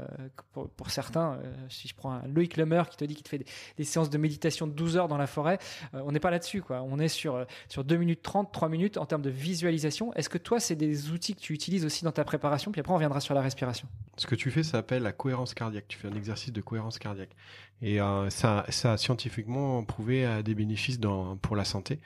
pour, 0.51 0.89
certains, 0.89 1.33
euh, 1.33 1.53
si 1.69 1.87
je 1.87 1.95
prends 1.95 2.11
un 2.11 2.27
Loïc 2.27 2.57
Lemer 2.57 2.83
qui 2.89 2.97
te 2.97 3.05
dit 3.05 3.13
qu'il 3.13 3.23
te 3.23 3.29
fait 3.29 3.45
des, 3.77 3.83
séances 3.83 4.09
de 4.09 4.17
méditation 4.17 4.67
de 4.67 4.71
12 4.71 4.97
heures 4.97 5.07
dans 5.07 5.17
la 5.17 5.27
forêt, 5.27 5.59
euh, 5.93 6.01
on 6.05 6.11
n'est 6.11 6.19
pas 6.19 6.31
là-dessus. 6.31 6.61
quoi. 6.61 6.81
On 6.81 6.99
est 6.99 7.07
sur, 7.07 7.35
euh, 7.35 7.45
sur 7.67 7.83
2 7.83 7.97
minutes 7.97 8.21
30, 8.21 8.51
3 8.51 8.69
minutes 8.69 8.97
en 8.97 9.05
termes 9.05 9.21
de 9.21 9.29
visualisation. 9.29 10.13
Est-ce 10.15 10.29
que 10.29 10.37
toi, 10.37 10.59
c'est 10.59 10.75
des 10.75 11.11
outils 11.11 11.35
que 11.35 11.41
tu 11.41 11.53
utilises 11.53 11.85
aussi 11.85 12.03
dans 12.03 12.11
ta 12.11 12.23
préparation? 12.23 12.71
Puis 12.71 12.79
après, 12.79 12.93
on 12.93 12.97
viendra 12.97 13.19
sur 13.19 13.35
la 13.35 13.41
respiration. 13.41 13.87
Ce 14.17 14.27
que 14.27 14.35
tu 14.35 14.51
fais, 14.51 14.63
ça 14.63 14.71
s'appelle 14.71 15.03
la 15.03 15.11
cohérence 15.11 15.53
cardiaque. 15.53 15.85
Tu 15.87 15.97
fais 15.97 16.07
un 16.07 16.15
exercice 16.15 16.51
de 16.51 16.61
cohérence 16.61 16.99
cardiaque. 16.99 17.35
Et 17.81 17.99
ça, 18.29 18.65
ça 18.69 18.93
a 18.93 18.97
scientifiquement 18.97 19.83
prouvé 19.85 20.41
des 20.43 20.53
bénéfices 20.53 20.99
pour 21.41 21.55
la 21.55 21.63
santé 21.63 21.99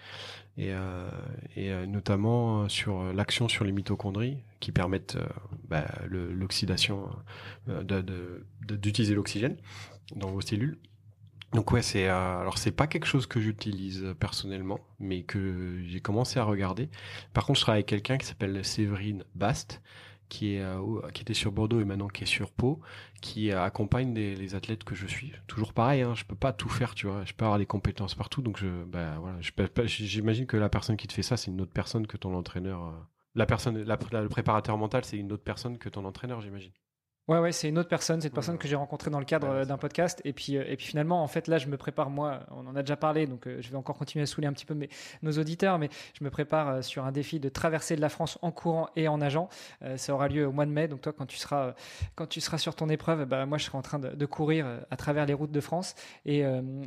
et, 0.58 0.72
euh, 0.72 1.10
euh, 1.58 1.86
notamment 1.86 2.70
sur 2.70 3.04
l'action 3.14 3.48
sur 3.48 3.66
les 3.66 3.72
mitochondries 3.72 4.38
qui 4.60 4.72
permettent 4.72 5.16
euh, 5.16 5.26
bah, 5.68 5.86
l'oxydation, 6.08 7.10
d'utiliser 8.68 9.16
l'oxygène 9.16 9.58
dans 10.16 10.30
vos 10.30 10.42
cellules. 10.42 10.78
Donc 11.54 11.72
ouais, 11.72 11.84
c'est 11.84 12.08
alors 12.08 12.58
c'est 12.58 12.72
pas 12.72 12.88
quelque 12.88 13.06
chose 13.06 13.28
que 13.28 13.40
j'utilise 13.40 14.16
personnellement, 14.20 14.80
mais 15.00 15.22
que 15.22 15.84
j'ai 15.86 16.00
commencé 16.00 16.40
à 16.40 16.44
regarder. 16.44 16.90
Par 17.34 17.46
contre, 17.46 17.60
je 17.60 17.64
travaille 17.64 17.80
avec 17.80 17.88
quelqu'un 17.88 18.18
qui 18.18 18.26
s'appelle 18.26 18.66
Séverine 18.66 19.24
Bast, 19.36 19.82
euh, 20.42 21.02
qui 21.14 21.22
était 21.22 21.34
sur 21.34 21.52
Bordeaux 21.52 21.80
et 21.80 21.86
maintenant 21.86 22.08
qui 22.08 22.24
est 22.24 22.28
sur 22.28 22.52
Pau, 22.52 22.80
qui 23.22 23.52
euh, 23.52 23.64
accompagne 23.64 24.14
les 24.14 24.56
athlètes 24.56 24.84
que 24.84 24.96
je 24.96 25.08
suis. 25.08 25.32
Toujours 25.48 25.74
pareil, 25.74 26.02
hein, 26.02 26.14
je 26.16 26.24
peux 26.26 26.36
pas 26.36 26.54
tout 26.54 26.70
faire, 26.70 26.96
tu 26.96 27.08
vois. 27.08 27.24
Je 27.26 27.34
peux 27.34 27.46
avoir 27.46 27.60
des 27.60 27.66
compétences 27.66 28.16
partout, 28.16 28.42
donc 28.42 28.58
je, 28.58 28.84
bah, 28.86 29.18
voilà, 29.20 29.38
j'imagine 29.86 30.46
que 30.46 30.58
la 30.58 30.70
personne 30.70 30.98
qui 30.98 31.08
te 31.08 31.14
fait 31.14 31.24
ça, 31.24 31.38
c'est 31.38 31.52
une 31.52 31.62
autre 31.62 31.74
personne 31.74 32.08
que 32.08 32.18
ton 32.18 32.36
entraîneur. 32.36 32.84
Euh, 32.84 32.92
la 33.36 33.46
personne, 33.46 33.84
le 33.84 34.28
préparateur 34.30 34.78
mental, 34.78 35.06
c'est 35.06 35.18
une 35.18 35.32
autre 35.32 35.44
personne 35.44 35.78
que 35.78 35.90
ton 35.90 36.06
entraîneur, 36.06 36.42
j'imagine. 36.42 36.72
Ouais, 37.30 37.40
ouais, 37.40 37.54
c'est 37.54 37.70
une 37.70 37.80
autre 37.80 37.88
personne, 37.88 38.20
c'est 38.20 38.28
une 38.28 38.34
personne 38.34 38.58
que 38.58 38.68
j'ai 38.68 38.76
rencontrée 38.76 39.10
dans 39.10 39.20
le 39.20 39.24
cadre 39.24 39.48
euh, 39.48 39.64
d'un 39.64 39.78
podcast. 39.78 40.22
Et 40.26 40.34
puis, 40.34 40.58
euh, 40.58 40.66
et 40.68 40.76
puis 40.76 40.88
finalement, 40.88 41.24
en 41.24 41.28
fait, 41.28 41.48
là, 41.48 41.58
je 41.58 41.68
me 41.68 41.78
prépare, 41.78 42.10
moi, 42.10 42.42
on 42.52 42.68
en 42.68 42.76
a 42.76 42.82
déjà 42.82 42.98
parlé, 42.98 43.28
donc 43.28 43.48
euh, 43.48 43.62
je 43.62 43.70
vais 43.70 43.78
encore 43.78 43.98
continuer 43.98 44.24
à 44.24 44.26
saouler 44.26 44.46
un 44.46 44.52
petit 44.52 44.66
peu 44.66 44.74
mes, 44.74 44.90
nos 45.22 45.32
auditeurs, 45.32 45.80
mais 45.80 45.88
je 46.20 46.26
me 46.26 46.30
prépare 46.30 46.84
sur 46.84 47.06
un 47.06 47.14
défi 47.14 47.40
de 47.40 47.48
traverser 47.48 47.96
de 47.96 48.02
la 48.02 48.10
France 48.10 48.38
en 48.42 48.52
courant 48.52 48.90
et 48.98 49.08
en 49.08 49.20
nageant. 49.20 49.48
ça 49.96 50.14
aura 50.14 50.28
lieu 50.28 50.46
au 50.46 50.52
mois 50.52 50.66
de 50.66 50.72
mai, 50.72 50.90
donc 50.90 51.00
toi, 51.00 51.14
quand 51.14 51.26
tu 51.26 51.38
seras, 51.38 51.76
quand 52.16 52.28
tu 52.28 52.42
seras 52.42 52.58
sur 52.58 52.76
ton 52.76 52.90
épreuve, 52.90 53.24
bah, 53.24 53.46
moi, 53.46 53.58
je 53.58 53.66
serai 53.66 53.78
en 53.78 53.82
train 53.82 54.00
de, 54.00 54.10
de 54.10 54.26
courir 54.26 54.68
à 54.92 54.98
travers 54.98 55.26
les 55.26 55.34
routes 55.34 55.52
de 55.52 55.62
France. 55.62 55.96
Et, 56.26 56.44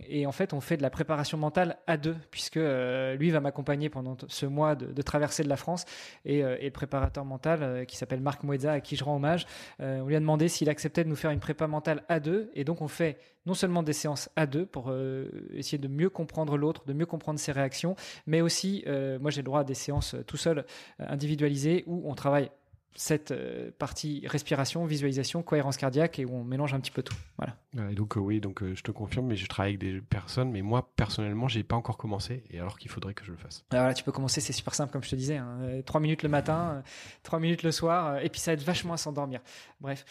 et, 0.06 0.26
en 0.26 0.32
fait, 0.32 0.52
on 0.52 0.60
fait 0.60 0.76
de 0.76 0.82
la 0.82 0.90
préparation 0.90 1.38
mentale 1.38 1.78
à 1.86 1.96
deux, 1.96 2.16
puisque 2.30 2.56
lui 2.56 3.30
va 3.30 3.40
m'accompagner 3.40 3.88
pendant 3.88 4.16
ce 4.28 4.44
mois 4.44 4.74
de, 4.74 4.92
de 4.92 5.02
traversée 5.02 5.44
de 5.44 5.48
la 5.48 5.56
France. 5.56 5.86
Et, 6.26 6.40
et 6.40 6.64
le 6.64 6.70
préparateur 6.70 7.24
mental, 7.24 7.86
qui 7.86 7.96
s'appelle 7.96 8.20
Marc 8.20 8.42
Moedza, 8.42 8.72
à 8.72 8.80
qui 8.80 8.96
je 8.96 9.04
rends 9.04 9.16
hommage, 9.16 9.46
on 9.78 10.04
lui 10.04 10.16
a 10.16 10.20
demandé 10.26 10.48
s'il 10.48 10.68
acceptait 10.68 11.04
de 11.04 11.08
nous 11.08 11.16
faire 11.16 11.30
une 11.30 11.38
prépa 11.38 11.68
mentale 11.68 12.02
à 12.08 12.18
deux. 12.18 12.50
Et 12.54 12.64
donc, 12.64 12.82
on 12.82 12.88
fait 12.88 13.16
non 13.46 13.54
seulement 13.54 13.84
des 13.84 13.92
séances 13.92 14.28
à 14.34 14.46
deux 14.46 14.66
pour 14.66 14.86
euh, 14.88 15.30
essayer 15.54 15.78
de 15.78 15.86
mieux 15.86 16.10
comprendre 16.10 16.56
l'autre, 16.56 16.84
de 16.84 16.92
mieux 16.92 17.06
comprendre 17.06 17.38
ses 17.38 17.52
réactions, 17.52 17.94
mais 18.26 18.40
aussi, 18.40 18.82
euh, 18.88 19.20
moi, 19.20 19.30
j'ai 19.30 19.42
le 19.42 19.44
droit 19.44 19.60
à 19.60 19.64
des 19.64 19.74
séances 19.74 20.16
tout 20.26 20.36
seul, 20.36 20.58
euh, 20.58 21.06
individualisées, 21.08 21.84
où 21.86 22.02
on 22.10 22.14
travaille 22.16 22.50
cette 22.96 23.30
euh, 23.30 23.70
partie 23.78 24.22
respiration, 24.26 24.84
visualisation, 24.84 25.42
cohérence 25.42 25.76
cardiaque 25.76 26.18
et 26.18 26.24
où 26.24 26.34
on 26.34 26.44
mélange 26.44 26.74
un 26.74 26.80
petit 26.80 26.90
peu 26.90 27.02
tout. 27.02 27.14
Voilà. 27.36 27.54
et 27.90 27.94
donc 27.94 28.16
euh, 28.16 28.20
oui, 28.20 28.40
donc 28.40 28.62
euh, 28.62 28.74
je 28.74 28.82
te 28.82 28.90
confirme, 28.90 29.26
mais 29.26 29.36
je 29.36 29.46
travaille 29.46 29.74
avec 29.74 29.80
des 29.80 30.00
personnes, 30.00 30.50
mais 30.50 30.62
moi 30.62 30.90
personnellement, 30.96 31.46
j'ai 31.46 31.62
pas 31.62 31.76
encore 31.76 31.98
commencé, 31.98 32.44
et 32.50 32.58
alors 32.58 32.78
qu'il 32.78 32.90
faudrait 32.90 33.14
que 33.14 33.24
je 33.24 33.30
le 33.30 33.36
fasse. 33.36 33.64
Ah, 33.70 33.78
voilà, 33.78 33.94
tu 33.94 34.02
peux 34.02 34.12
commencer, 34.12 34.40
c'est 34.40 34.52
super 34.52 34.74
simple 34.74 34.92
comme 34.92 35.02
je 35.02 35.10
te 35.10 35.16
disais, 35.16 35.36
hein. 35.36 35.58
trois 35.84 36.00
minutes 36.00 36.22
le 36.22 36.28
matin, 36.28 36.82
trois 37.22 37.38
minutes 37.38 37.62
le 37.62 37.70
soir, 37.70 38.18
et 38.18 38.28
puis 38.30 38.40
ça 38.40 38.52
aide 38.54 38.62
vachement 38.62 38.94
à 38.94 38.96
s'endormir. 38.96 39.40
Bref, 39.80 40.04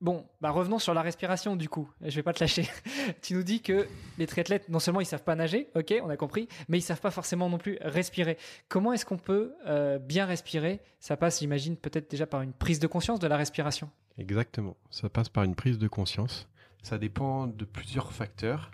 bon, 0.00 0.24
bah 0.40 0.50
revenons 0.50 0.78
sur 0.78 0.94
la 0.94 1.02
respiration 1.02 1.56
du 1.56 1.68
coup. 1.68 1.90
Je 2.00 2.14
vais 2.14 2.22
pas 2.22 2.32
te 2.32 2.40
lâcher. 2.40 2.68
tu 3.22 3.34
nous 3.34 3.42
dis 3.42 3.60
que 3.60 3.86
les 4.18 4.26
triathlètes, 4.26 4.68
non 4.68 4.78
seulement 4.78 5.00
ils 5.00 5.06
savent 5.06 5.22
pas 5.22 5.34
nager, 5.34 5.68
ok, 5.74 5.94
on 6.02 6.08
a 6.08 6.16
compris, 6.16 6.48
mais 6.68 6.78
ils 6.78 6.82
savent 6.82 7.00
pas 7.00 7.10
forcément 7.10 7.48
non 7.50 7.58
plus 7.58 7.78
respirer. 7.82 8.38
Comment 8.68 8.92
est-ce 8.92 9.04
qu'on 9.04 9.18
peut 9.18 9.52
bien 10.00 10.24
respirer? 10.24 10.80
Ça 10.98 11.16
passe, 11.16 11.40
j'imagine 11.40 11.76
peut-être 11.76 12.10
déjà 12.10 12.26
par 12.26 12.42
une 12.42 12.52
prise 12.52 12.78
de 12.78 12.86
conscience 12.86 13.20
de 13.20 13.26
la 13.26 13.36
respiration. 13.36 13.90
Exactement, 14.18 14.76
ça 14.90 15.08
passe 15.08 15.28
par 15.28 15.44
une 15.44 15.54
prise 15.54 15.78
de 15.78 15.88
conscience. 15.88 16.48
Ça 16.82 16.98
dépend 16.98 17.46
de 17.46 17.64
plusieurs 17.64 18.12
facteurs, 18.12 18.70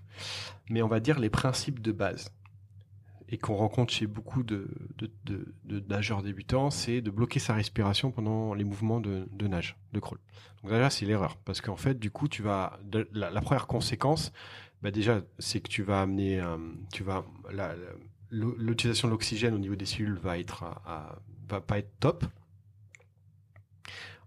mais 0.68 0.82
on 0.82 0.88
va 0.88 1.00
dire 1.00 1.18
les 1.18 1.30
principes 1.30 1.80
de 1.80 1.92
base 1.92 2.32
et 3.30 3.38
qu'on 3.38 3.54
rencontre 3.54 3.92
chez 3.92 4.06
beaucoup 4.06 4.42
de, 4.42 4.68
nageurs 5.88 6.22
débutants, 6.22 6.70
c'est 6.70 7.00
de 7.00 7.10
bloquer 7.10 7.38
sa 7.38 7.54
respiration 7.54 8.10
pendant 8.10 8.54
les 8.54 8.64
mouvements 8.64 9.00
de, 9.00 9.26
nage, 9.46 9.76
de 9.92 10.00
crawl. 10.00 10.18
Donc 10.62 10.72
déjà, 10.72 10.90
c'est 10.90 11.06
l'erreur, 11.06 11.36
parce 11.36 11.60
qu'en 11.60 11.76
fait, 11.76 11.98
du 11.98 12.10
coup, 12.10 12.28
tu 12.28 12.42
vas 12.42 12.78
la, 13.12 13.40
première 13.40 13.66
conséquence, 13.66 14.32
bah 14.82 14.90
déjà, 14.90 15.22
c'est 15.38 15.60
que 15.60 15.68
tu 15.68 15.82
vas 15.82 16.02
amener, 16.02 16.40
euh, 16.40 16.56
tu 16.92 17.02
vas 17.04 17.24
l'utilisation 18.30 19.08
de 19.08 19.12
l'oxygène 19.12 19.54
au 19.54 19.58
niveau 19.58 19.74
des 19.74 19.86
cellules 19.86 20.18
va 20.18 20.38
être 20.38 20.64
va 21.48 21.60
pas 21.60 21.78
être 21.78 21.90
top, 21.98 22.24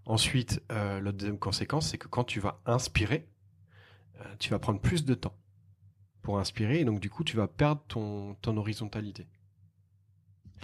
Ensuite, 0.06 0.62
euh, 0.70 1.00
la 1.00 1.12
deuxième 1.12 1.38
conséquence, 1.38 1.90
c'est 1.90 1.98
que 1.98 2.08
quand 2.08 2.24
tu 2.24 2.40
vas 2.40 2.60
inspirer, 2.66 3.26
euh, 4.20 4.24
tu 4.38 4.50
vas 4.50 4.58
prendre 4.58 4.80
plus 4.80 5.04
de 5.04 5.14
temps 5.14 5.34
pour 6.24 6.38
inspirer, 6.38 6.80
et 6.80 6.84
donc 6.84 6.98
du 6.98 7.10
coup, 7.10 7.22
tu 7.22 7.36
vas 7.36 7.46
perdre 7.46 7.82
ton, 7.86 8.34
ton 8.40 8.56
horizontalité. 8.56 9.26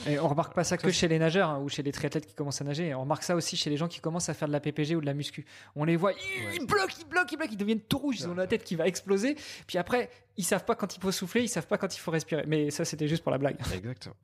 Et 0.07 0.19
on 0.19 0.29
remarque 0.29 0.55
pas 0.55 0.65
ça 0.65 0.79
que 0.79 0.91
chez 0.91 1.09
les 1.09 1.19
nageurs 1.19 1.51
hein, 1.51 1.61
ou 1.61 1.69
chez 1.69 1.83
les 1.83 1.93
triathlètes 1.93 2.27
qui 2.27 2.35
commencent 2.35 2.63
à 2.63 2.65
nager. 2.65 2.95
On 2.95 3.03
remarque 3.03 3.23
ça 3.23 3.37
aussi 3.37 3.57
chez 3.57 3.69
les 3.69 3.77
gens 3.77 3.87
qui 3.87 4.01
commencent 4.01 4.31
à 4.31 4.35
faire 4.35 4.49
de 4.49 4.53
la 4.53 4.61
PPG 4.61 4.97
ou 4.97 5.01
de 5.03 5.07
la 5.07 5.13
muscu. 5.13 5.45
On 5.77 5.85
les 5.85 5.97
voit, 5.97 6.13
ils, 6.13 6.67
bloquent, 6.67 6.95
ils 6.99 7.07
bloquent, 7.07 7.29
ils 7.33 7.37
bloquent, 7.37 7.53
ils 7.53 7.59
deviennent 7.59 7.81
tout 7.81 7.99
rouges, 7.99 8.21
ils 8.21 8.29
ont 8.29 8.35
la 8.35 8.47
tête 8.47 8.65
qui 8.65 8.77
va 8.77 8.87
exploser. 8.87 9.37
Puis 9.67 9.77
après, 9.77 10.09
ils 10.39 10.45
savent 10.45 10.65
pas 10.65 10.75
quand 10.75 10.97
il 10.97 11.01
faut 11.01 11.13
souffler, 11.13 11.43
ils 11.43 11.49
savent 11.49 11.67
pas 11.67 11.77
quand 11.77 11.95
il 11.95 12.01
faut 12.01 12.11
respirer. 12.11 12.45
Mais 12.47 12.71
ça, 12.71 12.87
c'était 12.87 13.09
juste 13.09 13.23
pour 13.23 13.33
la 13.33 13.39
blague. 13.39 13.59
Exactement. 13.75 14.17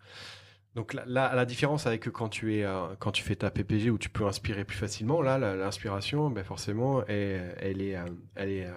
Donc 0.74 0.95
la, 0.95 1.05
la, 1.07 1.45
différence 1.47 1.87
avec 1.87 2.11
quand 2.11 2.28
tu 2.28 2.57
es 2.57 2.64
euh, 2.64 2.89
quand 2.99 3.11
tu 3.11 3.22
fais 3.22 3.37
ta 3.37 3.51
PPG 3.51 3.91
où 3.91 3.97
tu 3.97 4.11
peux 4.11 4.26
inspirer 4.26 4.64
plus 4.64 4.76
facilement, 4.76 5.22
là 5.22 5.39
l'inspiration, 5.39 6.28
ben 6.28 6.45
forcément, 6.45 7.03
elle, 7.07 7.57
elle 7.59 7.80
est 7.80 7.97
euh, 7.97 8.05
elle 8.34 8.51
est 8.51 8.68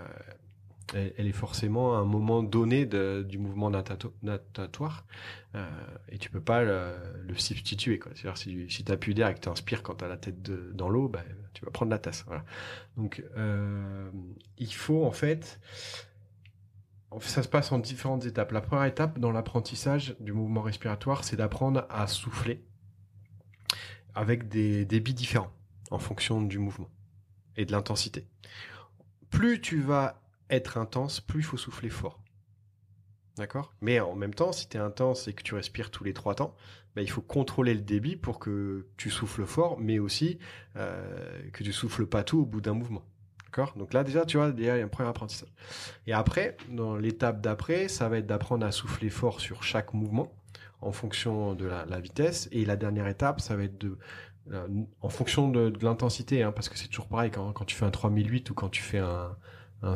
elle, 0.93 1.27
est 1.27 1.31
forcément 1.31 1.95
à 1.95 1.99
un 1.99 2.05
moment 2.05 2.43
donné 2.43 2.85
du 2.85 3.37
mouvement 3.37 3.69
natatoire 3.69 5.05
euh, 5.55 5.67
et 6.09 6.17
tu 6.17 6.29
peux 6.29 6.41
pas 6.41 6.63
le, 6.63 6.93
substituer. 7.35 7.99
C'est-à-dire 8.15 8.37
si, 8.37 8.83
tu 8.83 8.97
plus 8.97 9.13
d'air 9.13 9.29
et 9.29 9.35
que 9.35 9.39
tu 9.39 9.49
inspires 9.49 9.83
quand 9.83 9.95
tu 9.95 10.05
as 10.05 10.07
la 10.07 10.17
tête 10.17 10.41
dans 10.41 10.89
l'eau, 10.89 11.07
bah, 11.07 11.23
tu 11.53 11.63
vas 11.65 11.71
prendre 11.71 11.91
la 11.91 11.99
tasse. 11.99 12.25
Donc 12.97 13.23
euh, 13.37 14.09
il 14.57 14.73
faut 14.73 15.05
en 15.05 15.11
fait 15.11 15.59
ça 17.21 17.41
se 17.41 17.47
passe 17.47 17.71
en 17.71 17.79
différentes 17.79 18.25
étapes. 18.25 18.51
La 18.51 18.61
première 18.61 18.85
étape 18.85 19.17
dans 19.17 19.31
l'apprentissage 19.31 20.15
du 20.19 20.31
mouvement 20.31 20.61
respiratoire, 20.61 21.23
c'est 21.23 21.37
d'apprendre 21.37 21.87
à 21.89 22.05
souffler 22.05 22.63
avec 24.13 24.47
des 24.47 24.85
débits 24.85 25.15
différents 25.15 25.51
en 25.89 25.97
fonction 25.97 26.41
du 26.41 26.59
mouvement 26.59 26.89
et 27.57 27.65
de 27.65 27.71
l'intensité. 27.71 28.27
Plus 29.29 29.59
tu 29.59 29.81
vas 29.81 30.21
être 30.49 30.77
intense, 30.77 31.19
plus 31.19 31.39
il 31.41 31.43
faut 31.43 31.57
souffler 31.57 31.89
fort. 31.89 32.21
D'accord? 33.37 33.73
Mais 33.81 33.99
en 34.01 34.15
même 34.15 34.33
temps, 34.33 34.51
si 34.51 34.67
tu 34.67 34.77
es 34.77 34.79
intense 34.79 35.27
et 35.27 35.33
que 35.33 35.43
tu 35.43 35.55
respires 35.55 35.91
tous 35.91 36.03
les 36.03 36.13
trois 36.13 36.35
temps, 36.35 36.55
bah, 36.95 37.01
il 37.01 37.09
faut 37.09 37.21
contrôler 37.21 37.73
le 37.73 37.81
débit 37.81 38.17
pour 38.17 38.39
que 38.39 38.87
tu 38.97 39.09
souffles 39.09 39.45
fort, 39.45 39.79
mais 39.79 39.99
aussi 39.99 40.39
euh, 40.75 41.49
que 41.53 41.63
tu 41.63 41.71
souffles 41.71 42.05
pas 42.05 42.23
tout 42.23 42.39
au 42.39 42.45
bout 42.45 42.59
d'un 42.59 42.73
mouvement. 42.73 43.03
D'accord? 43.45 43.73
Donc 43.77 43.93
là, 43.93 44.03
déjà, 44.03 44.25
tu 44.25 44.37
vois, 44.37 44.51
il 44.57 44.63
y 44.63 44.69
a 44.69 44.73
un 44.73 44.87
premier 44.89 45.07
apprentissage. 45.07 45.53
Et 46.05 46.13
après, 46.13 46.57
dans 46.69 46.97
l'étape 46.97 47.39
d'après, 47.39 47.87
ça 47.87 48.09
va 48.09 48.17
être 48.17 48.27
d'apprendre 48.27 48.65
à 48.65 48.71
souffler 48.71 49.09
fort 49.09 49.39
sur 49.39 49.63
chaque 49.63 49.93
mouvement 49.93 50.33
en 50.81 50.91
fonction 50.91 51.55
de 51.55 51.65
la, 51.65 51.99
vitesse. 51.99 52.49
Et 52.51 52.65
la 52.65 52.75
dernière 52.75 53.07
étape, 53.07 53.39
ça 53.39 53.55
va 53.55 53.63
être 53.63 53.77
de, 53.77 53.97
euh, 54.51 54.67
en 55.01 55.09
fonction 55.09 55.49
de, 55.49 55.73
l'intensité, 55.81 56.43
hein, 56.43 56.51
parce 56.51 56.67
que 56.67 56.77
c'est 56.77 56.87
toujours 56.87 57.07
pareil 57.07 57.31
quand, 57.31 57.53
quand, 57.53 57.65
tu 57.65 57.75
fais 57.75 57.85
un 57.85 57.91
3008 57.91 58.49
ou 58.49 58.53
quand 58.53 58.69
tu 58.69 58.81
fais 58.81 58.99
un, 58.99 59.35
un, 59.81 59.95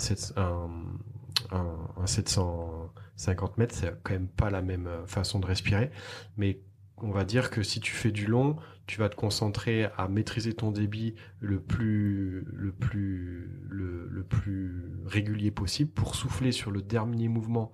750 2.05 3.57
mètres, 3.57 3.75
c'est 3.75 3.93
quand 4.03 4.13
même 4.13 4.27
pas 4.27 4.49
la 4.49 4.61
même 4.61 4.87
euh, 4.87 5.05
façon 5.05 5.39
de 5.39 5.45
respirer. 5.45 5.91
Mais 6.37 6.61
on 6.97 7.11
va 7.11 7.25
dire 7.25 7.49
que 7.49 7.63
si 7.63 7.79
tu 7.79 7.91
fais 7.91 8.11
du 8.11 8.25
long, 8.25 8.55
tu 8.87 8.99
vas 8.99 9.09
te 9.09 9.15
concentrer 9.15 9.85
à 9.97 10.07
maîtriser 10.07 10.53
ton 10.53 10.71
débit 10.71 11.15
le 11.39 11.59
plus, 11.61 12.45
le 12.53 12.71
plus, 12.71 13.49
le, 13.69 14.23
plus 14.23 14.91
régulier 15.05 15.51
possible 15.51 15.91
pour 15.91 16.15
souffler 16.15 16.51
sur 16.51 16.71
le 16.71 16.81
dernier 16.81 17.27
mouvement 17.27 17.71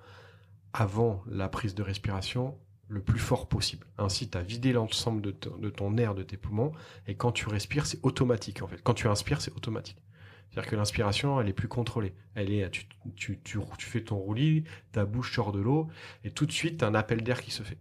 avant 0.74 1.24
la 1.28 1.50
prise 1.50 1.76
de 1.76 1.84
respiration 1.84 2.58
le 2.88 3.02
plus 3.02 3.20
fort 3.20 3.48
possible. 3.48 3.86
Ainsi, 4.00 4.30
tu 4.30 4.38
as 4.38 4.42
vidé 4.42 4.74
l'ensemble 4.74 5.22
de, 5.22 5.36
de, 5.60 5.70
ton 5.70 5.96
air 5.98 6.16
de 6.16 6.24
tes 6.24 6.38
poumons 6.38 6.72
et 7.08 7.16
quand 7.16 7.32
tu 7.32 7.48
respires, 7.48 7.86
c'est 7.86 8.00
automatique 8.04 8.64
en 8.64 8.68
fait. 8.68 8.82
Quand 8.82 8.96
tu 8.96 9.08
inspires, 9.08 9.42
c'est 9.42 9.56
automatique. 9.56 10.02
C'est-à-dire 10.50 10.70
que 10.70 10.76
l'inspiration, 10.76 11.40
elle 11.40 11.50
est 11.50 11.54
plus 11.54 11.68
contrôlée. 11.68 12.14
Elle 12.36 12.52
est, 12.52 12.70
tu, 12.72 12.86
tu, 13.16 13.40
tu, 13.44 13.60
fais 13.80 14.02
ton 14.02 14.18
roulis, 14.18 14.64
ta 14.92 15.06
bouche 15.06 15.36
sort 15.36 15.52
de 15.52 15.60
l'eau, 15.60 15.88
et 16.24 16.32
tout 16.32 16.46
de 16.46 16.52
suite, 16.52 16.82
as 16.84 16.88
un 16.88 16.96
appel 16.96 17.24
d'air 17.24 17.42
qui 17.42 17.52
se 17.52 17.64
fait. 17.64 17.78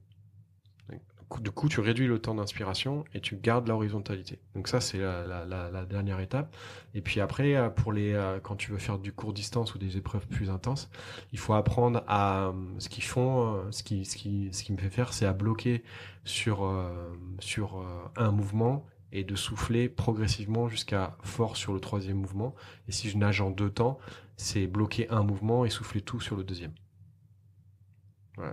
Du 1.41 1.51
coup, 1.51 1.69
tu 1.69 1.81
réduis 1.81 2.07
le 2.07 2.19
temps 2.19 2.35
d'inspiration 2.35 3.05
et 3.13 3.21
tu 3.21 3.37
gardes 3.37 3.69
l'horizontalité. 3.69 4.39
Donc 4.55 4.67
ça, 4.67 4.81
c'est 4.81 4.97
la, 4.99 5.27
la, 5.27 5.71
la, 5.71 5.85
dernière 5.85 6.21
étape. 6.21 6.57
Et 6.95 7.03
puis 7.03 7.21
après, 7.21 7.55
euh, 7.55 7.69
pour 7.69 7.93
les, 7.93 8.15
euh, 8.15 8.41
quand 8.41 8.57
tu 8.57 8.71
veux 8.71 8.79
faire 8.79 8.99
du 8.99 9.13
court 9.13 9.35
distance 9.35 9.75
ou 9.75 9.79
des 9.79 9.99
épreuves 9.99 10.27
plus 10.27 10.49
intenses, 10.49 10.89
il 11.33 11.39
faut 11.39 11.53
apprendre 11.53 12.03
à 12.09 12.47
euh, 12.47 12.53
ce 12.79 12.89
qu'ils 12.89 13.05
font, 13.05 13.63
ce 13.71 13.83
qui, 13.83 14.07
ce 14.07 14.17
qui, 14.17 14.49
ce 14.53 14.65
qui 14.65 14.73
me 14.73 14.79
fait 14.79 14.89
faire, 14.89 15.13
c'est 15.13 15.27
à 15.27 15.35
bloquer 15.35 15.85
sur 16.25 16.67
sur 17.41 17.85
un 18.17 18.31
mouvement 18.31 18.87
et 19.13 19.25
de 19.25 19.35
souffler 19.35 19.89
progressivement 19.89 20.69
jusqu'à 20.69 21.17
fort 21.23 21.57
sur 21.57 21.73
le 21.73 21.81
troisième 21.81 22.17
mouvement. 22.17 22.55
Et 22.89 22.93
si 22.93 23.09
je 23.11 23.17
nage 23.17 23.41
en 23.41 23.51
deux 23.51 23.71
temps, 23.71 23.99
c'est 24.37 24.67
bloquer 24.67 25.09
un 25.11 25.23
mouvement 25.23 25.65
et 25.65 25.71
souffler 25.71 26.01
tout 26.01 26.21
sur 26.21 26.37
le 26.37 26.45
deuxième. 26.45 26.73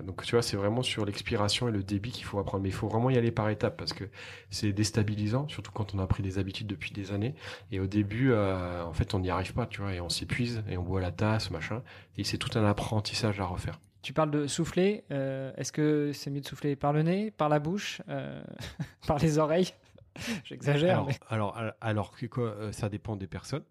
Donc 0.03 0.23
tu 0.23 0.31
vois, 0.31 0.41
c'est 0.41 0.57
vraiment 0.57 0.81
sur 0.81 1.05
l'expiration 1.05 1.67
et 1.67 1.71
le 1.71 1.83
débit 1.83 2.11
qu'il 2.11 2.25
faut 2.25 2.39
apprendre. 2.39 2.63
Mais 2.63 2.69
il 2.69 2.75
faut 2.75 2.87
vraiment 2.87 3.09
y 3.09 3.17
aller 3.17 3.31
par 3.31 3.49
étapes 3.49 3.77
parce 3.77 3.93
que 3.93 4.05
c'est 4.49 4.73
déstabilisant, 4.73 5.47
surtout 5.47 5.71
quand 5.71 5.93
on 5.93 5.99
a 5.99 6.07
pris 6.07 6.23
des 6.23 6.37
habitudes 6.37 6.67
depuis 6.67 6.91
des 6.91 7.11
années. 7.11 7.35
Et 7.71 7.79
au 7.79 7.87
début, 7.87 8.31
euh, 8.31 8.83
en 8.83 8.93
fait, 8.93 9.13
on 9.13 9.19
n'y 9.19 9.29
arrive 9.29 9.53
pas, 9.53 9.65
tu 9.65 9.81
vois, 9.81 9.93
et 9.93 10.01
on 10.01 10.09
s'épuise 10.09 10.63
et 10.69 10.77
on 10.77 10.83
boit 10.83 11.01
la 11.01 11.11
tasse, 11.11 11.51
machin. 11.51 11.83
Et 12.17 12.23
c'est 12.23 12.37
tout 12.37 12.57
un 12.57 12.65
apprentissage 12.65 13.39
à 13.39 13.45
refaire. 13.45 13.79
Tu 14.01 14.13
parles 14.13 14.31
de 14.31 14.47
souffler. 14.47 15.03
Euh, 15.11 15.51
est-ce 15.57 15.71
que 15.71 16.11
c'est 16.13 16.29
mieux 16.29 16.41
de 16.41 16.47
souffler 16.47 16.75
par 16.75 16.93
le 16.93 17.01
nez, 17.01 17.31
par 17.31 17.49
la 17.49 17.59
bouche, 17.59 18.01
euh, 18.09 18.43
par 19.07 19.19
les 19.19 19.37
oreilles? 19.37 19.73
J'exagère. 20.43 21.05
Alors, 21.29 21.57
alors, 21.81 22.11
que 22.15 22.25
quoi, 22.25 22.49
euh, 22.49 22.71
ça 22.71 22.89
dépend 22.89 23.15
des 23.15 23.27
personnes. 23.27 23.63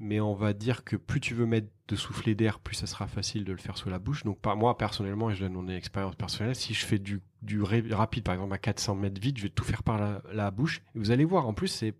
Mais 0.00 0.20
on 0.20 0.34
va 0.34 0.52
dire 0.52 0.84
que 0.84 0.94
plus 0.94 1.20
tu 1.20 1.34
veux 1.34 1.46
mettre 1.46 1.66
de 1.88 1.96
souffler 1.96 2.36
d'air, 2.36 2.60
plus 2.60 2.76
ça 2.76 2.86
sera 2.86 3.08
facile 3.08 3.44
de 3.44 3.50
le 3.50 3.58
faire 3.58 3.76
sous 3.76 3.90
la 3.90 3.98
bouche. 3.98 4.22
Donc, 4.22 4.38
par 4.38 4.56
moi, 4.56 4.78
personnellement, 4.78 5.28
et 5.28 5.34
je 5.34 5.40
donne 5.40 5.54
mon 5.54 5.68
expérience 5.68 6.14
personnelle, 6.14 6.54
si 6.54 6.72
je 6.72 6.86
fais 6.86 6.98
du, 6.98 7.20
du 7.42 7.62
rapide, 7.62 8.22
par 8.22 8.34
exemple 8.34 8.54
à 8.54 8.58
400 8.58 8.94
mètres 8.94 9.20
vite, 9.20 9.38
je 9.38 9.42
vais 9.44 9.48
tout 9.48 9.64
faire 9.64 9.82
par 9.82 9.98
la, 9.98 10.22
la 10.32 10.52
bouche. 10.52 10.82
Et 10.94 11.00
vous 11.00 11.10
allez 11.10 11.24
voir, 11.24 11.48
en 11.48 11.52
plus, 11.52 11.66
c'est, 11.66 11.94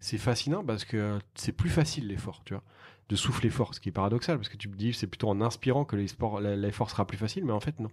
c'est 0.00 0.16
fascinant 0.16 0.64
parce 0.64 0.86
que 0.86 1.18
c'est 1.34 1.52
plus 1.52 1.68
facile 1.68 2.08
l'effort, 2.08 2.42
tu 2.44 2.54
vois 2.54 2.62
de 3.08 3.16
souffler 3.16 3.50
fort, 3.50 3.74
ce 3.74 3.80
qui 3.80 3.90
est 3.90 3.92
paradoxal 3.92 4.38
parce 4.38 4.48
que 4.48 4.56
tu 4.56 4.68
me 4.68 4.76
dis 4.76 4.92
c'est 4.94 5.06
plutôt 5.06 5.28
en 5.28 5.40
inspirant 5.40 5.84
que 5.84 5.96
l'effort 5.96 6.90
sera 6.90 7.06
plus 7.06 7.18
facile, 7.18 7.44
mais 7.44 7.52
en 7.52 7.60
fait 7.60 7.78
non. 7.78 7.90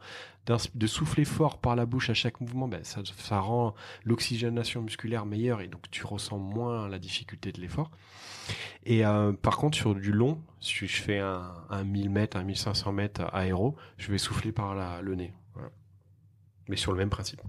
De 0.75 0.87
souffler 0.87 1.25
fort 1.25 1.59
par 1.59 1.75
la 1.75 1.85
bouche 1.85 2.09
à 2.09 2.13
chaque 2.13 2.39
mouvement, 2.39 2.67
ben, 2.67 2.81
ça, 2.83 3.39
rend 3.39 3.75
l'oxygénation 4.05 4.81
musculaire 4.81 5.25
meilleure 5.25 5.61
et 5.61 5.67
donc 5.67 5.89
tu 5.91 6.05
ressens 6.05 6.37
moins 6.37 6.87
la 6.87 6.99
difficulté 6.99 7.51
de 7.51 7.59
l'effort. 7.59 7.91
Et 8.85 9.05
euh, 9.05 9.33
par 9.33 9.57
contre 9.57 9.77
sur 9.77 9.93
du 9.93 10.11
long, 10.11 10.41
si 10.59 10.87
je 10.87 11.01
fais 11.01 11.19
un, 11.19 11.53
un 11.69 11.83
1000 11.83 12.09
mètres, 12.09 12.37
un 12.37 12.43
1500 12.43 12.91
mètres 12.93 13.29
aéro, 13.33 13.75
je 13.97 14.11
vais 14.11 14.17
souffler 14.17 14.51
par 14.51 14.75
la, 14.75 15.01
le 15.01 15.15
nez. 15.15 15.33
Mais 16.67 16.77
sur 16.77 16.93
le 16.93 16.97
même 16.97 17.09
principe. 17.09 17.41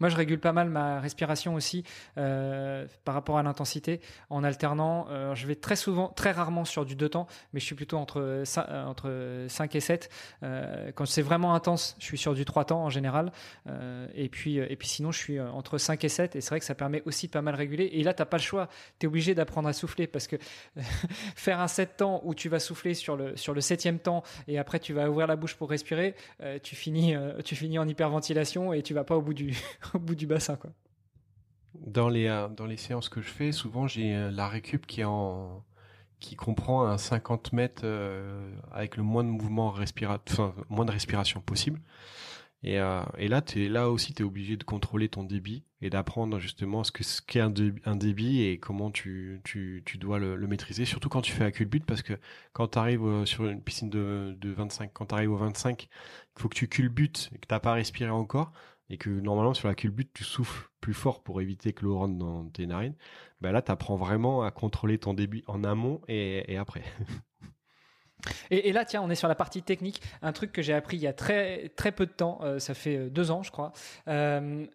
Moi, 0.00 0.08
je 0.10 0.16
régule 0.16 0.38
pas 0.38 0.52
mal 0.52 0.68
ma 0.68 1.00
respiration 1.00 1.54
aussi 1.54 1.84
euh, 2.18 2.86
par 3.04 3.14
rapport 3.14 3.38
à 3.38 3.42
l'intensité 3.42 4.00
en 4.30 4.44
alternant. 4.44 5.06
Euh, 5.10 5.34
je 5.34 5.46
vais 5.46 5.54
très 5.54 5.76
souvent, 5.76 6.08
très 6.08 6.32
rarement 6.32 6.64
sur 6.64 6.84
du 6.84 6.96
deux 6.96 7.08
temps, 7.08 7.26
mais 7.52 7.60
je 7.60 7.64
suis 7.64 7.74
plutôt 7.74 7.96
entre 7.96 8.42
5, 8.44 8.66
euh, 8.68 8.84
entre 8.84 9.46
5 9.48 9.74
et 9.74 9.80
7. 9.80 10.10
quand 10.94 11.06
c'est 11.06 11.22
vraiment 11.22 11.54
intense, 11.54 11.96
je 11.98 12.04
suis 12.04 12.18
sur 12.18 12.34
du 12.34 12.44
3 12.44 12.66
temps 12.66 12.84
en 12.84 12.90
général. 12.90 13.32
et, 14.14 14.28
puis, 14.28 14.58
et 14.58 14.76
puis 14.76 14.88
sinon, 14.88 15.12
je 15.12 15.18
suis 15.18 15.40
entre 15.40 15.78
5 15.78 16.04
et 16.04 16.08
7. 16.08 16.36
Et 16.36 16.40
c'est 16.40 16.50
vrai 16.50 16.60
que 16.60 16.66
ça 16.66 16.74
permet 16.74 17.02
aussi 17.06 17.26
de 17.26 17.32
pas 17.32 17.42
mal 17.42 17.54
réguler. 17.54 17.90
Et 17.92 18.02
là, 18.02 18.12
tu 18.12 18.22
n'as 18.22 18.26
pas 18.26 18.36
le 18.36 18.42
choix. 18.42 18.68
Tu 18.98 19.06
es 19.06 19.08
obligé 19.08 19.34
d'apprendre 19.34 19.68
à 19.68 19.72
souffler 19.72 20.06
parce 20.06 20.26
que 20.26 20.36
faire 21.36 21.60
un 21.60 21.68
7 21.68 21.96
temps 21.96 22.20
où 22.24 22.34
tu 22.34 22.48
vas 22.48 22.58
souffler 22.58 22.94
sur 22.94 23.16
le, 23.16 23.36
sur 23.36 23.54
le 23.54 23.60
7 23.60 24.02
temps 24.02 24.22
et 24.48 24.58
après 24.58 24.80
tu 24.80 24.92
vas 24.92 25.08
ouvrir 25.08 25.26
la 25.26 25.36
bouche 25.36 25.54
pour 25.54 25.70
respirer, 25.70 26.14
tu, 26.62 26.74
finis, 26.74 27.14
tu 27.44 27.54
finis 27.54 27.78
en 27.78 27.86
hyperventilation 27.86 28.72
et 28.72 28.82
tu 28.82 28.94
vas 28.94 29.04
pas 29.04 29.16
au 29.16 29.22
bout 29.22 29.34
du 29.34 29.54
au 29.94 29.98
bout 29.98 30.14
du 30.14 30.26
bassin. 30.26 30.56
Quoi. 30.56 30.70
Dans, 31.74 32.08
les, 32.08 32.26
euh, 32.26 32.48
dans 32.48 32.66
les 32.66 32.76
séances 32.76 33.08
que 33.08 33.20
je 33.20 33.28
fais, 33.28 33.52
souvent 33.52 33.86
j'ai 33.86 34.14
euh, 34.14 34.30
la 34.30 34.48
récup 34.48 34.86
qui, 34.86 35.04
en, 35.04 35.64
qui 36.20 36.36
comprend 36.36 36.86
un 36.86 36.98
50 36.98 37.52
mètres 37.52 37.82
euh, 37.84 38.50
avec 38.72 38.96
le 38.96 39.02
moins 39.02 39.24
de 39.24 39.28
mouvement 39.28 39.70
respiratoire, 39.70 40.50
enfin, 40.50 40.64
moins 40.68 40.84
de 40.84 40.92
respiration 40.92 41.40
possible. 41.40 41.80
Et, 42.62 42.78
et 43.18 43.28
là, 43.28 43.42
es, 43.54 43.68
là 43.68 43.90
aussi, 43.90 44.12
tu 44.12 44.22
es 44.22 44.24
obligé 44.24 44.56
de 44.56 44.64
contrôler 44.64 45.08
ton 45.08 45.22
débit 45.22 45.62
et 45.82 45.90
d'apprendre 45.90 46.40
justement 46.40 46.82
ce 46.82 46.90
qu'est 46.90 47.04
ce 47.04 47.22
qu'est 47.22 47.38
un, 47.38 47.50
débit 47.50 48.42
et 48.42 48.58
comment 48.58 48.90
tu, 48.90 49.40
tu, 49.44 49.84
tu 49.86 49.98
dois 49.98 50.18
le, 50.18 50.36
maîtriser, 50.48 50.84
surtout 50.84 51.08
quand 51.08 51.20
tu 51.20 51.30
fais 51.30 51.44
à 51.44 51.52
culbute, 51.52 51.84
parce 51.84 52.02
que 52.02 52.14
quand 52.54 52.68
tu 52.68 52.78
arrives 52.78 53.24
sur 53.24 53.46
une 53.46 53.62
piscine 53.62 53.90
de, 53.90 54.36
de 54.40 54.50
25, 54.50 54.90
quand 54.92 55.06
tu 55.06 55.14
arrives 55.14 55.30
au 55.30 55.36
25, 55.36 55.84
il 55.84 56.40
faut 56.40 56.48
que 56.48 56.56
tu 56.56 56.66
culbutes 56.66 57.30
et 57.34 57.38
que 57.38 57.46
tu 57.46 57.60
pas 57.60 57.74
respiré 57.74 58.10
encore 58.10 58.52
et 58.90 58.98
que 58.98 59.10
normalement 59.10 59.54
sur 59.54 59.68
la 59.68 59.74
culbute 59.74 60.10
tu 60.12 60.24
souffles 60.24 60.68
plus 60.80 60.94
fort 60.94 61.22
pour 61.22 61.40
éviter 61.40 61.72
que 61.72 61.84
l'eau 61.84 61.98
rentre 61.98 62.16
dans 62.16 62.48
tes 62.48 62.66
narines, 62.66 62.94
ben 63.40 63.52
là 63.52 63.62
tu 63.62 63.72
apprends 63.72 63.96
vraiment 63.96 64.42
à 64.42 64.50
contrôler 64.50 64.98
ton 64.98 65.14
débit 65.14 65.42
en 65.46 65.64
amont 65.64 66.00
et, 66.08 66.56
après. 66.56 66.82
Et, 68.50 68.72
là, 68.72 68.84
tiens, 68.84 69.02
on 69.02 69.10
est 69.10 69.14
sur 69.14 69.28
la 69.28 69.36
partie 69.36 69.62
technique. 69.62 70.02
Un 70.20 70.32
truc 70.32 70.50
que 70.50 70.60
j'ai 70.60 70.72
appris 70.72 70.96
il 70.96 71.02
y 71.02 71.06
a 71.06 71.12
très, 71.12 71.68
très 71.76 71.92
peu 71.92 72.06
de 72.06 72.10
temps, 72.10 72.40
euh, 72.42 72.58
ça 72.58 72.74
fait 72.74 72.96
euh, 72.96 73.10
deux 73.10 73.30
ans, 73.30 73.44
je 73.44 73.52
crois, 73.52 73.72
euh, 74.08 74.66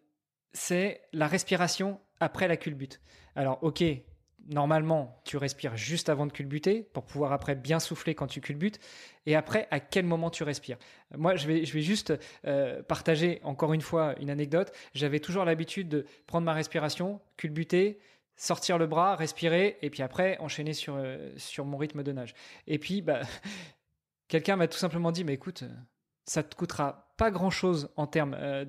c'est 0.53 1.01
la 1.11 1.27
respiration 1.27 1.99
après 2.21 2.47
la 2.47 2.55
culbute. 2.55 3.01
Alors, 3.35 3.61
ok, 3.61 3.83
normalement, 4.47 5.21
tu 5.25 5.37
respires 5.37 5.77
juste 5.77 6.09
avant 6.09 6.25
de 6.25 6.31
culbuter 6.31 6.83
pour 6.93 7.05
pouvoir 7.05 7.31
après 7.31 7.55
bien 7.55 7.79
souffler 7.79 8.15
quand 8.15 8.27
tu 8.27 8.41
culbutes. 8.41 8.79
Et 9.25 9.35
après, 9.35 9.67
à 9.71 9.79
quel 9.79 10.05
moment 10.05 10.29
tu 10.29 10.43
respires? 10.43 10.77
Moi, 11.15 11.35
je 11.35 11.47
vais, 11.47 11.65
je 11.65 11.73
vais 11.73 11.81
juste 11.81 12.13
euh, 12.45 12.81
partager 12.83 13.39
encore 13.43 13.73
une 13.73 13.81
fois 13.81 14.15
une 14.19 14.29
anecdote. 14.29 14.71
J'avais 14.93 15.19
toujours 15.19 15.45
l'habitude 15.45 15.89
de 15.89 16.05
prendre 16.27 16.45
ma 16.45 16.53
respiration, 16.53 17.21
culbuter, 17.37 17.99
sortir 18.35 18.77
le 18.77 18.87
bras, 18.87 19.15
respirer, 19.15 19.77
et 19.81 19.89
puis 19.89 20.01
après 20.01 20.37
enchaîner 20.39 20.73
sur, 20.73 20.95
euh, 20.95 21.31
sur 21.37 21.65
mon 21.65 21.77
rythme 21.77 22.03
de 22.03 22.11
nage. 22.11 22.33
Et 22.67 22.79
puis, 22.79 23.01
bah, 23.01 23.21
quelqu'un 24.27 24.55
m'a 24.55 24.67
tout 24.67 24.79
simplement 24.79 25.11
dit, 25.11 25.23
mais 25.23 25.33
écoute, 25.33 25.63
ça 26.25 26.43
te 26.43 26.55
coûtera 26.55 27.10
pas 27.21 27.29
grand 27.29 27.51
chose 27.51 27.89
en 27.97 28.07
termes 28.07 28.35
euh, 28.39 28.65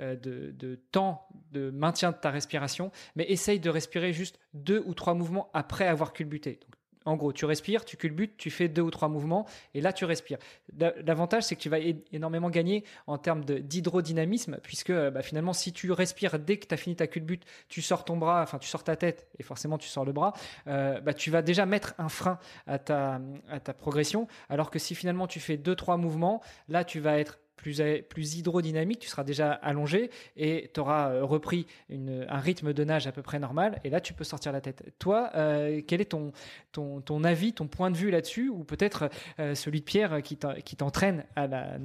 euh, 0.00 0.16
de, 0.16 0.50
de, 0.50 0.74
temps 0.92 1.26
de 1.52 1.70
maintien 1.70 2.10
de 2.10 2.16
ta 2.18 2.30
respiration, 2.30 2.92
mais 3.14 3.24
essaye 3.30 3.58
de 3.58 3.70
respirer 3.70 4.12
juste 4.12 4.38
deux 4.52 4.82
ou 4.84 4.92
trois 4.92 5.14
mouvements 5.14 5.48
après 5.54 5.86
avoir 5.86 6.12
culbuté. 6.12 6.60
En 7.06 7.16
gros, 7.16 7.32
tu 7.32 7.46
respires, 7.46 7.86
tu 7.86 7.96
culbutes, 7.96 8.36
tu 8.36 8.50
fais 8.50 8.68
deux 8.68 8.82
ou 8.82 8.90
trois 8.90 9.08
mouvements 9.08 9.46
et 9.72 9.80
là 9.80 9.94
tu 9.94 10.04
respires. 10.04 10.36
L'avantage, 10.76 11.44
c'est 11.44 11.56
que 11.56 11.60
tu 11.60 11.70
vas 11.70 11.78
énormément 12.12 12.50
gagner 12.50 12.84
en 13.06 13.16
termes 13.16 13.44
d'hydrodynamisme 13.44 14.58
puisque 14.62 14.92
bah, 14.92 15.22
finalement, 15.22 15.54
si 15.54 15.72
tu 15.72 15.90
respires 15.90 16.38
dès 16.38 16.58
que 16.58 16.66
tu 16.66 16.74
as 16.74 16.76
fini 16.76 16.96
ta 16.96 17.06
culbute, 17.06 17.44
tu 17.68 17.80
sors 17.80 18.04
ton 18.04 18.18
bras, 18.18 18.42
enfin 18.42 18.58
tu 18.58 18.68
sors 18.68 18.84
ta 18.84 18.96
tête 18.96 19.26
et 19.38 19.42
forcément 19.42 19.78
tu 19.78 19.88
sors 19.88 20.04
le 20.04 20.12
bras, 20.12 20.34
euh, 20.66 21.00
bah, 21.00 21.14
tu 21.14 21.30
vas 21.30 21.40
déjà 21.40 21.64
mettre 21.64 21.94
un 21.96 22.10
frein 22.10 22.38
à 22.66 22.78
ta, 22.78 23.22
à 23.48 23.58
ta 23.58 23.72
progression. 23.72 24.26
Alors 24.50 24.70
que 24.70 24.78
si 24.78 24.94
finalement 24.94 25.26
tu 25.26 25.40
fais 25.40 25.56
deux 25.56 25.76
trois 25.76 25.96
mouvements, 25.96 26.42
là 26.68 26.84
tu 26.84 27.00
vas 27.00 27.18
être 27.18 27.38
plus, 27.56 28.36
hydrodynamique, 28.36 29.00
tu 29.00 29.08
seras 29.08 29.24
déjà 29.24 29.52
allongé 29.52 30.10
et 30.36 30.70
tu 30.72 30.80
auras 30.80 31.10
euh, 31.10 31.24
repris 31.24 31.66
un 31.90 32.38
rythme 32.38 32.72
de 32.72 32.84
nage 32.84 33.06
à 33.06 33.12
peu 33.12 33.22
près 33.22 33.38
normal. 33.38 33.80
Et 33.84 33.90
là, 33.90 34.00
tu 34.00 34.12
peux 34.12 34.24
sortir 34.24 34.52
la 34.52 34.60
tête. 34.60 34.92
Toi, 34.98 35.30
euh, 35.34 35.80
quel 35.86 36.00
est 36.00 36.06
ton, 36.06 36.32
ton, 36.72 37.00
ton, 37.00 37.24
avis, 37.24 37.52
ton 37.52 37.66
point 37.66 37.90
de 37.90 37.96
vue 37.96 38.10
là-dessus 38.10 38.48
Ou 38.48 38.64
peut-être 38.64 39.08
euh, 39.38 39.54
celui 39.54 39.80
de 39.80 39.84
Pierre 39.84 40.22
qui 40.22 40.36
t'entraîne 40.36 41.24
à 41.34 41.46
la, 41.46 41.78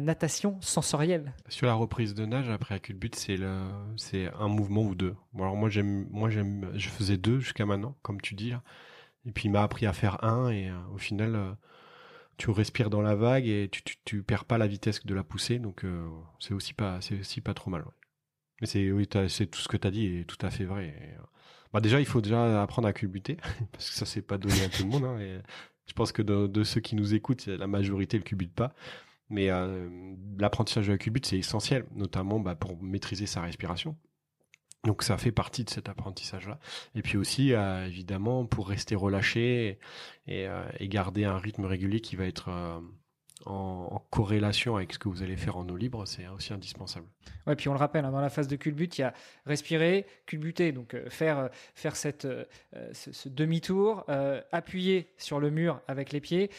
natation 0.00 0.58
sensorielle? 0.60 1.32
Sur 1.48 1.66
la 1.66 1.74
reprise 1.74 2.14
de 2.14 2.24
nage, 2.24 2.48
après 2.48 2.74
la 2.74 2.80
culbute, 2.80 3.16
c'est 3.16 3.38
un 4.38 4.48
mouvement 4.48 4.82
ou 4.82 4.94
deux. 4.94 5.14
alors 5.36 5.56
moi 5.56 5.68
j'aime, 5.68 6.70
je 6.74 6.88
faisais 6.88 7.16
deux 7.16 7.40
jusqu'à 7.40 7.66
maintenant, 7.66 7.94
comme 8.02 8.20
tu 8.20 8.34
dis. 8.34 8.52
Et 9.26 9.32
puis 9.32 9.48
il 9.48 9.50
m'a 9.50 9.62
appris 9.62 9.86
à 9.86 9.92
faire 9.92 10.24
un 10.24 10.50
et 10.50 10.70
au 10.94 10.98
final 10.98 11.56
tu 12.40 12.50
respires 12.50 12.88
dans 12.88 13.02
la 13.02 13.14
vague 13.14 13.46
et 13.46 13.68
tu, 13.70 13.82
tu, 14.02 14.22
perds 14.22 14.46
pas 14.46 14.56
la 14.56 14.66
vitesse 14.66 15.04
de 15.04 15.14
la 15.14 15.22
poussée, 15.22 15.58
donc 15.58 15.84
euh, 15.84 16.08
c'est 16.38 16.54
aussi 16.54 16.72
pas 16.72 16.98
c'est 17.02 17.20
aussi 17.20 17.42
pas 17.42 17.52
trop 17.52 17.70
mal. 17.70 17.84
Mais 18.60 18.66
c'est 18.66 19.46
tout 19.46 19.60
ce 19.60 19.68
que 19.68 19.76
tu 19.76 19.86
as 19.86 19.90
dit 19.90 20.06
est 20.06 20.24
tout 20.24 20.44
à 20.44 20.50
fait 20.50 20.64
vrai. 20.64 20.94
Euh, 21.18 21.22
bah 21.74 21.80
déjà, 21.80 22.00
il 22.00 22.06
faut 22.06 22.22
déjà 22.22 22.62
apprendre 22.62 22.88
à 22.88 22.94
culbuter 22.94 23.36
parce 23.72 23.90
que 23.90 23.96
ça 23.96 24.06
c'est 24.06 24.22
pas 24.22 24.38
donné 24.38 24.62
à 24.62 24.70
tout 24.70 24.84
le 24.84 24.88
monde. 24.88 25.04
Hein, 25.04 25.18
et 25.20 25.38
je 25.86 25.92
pense 25.92 26.12
que 26.12 26.22
de, 26.22 26.64
ceux 26.64 26.80
qui 26.80 26.96
nous 26.96 27.14
écoutent, 27.14 27.46
la 27.46 27.66
majorité 27.66 28.16
le 28.16 28.24
culbute 28.24 28.54
pas. 28.54 28.74
Mais 29.28 29.50
euh, 29.50 29.88
l'apprentissage 30.38 30.86
de 30.86 30.92
la 30.92 30.98
culbute 30.98 31.26
c'est 31.26 31.38
essentiel, 31.38 31.84
notamment 31.94 32.40
bah, 32.40 32.54
pour 32.54 32.82
maîtriser 32.82 33.26
sa 33.26 33.42
respiration. 33.42 33.96
Donc 34.84 35.02
ça 35.02 35.18
fait 35.18 35.32
partie 35.32 35.64
de 35.64 35.70
cet 35.70 35.88
apprentissage-là. 35.88 36.58
Et 36.94 37.02
puis 37.02 37.18
aussi, 37.18 37.52
euh, 37.52 37.86
évidemment, 37.86 38.46
pour 38.46 38.68
rester 38.68 38.94
relâché 38.94 39.78
euh, 40.28 40.64
et, 40.78 40.88
garder 40.88 41.24
un 41.24 41.36
rythme 41.36 41.66
régulier 41.66 42.00
qui 42.00 42.16
va 42.16 42.24
être 42.24 42.48
euh, 42.48 42.80
en, 43.44 44.02
corrélation 44.10 44.76
avec 44.76 44.94
ce 44.94 44.98
que 44.98 45.08
vous 45.10 45.22
allez 45.22 45.36
faire 45.36 45.58
en 45.58 45.68
eau 45.68 45.76
libre, 45.76 46.06
c'est 46.06 46.26
aussi 46.28 46.54
indispensable. 46.54 47.06
Ouais, 47.46 47.56
puis 47.56 47.68
on 47.68 47.74
le 47.74 47.78
rappelle, 47.78 48.06
hein, 48.06 48.10
dans 48.10 48.22
la 48.22 48.30
phase 48.30 48.48
de 48.48 48.56
culbute, 48.56 48.96
il 48.96 49.02
y 49.02 49.04
a 49.04 49.12
respirer, 49.44 50.06
culbuter, 50.24 50.72
donc 50.72 50.96
faire 51.08 51.50
faire 51.74 51.94
cette 51.94 52.26
ce 52.92 53.28
demi-tour, 53.28 54.04
appuyer 54.50 55.12
sur 55.18 55.40
le 55.40 55.50
mur 55.50 55.80
avec 55.88 56.10
les 56.12 56.20
pieds 56.20 56.50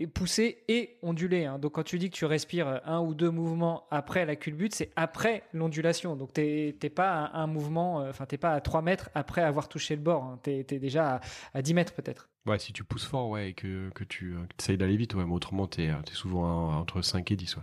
et 0.00 0.06
pousser 0.06 0.64
et 0.68 0.98
onduler. 1.02 1.44
Hein. 1.44 1.58
Donc 1.58 1.72
quand 1.72 1.82
tu 1.82 1.98
dis 1.98 2.10
que 2.10 2.16
tu 2.16 2.24
respires 2.24 2.80
un 2.84 3.00
ou 3.00 3.14
deux 3.14 3.30
mouvements 3.30 3.86
après 3.90 4.26
la 4.26 4.36
culbute, 4.36 4.74
c'est 4.74 4.90
après 4.96 5.44
l'ondulation. 5.52 6.16
Donc 6.16 6.32
t'es 6.32 6.72
pas 6.94 7.24
à 7.24 7.38
un 7.38 7.46
mouvement, 7.46 8.00
euh, 8.00 8.10
enfin 8.10 8.26
t'es 8.26 8.38
pas 8.38 8.52
à 8.52 8.60
3 8.60 8.82
mètres 8.82 9.10
après 9.14 9.42
avoir 9.42 9.68
touché 9.68 9.94
le 9.94 10.02
bord. 10.02 10.24
Hein. 10.24 10.40
Tu 10.42 10.50
es, 10.50 10.64
déjà 10.64 11.20
à, 11.52 11.62
10 11.62 11.74
mètres 11.74 11.92
peut-être. 11.94 12.28
Ouais, 12.46 12.58
si 12.58 12.72
tu 12.72 12.84
pousses 12.84 13.06
fort, 13.06 13.30
ouais, 13.30 13.50
et 13.50 13.54
que, 13.54 13.90
que 13.94 14.04
tu 14.04 14.34
euh, 14.34 14.46
essayes 14.58 14.76
d'aller 14.76 14.96
vite, 14.96 15.14
ouais, 15.14 15.24
mais 15.24 15.32
autrement 15.32 15.66
t'es 15.66 15.84
es 15.84 15.94
souvent 16.12 16.76
entre 16.76 17.00
5 17.00 17.30
et 17.30 17.36
10, 17.36 17.56
ouais. 17.56 17.62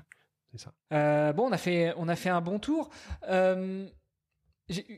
C'est 0.51 0.59
ça. 0.59 0.73
Euh, 0.91 1.31
bon, 1.31 1.47
on 1.47 1.51
a 1.53 1.57
fait 1.57 1.93
on 1.95 2.09
a 2.09 2.15
fait 2.17 2.29
un 2.29 2.41
bon 2.41 2.59
tour. 2.59 2.89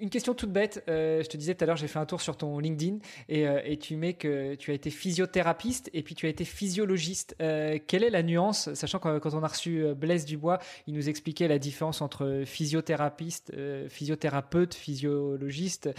Une 0.02 0.10
question 0.10 0.34
toute 0.34 0.52
bête. 0.52 0.84
Euh, 0.88 1.24
je 1.24 1.30
te 1.30 1.38
disais 1.38 1.56
tout 1.56 1.64
à 1.64 1.68
l'heure, 1.68 1.78
j'ai 1.78 1.88
fait 1.88 2.00
un 2.00 2.06
tour 2.06 2.22
sur 2.22 2.38
ton 2.38 2.60
LinkedIn 2.60 2.98
et, 3.30 3.48
euh, 3.48 3.76
tu 3.80 3.96
mets 3.96 4.14
que 4.14 4.56
tu 4.56 4.72
as 4.72 4.74
été 4.74 4.90
physiothérapeute 4.90 5.90
et 5.94 6.04
puis 6.04 6.16
tu 6.16 6.26
as 6.26 6.30
été 6.30 6.46
physiologiste. 6.46 7.36
Euh, 7.42 7.78
quelle 7.86 8.04
est 8.04 8.10
la 8.10 8.24
nuance, 8.24 8.74
sachant 8.74 9.00
que 9.00 9.20
quand 9.20 9.34
on 9.34 9.44
a 9.44 9.48
reçu 9.48 9.86
Blaise 9.96 10.26
Dubois, 10.26 10.60
il 10.88 10.94
nous 10.94 11.10
expliquait 11.10 11.48
la 11.48 11.60
différence 11.60 12.02
entre 12.02 12.44
physiothérapeute, 12.46 13.52
physiothérapeute, 13.90 14.74
physiologiste 14.74 15.90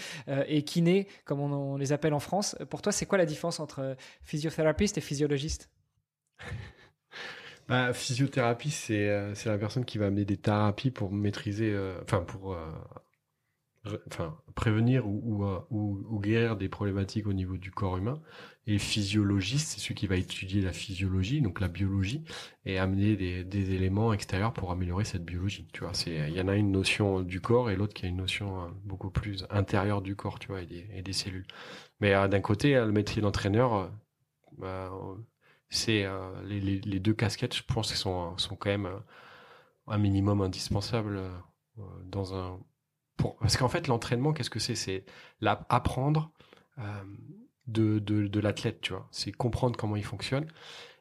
et 0.48 0.62
kiné, 0.62 1.08
comme 1.24 1.40
on, 1.40 1.76
les 1.76 1.92
appelle 1.92 2.14
en 2.14 2.20
France. 2.20 2.56
Pour 2.70 2.82
toi, 2.82 2.92
c'est 2.92 3.06
quoi 3.06 3.18
la 3.18 3.26
différence 3.26 3.60
entre 3.60 3.96
physiothérapeute 4.22 4.96
et 4.96 5.00
physiologiste? 5.00 5.70
Bah, 7.66 7.94
physiothérapie, 7.94 8.70
c'est 8.70 9.34
la 9.46 9.58
personne 9.58 9.84
qui 9.86 9.96
va 9.96 10.06
amener 10.06 10.26
des 10.26 10.36
thérapies 10.36 10.90
pour 10.90 11.10
maîtriser, 11.10 11.74
enfin 12.02 12.20
pour 12.20 12.56
enfin, 14.06 14.36
prévenir 14.54 15.06
ou, 15.06 15.44
euh, 15.44 15.60
ou, 15.70 16.04
ou, 16.08 16.20
guérir 16.20 16.56
des 16.56 16.68
problématiques 16.68 17.26
au 17.26 17.32
niveau 17.32 17.56
du 17.56 17.70
corps 17.70 17.96
humain. 17.96 18.20
Et 18.66 18.78
physiologiste, 18.78 19.68
c'est 19.68 19.80
celui 19.80 19.94
qui 19.94 20.06
va 20.06 20.16
étudier 20.16 20.62
la 20.62 20.72
physiologie, 20.72 21.42
donc 21.42 21.60
la 21.60 21.68
biologie, 21.68 22.24
et 22.64 22.78
amener 22.78 23.14
des, 23.16 23.44
des 23.44 23.74
éléments 23.74 24.12
extérieurs 24.14 24.54
pour 24.54 24.70
améliorer 24.72 25.04
cette 25.04 25.24
biologie. 25.24 25.68
Tu 25.72 25.80
vois, 25.80 25.92
c'est 25.92 26.14
il 26.28 26.34
y 26.34 26.40
en 26.40 26.48
a 26.48 26.56
une 26.56 26.72
notion 26.72 27.20
du 27.20 27.40
corps 27.40 27.70
et 27.70 27.76
l'autre 27.76 27.92
qui 27.92 28.06
a 28.06 28.08
une 28.08 28.16
notion 28.16 28.62
euh, 28.62 28.68
beaucoup 28.84 29.10
plus 29.10 29.46
intérieure 29.50 30.00
du 30.00 30.16
corps, 30.16 30.38
tu 30.38 30.48
vois, 30.48 30.62
et 30.62 30.66
des, 30.66 30.86
et 30.94 31.02
des 31.02 31.12
cellules. 31.12 31.46
Mais 32.00 32.14
euh, 32.14 32.28
d'un 32.28 32.40
côté, 32.40 32.74
le 32.74 32.92
métier 32.92 33.20
d'entraîneur, 33.20 33.90
bah, 34.58 34.90
c'est 35.68 36.06
les, 36.44 36.60
les, 36.60 36.80
les, 36.80 37.00
deux 37.00 37.14
casquettes, 37.14 37.56
je 37.56 37.62
pense, 37.64 37.92
sont 37.94 38.36
sont 38.38 38.56
quand 38.56 38.70
même 38.70 38.88
un 39.88 39.98
minimum 39.98 40.40
indispensable 40.40 41.20
dans 42.06 42.34
un 42.34 42.60
parce 43.16 43.56
qu'en 43.56 43.68
fait, 43.68 43.88
l'entraînement, 43.88 44.32
qu'est-ce 44.32 44.50
que 44.50 44.58
c'est? 44.58 44.74
C'est 44.74 45.04
apprendre 45.68 46.30
euh, 46.78 46.82
de, 47.66 47.98
de, 47.98 48.40
l'athlète, 48.40 48.80
tu 48.80 48.92
vois. 48.92 49.06
C'est 49.10 49.32
comprendre 49.32 49.76
comment 49.76 49.96
il 49.96 50.04
fonctionne. 50.04 50.46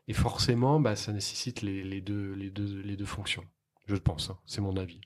Et 0.07 0.13
forcément, 0.13 0.79
bah, 0.79 0.95
ça 0.95 1.13
nécessite 1.13 1.61
les, 1.61 1.83
les, 1.83 2.01
deux, 2.01 2.33
les, 2.33 2.49
deux, 2.49 2.81
les 2.81 2.97
deux 2.97 3.05
fonctions. 3.05 3.45
Je 3.87 3.95
pense, 3.95 4.29
hein. 4.29 4.37
c'est 4.45 4.61
mon 4.61 4.75
avis. 4.77 5.01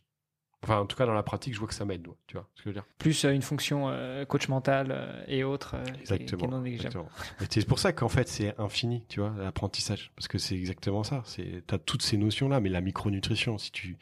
Enfin, 0.64 0.80
en 0.80 0.88
tout 0.88 0.98
cas, 0.98 1.06
dans 1.06 1.14
la 1.14 1.22
pratique, 1.22 1.54
je 1.54 1.60
vois 1.60 1.68
que 1.68 1.74
ça 1.74 1.86
m'aide, 1.86 2.08
tu 2.26 2.36
vois 2.36 2.50
ce 2.56 2.64
que 2.64 2.64
je 2.64 2.70
veux 2.70 2.74
dire. 2.74 2.86
Plus 2.98 3.26
euh, 3.26 3.32
une 3.32 3.44
fonction 3.44 3.90
euh, 3.90 4.26
coach 4.26 4.48
mental 4.48 5.24
et 5.28 5.44
autres. 5.44 5.76
exactement. 6.00 7.08
c'est 7.50 7.68
pour 7.68 7.78
ça 7.78 7.94
qu'en 7.94 8.10
fait, 8.10 8.28
c'est 8.28 8.60
infini, 8.60 9.06
tu 9.08 9.20
vois, 9.20 9.34
l'apprentissage. 9.38 10.12
Parce 10.16 10.28
que 10.28 10.40
c'est 10.40 10.56
exactement 10.56 11.04
ça. 11.04 11.22
C'est, 11.26 11.64
t'as 11.68 11.78
toutes 11.78 12.02
ces 12.02 12.18
notions-là, 12.18 12.60
mais 12.60 12.70
la 12.70 12.82
micronutrition, 12.82 13.60
si 13.60 13.72
tu, 13.72 13.98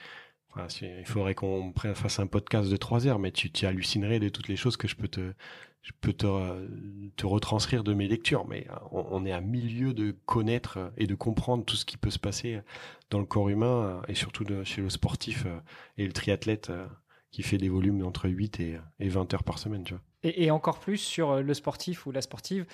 il 0.82 1.06
faudrait 1.06 1.36
qu'on 1.36 1.74
fasse 1.74 2.20
un 2.20 2.28
podcast 2.28 2.70
de 2.70 2.78
trois 2.78 3.08
heures, 3.08 3.20
mais 3.20 3.32
tu, 3.32 3.52
tu 3.52 3.66
hallucinerais 3.66 4.20
de 4.20 4.30
toutes 4.30 4.48
les 4.48 4.56
choses 4.56 4.78
que 4.78 4.88
je 4.88 4.96
peux 4.96 5.08
te, 5.08 5.34
retranscrire 7.24 7.84
de 7.84 7.94
mes 7.94 8.08
lectures. 8.08 8.46
Mais 8.48 8.68
on, 8.92 9.26
est 9.26 9.32
à 9.32 9.42
milieu 9.42 9.94
de 9.94 10.16
connaître 10.26 10.92
et 10.98 11.08
de 11.08 11.16
comprendre 11.16 11.66
tout 11.66 11.76
ce 11.76 11.86
qui 11.86 11.98
peut 11.98 12.10
se 12.10 12.20
passer 12.20 12.62
dans 13.10 13.20
le 13.20 13.26
corps 13.26 13.50
humain 13.50 14.02
et 14.08 14.16
surtout 14.16 14.46
chez 14.64 14.82
le 14.82 14.90
sportif 14.90 15.46
et 15.98 16.06
le 16.06 16.14
triathlète 16.14 16.72
qui 17.32 17.44
fait 17.44 17.58
des 17.58 17.70
volumes 17.70 18.04
entre 18.06 18.30
8 18.30 18.60
et, 18.62 18.80
et 19.00 19.10
20 19.10 19.34
heures 19.34 19.44
par 19.44 19.60
semaine, 19.60 19.84
tu. 19.84 19.94
Et, 20.24 20.46
et, 20.46 20.52
encore 20.52 20.80
plus 20.80 20.98
sur 20.98 21.42
le 21.42 21.54
sportif 21.54 22.06
ou 22.06 22.12
la 22.12 22.22
sportive 22.22 22.66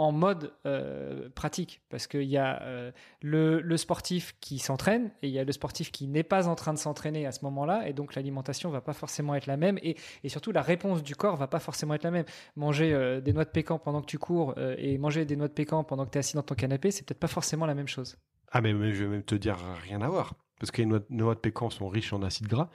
en 0.00 0.12
mode 0.12 0.54
euh, 0.64 1.28
pratique 1.34 1.82
parce 1.90 2.06
qu'il 2.06 2.22
y 2.22 2.38
a 2.38 2.62
euh, 2.62 2.90
le, 3.20 3.76
sportif 3.76 4.34
qui 4.40 4.58
s'entraîne 4.58 5.10
et 5.20 5.28
il 5.28 5.34
y 5.34 5.38
a 5.38 5.44
le 5.44 5.52
sportif 5.52 5.92
qui 5.92 6.06
n'est 6.06 6.22
pas 6.22 6.48
en 6.48 6.54
train 6.54 6.72
de 6.72 6.78
s'entraîner 6.78 7.26
à 7.26 7.32
ce 7.32 7.44
moment-là 7.44 7.86
et 7.86 7.92
donc 7.92 8.14
l'alimentation 8.14 8.70
va 8.70 8.80
pas 8.80 8.94
forcément 8.94 9.34
être 9.34 9.44
la 9.44 9.58
même 9.58 9.78
et, 9.82 9.96
surtout 10.28 10.52
la 10.52 10.62
réponse 10.62 11.02
du 11.02 11.14
corps 11.14 11.36
va 11.36 11.48
pas 11.48 11.58
forcément 11.58 11.92
être 11.92 12.04
la 12.04 12.12
même. 12.12 12.24
Manger 12.56 12.94
euh, 12.94 13.20
des 13.20 13.34
noix 13.34 13.44
de 13.44 13.50
pécan 13.50 13.78
pendant 13.78 14.00
que 14.00 14.06
tu 14.06 14.16
cours 14.16 14.54
et 14.78 14.96
manger 14.96 15.26
des 15.26 15.36
noix 15.36 15.48
de 15.48 15.52
pécan 15.52 15.84
pendant 15.84 16.06
que 16.06 16.12
tu 16.12 16.16
es 16.16 16.20
assis 16.20 16.34
dans 16.34 16.42
ton 16.42 16.54
canapé, 16.54 16.90
c'est 16.90 17.06
peut-être 17.06 17.20
pas 17.20 17.26
forcément 17.26 17.66
la 17.66 17.74
même 17.74 17.88
chose. 17.88 18.16
Ah 18.52 18.62
mais, 18.62 18.70
je 18.92 19.04
vais 19.04 19.10
même 19.10 19.22
te 19.22 19.34
dire 19.34 19.58
rien 19.82 20.00
à 20.00 20.08
voir 20.08 20.32
parce 20.58 20.70
que 20.70 20.82
les 20.82 20.86
noix, 20.86 21.34
de 21.34 21.40
pécan 21.40 21.70
sont 21.70 21.88
riches 21.88 22.12
en 22.12 22.22
acides 22.22 22.48
gras 22.48 22.70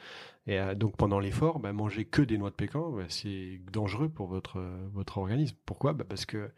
et 0.47 0.59
donc 0.75 0.95
pendant 0.95 1.19
l'effort, 1.19 1.59
bah, 1.59 1.73
manger 1.73 2.05
que 2.05 2.21
des 2.21 2.37
noix 2.37 2.49
de 2.51 2.55
pécan, 2.55 2.91
bah, 2.91 3.03
c'est 3.09 3.61
dangereux 3.71 4.09
pour 4.09 4.27
votre 4.27 5.17
organisme. 5.17 5.55
Pourquoi? 5.65 5.93
Bah, 5.93 6.05
Parce 6.07 6.25
que 6.25 6.51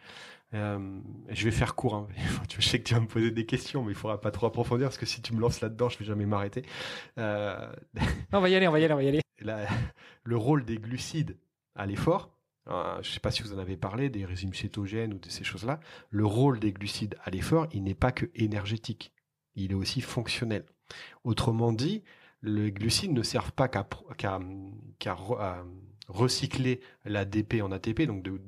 euh, 0.53 0.99
je 1.29 1.45
vais 1.45 1.51
faire 1.51 1.75
court. 1.75 1.95
Hein. 1.95 2.07
je 2.49 2.61
sais 2.61 2.79
que 2.79 2.83
tu 2.83 2.93
vas 2.93 2.99
me 2.99 3.07
poser 3.07 3.31
des 3.31 3.45
questions, 3.45 3.83
mais 3.83 3.91
il 3.91 3.95
faudra 3.95 4.19
pas 4.21 4.31
trop 4.31 4.47
approfondir 4.47 4.87
parce 4.87 4.97
que 4.97 5.05
si 5.05 5.21
tu 5.21 5.33
me 5.33 5.39
lances 5.39 5.61
là-dedans, 5.61 5.89
je 5.89 5.97
vais 5.99 6.05
jamais 6.05 6.25
m'arrêter. 6.25 6.63
Euh... 7.17 7.71
on 8.31 8.39
va 8.39 8.49
y 8.49 8.55
aller, 8.55 8.67
on 8.67 8.71
va 8.71 8.79
y 8.79 8.85
aller, 8.85 8.93
on 8.93 8.97
va 8.97 9.03
y 9.03 9.07
aller. 9.09 9.21
le 10.23 10.37
rôle 10.37 10.65
des 10.65 10.77
glucides 10.77 11.37
à 11.75 11.85
l'effort. 11.85 12.33
Euh, 12.69 13.01
je 13.01 13.11
sais 13.11 13.19
pas 13.19 13.31
si 13.31 13.43
vous 13.43 13.53
en 13.53 13.59
avez 13.59 13.77
parlé 13.77 14.09
des 14.09 14.25
régimes 14.25 14.53
cétogènes 14.53 15.13
ou 15.13 15.19
de 15.19 15.29
ces 15.29 15.43
choses-là. 15.43 15.79
Le 16.09 16.25
rôle 16.25 16.59
des 16.59 16.73
glucides 16.73 17.15
à 17.23 17.29
l'effort, 17.29 17.67
il 17.71 17.83
n'est 17.83 17.93
pas 17.93 18.11
que 18.11 18.25
énergétique, 18.35 19.13
il 19.55 19.71
est 19.71 19.75
aussi 19.75 20.01
fonctionnel. 20.01 20.65
Autrement 21.23 21.71
dit, 21.71 22.03
les 22.41 22.71
glucides 22.71 23.13
ne 23.13 23.23
servent 23.23 23.53
pas 23.53 23.67
qu'à 23.67 23.87
recycler 26.07 26.79
l'ADP 27.05 27.61
en 27.61 27.71
ATP, 27.71 28.03
donc 28.03 28.23
de, 28.23 28.39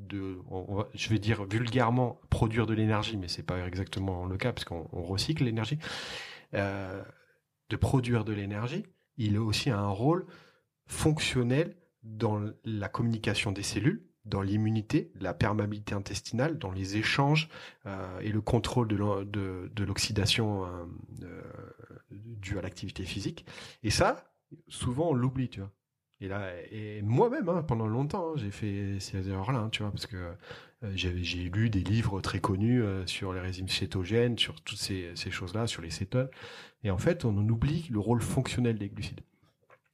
je 0.93 1.09
vais 1.09 1.19
dire 1.19 1.43
vulgairement 1.45 2.19
produire 2.29 2.65
de 2.65 2.73
l'énergie, 2.73 3.17
mais 3.17 3.27
c'est 3.27 3.43
pas 3.43 3.67
exactement 3.67 4.25
le 4.25 4.37
cas 4.37 4.53
parce 4.53 4.65
qu'on 4.65 4.87
recycle 4.91 5.43
l'énergie, 5.43 5.77
euh, 6.53 7.03
de 7.69 7.75
produire 7.75 8.23
de 8.23 8.33
l'énergie, 8.33 8.85
il 9.17 9.35
a 9.35 9.41
aussi 9.41 9.69
un 9.69 9.89
rôle 9.89 10.25
fonctionnel 10.87 11.75
dans 12.03 12.41
la 12.63 12.87
communication 12.87 13.51
des 13.51 13.63
cellules, 13.63 14.05
dans 14.25 14.41
l'immunité, 14.41 15.11
la 15.19 15.33
perméabilité 15.33 15.93
intestinale, 15.93 16.57
dans 16.57 16.71
les 16.71 16.97
échanges 16.97 17.49
euh, 17.85 18.19
et 18.21 18.31
le 18.31 18.41
contrôle 18.41 18.87
de 18.87 19.83
l'oxydation 19.83 20.65
euh, 20.65 21.41
due 22.11 22.57
à 22.57 22.61
l'activité 22.61 23.03
physique. 23.03 23.45
Et 23.83 23.89
ça, 23.89 24.33
souvent 24.67 25.09
on 25.09 25.13
l'oublie, 25.13 25.49
tu 25.49 25.59
vois. 25.59 25.71
Et 26.21 26.27
là, 26.27 26.51
et 26.71 27.01
moi-même, 27.01 27.47
hein, 27.47 27.63
pendant 27.63 27.87
longtemps, 27.87 28.31
hein, 28.31 28.33
j'ai 28.35 28.51
fait 28.51 28.99
ces 28.99 29.29
erreurs-là, 29.29 29.59
hein, 29.59 29.69
tu 29.69 29.83
vois, 29.83 29.91
parce 29.91 30.05
que 30.05 30.17
euh, 30.83 30.91
j'ai 30.93 31.11
lu 31.49 31.69
des 31.69 31.81
livres 31.81 32.21
très 32.21 32.39
connus 32.39 32.83
euh, 32.83 33.05
sur 33.05 33.33
les 33.33 33.39
régimes 33.39 33.67
cétogènes, 33.69 34.37
sur 34.37 34.61
toutes 34.61 34.77
ces, 34.77 35.13
choses-là, 35.15 35.67
sur 35.67 35.81
les 35.81 35.89
cétones. 35.89 36.29
Et 36.83 36.91
en 36.91 36.97
fait, 36.97 37.25
on 37.25 37.37
en 37.37 37.47
oublie 37.49 37.87
le 37.89 37.99
rôle 37.99 38.21
fonctionnel 38.21 38.77
des 38.77 38.89
glucides. 38.89 39.21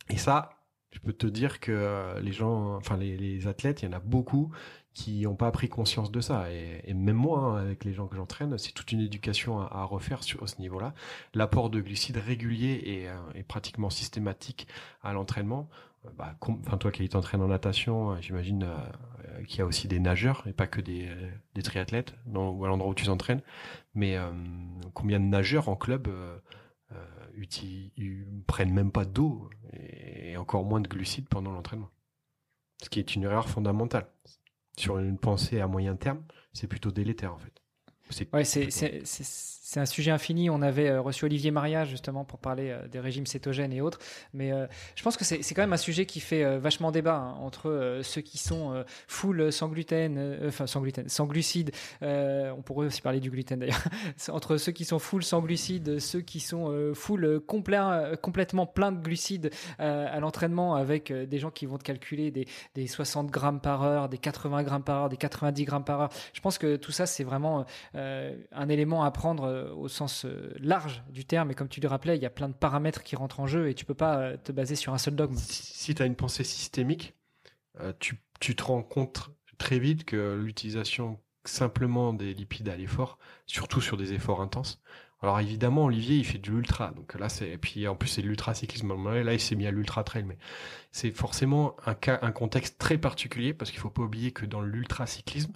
Et 0.10 0.18
ça, 0.18 0.50
je 0.92 1.00
peux 1.00 1.14
te 1.14 1.28
dire 1.28 1.60
que 1.60 1.72
euh, 1.72 2.20
les 2.22 2.32
gens, 2.32 2.76
enfin 2.76 2.98
les, 2.98 3.48
athlètes, 3.48 3.82
il 3.82 3.86
y 3.86 3.88
en 3.88 3.94
a 3.94 4.00
beaucoup 4.00 4.52
qui 4.94 5.22
n'ont 5.22 5.36
pas 5.36 5.52
pris 5.52 5.70
conscience 5.70 6.12
de 6.12 6.22
ça. 6.22 6.52
Et, 6.52 6.94
même 6.94 7.18
moi, 7.18 7.60
avec 7.60 7.84
les 7.84 7.94
gens 7.94 8.08
que 8.08 8.16
j'entraîne, 8.16 8.58
c'est 8.58 8.72
toute 8.72 8.92
une 8.92 9.02
éducation 9.02 9.60
à, 9.60 9.66
à 9.66 9.84
refaire 9.84 10.24
sur 10.24 10.48
ce 10.48 10.62
niveau-là. 10.62 10.94
L'apport 11.34 11.70
de 11.70 11.82
glucides 11.82 12.18
régulier 12.18 13.08
et 13.36 13.44
pratiquement 13.44 13.90
systématique 13.90 14.68
à 15.04 15.12
l'entraînement 15.14 15.70
bah, 16.18 16.38
enfin 16.42 16.78
toi 16.78 16.92
qui 16.92 17.08
t'entraînes 17.10 17.42
en 17.42 17.48
natation, 17.48 18.12
euh, 18.12 18.22
j'imagine 18.22 18.64
euh, 18.64 19.44
qu'il 19.46 19.60
y 19.60 19.62
a 19.62 19.66
aussi 19.66 19.88
des 19.88 20.00
nageurs 20.00 20.46
et 20.48 20.54
pas 20.54 20.68
que 20.68 20.82
des, 20.82 21.10
des 21.54 21.62
triathlètes 21.62 22.16
dans, 22.26 22.62
à 22.64 22.68
l'endroit 22.68 22.92
où 22.92 22.96
tu 22.96 23.06
t'entraînes. 23.06 23.42
Mais 23.94 24.18
euh, 24.18 24.32
combien 24.94 25.20
de 25.20 25.26
nageurs 25.26 25.70
en 25.70 25.76
club 25.76 26.08
euh, 26.08 26.38
prennent 28.48 28.74
même 28.74 28.92
pas 28.92 29.06
d'eau 29.06 29.50
et 29.74 30.38
encore 30.38 30.64
moins 30.66 30.82
de 30.82 30.88
glucides 30.88 31.28
pendant 31.28 31.52
l'entraînement? 31.52 31.90
Ce 32.84 32.90
qui 32.90 33.00
est 33.00 33.16
une 33.16 33.24
erreur 33.24 33.50
fondamentale. 33.50 34.08
Sur 34.78 35.00
une 35.00 35.18
pensée 35.18 35.62
à 35.62 35.68
moyen 35.68 35.96
terme, 35.96 36.24
c'est 36.54 36.68
plutôt 36.68 36.92
délétère 36.92 37.34
en 37.34 37.38
fait. 37.38 37.62
Ouais, 38.34 38.44
c'est 38.44 38.70
c'est 39.66 39.80
un 39.80 39.88
sujet 39.88 40.12
infini. 40.12 40.52
On 40.52 40.62
avait 40.62 40.90
euh, 40.90 41.02
reçu 41.02 41.26
Olivier 41.26 41.50
Maria 41.50 41.86
justement 41.86 42.24
pour 42.24 42.38
parler 42.38 42.70
euh, 42.70 42.88
des 42.88 43.00
régimes 43.00 43.26
cétogènes 43.26 43.74
et 43.74 43.82
autres. 43.82 43.98
Mais 44.32 44.52
euh, 44.52 44.68
je 44.94 45.02
pense 45.02 45.18
que 45.18 45.26
c'est 45.26 45.42
quand 45.56 45.64
même 45.64 45.74
un 45.74 45.78
sujet 45.78 46.06
qui 46.06 46.20
fait 46.20 46.60
vachement 46.60 46.92
débat 46.92 47.16
hein, 47.16 47.36
entre 47.42 48.02
ceux 48.04 48.22
qui 48.22 48.38
sont 48.38 48.84
full 49.08 49.52
sans 49.52 49.68
gluten, 49.68 50.40
enfin 50.48 50.68
sans 50.68 50.82
gluten, 50.82 51.10
sans 51.10 51.26
glucides. 51.26 51.72
on 52.02 52.62
pourrait 52.64 52.88
aussi 52.88 53.02
parler 53.02 53.20
du 53.20 53.32
gluten 53.32 53.60
d'ailleurs. 53.60 53.82
entre 54.30 54.58
ceux 54.58 54.72
qui 54.72 54.86
sont 54.86 55.00
full 55.00 55.24
sans 55.24 55.42
glucides, 55.42 56.00
ceux 56.00 56.22
qui 56.22 56.40
sont 56.40 56.94
full 56.94 57.40
complètement 57.42 58.66
plein 58.68 58.92
de 58.92 59.02
glucides 59.02 59.50
à 59.80 60.20
l'entraînement 60.20 60.76
avec 60.76 61.12
des 61.12 61.40
gens 61.40 61.52
qui 61.52 61.66
vont 61.66 61.78
te 61.78 61.84
calculer 61.84 62.30
des, 62.32 62.48
des 62.76 62.88
60 62.88 63.32
grammes 63.32 63.62
par 63.62 63.84
heure, 63.84 64.10
des 64.10 64.18
80 64.18 64.64
grammes 64.64 64.84
par 64.84 65.04
heure, 65.04 65.10
des 65.10 65.18
90 65.18 65.66
grammes 65.66 65.86
par 65.86 66.02
heure. 66.02 66.10
Je 66.34 66.42
pense 66.42 66.58
que 66.58 66.76
tout 66.76 66.92
ça 66.92 67.06
c'est 67.06 67.24
vraiment 67.24 67.66
un 67.94 68.70
élément 68.70 69.04
à 69.04 69.12
prendre 69.12 69.55
euh, 69.56 69.74
au 69.74 69.88
sens 69.88 70.26
euh, 70.26 70.54
large 70.60 71.04
du 71.10 71.26
terme. 71.26 71.52
Et 71.52 71.56
comme 71.56 71.70
tu 71.70 71.80
le 71.82 71.88
rappelais, 71.88 72.16
il 72.16 72.22
y 72.22 72.26
a 72.26 72.30
plein 72.30 72.50
de 72.50 72.54
paramètres 72.54 73.04
qui 73.04 73.16
rentrent 73.16 73.40
en 73.40 73.48
jeu 73.48 73.70
et 73.70 73.74
tu 73.74 73.86
peux 73.86 73.94
pas 73.94 74.18
euh, 74.18 74.38
te 74.38 74.52
baser 74.52 74.76
sur 74.76 74.94
un 74.94 74.98
seul 74.98 75.16
dogme. 75.16 75.36
Si, 75.38 75.96
tu 75.96 76.02
as 76.02 76.06
une 76.06 76.16
pensée 76.16 76.44
systémique, 76.44 77.16
tu, 78.00 78.22
tu, 78.40 78.56
te 78.56 78.64
rends 78.64 78.84
compte 78.84 79.32
très 79.58 79.80
vite 79.80 80.06
que 80.06 80.40
l'utilisation 80.42 81.20
simplement 81.44 82.14
des 82.14 82.34
lipides 82.34 82.70
à 82.70 82.78
l'effort, 82.78 83.18
surtout 83.46 83.82
sur 83.82 83.98
des 83.98 84.14
efforts 84.14 84.42
intenses, 84.42 84.82
alors 85.22 85.40
évidemment, 85.40 85.86
Olivier, 85.86 86.18
il 86.18 86.26
fait 86.26 86.38
de 86.38 86.52
l'ultra, 86.52 86.92
donc 86.92 87.16
là 87.16 87.30
c'est, 87.30 87.50
et 87.50 87.58
puis 87.58 87.88
en 87.88 87.96
plus 87.96 88.10
c'est 88.10 88.22
de 88.22 88.28
l'ultra 88.28 88.54
cyclisme. 88.54 88.94
Là, 89.12 89.34
il 89.34 89.40
s'est 89.40 89.56
mis 89.56 89.66
à 89.66 89.72
l'ultra 89.72 90.04
trail, 90.04 90.24
mais 90.24 90.38
c'est 90.92 91.12
forcément 91.12 91.76
un 91.86 91.94
cas, 91.94 92.20
un 92.22 92.32
contexte 92.32 92.78
très 92.78 92.98
particulier 92.98 93.54
parce 93.54 93.72
qu'il 93.72 93.80
faut 93.80 93.90
pas 93.90 94.02
oublier 94.02 94.32
que 94.32 94.46
dans 94.46 94.62
l'ultra 94.62 95.08
cyclisme, 95.08 95.54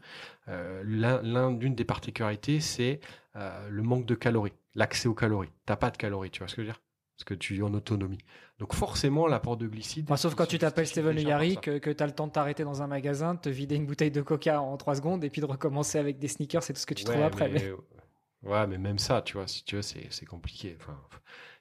euh, 0.48 0.82
l'un, 0.86 1.52
d'une 1.52 1.76
des 1.76 1.84
particularités, 1.84 2.62
c'est 2.62 3.02
euh, 3.36 3.70
le 3.70 3.84
manque 3.84 4.06
de 4.06 4.16
calories, 4.16 4.54
l'accès 4.76 5.08
aux 5.08 5.14
calories. 5.14 5.52
T'as 5.66 5.76
pas 5.76 5.92
de 5.92 5.98
calories, 5.98 6.32
tu 6.32 6.40
vois 6.40 6.48
ce 6.48 6.56
que 6.56 6.62
je 6.62 6.68
veux 6.68 6.72
dire? 6.72 6.82
Parce 7.18 7.26
que 7.26 7.34
tu 7.34 7.58
es 7.58 7.62
en 7.62 7.74
autonomie. 7.74 8.18
Donc 8.60 8.74
forcément, 8.74 9.28
l'apport 9.28 9.58
de 9.58 9.68
glucides... 9.68 10.10
sauf 10.16 10.36
quand 10.36 10.46
tu 10.46 10.58
t'appelles 10.58 10.88
Steven 10.88 11.16
Le 11.16 11.56
que, 11.60 11.78
que 11.80 11.90
tu 11.90 12.02
as 12.02 12.08
le 12.08 12.14
temps 12.14 12.28
de 12.28 12.32
t'arrêter 12.32 12.64
dans 12.64 12.82
un 12.82 12.88
magasin, 12.88 13.34
de 13.34 13.40
te 13.40 13.50
vider 13.50 13.76
une 13.76 13.86
bouteille 13.86 14.12
de 14.12 14.22
coca 14.22 14.62
en 14.62 14.78
3 14.78 14.96
secondes 14.96 15.24
et 15.26 15.30
puis 15.30 15.42
de 15.42 15.46
recommencer 15.46 16.00
avec 16.00 16.18
des 16.18 16.30
sneakers, 16.30 16.64
c'est 16.64 16.74
tout 16.74 16.80
ce 16.80 16.86
que 16.86 16.94
tu 16.94 17.04
trouves 17.04 17.22
après. 17.22 17.50
Mais... 17.50 17.72
Ouais, 18.44 18.68
mais 18.68 18.78
même 18.78 19.00
ça, 19.00 19.22
tu 19.22 19.34
vois, 19.34 19.48
si 19.48 19.64
tu 19.64 19.76
veux, 19.76 19.82
c'est, 19.82 20.26
compliqué. 20.26 20.76
Enfin, 20.80 20.98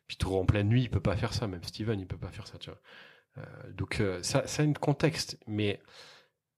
puis 0.06 0.16
tout 0.16 0.34
en 0.34 0.44
pleine 0.44 0.68
nuit, 0.68 0.82
il 0.82 0.90
peut 0.90 1.00
pas 1.00 1.16
faire 1.16 1.34
ça. 1.34 1.46
Même 1.46 1.64
Steven, 1.64 1.98
il 2.00 2.06
peut 2.06 2.16
pas 2.18 2.30
faire 2.30 2.46
ça, 2.46 2.58
tu 2.58 2.70
vois. 2.70 2.80
Euh, 3.38 3.72
donc 3.72 4.00
euh, 4.00 4.22
ça, 4.22 4.46
ça 4.46 4.62
a 4.62 4.66
un 4.66 4.72
contexte. 4.72 5.38
Mais 5.46 5.80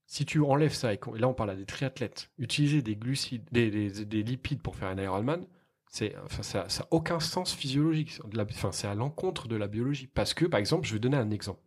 si 0.07 0.27
tu 0.27 0.41
enlèves 0.41 0.75
ça, 0.75 0.93
et, 0.93 1.01
là 1.17 1.29
on 1.29 1.35
parle 1.35 1.51
à 1.51 1.57
des 1.57 1.67
triathlètes, 1.67 2.31
utiliser 2.39 2.83
des 2.83 2.97
glucides, 2.97 3.45
des, 3.53 3.71
des, 3.71 4.05
des 4.05 4.23
lipides 4.23 4.63
pour 4.63 4.77
faire 4.77 4.89
un 4.89 4.99
Ironman, 4.99 5.47
c'est, 5.91 6.17
enfin, 6.25 6.43
ça, 6.43 6.69
ça 6.69 6.85
a 6.85 6.87
aucun 6.91 7.21
sens 7.21 7.55
physiologique. 7.55 8.21
enfin, 8.25 8.73
c'est 8.73 8.87
à 8.89 8.95
l'encontre 8.95 9.49
de 9.49 9.57
la 9.57 9.69
biologie. 9.69 10.07
Parce 10.07 10.35
que, 10.35 10.45
par 10.45 10.61
exemple, 10.61 10.87
je 10.87 10.95
vais 10.95 11.01
donner 11.01 11.17
un 11.17 11.31
exemple. 11.31 11.61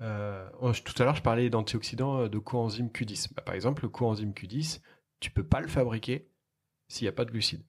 Euh, 0.00 0.48
tout 0.84 1.02
à 1.02 1.04
l'heure, 1.04 1.16
je 1.16 1.22
parlais 1.22 1.50
d'antioxydants 1.50 2.28
de 2.28 2.38
coenzyme 2.38 2.88
Q10. 2.88 3.34
Bah, 3.34 3.42
par 3.42 3.54
exemple, 3.54 3.82
le 3.84 3.88
coenzyme 3.88 4.32
Q10, 4.32 4.80
tu 5.20 5.30
peux 5.30 5.44
pas 5.44 5.60
le 5.60 5.68
fabriquer 5.68 6.28
s'il 6.92 7.06
n'y 7.06 7.08
a 7.08 7.12
pas 7.12 7.24
de 7.24 7.30
glucides. 7.30 7.64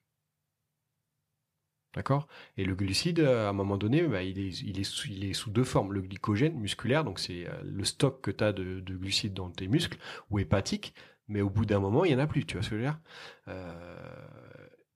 D'accord? 1.96 2.28
Et 2.58 2.66
le 2.66 2.74
glucide, 2.76 3.20
à 3.20 3.50
un 3.50 3.54
moment 3.54 3.78
donné, 3.78 4.02
bah, 4.02 4.24
il, 4.24 4.40
est, 4.40 4.62
il, 4.62 4.80
est 4.80 4.84
sous, 4.84 5.08
il, 5.10 5.26
est, 5.26 5.34
sous, 5.34 5.52
deux 5.52 5.64
formes. 5.64 5.94
Le 5.94 6.02
glycogène 6.02 6.56
musculaire, 6.56 7.04
donc 7.04 7.20
c'est 7.20 7.48
euh, 7.48 7.52
le 7.64 7.84
stock 7.84 8.20
que 8.22 8.32
tu 8.32 8.44
as 8.44 8.52
de, 8.52 8.80
de, 8.80 8.96
glucides 8.96 9.34
dans 9.34 9.50
tes 9.50 9.68
muscles, 9.68 10.00
ou 10.32 10.40
hépatique, 10.40 10.96
mais 11.28 11.42
au 11.42 11.50
bout 11.50 11.66
d'un 11.66 11.80
moment, 11.80 12.04
il 12.04 12.10
n'y 12.10 12.16
en 12.16 12.24
a 12.24 12.28
plus, 12.28 12.46
tu 12.46 12.56
vois 12.56 12.64
ce 12.64 12.70
que 12.70 12.76
je 12.76 12.82
veux 12.82 12.88
dire? 12.88 13.00
Euh, 13.48 14.16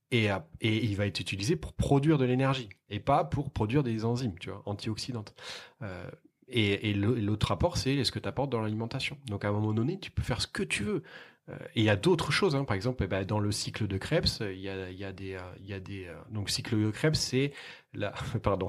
et, 0.09 0.25
et, 0.61 0.85
il 0.85 0.95
va 0.95 1.05
être 1.05 1.19
utilisé 1.19 1.55
pour 1.55 1.73
produire 1.73 2.17
de 2.17 2.25
l'énergie, 2.25 2.69
et 2.89 2.99
pas 2.99 3.23
pour 3.23 3.51
produire 3.51 3.83
des 3.83 4.03
enzymes, 4.03 4.37
tu 4.39 4.49
vois, 4.49 4.63
antioxydantes. 4.65 5.35
Euh, 5.83 6.09
et, 6.47 6.89
et 6.89 6.93
l'autre 6.93 7.47
rapport, 7.47 7.77
c'est 7.77 8.03
ce 8.03 8.11
que 8.11 8.19
tu 8.19 8.27
apportes 8.27 8.49
dans 8.49 8.61
l'alimentation. 8.61 9.17
Donc 9.27 9.45
à 9.45 9.49
un 9.49 9.51
moment 9.51 9.73
donné, 9.73 9.99
tu 9.99 10.11
peux 10.11 10.23
faire 10.23 10.41
ce 10.41 10.47
que 10.47 10.63
tu 10.63 10.83
veux. 10.83 11.03
Euh, 11.49 11.55
et 11.75 11.81
il 11.81 11.83
y 11.83 11.89
a 11.89 11.95
d'autres 11.95 12.31
choses, 12.31 12.55
hein. 12.55 12.65
par 12.65 12.75
exemple, 12.75 13.03
eh 13.03 13.07
ben, 13.07 13.23
dans 13.23 13.39
le 13.39 13.51
cycle 13.51 13.87
de 13.87 13.97
Krebs, 13.97 14.39
il 14.41 14.59
y 14.59 14.69
a, 14.69 14.89
y 14.91 15.03
a 15.03 15.11
des, 15.11 15.37
il 15.61 15.67
y 15.67 15.73
a 15.73 15.79
des, 15.79 16.05
euh, 16.05 16.11
euh, 16.11 16.21
donc 16.29 16.49
cycle 16.49 16.77
de 16.77 16.91
Krebs, 16.91 17.15
c'est 17.15 17.53
la, 17.93 18.11
pardon, 18.43 18.67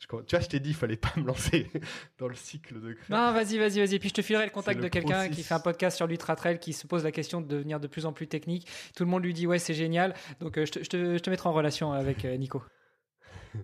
tu 0.00 0.08
vois, 0.10 0.40
je 0.40 0.48
t'ai 0.48 0.58
dit, 0.58 0.70
il 0.70 0.74
fallait 0.74 0.96
pas 0.96 1.12
me 1.16 1.24
lancer 1.24 1.70
dans 2.18 2.28
le 2.28 2.34
cycle 2.34 2.80
de 2.80 2.92
Krebs. 2.92 3.10
Non, 3.10 3.32
vas-y, 3.32 3.58
vas-y, 3.58 3.78
vas-y. 3.78 3.98
Puis 3.98 4.08
je 4.08 4.14
te 4.14 4.22
filerai 4.22 4.44
le 4.46 4.50
contact 4.50 4.80
de 4.80 4.88
quelqu'un 4.88 5.28
qui 5.28 5.42
fait 5.42 5.54
un 5.54 5.60
podcast 5.60 5.96
sur 5.96 6.06
l'ultra 6.06 6.34
trail, 6.34 6.58
qui 6.58 6.72
se 6.72 6.86
pose 6.86 7.04
la 7.04 7.12
question 7.12 7.40
de 7.40 7.46
devenir 7.46 7.78
de 7.78 7.86
plus 7.86 8.06
en 8.06 8.12
plus 8.12 8.26
technique. 8.26 8.66
Tout 8.96 9.04
le 9.04 9.10
monde 9.10 9.22
lui 9.22 9.34
dit 9.34 9.46
ouais, 9.46 9.58
c'est 9.58 9.74
génial. 9.74 10.14
Donc 10.40 10.56
je 10.56 10.70
te, 10.70 10.82
je 10.82 10.88
te, 10.88 11.16
je 11.16 11.22
te 11.22 11.30
mettrai 11.30 11.48
en 11.48 11.52
relation 11.52 11.92
avec 11.92 12.24
Nico. 12.24 12.62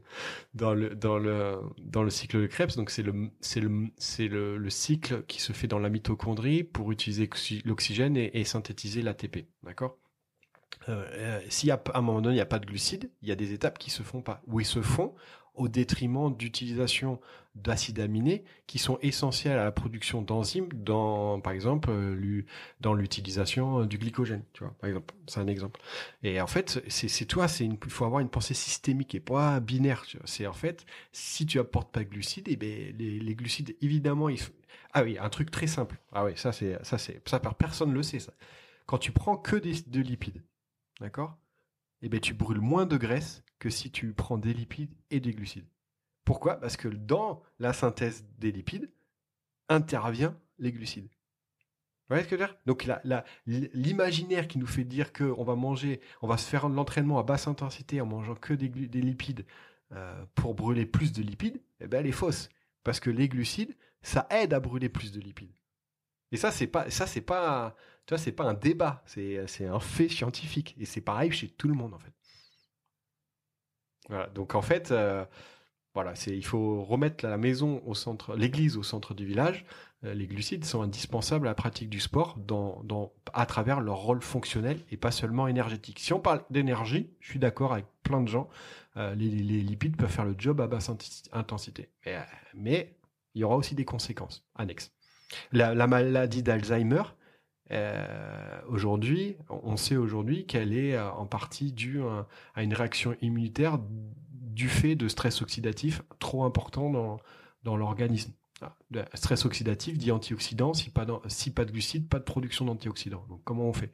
dans 0.55 0.75
le 0.75 2.11
cycle 2.11 2.41
de 2.41 2.47
Krebs. 2.47 2.77
Donc 2.77 2.91
c'est 2.91 3.03
le 3.03 4.71
cycle 4.71 5.25
qui 5.27 5.41
se 5.41 5.53
fait 5.53 5.67
dans 5.67 5.79
la 5.79 5.89
mitochondrie 5.89 6.65
pour 6.65 6.93
utiliser 6.93 7.29
l'oxygène 7.65 8.17
et, 8.17 8.45
synthétiser 8.45 9.03
l'ATP. 9.03 9.47
D'accord? 9.63 9.99
Euh, 10.89 11.07
euh, 11.15 11.71
à 11.73 11.99
un 11.99 12.03
moment 12.03 12.21
donné 12.21 12.35
il 12.35 12.39
n'y 12.39 12.43
a 12.43 12.47
pas 12.47 12.59
de 12.59 12.67
glucides, 12.67 13.11
il 13.23 13.29
y 13.29 13.33
a 13.33 13.37
des 13.37 13.53
étapes 13.53 13.79
qui 13.79 13.91
se 13.91 14.03
font 14.03 14.21
pas 14.21 14.43
ou 14.47 14.61
se 14.61 14.83
font 14.83 15.15
au 15.55 15.69
détriment 15.69 16.35
d'utilisation 16.35 17.21
d'acides 17.55 18.01
aminés 18.01 18.45
qui 18.67 18.79
sont 18.79 18.99
essentiels 19.01 19.59
à 19.59 19.65
la 19.65 19.73
production 19.73 20.23
d'enzymes 20.23 20.69
dans, 20.73 21.41
par 21.41 21.53
exemple, 21.53 21.89
euh, 21.91 22.45
dans 22.81 22.95
l'utilisation 22.95 23.81
euh, 23.81 23.87
du 23.87 23.97
glycogène, 23.97 24.43
tu 24.53 24.65
vois, 24.65 24.75
par 24.81 24.89
exemple. 24.89 25.15
C'est 25.29 25.41
un 25.41 25.47
exemple. 25.47 25.81
Et 26.23 26.41
en 26.41 26.47
fait, 26.49 26.83
c'est 26.89 27.27
toi, 27.27 27.47
c'est 27.47 27.65
il 27.65 27.79
faut 27.89 28.05
avoir 28.05 28.21
une 28.21 28.29
pensée 28.29 28.55
systémique 28.55 29.15
et 29.15 29.21
pas 29.21 29.61
binaire. 29.61 30.05
C'est 30.25 30.47
en 30.47 30.53
fait, 30.53 30.85
si 31.13 31.47
tu 31.47 31.61
apportes 31.61 31.93
pas 31.93 32.01
de 32.01 32.09
glucides, 32.09 32.49
et 32.49 32.53
eh 32.53 32.57
ben, 32.57 32.97
les, 32.99 33.35
glucides, 33.35 33.77
évidemment, 33.81 34.29
ils, 34.29 34.41
ah 34.93 35.05
oui, 35.05 35.17
un 35.19 35.29
truc 35.29 35.51
très 35.51 35.69
simple. 35.69 35.97
Ah 36.13 36.25
oui, 36.25 36.33
ça 36.37 36.53
c'est, 36.53 36.77
ça 36.85 36.99
c'est, 36.99 37.23
ça 37.29 37.39
personne 37.39 37.93
le 37.93 38.03
sait, 38.03 38.19
ça. 38.19 38.33
Quand 38.87 38.99
tu 38.99 39.13
prends 39.13 39.37
que 39.37 39.57
des, 39.57 39.75
de 39.87 40.01
lipides, 40.01 40.43
d'accord? 41.01 41.37
Eh 42.05 42.11
ben, 42.11 42.21
tu 42.21 42.35
brûles 42.35 42.61
moins 42.61 42.85
de 42.85 42.99
graisse 42.99 43.43
que 43.59 43.71
si 43.71 43.91
tu 43.91 44.13
prends 44.13 44.37
des 44.37 44.53
lipides 44.53 44.93
et 45.11 45.21
des 45.21 45.33
glucides. 45.33 45.65
Pourquoi? 46.27 46.61
Parce 46.61 46.77
que 46.77 46.89
dans 46.89 47.43
la 47.59 47.73
synthèse 47.73 48.27
des 48.39 48.53
lipides 48.53 48.91
intervient 49.71 50.39
les 50.59 50.71
glucides. 50.71 51.09
Vous 51.09 52.11
voyez 52.11 52.25
ce 52.25 52.29
que 52.29 52.37
je 52.37 52.43
veux 52.43 52.47
dire? 52.47 52.59
Donc 52.67 52.87
l'imaginaire 53.47 54.49
qui 54.49 54.59
nous 54.59 54.67
fait 54.67 54.85
dire 54.85 55.15
qu'on 55.15 55.45
va 55.45 55.57
manger, 55.57 56.03
on 56.21 56.29
va 56.29 56.37
se 56.37 56.47
faire 56.47 56.69
de 56.69 56.75
l'entraînement 56.75 57.19
à 57.19 57.23
basse 57.23 57.49
intensité 57.49 58.03
en 58.03 58.07
mangeant 58.07 58.35
que 58.35 58.53
des, 58.53 58.69
lipides 59.01 59.47
euh, 59.93 60.27
pour 60.35 60.55
brûler 60.55 60.85
plus 60.85 61.11
de 61.11 61.23
lipides, 61.23 61.63
eh 61.81 61.87
ben 61.87 62.01
elle 62.01 62.07
est 62.07 62.13
fausse. 62.13 62.51
Parce 62.83 63.01
que 63.01 63.09
les 63.09 63.31
glucides, 63.31 63.75
ça 64.03 64.27
aide 64.29 64.53
à 64.53 64.61
brûler 64.61 64.91
plus 64.91 65.11
de 65.11 65.21
lipides. 65.21 65.55
Et 66.33 66.37
ça, 66.37 66.51
c'est 66.51 66.67
pas, 66.67 66.91
ça, 66.91 67.07
c'est 67.07 67.23
pas, 67.23 67.75
tu 68.07 68.15
vois, 68.15 68.19
c'est 68.19 68.33
pas 68.33 68.45
un 68.45 68.55
débat, 68.55 69.03
c'est, 69.07 69.67
un 69.67 69.81
fait 69.81 70.09
scientifique. 70.09 70.77
Et 70.79 70.85
c'est 70.85 71.01
pareil 71.01 71.31
chez 71.33 71.49
tout 71.49 71.69
le 71.69 71.75
monde, 71.75 71.95
en 71.95 71.99
fait. 71.99 72.13
Voilà. 74.09 74.27
Donc, 74.29 74.55
en 74.55 74.63
fait, 74.63 74.91
euh, 74.91 75.25
Voilà, 75.95 76.13
il 76.27 76.45
faut 76.45 76.83
remettre 76.85 77.25
la 77.25 77.39
maison 77.39 77.81
au 77.87 77.95
centre, 77.95 78.37
l'église 78.37 78.77
au 78.77 78.83
centre 78.83 79.15
du 79.15 79.25
village. 79.25 79.65
Euh, 80.05 80.13
les 80.13 80.27
glucides 80.27 80.65
sont 80.65 80.83
indispensables 80.83 81.47
à 81.47 81.51
la 81.51 81.55
pratique 81.55 81.89
du 81.89 82.01
sport 82.01 82.37
dans, 82.37 82.83
dans, 82.83 83.13
à 83.33 83.47
travers 83.47 83.81
leur 83.81 83.97
rôle 83.99 84.21
fonctionnel 84.21 84.81
et 84.91 84.97
pas 84.97 85.13
seulement 85.13 85.47
énergétique. 85.47 86.01
Si 86.01 86.13
on 86.13 86.21
parle 86.21 86.45
d'énergie, 86.51 87.11
je 87.21 87.31
suis 87.31 87.39
d'accord 87.39 87.73
avec 87.73 87.87
plein 88.03 88.21
de 88.21 88.29
gens, 88.29 88.49
euh, 88.97 89.15
les, 89.15 89.29
lipides 89.29 89.97
peuvent 89.97 90.11
faire 90.11 90.25
le 90.25 90.35
job 90.37 90.61
à 90.61 90.67
basse 90.67 90.91
intensité. 91.33 91.91
Mais, 92.55 92.97
il 93.35 93.41
y 93.41 93.45
aura 93.45 93.57
aussi 93.57 93.75
des 93.75 93.85
conséquences 93.85 94.47
annexes. 94.55 94.93
La 95.53 95.87
maladie 95.87 96.43
d'Alzheimer, 96.43 97.03
euh, 97.75 98.61
aujourd'hui, 98.69 99.37
on 99.49 99.77
sait 99.77 99.97
aujourd'hui 99.97 100.47
qu'elle 100.47 100.73
est 100.73 100.99
en 100.99 101.27
partie 101.27 101.73
due 101.73 102.01
à 102.55 102.63
une 102.63 102.75
réaction 102.75 103.17
immunitaire 103.21 103.79
du 104.31 104.69
fait 104.69 104.95
de 104.95 105.09
stress 105.09 105.43
oxydatif 105.43 106.03
trop 106.19 106.45
important 106.45 106.91
dans, 106.91 107.19
dans 107.65 107.77
l'organisme. 107.77 108.33
Ah, 108.63 108.77
stress 109.15 109.45
oxydatif 109.45 109.99
dit 109.99 110.13
antioxydant, 110.13 110.75
si 110.75 110.91
pas, 110.91 111.07
si 111.27 111.51
pas 111.51 111.65
de 111.65 111.73
glucides, 111.73 112.09
pas 112.09 112.19
de 112.19 112.25
production 112.25 112.65
d'antioxydants. 112.65 113.27
Donc 113.29 113.43
comment 113.45 113.65
on 113.65 113.73
fait? 113.73 113.91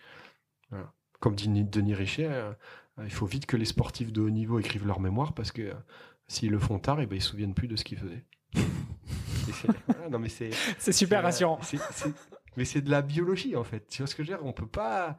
Comme 1.20 1.35
dit 1.35 1.48
Denis 1.48 1.94
Richet, 1.94 2.27
euh, 2.27 2.52
il 3.05 3.11
faut 3.11 3.27
vite 3.27 3.47
que 3.47 3.57
les 3.57 3.66
sportifs 3.66 4.12
de 4.12 4.23
haut 4.23 4.31
niveau 4.31 4.59
écrivent 4.59 4.86
leur 4.86 5.01
mémoire 5.01 5.35
parce 5.35 5.52
que 5.52 5.62
euh, 5.62 5.74
s'ils 6.28 6.51
le 6.51 6.59
font 6.59 6.78
tard, 6.78 7.01
et 7.01 7.05
eh 7.05 7.07
ben, 7.07 7.16
ils 7.16 7.19
ne 7.19 7.23
se 7.23 7.28
souviennent 7.28 7.55
plus 7.55 7.69
de 7.69 7.77
ce 7.77 7.85
qu'ils 7.85 7.98
faisaient. 7.98 8.24
c'est 10.78 10.93
super 10.93 11.23
rassurant. 11.23 11.59
Mais 12.60 12.66
c'est 12.66 12.82
de 12.82 12.90
la 12.90 13.00
biologie 13.00 13.56
en 13.56 13.64
fait. 13.64 13.88
Tu 13.88 14.02
vois 14.02 14.06
ce 14.06 14.14
que 14.14 14.22
je 14.22 14.30
veux 14.30 14.36
dire? 14.36 14.46
On 14.46 14.52
peut 14.52 14.66
pas 14.66 15.16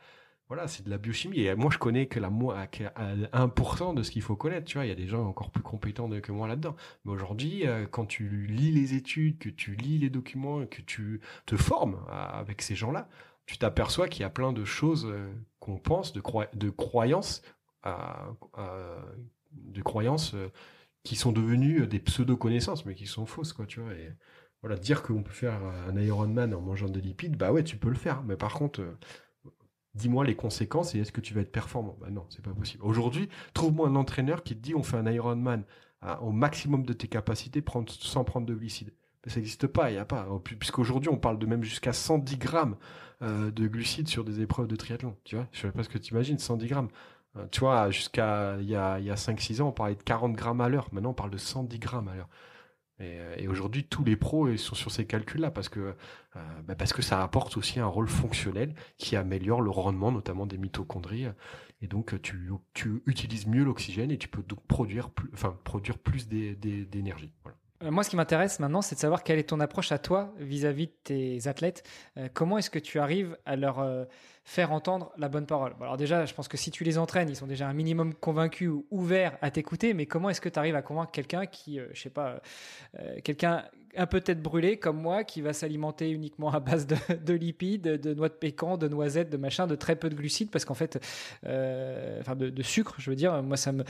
voilà, 0.47 0.67
c'est 0.67 0.83
de 0.83 0.91
la 0.91 0.99
biochimie. 0.99 1.39
Et 1.39 1.55
moi, 1.55 1.71
je 1.71 1.79
connais 1.79 2.05
que 2.05 2.19
la 2.19 2.29
moi, 2.29 2.67
1% 2.67 3.95
de 3.95 4.03
ce 4.03 4.11
qu'il 4.11 4.21
faut 4.21 4.35
connaître. 4.35 4.65
Tu 4.65 4.77
vois, 4.77 4.85
il 4.85 4.89
y 4.89 4.91
a 4.91 4.95
des 4.95 5.07
gens 5.07 5.25
encore 5.25 5.49
plus 5.49 5.63
compétents 5.63 6.07
que 6.21 6.31
moi 6.31 6.47
là-dedans. 6.47 6.75
Mais 7.03 7.11
aujourd'hui, 7.13 7.65
euh, 7.65 7.87
quand 7.89 8.05
tu 8.05 8.45
lis 8.47 8.71
les 8.71 8.93
études, 8.93 9.39
que 9.39 9.49
tu 9.49 9.73
lis 9.75 9.97
les 9.97 10.11
documents, 10.11 10.67
que 10.67 10.81
tu 10.81 11.19
te 11.47 11.55
formes 11.55 11.97
avec 12.09 12.61
ces 12.61 12.75
gens-là, 12.75 13.09
tu 13.47 13.57
t'aperçois 13.57 14.07
qu'il 14.07 14.21
y 14.21 14.25
a 14.25 14.29
plein 14.29 14.53
de 14.53 14.65
choses 14.65 15.07
euh, 15.07 15.33
qu'on 15.59 15.77
pense, 15.77 16.13
de, 16.13 16.21
de 16.53 16.69
croyances, 16.69 17.41
de 19.53 19.81
croyances 19.81 20.35
euh, 20.35 20.49
qui 21.03 21.15
sont 21.15 21.31
devenues 21.31 21.87
des 21.87 21.99
pseudo-connaissances, 21.99 22.85
mais 22.85 22.93
qui 22.93 23.07
sont 23.07 23.25
fausses, 23.25 23.53
quoi, 23.53 23.65
tu 23.65 23.79
vois. 23.79 23.93
Voilà, 24.61 24.77
dire 24.77 25.03
qu'on 25.03 25.23
peut 25.23 25.31
faire 25.31 25.59
un 25.87 25.95
Ironman 25.97 26.53
en 26.53 26.61
mangeant 26.61 26.89
des 26.89 27.01
lipides, 27.01 27.35
bah 27.35 27.51
ouais, 27.51 27.63
tu 27.63 27.77
peux 27.77 27.89
le 27.89 27.95
faire. 27.95 28.23
Mais 28.23 28.35
par 28.37 28.53
contre, 28.53 28.83
dis-moi 29.95 30.23
les 30.25 30.35
conséquences 30.35 30.95
et 30.95 30.99
est-ce 30.99 31.11
que 31.11 31.21
tu 31.21 31.33
vas 31.33 31.41
être 31.41 31.51
performant? 31.51 31.97
Bah 31.99 32.09
non, 32.11 32.25
c'est 32.29 32.43
pas 32.43 32.53
possible. 32.53 32.83
Aujourd'hui, 32.83 33.29
trouve-moi 33.53 33.87
un 33.87 33.95
entraîneur 33.95 34.43
qui 34.43 34.55
te 34.55 34.61
dit 34.61 34.75
on 34.75 34.83
fait 34.83 34.97
un 34.97 35.11
Ironman 35.11 35.63
au 36.21 36.31
maximum 36.31 36.83
de 36.83 36.93
tes 36.93 37.07
capacités 37.07 37.63
sans 37.87 38.23
prendre 38.23 38.47
de 38.47 38.55
glucides. 38.55 38.93
Mais 39.25 39.31
ça 39.31 39.39
n'existe 39.39 39.67
pas, 39.67 39.91
il 39.91 39.93
n'y 39.93 39.99
a 39.99 40.05
pas. 40.05 40.27
Puisqu'aujourd'hui, 40.43 41.09
on 41.09 41.17
parle 41.17 41.37
de 41.37 41.45
même 41.45 41.63
jusqu'à 41.63 41.93
110 41.93 42.37
grammes 42.37 42.75
euh, 43.21 43.51
de 43.51 43.67
glucides 43.67 44.07
sur 44.07 44.23
des 44.23 44.41
épreuves 44.41 44.67
de 44.67 44.75
triathlon. 44.75 45.15
Tu 45.23 45.35
vois, 45.35 45.47
je 45.51 45.61
sais 45.61 45.71
pas 45.71 45.83
ce 45.83 45.89
que 45.89 45.99
tu 45.99 46.13
imagines, 46.13 46.39
110 46.39 46.67
grammes. 46.67 46.89
Euh, 47.37 47.45
tu 47.51 47.59
vois, 47.59 47.91
jusqu'à 47.91 48.57
il 48.59 48.67
y 48.67 48.75
a, 48.75 48.99
y 48.99 49.11
a 49.11 49.15
5-6 49.15 49.61
ans, 49.61 49.67
on 49.67 49.71
parlait 49.71 49.95
de 49.95 50.01
40 50.01 50.33
grammes 50.33 50.61
à 50.61 50.69
l'heure. 50.69 50.87
Maintenant, 50.91 51.11
on 51.11 51.13
parle 51.13 51.29
de 51.29 51.37
110 51.37 51.77
grammes 51.77 52.07
à 52.07 52.15
l'heure. 52.15 52.29
Euh, 53.01 53.35
et, 53.37 53.47
aujourd'hui, 53.47 53.83
tous 53.83 54.03
les 54.03 54.15
pros 54.15 54.55
sont 54.57 54.75
sur 54.75 54.91
ces 54.91 55.05
calculs-là 55.05 55.51
parce 55.51 55.69
que, 55.69 55.79
euh, 56.35 56.39
bah, 56.65 56.75
parce 56.75 56.93
que 56.93 57.01
ça 57.01 57.21
apporte 57.23 57.57
aussi 57.57 57.79
un 57.79 57.87
rôle 57.87 58.07
fonctionnel 58.07 58.73
qui 58.97 59.15
améliore 59.15 59.61
le 59.61 59.71
rendement, 59.71 60.11
notamment 60.11 60.45
des 60.45 60.57
mitochondries. 60.57 61.27
Et 61.81 61.87
donc, 61.87 62.21
tu, 62.21 62.51
tu 62.73 63.01
utilises 63.05 63.47
mieux 63.47 63.63
l'oxygène 63.63 64.11
et 64.11 64.17
tu 64.17 64.27
peux 64.27 64.43
donc 64.43 64.61
produire 64.67 65.09
plus, 65.09 65.29
enfin, 65.33 65.57
produire 65.63 65.97
plus 65.97 66.27
d'énergie. 66.27 67.33
Euh, 67.83 67.91
moi, 67.91 68.03
ce 68.03 68.09
qui 68.09 68.15
m'intéresse 68.15 68.59
maintenant, 68.59 68.81
c'est 68.81 68.95
de 68.95 68.99
savoir 68.99 69.23
quelle 69.23 69.39
est 69.39 69.49
ton 69.49 69.59
approche 69.59 69.91
à 69.91 69.97
toi 69.97 70.33
vis-à-vis 70.39 70.87
de 70.87 70.93
tes 71.03 71.47
athlètes. 71.47 71.83
Euh, 72.17 72.29
comment 72.33 72.57
est-ce 72.57 72.69
que 72.69 72.79
tu 72.79 72.99
arrives 72.99 73.37
à 73.45 73.55
leur 73.55 73.79
euh, 73.79 74.05
faire 74.43 74.71
entendre 74.71 75.11
la 75.17 75.29
bonne 75.29 75.45
parole 75.45 75.73
Alors 75.81 75.97
déjà, 75.97 76.25
je 76.25 76.33
pense 76.33 76.47
que 76.47 76.57
si 76.57 76.71
tu 76.71 76.83
les 76.83 76.97
entraînes, 76.97 77.29
ils 77.29 77.35
sont 77.35 77.47
déjà 77.47 77.67
un 77.67 77.73
minimum 77.73 78.13
convaincus 78.13 78.69
ou 78.69 78.85
ouverts 78.91 79.37
à 79.41 79.51
t'écouter. 79.51 79.93
Mais 79.93 80.05
comment 80.05 80.29
est-ce 80.29 80.41
que 80.41 80.49
tu 80.49 80.57
arrives 80.57 80.75
à 80.75 80.81
convaincre 80.81 81.11
quelqu'un 81.11 81.45
qui, 81.45 81.79
je 81.93 82.01
sais 82.01 82.09
pas, 82.09 82.41
quelqu'un 83.23 83.65
un 83.95 84.05
peu 84.07 84.21
tête 84.21 84.41
brûlée 84.41 84.77
comme 84.77 84.99
moi, 84.99 85.23
qui 85.23 85.41
va 85.41 85.53
s'alimenter 85.53 86.09
uniquement 86.09 86.51
à 86.51 86.59
base 86.59 86.87
de, 87.25 87.33
lipides, 87.33 87.83
de 87.83 88.13
noix 88.13 88.29
de 88.29 88.33
pécan, 88.33 88.77
de 88.77 88.87
noisettes, 88.87 89.29
de 89.29 89.37
machin, 89.37 89.67
de 89.67 89.75
très 89.75 89.95
peu 89.95 90.09
de 90.09 90.15
glucides, 90.15 90.49
parce 90.49 90.65
qu'en 90.65 90.73
fait, 90.73 90.97
enfin 91.43 92.35
de, 92.35 92.63
sucre, 92.63 92.95
je 92.97 93.09
veux 93.09 93.15
dire, 93.15 93.43
moi 93.43 93.57
ça 93.57 93.71
me 93.71 93.83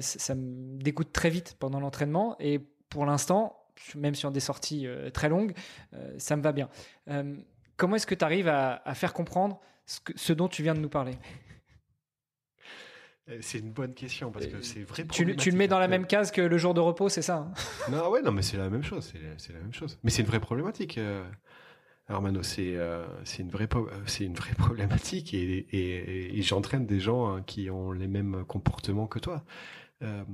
ça 0.00 0.34
me 0.34 0.78
dégoûte 0.80 1.12
très 1.12 1.30
vite 1.30 1.56
pendant 1.58 1.80
l'entraînement 1.80 2.36
et 2.40 2.60
pour 2.88 3.06
l'instant, 3.06 3.56
même 3.94 4.14
sur 4.14 4.30
des 4.30 4.40
sorties 4.40 4.86
euh, 4.86 5.10
très 5.10 5.28
longues, 5.28 5.54
euh, 5.94 6.14
ça 6.18 6.36
me 6.36 6.42
va 6.42 6.52
bien. 6.52 6.68
Euh, 7.08 7.36
comment 7.76 7.96
est-ce 7.96 8.06
que 8.06 8.14
tu 8.14 8.24
arrives 8.24 8.48
à, 8.48 8.80
faire 8.94 9.12
comprendre 9.12 9.60
ce, 10.16 10.32
dont 10.32 10.48
tu 10.48 10.62
viens 10.62 10.74
de 10.74 10.80
nous 10.80 10.88
parler 10.88 11.18
c'est 13.42 13.58
une 13.58 13.72
bonne 13.72 13.92
question 13.92 14.30
parce 14.30 14.46
que 14.46 14.62
c'est 14.62 14.84
vrai. 14.84 15.06
Tu, 15.06 15.36
tu, 15.36 15.50
le 15.50 15.56
mets 15.58 15.68
dans 15.68 15.78
la 15.78 15.86
même 15.86 16.06
case 16.06 16.30
que 16.30 16.40
le 16.40 16.56
jour 16.56 16.72
de 16.72 16.80
repos, 16.80 17.10
c'est 17.10 17.20
ça 17.20 17.36
hein? 17.36 17.52
Non, 17.90 18.08
ouais, 18.08 18.22
non, 18.22 18.32
mais 18.32 18.40
c'est 18.40 18.56
la 18.56 18.70
même 18.70 18.82
chose. 18.82 19.12
C'est 19.36 19.52
la 19.52 19.58
même 19.58 19.74
chose. 19.74 19.98
Mais 20.02 20.10
c'est 20.10 20.22
une 20.22 20.28
vraie 20.28 20.40
problématique. 20.40 20.98
Alors 22.08 22.22
Mano, 22.22 22.42
c'est 22.42 22.78
c'est 23.24 23.42
une 23.42 23.50
vraie 23.50 23.68
c'est 24.06 24.24
une 24.24 24.32
vraie 24.32 24.54
problématique 24.54 25.34
et, 25.34 26.40
j'entraîne 26.40 26.86
des 26.86 27.00
gens 27.00 27.28
hein, 27.28 27.42
qui 27.42 27.68
ont 27.68 27.92
les 27.92 28.08
mêmes 28.08 28.46
comportements 28.46 29.06
que 29.06 29.18
toi. 29.18 29.44
Euh, 30.02 30.24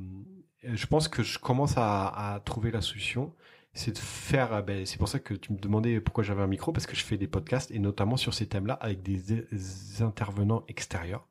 je 0.63 0.87
pense 0.87 1.09
que 1.09 1.23
je 1.23 1.39
commence 1.39 1.75
à, 1.77 2.41
trouver 2.45 2.71
la 2.71 2.81
solution. 2.81 3.35
C'est 3.75 3.93
de 3.93 3.99
faire. 3.99 4.53
Euh, 4.53 4.63
ben, 4.63 4.87
c'est 4.87 4.99
pour 4.99 5.09
ça 5.09 5.19
que 5.19 5.35
tu 5.35 5.53
me 5.53 5.59
demandais 5.59 6.01
pourquoi 6.01 6.25
j'avais 6.25 6.43
un 6.43 6.47
micro 6.47 6.73
parce 6.73 6.87
que 6.87 6.97
je 6.97 7.05
fais 7.05 7.17
des 7.17 7.27
podcasts 7.27 7.71
et 7.71 7.79
notamment 7.79 8.17
sur 8.17 8.33
ces 8.33 8.47
thèmes-là 8.47 8.75
avec 8.75 9.03
des, 9.03 9.47
intervenants 10.01 10.65
extérieurs 10.69 11.27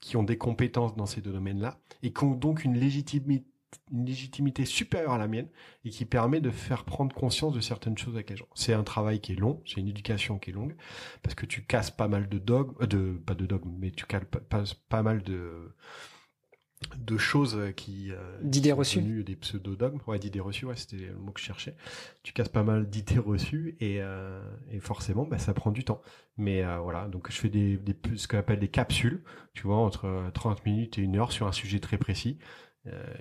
qui 0.00 0.16
ont 0.16 0.22
des 0.22 0.38
compétences 0.38 0.94
dans 0.94 1.06
ces 1.06 1.20
deux 1.20 1.32
domaines-là 1.32 1.80
et 2.02 2.12
qui 2.12 2.24
ont 2.24 2.34
donc 2.34 2.64
une 2.64 2.78
légitimité 2.78 3.46
une 3.92 4.06
légitimité 4.06 4.64
supérieure 4.64 5.12
à 5.12 5.18
la 5.18 5.28
mienne 5.28 5.48
et 5.84 5.90
qui 5.90 6.06
permet 6.06 6.40
de 6.40 6.50
faire 6.50 6.84
prendre 6.84 7.14
conscience 7.14 7.52
de 7.52 7.60
certaines 7.60 7.98
choses 7.98 8.14
avec 8.14 8.30
les 8.30 8.36
gens. 8.36 8.48
C'est 8.54 8.72
un 8.72 8.82
travail 8.82 9.20
qui 9.20 9.32
est 9.32 9.36
long, 9.36 9.62
c'est 9.66 9.80
une 9.80 9.88
éducation 9.88 10.38
qui 10.38 10.50
est 10.50 10.52
longue 10.54 10.74
parce 11.22 11.34
que 11.34 11.44
tu 11.44 11.64
casses 11.64 11.90
pas 11.90 12.08
mal 12.08 12.30
de 12.30 12.38
dogmes, 12.38 12.74
euh, 12.80 12.86
de 12.86 13.20
pas 13.26 13.34
de 13.34 13.44
dogmes, 13.44 13.74
mais 13.78 13.90
tu 13.90 14.06
casses 14.06 14.74
pas 14.88 15.02
mal 15.02 15.22
de 15.22 15.74
de 16.96 17.18
choses 17.18 17.58
qui 17.76 18.12
euh, 18.12 18.38
d'idées 18.42 18.72
reçues. 18.72 19.24
des 19.24 19.36
pseudo-dogmes. 19.36 19.98
Ouais 20.06 20.18
d'idées 20.18 20.40
reçues 20.40 20.66
ouais 20.66 20.76
c'était 20.76 20.96
le 20.96 21.16
mot 21.16 21.32
que 21.32 21.40
je 21.40 21.46
cherchais. 21.46 21.74
Tu 22.22 22.32
casses 22.32 22.48
pas 22.48 22.62
mal 22.62 22.88
d'idées 22.88 23.18
reçues 23.18 23.76
et, 23.80 23.96
euh, 24.00 24.40
et 24.70 24.80
forcément 24.80 25.24
bah, 25.24 25.38
ça 25.38 25.54
prend 25.54 25.70
du 25.70 25.84
temps. 25.84 26.00
Mais 26.36 26.62
euh, 26.62 26.78
voilà. 26.78 27.08
Donc 27.08 27.30
je 27.30 27.36
fais 27.36 27.48
des, 27.48 27.76
des 27.76 27.96
ce 28.16 28.28
qu'on 28.28 28.38
appelle 28.38 28.60
des 28.60 28.68
capsules 28.68 29.22
tu 29.54 29.64
vois 29.64 29.78
entre 29.78 30.30
30 30.34 30.64
minutes 30.66 30.98
et 30.98 31.02
une 31.02 31.16
heure 31.16 31.32
sur 31.32 31.46
un 31.46 31.52
sujet 31.52 31.80
très 31.80 31.98
précis. 31.98 32.38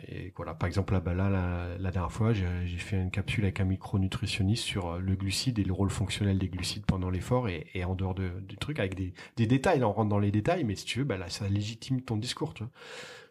Et 0.07 0.31
voilà. 0.37 0.53
Par 0.53 0.67
exemple 0.67 0.93
là, 0.93 1.01
bah, 1.01 1.13
là 1.13 1.29
la, 1.77 1.91
dernière 1.91 2.11
fois 2.11 2.31
j'ai 2.31 2.77
fait 2.77 2.95
une 2.95 3.11
capsule 3.11 3.43
avec 3.43 3.59
un 3.59 3.65
micronutritionniste 3.65 4.63
sur 4.63 4.97
le 4.97 5.15
glucide 5.15 5.59
et 5.59 5.65
le 5.65 5.73
rôle 5.73 5.89
fonctionnel 5.89 6.37
des 6.37 6.47
glucides 6.47 6.85
pendant 6.85 7.09
l'effort 7.09 7.49
et, 7.49 7.67
et, 7.73 7.83
en 7.83 7.95
dehors 7.95 8.15
de, 8.15 8.29
du 8.47 8.55
truc 8.55 8.79
avec 8.79 8.95
des, 8.95 9.13
des 9.35 9.45
détails. 9.45 9.79
Là 9.79 9.89
on 9.89 9.93
rentre 9.93 10.09
dans 10.09 10.19
les 10.19 10.31
détails 10.31 10.63
mais 10.63 10.75
si 10.75 10.85
tu 10.85 10.99
veux 10.99 11.05
bah 11.05 11.17
là 11.17 11.27
ça 11.29 11.49
légitime 11.49 12.01
ton 12.01 12.15
discours 12.15 12.53
tu 12.53 12.63
vois 12.63 12.71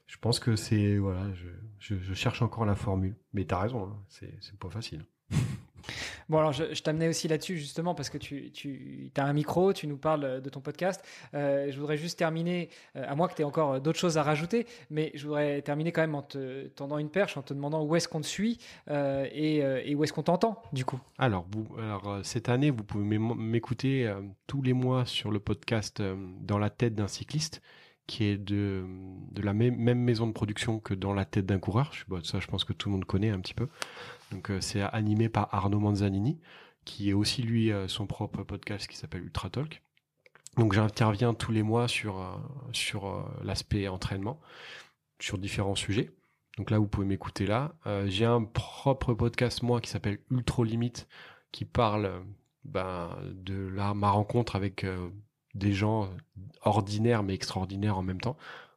je 0.07 0.17
pense 0.19 0.39
que 0.39 0.57
c'est 0.57 0.99
voilà, 0.99 1.33
je, 1.35 1.97
je, 1.97 2.15
cherche 2.15 2.43
encore 2.43 2.65
la 2.65 2.75
formule, 2.75 3.17
mais 3.33 3.45
tu 3.45 3.55
as 3.55 3.61
raison, 3.61 3.85
hein, 3.85 4.03
c'est 4.09 4.59
pas 4.59 4.71
facile. 4.71 5.05
Bon, 6.29 6.39
alors 6.39 6.53
je, 6.53 6.75
je 6.75 6.83
t'amenais 6.83 7.09
aussi 7.09 7.29
là-dessus 7.29 7.57
justement 7.57 7.95
parce 7.95 8.11
que 8.11 8.19
tu, 8.19 8.51
tu 8.51 9.13
as 9.17 9.25
un 9.25 9.33
micro, 9.33 9.73
tu 9.73 9.87
nous 9.87 9.97
parles 9.97 10.43
de 10.43 10.51
ton 10.51 10.61
podcast. 10.61 11.01
Euh, 11.35 11.71
je 11.71 11.79
voudrais 11.79 11.97
juste 11.97 12.19
terminer, 12.19 12.69
euh, 12.97 13.05
à 13.07 13.15
moins 13.15 13.29
que 13.29 13.35
tu 13.35 13.43
aies 13.43 13.45
encore 13.45 13.81
d'autres 13.81 13.99
choses 13.99 14.19
à 14.19 14.25
rajouter, 14.25 14.67
mais 14.91 15.13
je 15.15 15.25
voudrais 15.25 15.63
terminer 15.63 15.93
quand 15.93 16.01
même 16.01 16.17
en 16.17 16.23
te 16.23 16.67
tendant 16.69 16.99
une 16.99 17.11
perche, 17.11 17.37
en 17.37 17.43
te 17.43 17.55
demandant 17.55 17.85
où 17.85 17.95
est-ce 17.95 18.09
qu'on 18.09 18.21
te 18.21 18.27
suit 18.27 18.59
euh, 18.91 19.29
et, 19.31 19.59
et, 19.59 19.95
où 19.95 20.03
est-ce 20.03 20.13
qu'on 20.13 20.25
t'entend 20.25 20.61
du 20.73 20.85
coup. 20.85 20.99
Alors, 21.19 21.47
vous, 21.53 21.69
alors 21.79 22.19
cette 22.25 22.49
année, 22.49 22.71
vous 22.71 22.83
pouvez 22.83 23.19
m'écouter 23.19 24.13
tous 24.47 24.63
les 24.63 24.73
mois 24.73 25.07
sur 25.07 25.31
le 25.31 25.39
podcast 25.39 26.03
Dans 26.41 26.59
la 26.59 26.71
tête 26.71 26.95
d'un 26.95 27.09
cycliste 27.09 27.63
qui 28.07 28.25
est 28.25 28.37
de, 28.37 28.85
de 29.33 29.43
la 29.43 29.53
même, 29.53 29.77
maison 29.77 30.27
de 30.27 30.33
production 30.33 30.79
que 30.79 30.95
dans 30.95 31.13
la 31.13 31.25
tête 31.25 31.47
d'un 31.47 31.59
coureur. 31.59 31.93
Je, 31.93 32.05
bon, 32.07 32.23
ça, 32.25 32.39
je 32.39 32.47
pense 32.47 32.65
que 32.65 32.73
tout 32.73 32.89
le 32.89 32.95
monde 32.95 33.05
connaît 33.05 33.31
un 33.31 33.41
petit 33.41 33.55
peu. 33.55 33.69
Donc, 34.33 34.51
euh, 34.51 34.61
c'est 34.61 34.81
animé 34.81 35.29
par 35.29 35.53
Arnaud 35.53 35.81
Manzanini, 35.81 36.39
qui 36.85 37.11
est 37.11 37.13
aussi 37.13 37.43
lui 37.43 37.73
euh, 37.73 37.89
son 37.89 38.07
propre 38.07 38.43
podcast 38.45 38.87
qui 38.87 38.97
s'appelle 38.97 39.23
Ultra 39.23 39.51
Talk. 39.51 39.83
Donc, 40.57 40.73
j'interviens 40.73 41.35
tous 41.35 41.53
les 41.53 41.63
mois 41.63 41.89
sur 41.89 42.21
euh, 42.21 42.31
sur 42.73 43.29
l'aspect 43.43 43.89
entraînement, 43.89 44.41
sur 45.21 45.39
différents 45.39 45.75
sujets. 45.75 46.11
Donc 46.59 46.71
là, 46.71 46.79
vous 46.79 46.87
pouvez 46.87 47.07
m'écouter 47.07 47.47
là. 47.47 47.75
J'ai 48.07 48.25
un 48.25 48.43
propre 48.43 49.13
podcast 49.13 49.63
moi 49.63 49.83
qui 49.83 49.91
s'appelle 49.91 50.21
Ultra 50.31 50.65
Limite, 50.65 51.07
qui 51.53 51.67
parle 51.67 52.25
ben, 52.65 53.11
de 53.35 53.69
la, 53.69 53.93
ma 53.93 54.09
rencontre 54.09 54.57
avec 54.57 54.87
des 55.57 55.73
gens 55.73 56.11
ordinaires 56.63 57.23
mais 57.23 57.35
extraordinaires 57.35 57.99
en 57.99 58.03
même 58.03 58.21
temps. 58.21 58.37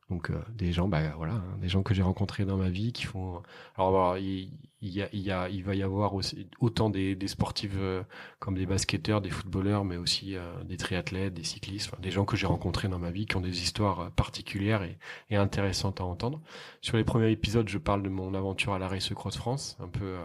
Donc 0.09 0.31
euh, 0.31 0.39
des 0.55 0.71
gens, 0.71 0.87
bah 0.87 1.01
voilà, 1.17 1.33
hein, 1.33 1.57
des 1.61 1.69
gens 1.69 1.83
que 1.83 1.93
j'ai 1.93 2.01
rencontrés 2.01 2.45
dans 2.45 2.57
ma 2.57 2.69
vie 2.69 2.93
qui 2.93 3.03
font. 3.03 3.43
Alors, 3.75 4.17
il, 4.17 4.51
il, 4.81 4.89
y 4.89 5.01
a, 5.01 5.09
il, 5.11 5.21
y 5.21 5.31
a, 5.31 5.49
il 5.49 5.63
va 5.63 5.75
y 5.75 5.83
avoir 5.83 6.13
aussi 6.15 6.47
autant 6.59 6.89
des, 6.89 7.15
des 7.15 7.27
sportifs 7.27 7.75
euh, 7.75 8.03
comme 8.39 8.55
des 8.55 8.65
basketteurs, 8.65 9.21
des 9.21 9.29
footballeurs, 9.29 9.83
mais 9.83 9.97
aussi 9.97 10.35
euh, 10.35 10.63
des 10.63 10.77
triathlètes, 10.77 11.33
des 11.33 11.43
cyclistes, 11.43 11.91
des 11.99 12.11
gens 12.11 12.25
que 12.25 12.37
j'ai 12.37 12.47
rencontrés 12.47 12.87
dans 12.87 12.99
ma 12.99 13.11
vie 13.11 13.25
qui 13.25 13.35
ont 13.35 13.41
des 13.41 13.61
histoires 13.61 13.99
euh, 13.99 14.09
particulières 14.09 14.83
et, 14.83 14.97
et, 15.29 15.35
intéressantes 15.35 15.99
à 16.01 16.05
entendre. 16.05 16.41
Sur 16.81 16.97
les 16.97 17.03
premiers 17.03 17.31
épisodes, 17.31 17.67
je 17.67 17.77
parle 17.77 18.03
de 18.03 18.09
mon 18.09 18.33
aventure 18.33 18.73
à 18.73 18.79
la 18.79 18.87
Race 18.87 19.09
Cross 19.13 19.37
France, 19.37 19.77
un 19.79 19.89
peu 19.89 20.17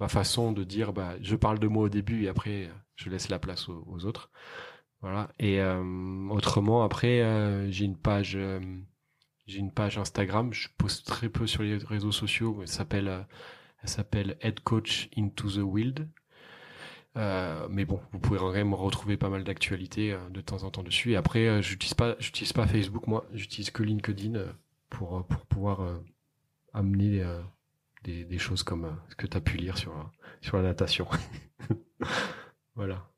ma 0.00 0.08
façon 0.08 0.52
de 0.52 0.64
dire, 0.64 0.92
bah, 0.92 1.14
je 1.22 1.36
parle 1.36 1.58
de 1.58 1.68
moi 1.68 1.84
au 1.84 1.88
début 1.88 2.24
et 2.24 2.28
après 2.28 2.70
je 2.96 3.08
laisse 3.08 3.28
la 3.28 3.38
place 3.38 3.68
aux 3.68 4.04
autres. 4.04 4.30
Voilà. 5.02 5.30
Et 5.38 5.60
autrement, 6.30 6.82
après, 6.84 7.70
j'ai 7.70 7.84
une 7.84 7.96
page 7.96 8.38
j'ai 9.46 9.58
une 9.58 9.72
page 9.72 9.98
Instagram, 9.98 10.52
je 10.52 10.68
poste 10.78 11.06
très 11.06 11.28
peu 11.28 11.46
sur 11.48 11.64
les 11.64 11.76
réseaux 11.76 12.12
sociaux, 12.12 12.58
elle 12.62 12.68
s'appelle 12.68 13.26
elle 13.82 13.88
s'appelle 13.88 14.36
Head 14.40 14.60
Coach 14.60 15.10
Into 15.16 15.50
the 15.50 15.58
Wild. 15.58 16.08
Euh, 17.16 17.66
mais 17.68 17.84
bon, 17.84 18.00
vous 18.12 18.18
pouvez 18.18 18.38
quand 18.38 18.52
même 18.52 18.72
retrouver 18.74 19.16
pas 19.16 19.28
mal 19.28 19.44
d'actualités 19.44 20.12
euh, 20.12 20.30
de 20.30 20.40
temps 20.40 20.62
en 20.62 20.70
temps 20.70 20.82
dessus. 20.82 21.12
Et 21.12 21.16
après, 21.16 21.46
euh, 21.46 21.60
j'utilise 21.60 21.94
pas, 21.94 22.16
j'utilise 22.18 22.52
pas 22.52 22.66
Facebook 22.66 23.06
moi, 23.06 23.26
j'utilise 23.32 23.70
que 23.70 23.82
LinkedIn 23.82 24.34
euh, 24.36 24.50
pour 24.88 25.26
pour 25.26 25.46
pouvoir 25.46 26.00
amener 26.74 27.24
des, 28.04 28.24
des 28.24 28.38
choses 28.38 28.62
comme 28.62 28.96
ce 29.08 29.16
que 29.16 29.26
tu 29.26 29.36
as 29.36 29.40
pu 29.40 29.56
lire 29.56 29.78
sur 29.78 29.92
sur 30.42 30.56
la 30.58 30.64
natation. 30.64 31.06
voilà 32.74 33.11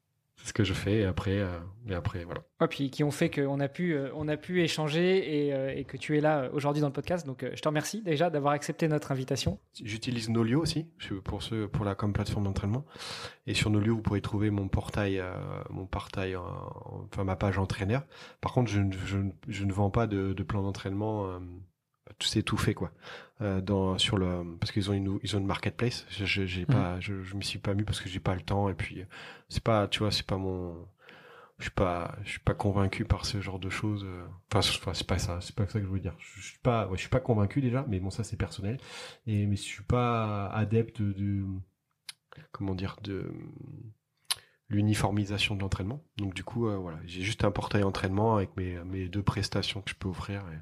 ce 0.44 0.52
que 0.52 0.62
je 0.62 0.74
fais 0.74 0.98
et 0.98 1.04
après, 1.06 1.38
euh, 1.38 1.58
et 1.88 1.94
après 1.94 2.24
voilà. 2.24 2.42
Ouais, 2.60 2.68
puis 2.68 2.90
qui 2.90 3.02
ont 3.02 3.10
fait 3.10 3.30
qu'on 3.30 3.60
a 3.60 3.68
pu, 3.68 3.94
euh, 3.94 4.10
on 4.14 4.28
a 4.28 4.36
pu 4.36 4.62
échanger 4.62 5.46
et, 5.46 5.54
euh, 5.54 5.74
et 5.74 5.84
que 5.84 5.96
tu 5.96 6.18
es 6.18 6.20
là 6.20 6.50
aujourd'hui 6.52 6.82
dans 6.82 6.88
le 6.88 6.92
podcast. 6.92 7.26
Donc 7.26 7.46
je 7.50 7.60
te 7.60 7.66
remercie 7.66 8.02
déjà 8.02 8.28
d'avoir 8.28 8.52
accepté 8.52 8.86
notre 8.86 9.10
invitation. 9.10 9.58
J'utilise 9.82 10.28
Nolio 10.28 10.60
aussi 10.60 10.86
pour 11.24 11.42
ce, 11.42 11.64
pour 11.64 11.86
la 11.86 11.94
comme 11.94 12.12
plateforme 12.12 12.44
d'entraînement. 12.44 12.84
Et 13.46 13.54
sur 13.54 13.70
Nolio, 13.70 13.94
vous 13.94 14.02
pourrez 14.02 14.20
trouver 14.20 14.50
mon 14.50 14.68
portail, 14.68 15.22
mon 15.70 15.86
portail, 15.86 16.36
enfin 16.36 17.24
ma 17.24 17.36
page 17.36 17.58
entraîneur. 17.58 18.04
Par 18.42 18.52
contre, 18.52 18.70
je, 18.70 18.82
je, 19.06 19.18
je 19.48 19.64
ne 19.64 19.72
vends 19.72 19.90
pas 19.90 20.06
de, 20.06 20.34
de 20.34 20.42
plan 20.42 20.62
d'entraînement 20.62 21.40
c'est 22.20 22.42
tout 22.42 22.56
fait 22.56 22.74
quoi. 22.74 22.92
Euh, 23.40 23.60
dans 23.60 23.98
sur 23.98 24.16
le 24.16 24.56
parce 24.60 24.72
qu'ils 24.72 24.90
ont 24.90 24.94
une 24.94 25.18
ils 25.22 25.36
ont 25.36 25.40
une 25.40 25.46
marketplace. 25.46 26.06
Je 26.10 26.46
j'ai 26.46 26.66
pas 26.66 26.96
mm. 26.96 27.00
je, 27.00 27.22
je 27.22 27.36
m'y 27.36 27.44
suis 27.44 27.58
pas 27.58 27.74
mis 27.74 27.84
parce 27.84 28.00
que 28.00 28.08
j'ai 28.08 28.20
pas 28.20 28.34
le 28.34 28.40
temps 28.40 28.68
et 28.68 28.74
puis 28.74 29.04
c'est 29.48 29.62
pas 29.62 29.88
tu 29.88 30.00
vois 30.00 30.10
c'est 30.10 30.26
pas 30.26 30.36
mon 30.36 30.86
je 31.58 31.64
suis 31.64 31.72
pas 31.72 32.16
je 32.24 32.30
suis 32.30 32.40
pas 32.40 32.54
convaincu 32.54 33.04
par 33.04 33.26
ce 33.26 33.40
genre 33.40 33.58
de 33.58 33.70
choses 33.70 34.06
enfin 34.52 34.62
c'est 34.62 35.06
pas 35.06 35.18
ça 35.18 35.40
c'est 35.40 35.54
pas 35.54 35.66
ça 35.66 35.80
que 35.80 35.86
je 35.86 35.90
veux 35.90 36.00
dire. 36.00 36.14
Je, 36.18 36.40
suis 36.40 36.58
pas 36.58 36.86
ouais, 36.86 36.96
je 36.96 37.00
suis 37.00 37.10
pas 37.10 37.20
convaincu 37.20 37.60
déjà 37.60 37.84
mais 37.88 38.00
bon 38.00 38.10
ça 38.10 38.24
c'est 38.24 38.36
personnel. 38.36 38.78
Et 39.26 39.46
mais 39.46 39.56
je 39.56 39.62
suis 39.62 39.84
pas 39.84 40.48
adepte 40.48 41.02
de 41.02 41.44
comment 42.52 42.74
dire 42.74 42.96
de 43.02 43.32
l'uniformisation 44.68 45.56
de 45.56 45.60
l'entraînement. 45.60 46.04
Donc 46.18 46.34
du 46.34 46.44
coup 46.44 46.68
euh, 46.68 46.76
voilà 46.76 46.98
j'ai 47.06 47.22
juste 47.22 47.44
un 47.44 47.50
portail 47.50 47.82
entraînement 47.82 48.36
avec 48.36 48.56
mes 48.56 48.78
mes 48.84 49.08
deux 49.08 49.22
prestations 49.22 49.80
que 49.82 49.90
je 49.90 49.96
peux 49.96 50.08
offrir 50.08 50.44
et, 50.52 50.58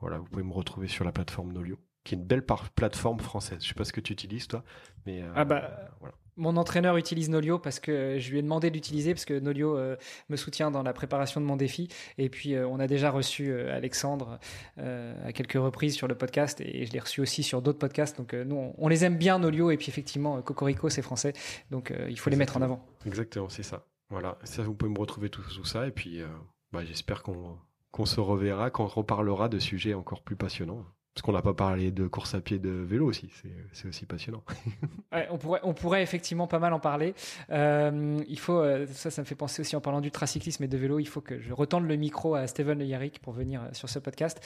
voilà, 0.00 0.18
vous 0.18 0.24
pouvez 0.24 0.42
me 0.42 0.52
retrouver 0.52 0.88
sur 0.88 1.04
la 1.04 1.12
plateforme 1.12 1.52
Nolio, 1.52 1.78
qui 2.04 2.14
est 2.14 2.18
une 2.18 2.24
belle 2.24 2.44
plateforme 2.44 3.20
française. 3.20 3.58
Je 3.62 3.68
sais 3.68 3.74
pas 3.74 3.84
ce 3.84 3.92
que 3.92 4.00
tu 4.00 4.12
utilises 4.12 4.46
toi, 4.46 4.62
mais 5.06 5.22
euh, 5.22 5.32
ah 5.34 5.44
bah, 5.44 5.90
Mon 6.36 6.56
entraîneur 6.56 6.96
utilise 6.96 7.30
Nolio 7.30 7.58
parce 7.58 7.80
que 7.80 8.18
je 8.18 8.30
lui 8.30 8.38
ai 8.38 8.42
demandé 8.42 8.70
d'utiliser 8.70 9.14
parce 9.14 9.24
que 9.24 9.38
Nolio 9.38 9.76
euh, 9.78 9.96
me 10.28 10.36
soutient 10.36 10.70
dans 10.70 10.82
la 10.82 10.92
préparation 10.92 11.40
de 11.40 11.46
mon 11.46 11.56
défi. 11.56 11.88
Et 12.18 12.28
puis 12.28 12.54
euh, 12.54 12.66
on 12.66 12.80
a 12.80 12.86
déjà 12.86 13.10
reçu 13.10 13.54
Alexandre 13.54 14.38
à 14.76 15.32
quelques 15.32 15.54
reprises 15.54 15.94
sur 15.94 16.08
le 16.08 16.14
podcast 16.14 16.60
et 16.60 16.84
je 16.86 16.92
l'ai 16.92 17.00
reçu 17.00 17.20
aussi 17.20 17.42
sur 17.42 17.62
d'autres 17.62 17.78
podcasts. 17.78 18.18
Donc 18.18 18.34
nous 18.34 18.74
on, 18.76 18.88
les 18.88 19.04
aime 19.04 19.16
bien 19.16 19.38
Nolio 19.38 19.70
et 19.70 19.76
puis 19.76 19.88
effectivement 19.88 20.42
Cocorico 20.42 20.88
c'est 20.90 21.02
français, 21.02 21.32
donc 21.70 21.92
il 22.08 22.18
faut 22.18 22.30
les 22.30 22.36
mettre 22.36 22.56
en 22.56 22.62
avant. 22.62 22.84
Exactement, 23.06 23.48
c'est 23.48 23.62
ça. 23.62 23.86
Voilà, 24.10 24.38
ça 24.44 24.62
vous 24.62 24.74
pouvez 24.74 24.92
me 24.92 24.98
retrouver 24.98 25.30
tout, 25.30 25.42
tout 25.42 25.64
ça 25.64 25.86
et 25.86 25.90
puis 25.90 26.20
bah, 26.72 26.84
j'espère 26.84 27.22
qu'on 27.22 27.56
qu'on 27.94 28.06
se 28.06 28.18
reverra, 28.18 28.70
qu'on 28.70 28.86
reparlera 28.86 29.48
de 29.48 29.60
sujets 29.60 29.94
encore 29.94 30.20
plus 30.20 30.34
passionnants. 30.34 30.84
Parce 31.14 31.22
qu'on 31.22 31.30
n'a 31.30 31.42
pas 31.42 31.54
parlé 31.54 31.92
de 31.92 32.08
course 32.08 32.34
à 32.34 32.40
pied 32.40 32.58
de 32.58 32.70
vélo 32.70 33.06
aussi, 33.06 33.30
c'est 33.70 33.86
aussi 33.86 34.04
passionnant. 34.04 34.42
on, 35.30 35.38
pourrait, 35.38 35.60
on 35.62 35.74
pourrait 35.74 36.02
effectivement 36.02 36.48
pas 36.48 36.58
mal 36.58 36.72
en 36.72 36.80
parler. 36.80 37.14
Euh, 37.50 38.20
il 38.26 38.40
faut, 38.40 38.58
euh, 38.58 38.88
ça, 38.88 39.12
ça 39.12 39.22
me 39.22 39.26
fait 39.26 39.36
penser 39.36 39.60
aussi 39.60 39.76
en 39.76 39.80
parlant 39.80 40.00
d'ultracyclisme 40.00 40.64
et 40.64 40.66
de 40.66 40.76
vélo, 40.76 40.98
il 40.98 41.06
faut 41.06 41.20
que 41.20 41.38
je 41.38 41.52
retende 41.52 41.86
le 41.86 41.94
micro 41.94 42.34
à 42.34 42.48
Steven 42.48 42.80
Le 42.80 42.84
Yarrick 42.84 43.20
pour 43.20 43.32
venir 43.32 43.62
euh, 43.62 43.68
sur 43.70 43.88
ce 43.88 44.00
podcast. 44.00 44.44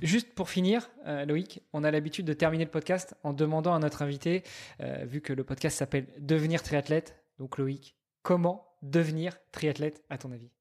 juste 0.00 0.32
pour 0.36 0.48
finir, 0.48 0.88
Loïc, 1.26 1.62
on 1.72 1.82
a 1.82 1.90
l'habitude 1.90 2.26
de 2.26 2.32
terminer 2.32 2.64
le 2.64 2.70
podcast 2.70 3.16
en 3.24 3.32
demandant 3.32 3.74
à 3.74 3.80
notre 3.80 4.02
invité, 4.02 4.44
vu 5.02 5.20
que 5.20 5.32
le 5.32 5.42
podcast 5.42 5.78
s'appelle 5.78 6.06
Devenir 6.20 6.62
triathlète, 6.62 7.16
donc 7.40 7.58
Loïc, 7.58 7.96
comment 8.22 8.68
devenir 8.82 9.36
triathlète 9.50 10.04
à 10.10 10.18
ton 10.18 10.30
avis 10.30 10.54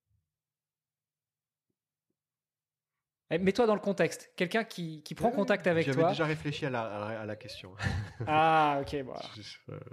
Eh, 3.22 3.22
mets-toi 3.39 3.65
dans 3.65 3.73
le 3.73 3.79
contexte. 3.79 4.31
Quelqu'un 4.35 4.63
qui, 4.63 5.03
qui 5.03 5.15
prend 5.15 5.31
contact 5.31 5.67
avec 5.67 5.85
toi. 5.85 5.93
J'avais 5.93 6.09
déjà 6.09 6.25
réfléchi 6.25 6.65
à 6.65 6.69
la, 6.69 6.83
à 6.83 7.25
la, 7.25 7.35
question. 7.35 7.73
ah, 8.27 8.79
ok. 8.81 9.03
Bon. 9.03 9.13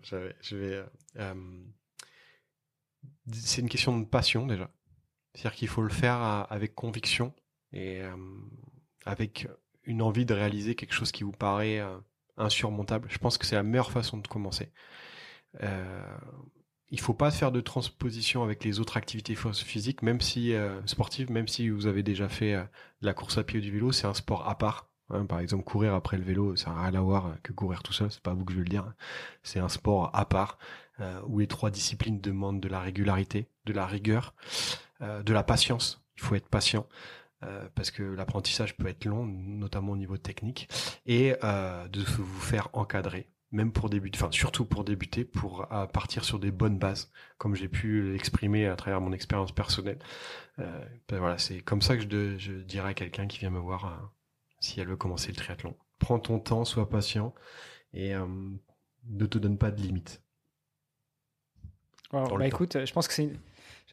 Je, 0.02 0.32
je 0.40 0.56
vais. 0.56 0.74
Euh, 0.74 0.84
euh, 1.18 1.34
c'est 3.32 3.60
une 3.60 3.68
question 3.68 3.98
de 3.98 4.04
passion 4.04 4.46
déjà. 4.46 4.70
C'est-à-dire 5.34 5.56
qu'il 5.56 5.68
faut 5.68 5.82
le 5.82 5.90
faire 5.90 6.46
avec 6.50 6.74
conviction 6.74 7.32
et 7.72 8.00
euh, 8.00 8.16
avec 9.06 9.46
une 9.84 10.02
envie 10.02 10.26
de 10.26 10.34
réaliser 10.34 10.74
quelque 10.74 10.92
chose 10.92 11.12
qui 11.12 11.22
vous 11.22 11.32
paraît 11.32 11.80
insurmontable. 12.36 13.08
Je 13.10 13.18
pense 13.18 13.38
que 13.38 13.46
c'est 13.46 13.54
la 13.54 13.62
meilleure 13.62 13.92
façon 13.92 14.18
de 14.18 14.26
commencer. 14.26 14.72
Euh, 15.62 16.18
il 16.90 17.00
faut 17.00 17.14
pas 17.14 17.30
faire 17.30 17.52
de 17.52 17.60
transposition 17.60 18.42
avec 18.42 18.64
les 18.64 18.80
autres 18.80 18.96
activités 18.96 19.36
physiques, 19.36 20.02
même 20.02 20.20
si 20.20 20.54
euh, 20.54 20.84
sportives, 20.86 21.30
même 21.30 21.48
si 21.48 21.68
vous 21.68 21.86
avez 21.86 22.02
déjà 22.02 22.28
fait 22.28 22.54
euh, 22.54 22.64
la 23.00 23.14
course 23.14 23.38
à 23.38 23.44
pied 23.44 23.58
ou 23.58 23.62
du 23.62 23.70
vélo, 23.70 23.92
c'est 23.92 24.06
un 24.06 24.14
sport 24.14 24.48
à 24.48 24.58
part. 24.58 24.88
Hein. 25.10 25.24
par 25.26 25.40
exemple, 25.40 25.64
courir 25.64 25.94
après 25.94 26.18
le 26.18 26.24
vélo, 26.24 26.56
ça 26.56 26.70
n'a 26.70 26.82
rien 26.82 26.94
à 26.94 27.00
voir 27.00 27.36
que 27.42 27.52
courir 27.52 27.82
tout 27.82 27.92
seul. 27.92 28.10
C'est 28.10 28.22
pas 28.22 28.34
vous 28.34 28.44
que 28.44 28.52
je 28.52 28.58
veux 28.58 28.64
le 28.64 28.70
dire. 28.70 28.92
C'est 29.42 29.60
un 29.60 29.68
sport 29.68 30.10
à 30.14 30.24
part 30.24 30.58
euh, 31.00 31.20
où 31.26 31.38
les 31.38 31.46
trois 31.46 31.70
disciplines 31.70 32.20
demandent 32.20 32.60
de 32.60 32.68
la 32.68 32.80
régularité, 32.80 33.46
de 33.66 33.72
la 33.72 33.86
rigueur, 33.86 34.34
de 35.00 35.32
la 35.32 35.42
patience. 35.42 36.02
Il 36.16 36.22
faut 36.22 36.34
être 36.34 36.48
patient. 36.48 36.86
parce 37.74 37.90
que 37.90 38.02
l'apprentissage 38.02 38.76
peut 38.76 38.86
être 38.86 39.06
long, 39.06 39.24
notamment 39.24 39.92
au 39.92 39.96
niveau 39.96 40.18
technique, 40.18 40.68
et 41.06 41.30
de 41.42 42.04
vous 42.04 42.40
faire 42.40 42.68
encadrer 42.74 43.26
même 43.52 43.72
pour 43.72 43.90
débuter, 43.90 44.18
enfin 44.18 44.30
surtout 44.30 44.64
pour 44.64 44.84
débuter, 44.84 45.24
pour 45.24 45.66
partir 45.92 46.24
sur 46.24 46.38
des 46.38 46.50
bonnes 46.50 46.78
bases, 46.78 47.10
comme 47.36 47.54
j'ai 47.54 47.68
pu 47.68 48.12
l'exprimer 48.12 48.66
à 48.66 48.76
travers 48.76 49.00
mon 49.00 49.12
expérience 49.12 49.52
personnelle. 49.52 49.98
Euh, 50.60 50.84
ben 51.08 51.18
voilà, 51.18 51.38
c'est 51.38 51.60
comme 51.60 51.82
ça 51.82 51.96
que 51.96 52.02
je, 52.02 52.38
je 52.38 52.52
dirais 52.52 52.90
à 52.90 52.94
quelqu'un 52.94 53.26
qui 53.26 53.38
vient 53.38 53.50
me 53.50 53.58
voir 53.58 53.86
euh, 53.86 54.06
si 54.60 54.80
elle 54.80 54.88
veut 54.88 54.96
commencer 54.96 55.28
le 55.28 55.36
triathlon. 55.36 55.74
Prends 55.98 56.18
ton 56.18 56.38
temps, 56.38 56.64
sois 56.64 56.88
patient 56.88 57.34
et 57.92 58.14
euh, 58.14 58.26
ne 59.08 59.26
te 59.26 59.38
donne 59.38 59.58
pas 59.58 59.70
de 59.70 59.80
limites. 59.80 60.22
bah 62.36 62.46
écoute, 62.46 62.84
je 62.84 62.92
pense 62.92 63.08
que 63.08 63.14
c'est 63.14 63.30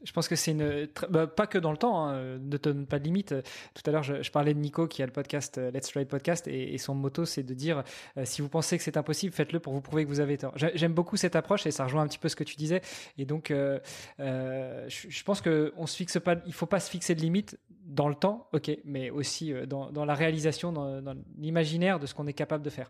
je 0.08 0.14
pense 0.14 0.30
que 0.30 0.38
c'est 0.38 0.52
une. 0.52 0.88
Bah, 1.10 1.28
pas 1.28 1.48
que 1.48 1.58
dans 1.58 1.72
le 1.72 1.78
temps, 1.78 2.08
hein, 2.08 2.38
ne 2.40 2.58
donne 2.58 2.86
pas 2.86 2.98
de 2.98 3.04
limite. 3.04 3.36
Tout 3.74 3.82
à 3.86 3.92
l'heure, 3.92 4.04
je, 4.04 4.32
parlais 4.32 4.54
de 4.54 4.60
Nico 4.60 4.88
qui 4.88 5.04
a 5.04 5.06
le 5.06 5.12
podcast 5.12 5.58
euh, 5.58 5.70
Let's 5.70 5.92
Ride 5.92 6.08
Podcast 6.08 6.48
et, 6.48 6.78
son 6.78 6.96
motto, 6.96 7.26
c'est 7.26 7.44
de 7.44 7.54
dire 7.54 7.84
euh, 8.18 8.24
si 8.24 8.42
vous 8.42 8.48
pensez 8.48 8.78
que 8.78 8.84
c'est 8.86 8.96
impossible, 8.96 9.34
faites-le 9.34 9.60
pour 9.60 9.74
vous 9.74 9.82
prouver 9.82 10.06
que 10.06 10.10
vous 10.10 10.22
avez 10.22 10.38
tort. 10.38 10.54
J'aime 10.56 10.94
beaucoup 10.94 11.18
cette 11.18 11.36
approche 11.36 11.66
et 11.66 11.72
ça 11.72 11.84
rejoint 11.84 12.04
un 12.04 12.08
petit 12.08 12.20
peu 12.20 12.30
ce 12.30 12.38
que 12.38 12.46
tu 12.46 12.56
disais. 12.56 12.82
Et 13.18 13.26
donc, 13.26 13.52
euh, 13.52 13.80
je, 14.18 15.24
pense 15.26 15.42
qu'on 15.42 15.88
se 15.88 15.96
fixe 15.98 16.20
pas. 16.22 16.36
Il 16.46 16.54
faut 16.54 16.68
pas 16.68 16.80
se 16.80 16.90
fixer 16.90 17.14
de 17.14 17.20
limite 17.20 17.58
dans 17.88 18.10
le 18.10 18.16
temps, 18.16 18.48
ok, 18.54 18.72
mais 18.86 19.10
aussi 19.10 19.54
dans, 19.66 19.92
dans 19.92 20.06
la 20.06 20.14
réalisation, 20.14 20.72
dans, 20.72 21.16
l'imaginaire 21.38 22.00
de 22.00 22.06
ce 22.06 22.14
qu'on 22.14 22.28
est 22.28 22.34
capable 22.34 22.64
de 22.64 22.70
faire. 22.70 22.90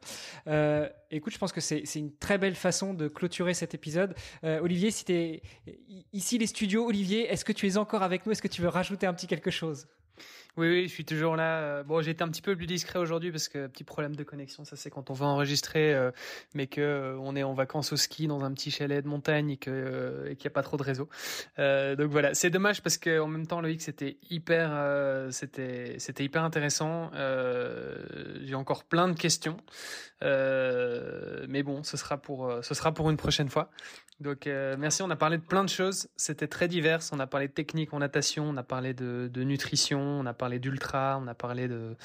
écoute, 1.11 1.33
je 1.33 1.37
pense 1.37 1.51
que 1.51 1.61
c'est 1.61 1.83
une 1.95 2.15
très 2.15 2.37
belle 2.37 2.55
façon 2.55 2.93
de 2.93 3.07
clôturer 3.07 3.53
cet 3.53 3.73
épisode. 3.73 4.15
Olivier, 4.43 4.91
si 4.91 5.05
tu 5.05 5.39
ici 6.13 6.37
les 6.37 6.47
studios, 6.47 6.85
Olivier, 6.85 7.27
est-ce 7.31 7.45
que 7.45 7.53
tu 7.53 7.67
es 7.67 7.77
encore 7.77 8.03
avec 8.03 8.25
nous? 8.25 8.31
Est-ce 8.31 8.41
que 8.41 8.47
tu 8.47 8.61
veux 8.61 8.69
rajouter 8.69 9.07
un 9.07 9.13
petit 9.13 9.27
quelque 9.27 9.51
chose? 9.51 9.87
Oui, 10.57 10.69
oui, 10.69 10.87
je 10.87 10.93
suis 10.93 11.05
toujours 11.05 11.35
là. 11.35 11.59
Euh, 11.59 11.83
bon, 11.83 12.01
j'ai 12.01 12.11
été 12.11 12.23
un 12.23 12.29
petit 12.29 12.41
peu 12.41 12.55
plus 12.55 12.65
discret 12.65 12.97
aujourd'hui 12.97 13.29
parce 13.29 13.47
que 13.47 13.67
petit 13.67 13.83
problème 13.83 14.15
de 14.15 14.23
connexion, 14.23 14.65
ça 14.65 14.75
c'est 14.75 14.89
quand 14.89 15.11
on 15.11 15.13
va 15.13 15.27
enregistrer, 15.27 15.93
euh, 15.93 16.09
mais 16.55 16.65
que 16.65 16.81
euh, 16.81 17.17
on 17.19 17.35
est 17.35 17.43
en 17.43 17.53
vacances 17.53 17.93
au 17.93 17.95
ski 17.95 18.25
dans 18.25 18.43
un 18.43 18.51
petit 18.53 18.71
chalet 18.71 19.03
de 19.03 19.07
montagne 19.07 19.51
et 19.51 19.57
qu'il 19.57 19.71
n'y 19.71 20.47
a 20.47 20.49
pas 20.49 20.63
trop 20.63 20.77
de 20.77 20.83
réseau. 20.83 21.09
donc 21.57 22.09
voilà, 22.09 22.33
c'est 22.33 22.49
dommage 22.49 22.81
parce 22.81 22.97
que 22.97 23.19
en 23.19 23.27
même 23.27 23.45
temps, 23.45 23.61
Loïc, 23.61 23.81
c'était 23.83 24.17
hyper, 24.31 25.27
c'était 25.31 26.23
hyper 26.23 26.43
intéressant. 26.43 27.11
j'ai 28.41 28.55
encore 28.55 28.83
plein 28.83 29.07
de 29.07 29.13
questions, 29.13 29.57
mais 30.21 31.61
bon, 31.63 31.83
ce 31.83 31.97
sera 31.97 32.17
pour 32.17 32.51
ce 32.61 32.73
sera 32.73 32.93
pour 32.93 33.11
une 33.11 33.17
prochaine 33.17 33.49
fois. 33.49 33.69
Donc 34.19 34.47
merci, 34.47 35.03
on 35.03 35.09
a 35.11 35.15
parlé 35.15 35.37
de 35.37 35.43
plein 35.43 35.63
de 35.63 35.69
choses. 35.69 36.07
C'était 36.15 36.47
très 36.47 36.67
divers. 36.67 37.01
On 37.11 37.19
a 37.19 37.27
parlé 37.27 37.47
de 37.47 37.53
technique 37.53 37.93
en 37.93 37.99
natation, 37.99 38.49
on 38.49 38.57
a 38.57 38.63
parlé 38.63 38.93
de, 38.93 39.29
de 39.31 39.43
nutrition, 39.43 39.99
on 39.99 40.25
a 40.25 40.33
parlé 40.33 40.46
parlé 40.47 40.59
d'ultra, 40.59 41.19
on 41.21 41.27
a 41.27 41.33
parlé 41.33 41.67
de 41.67 41.97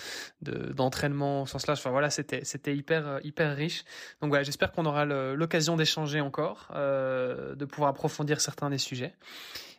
d'entraînement 0.43 1.43
au 1.43 1.47
sens 1.47 1.67
large. 1.69 1.79
Enfin 1.79 1.91
voilà, 1.91 2.11
c'était 2.11 2.45
c'était 2.45 2.77
hyper 2.77 3.21
riche. 3.57 3.85
Donc 4.21 4.31
voilà, 4.31 4.43
j'espère 4.43 4.73
qu'on 4.73 4.85
aura 4.85 5.05
l'occasion 5.05 5.77
d'échanger 5.77 6.21
encore, 6.21 6.69
euh, 6.75 7.55
de 7.55 7.65
pouvoir 7.65 7.91
approfondir 7.91 8.41
certains 8.41 8.69
des 8.69 8.79
sujets. 8.79 9.15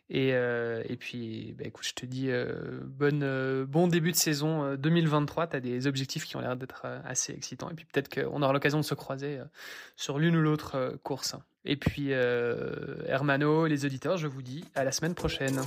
Et, 0.09 0.31
euh, 0.33 0.83
puis, 0.99 1.55
bah, 1.57 1.65
écoute, 1.65 1.85
je 1.85 1.93
te 1.93 2.05
dis 2.05 2.29
euh, 2.29 2.81
euh, 3.01 3.65
bon 3.65 3.87
début 3.87 4.11
de 4.11 4.17
saison 4.17 4.75
2023. 4.75 5.47
Tu 5.47 5.55
as 5.57 5.59
des 5.59 5.87
objectifs 5.87 6.25
qui 6.25 6.37
ont 6.37 6.41
l'air 6.41 6.55
d'être 6.55 6.85
assez 7.05 7.33
excitants. 7.33 7.69
Et 7.69 7.73
puis 7.73 7.85
peut-être 7.85 8.13
qu'on 8.13 8.41
aura 8.41 8.53
l'occasion 8.53 8.79
de 8.79 8.85
se 8.85 8.93
croiser 8.93 9.39
sur 9.95 10.19
l'une 10.19 10.35
ou 10.35 10.41
l'autre 10.41 10.97
course. 11.03 11.35
Et 11.65 11.75
puis, 11.75 12.11
Hermano, 12.11 13.67
les 13.67 13.85
auditeurs, 13.85 14.17
je 14.17 14.27
vous 14.27 14.41
dis 14.41 14.63
à 14.75 14.83
la 14.83 14.91
semaine 14.91 15.15
prochaine. 15.15 15.59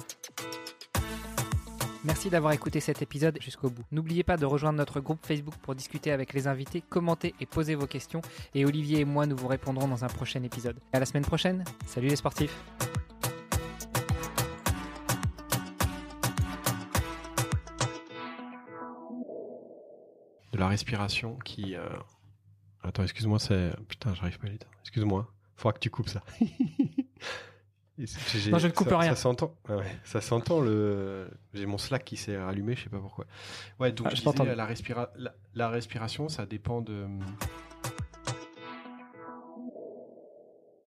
Merci 2.07 2.31
d'avoir 2.31 2.53
écouté 2.53 2.79
cet 2.79 3.03
épisode 3.03 3.37
jusqu'au 3.41 3.69
bout. 3.69 3.83
N'oubliez 3.91 4.23
pas 4.23 4.37
de 4.37 4.47
rejoindre 4.47 4.79
notre 4.79 5.01
groupe 5.01 5.27
Facebook 5.27 5.57
pour 5.57 5.75
discuter 5.75 6.13
avec 6.13 6.35
les 6.35 6.47
invités, 6.47 6.81
commenter 6.81 7.35
et 7.41 7.47
poser 7.47 7.75
vos 7.75 7.89
questions. 7.89 8.23
Et 8.55 8.65
Olivier 8.65 9.01
et 9.01 9.05
moi, 9.05 9.27
nous 9.27 9.37
vous 9.37 9.49
répondrons 9.49 9.89
dans 9.89 10.05
un 10.05 10.09
prochain 10.09 10.41
épisode. 10.45 10.77
À 10.93 11.01
la 11.01 11.07
semaine 11.07 11.25
prochaine. 11.25 11.65
Salut 11.85 12.07
les 12.07 12.17
sportifs. 12.17 12.57
de 20.53 20.59
la 20.59 20.69
respiration 20.69 21.37
qui. 21.45 21.75
Euh, 21.75 21.87
attends, 22.83 23.03
excuse-moi, 23.03 23.41
c'est. 23.41 23.73
Putain, 23.89 24.15
j'arrive 24.15 24.39
pas 24.39 24.47
à 24.47 24.51
lire. 24.51 24.61
Excuse-moi, 24.83 25.31
faudra 25.57 25.73
que 25.73 25.81
tu 25.81 25.91
coupes 25.91 26.09
ça. 26.09 26.23
non, 27.99 28.59
je 28.59 28.67
ne 28.67 28.73
coupe 28.73 28.89
rien. 28.91 29.15
Ça 29.15 29.17
s'entend. 29.17 29.55
ça 30.05 30.21
s'entend 30.21 30.61
le. 30.61 31.29
J'ai 31.55 31.67
mon 31.67 31.79
Slack 31.79 32.05
qui 32.05 32.17
s'est 32.17 32.37
allumé, 32.37 32.77
je 32.77 32.85
sais 32.85 32.91
pas 32.91 32.99
pourquoi. 32.99 33.25
Ouais, 33.81 33.93
donc 33.93 34.09
ah, 34.11 34.15
je, 34.15 34.23
disais, 34.23 34.55
la, 34.55 34.67
respira... 34.67 35.11
la, 35.55 35.69
respiration, 35.71 36.29
ça 36.29 36.45
dépend 36.45 36.83
de 36.83 37.07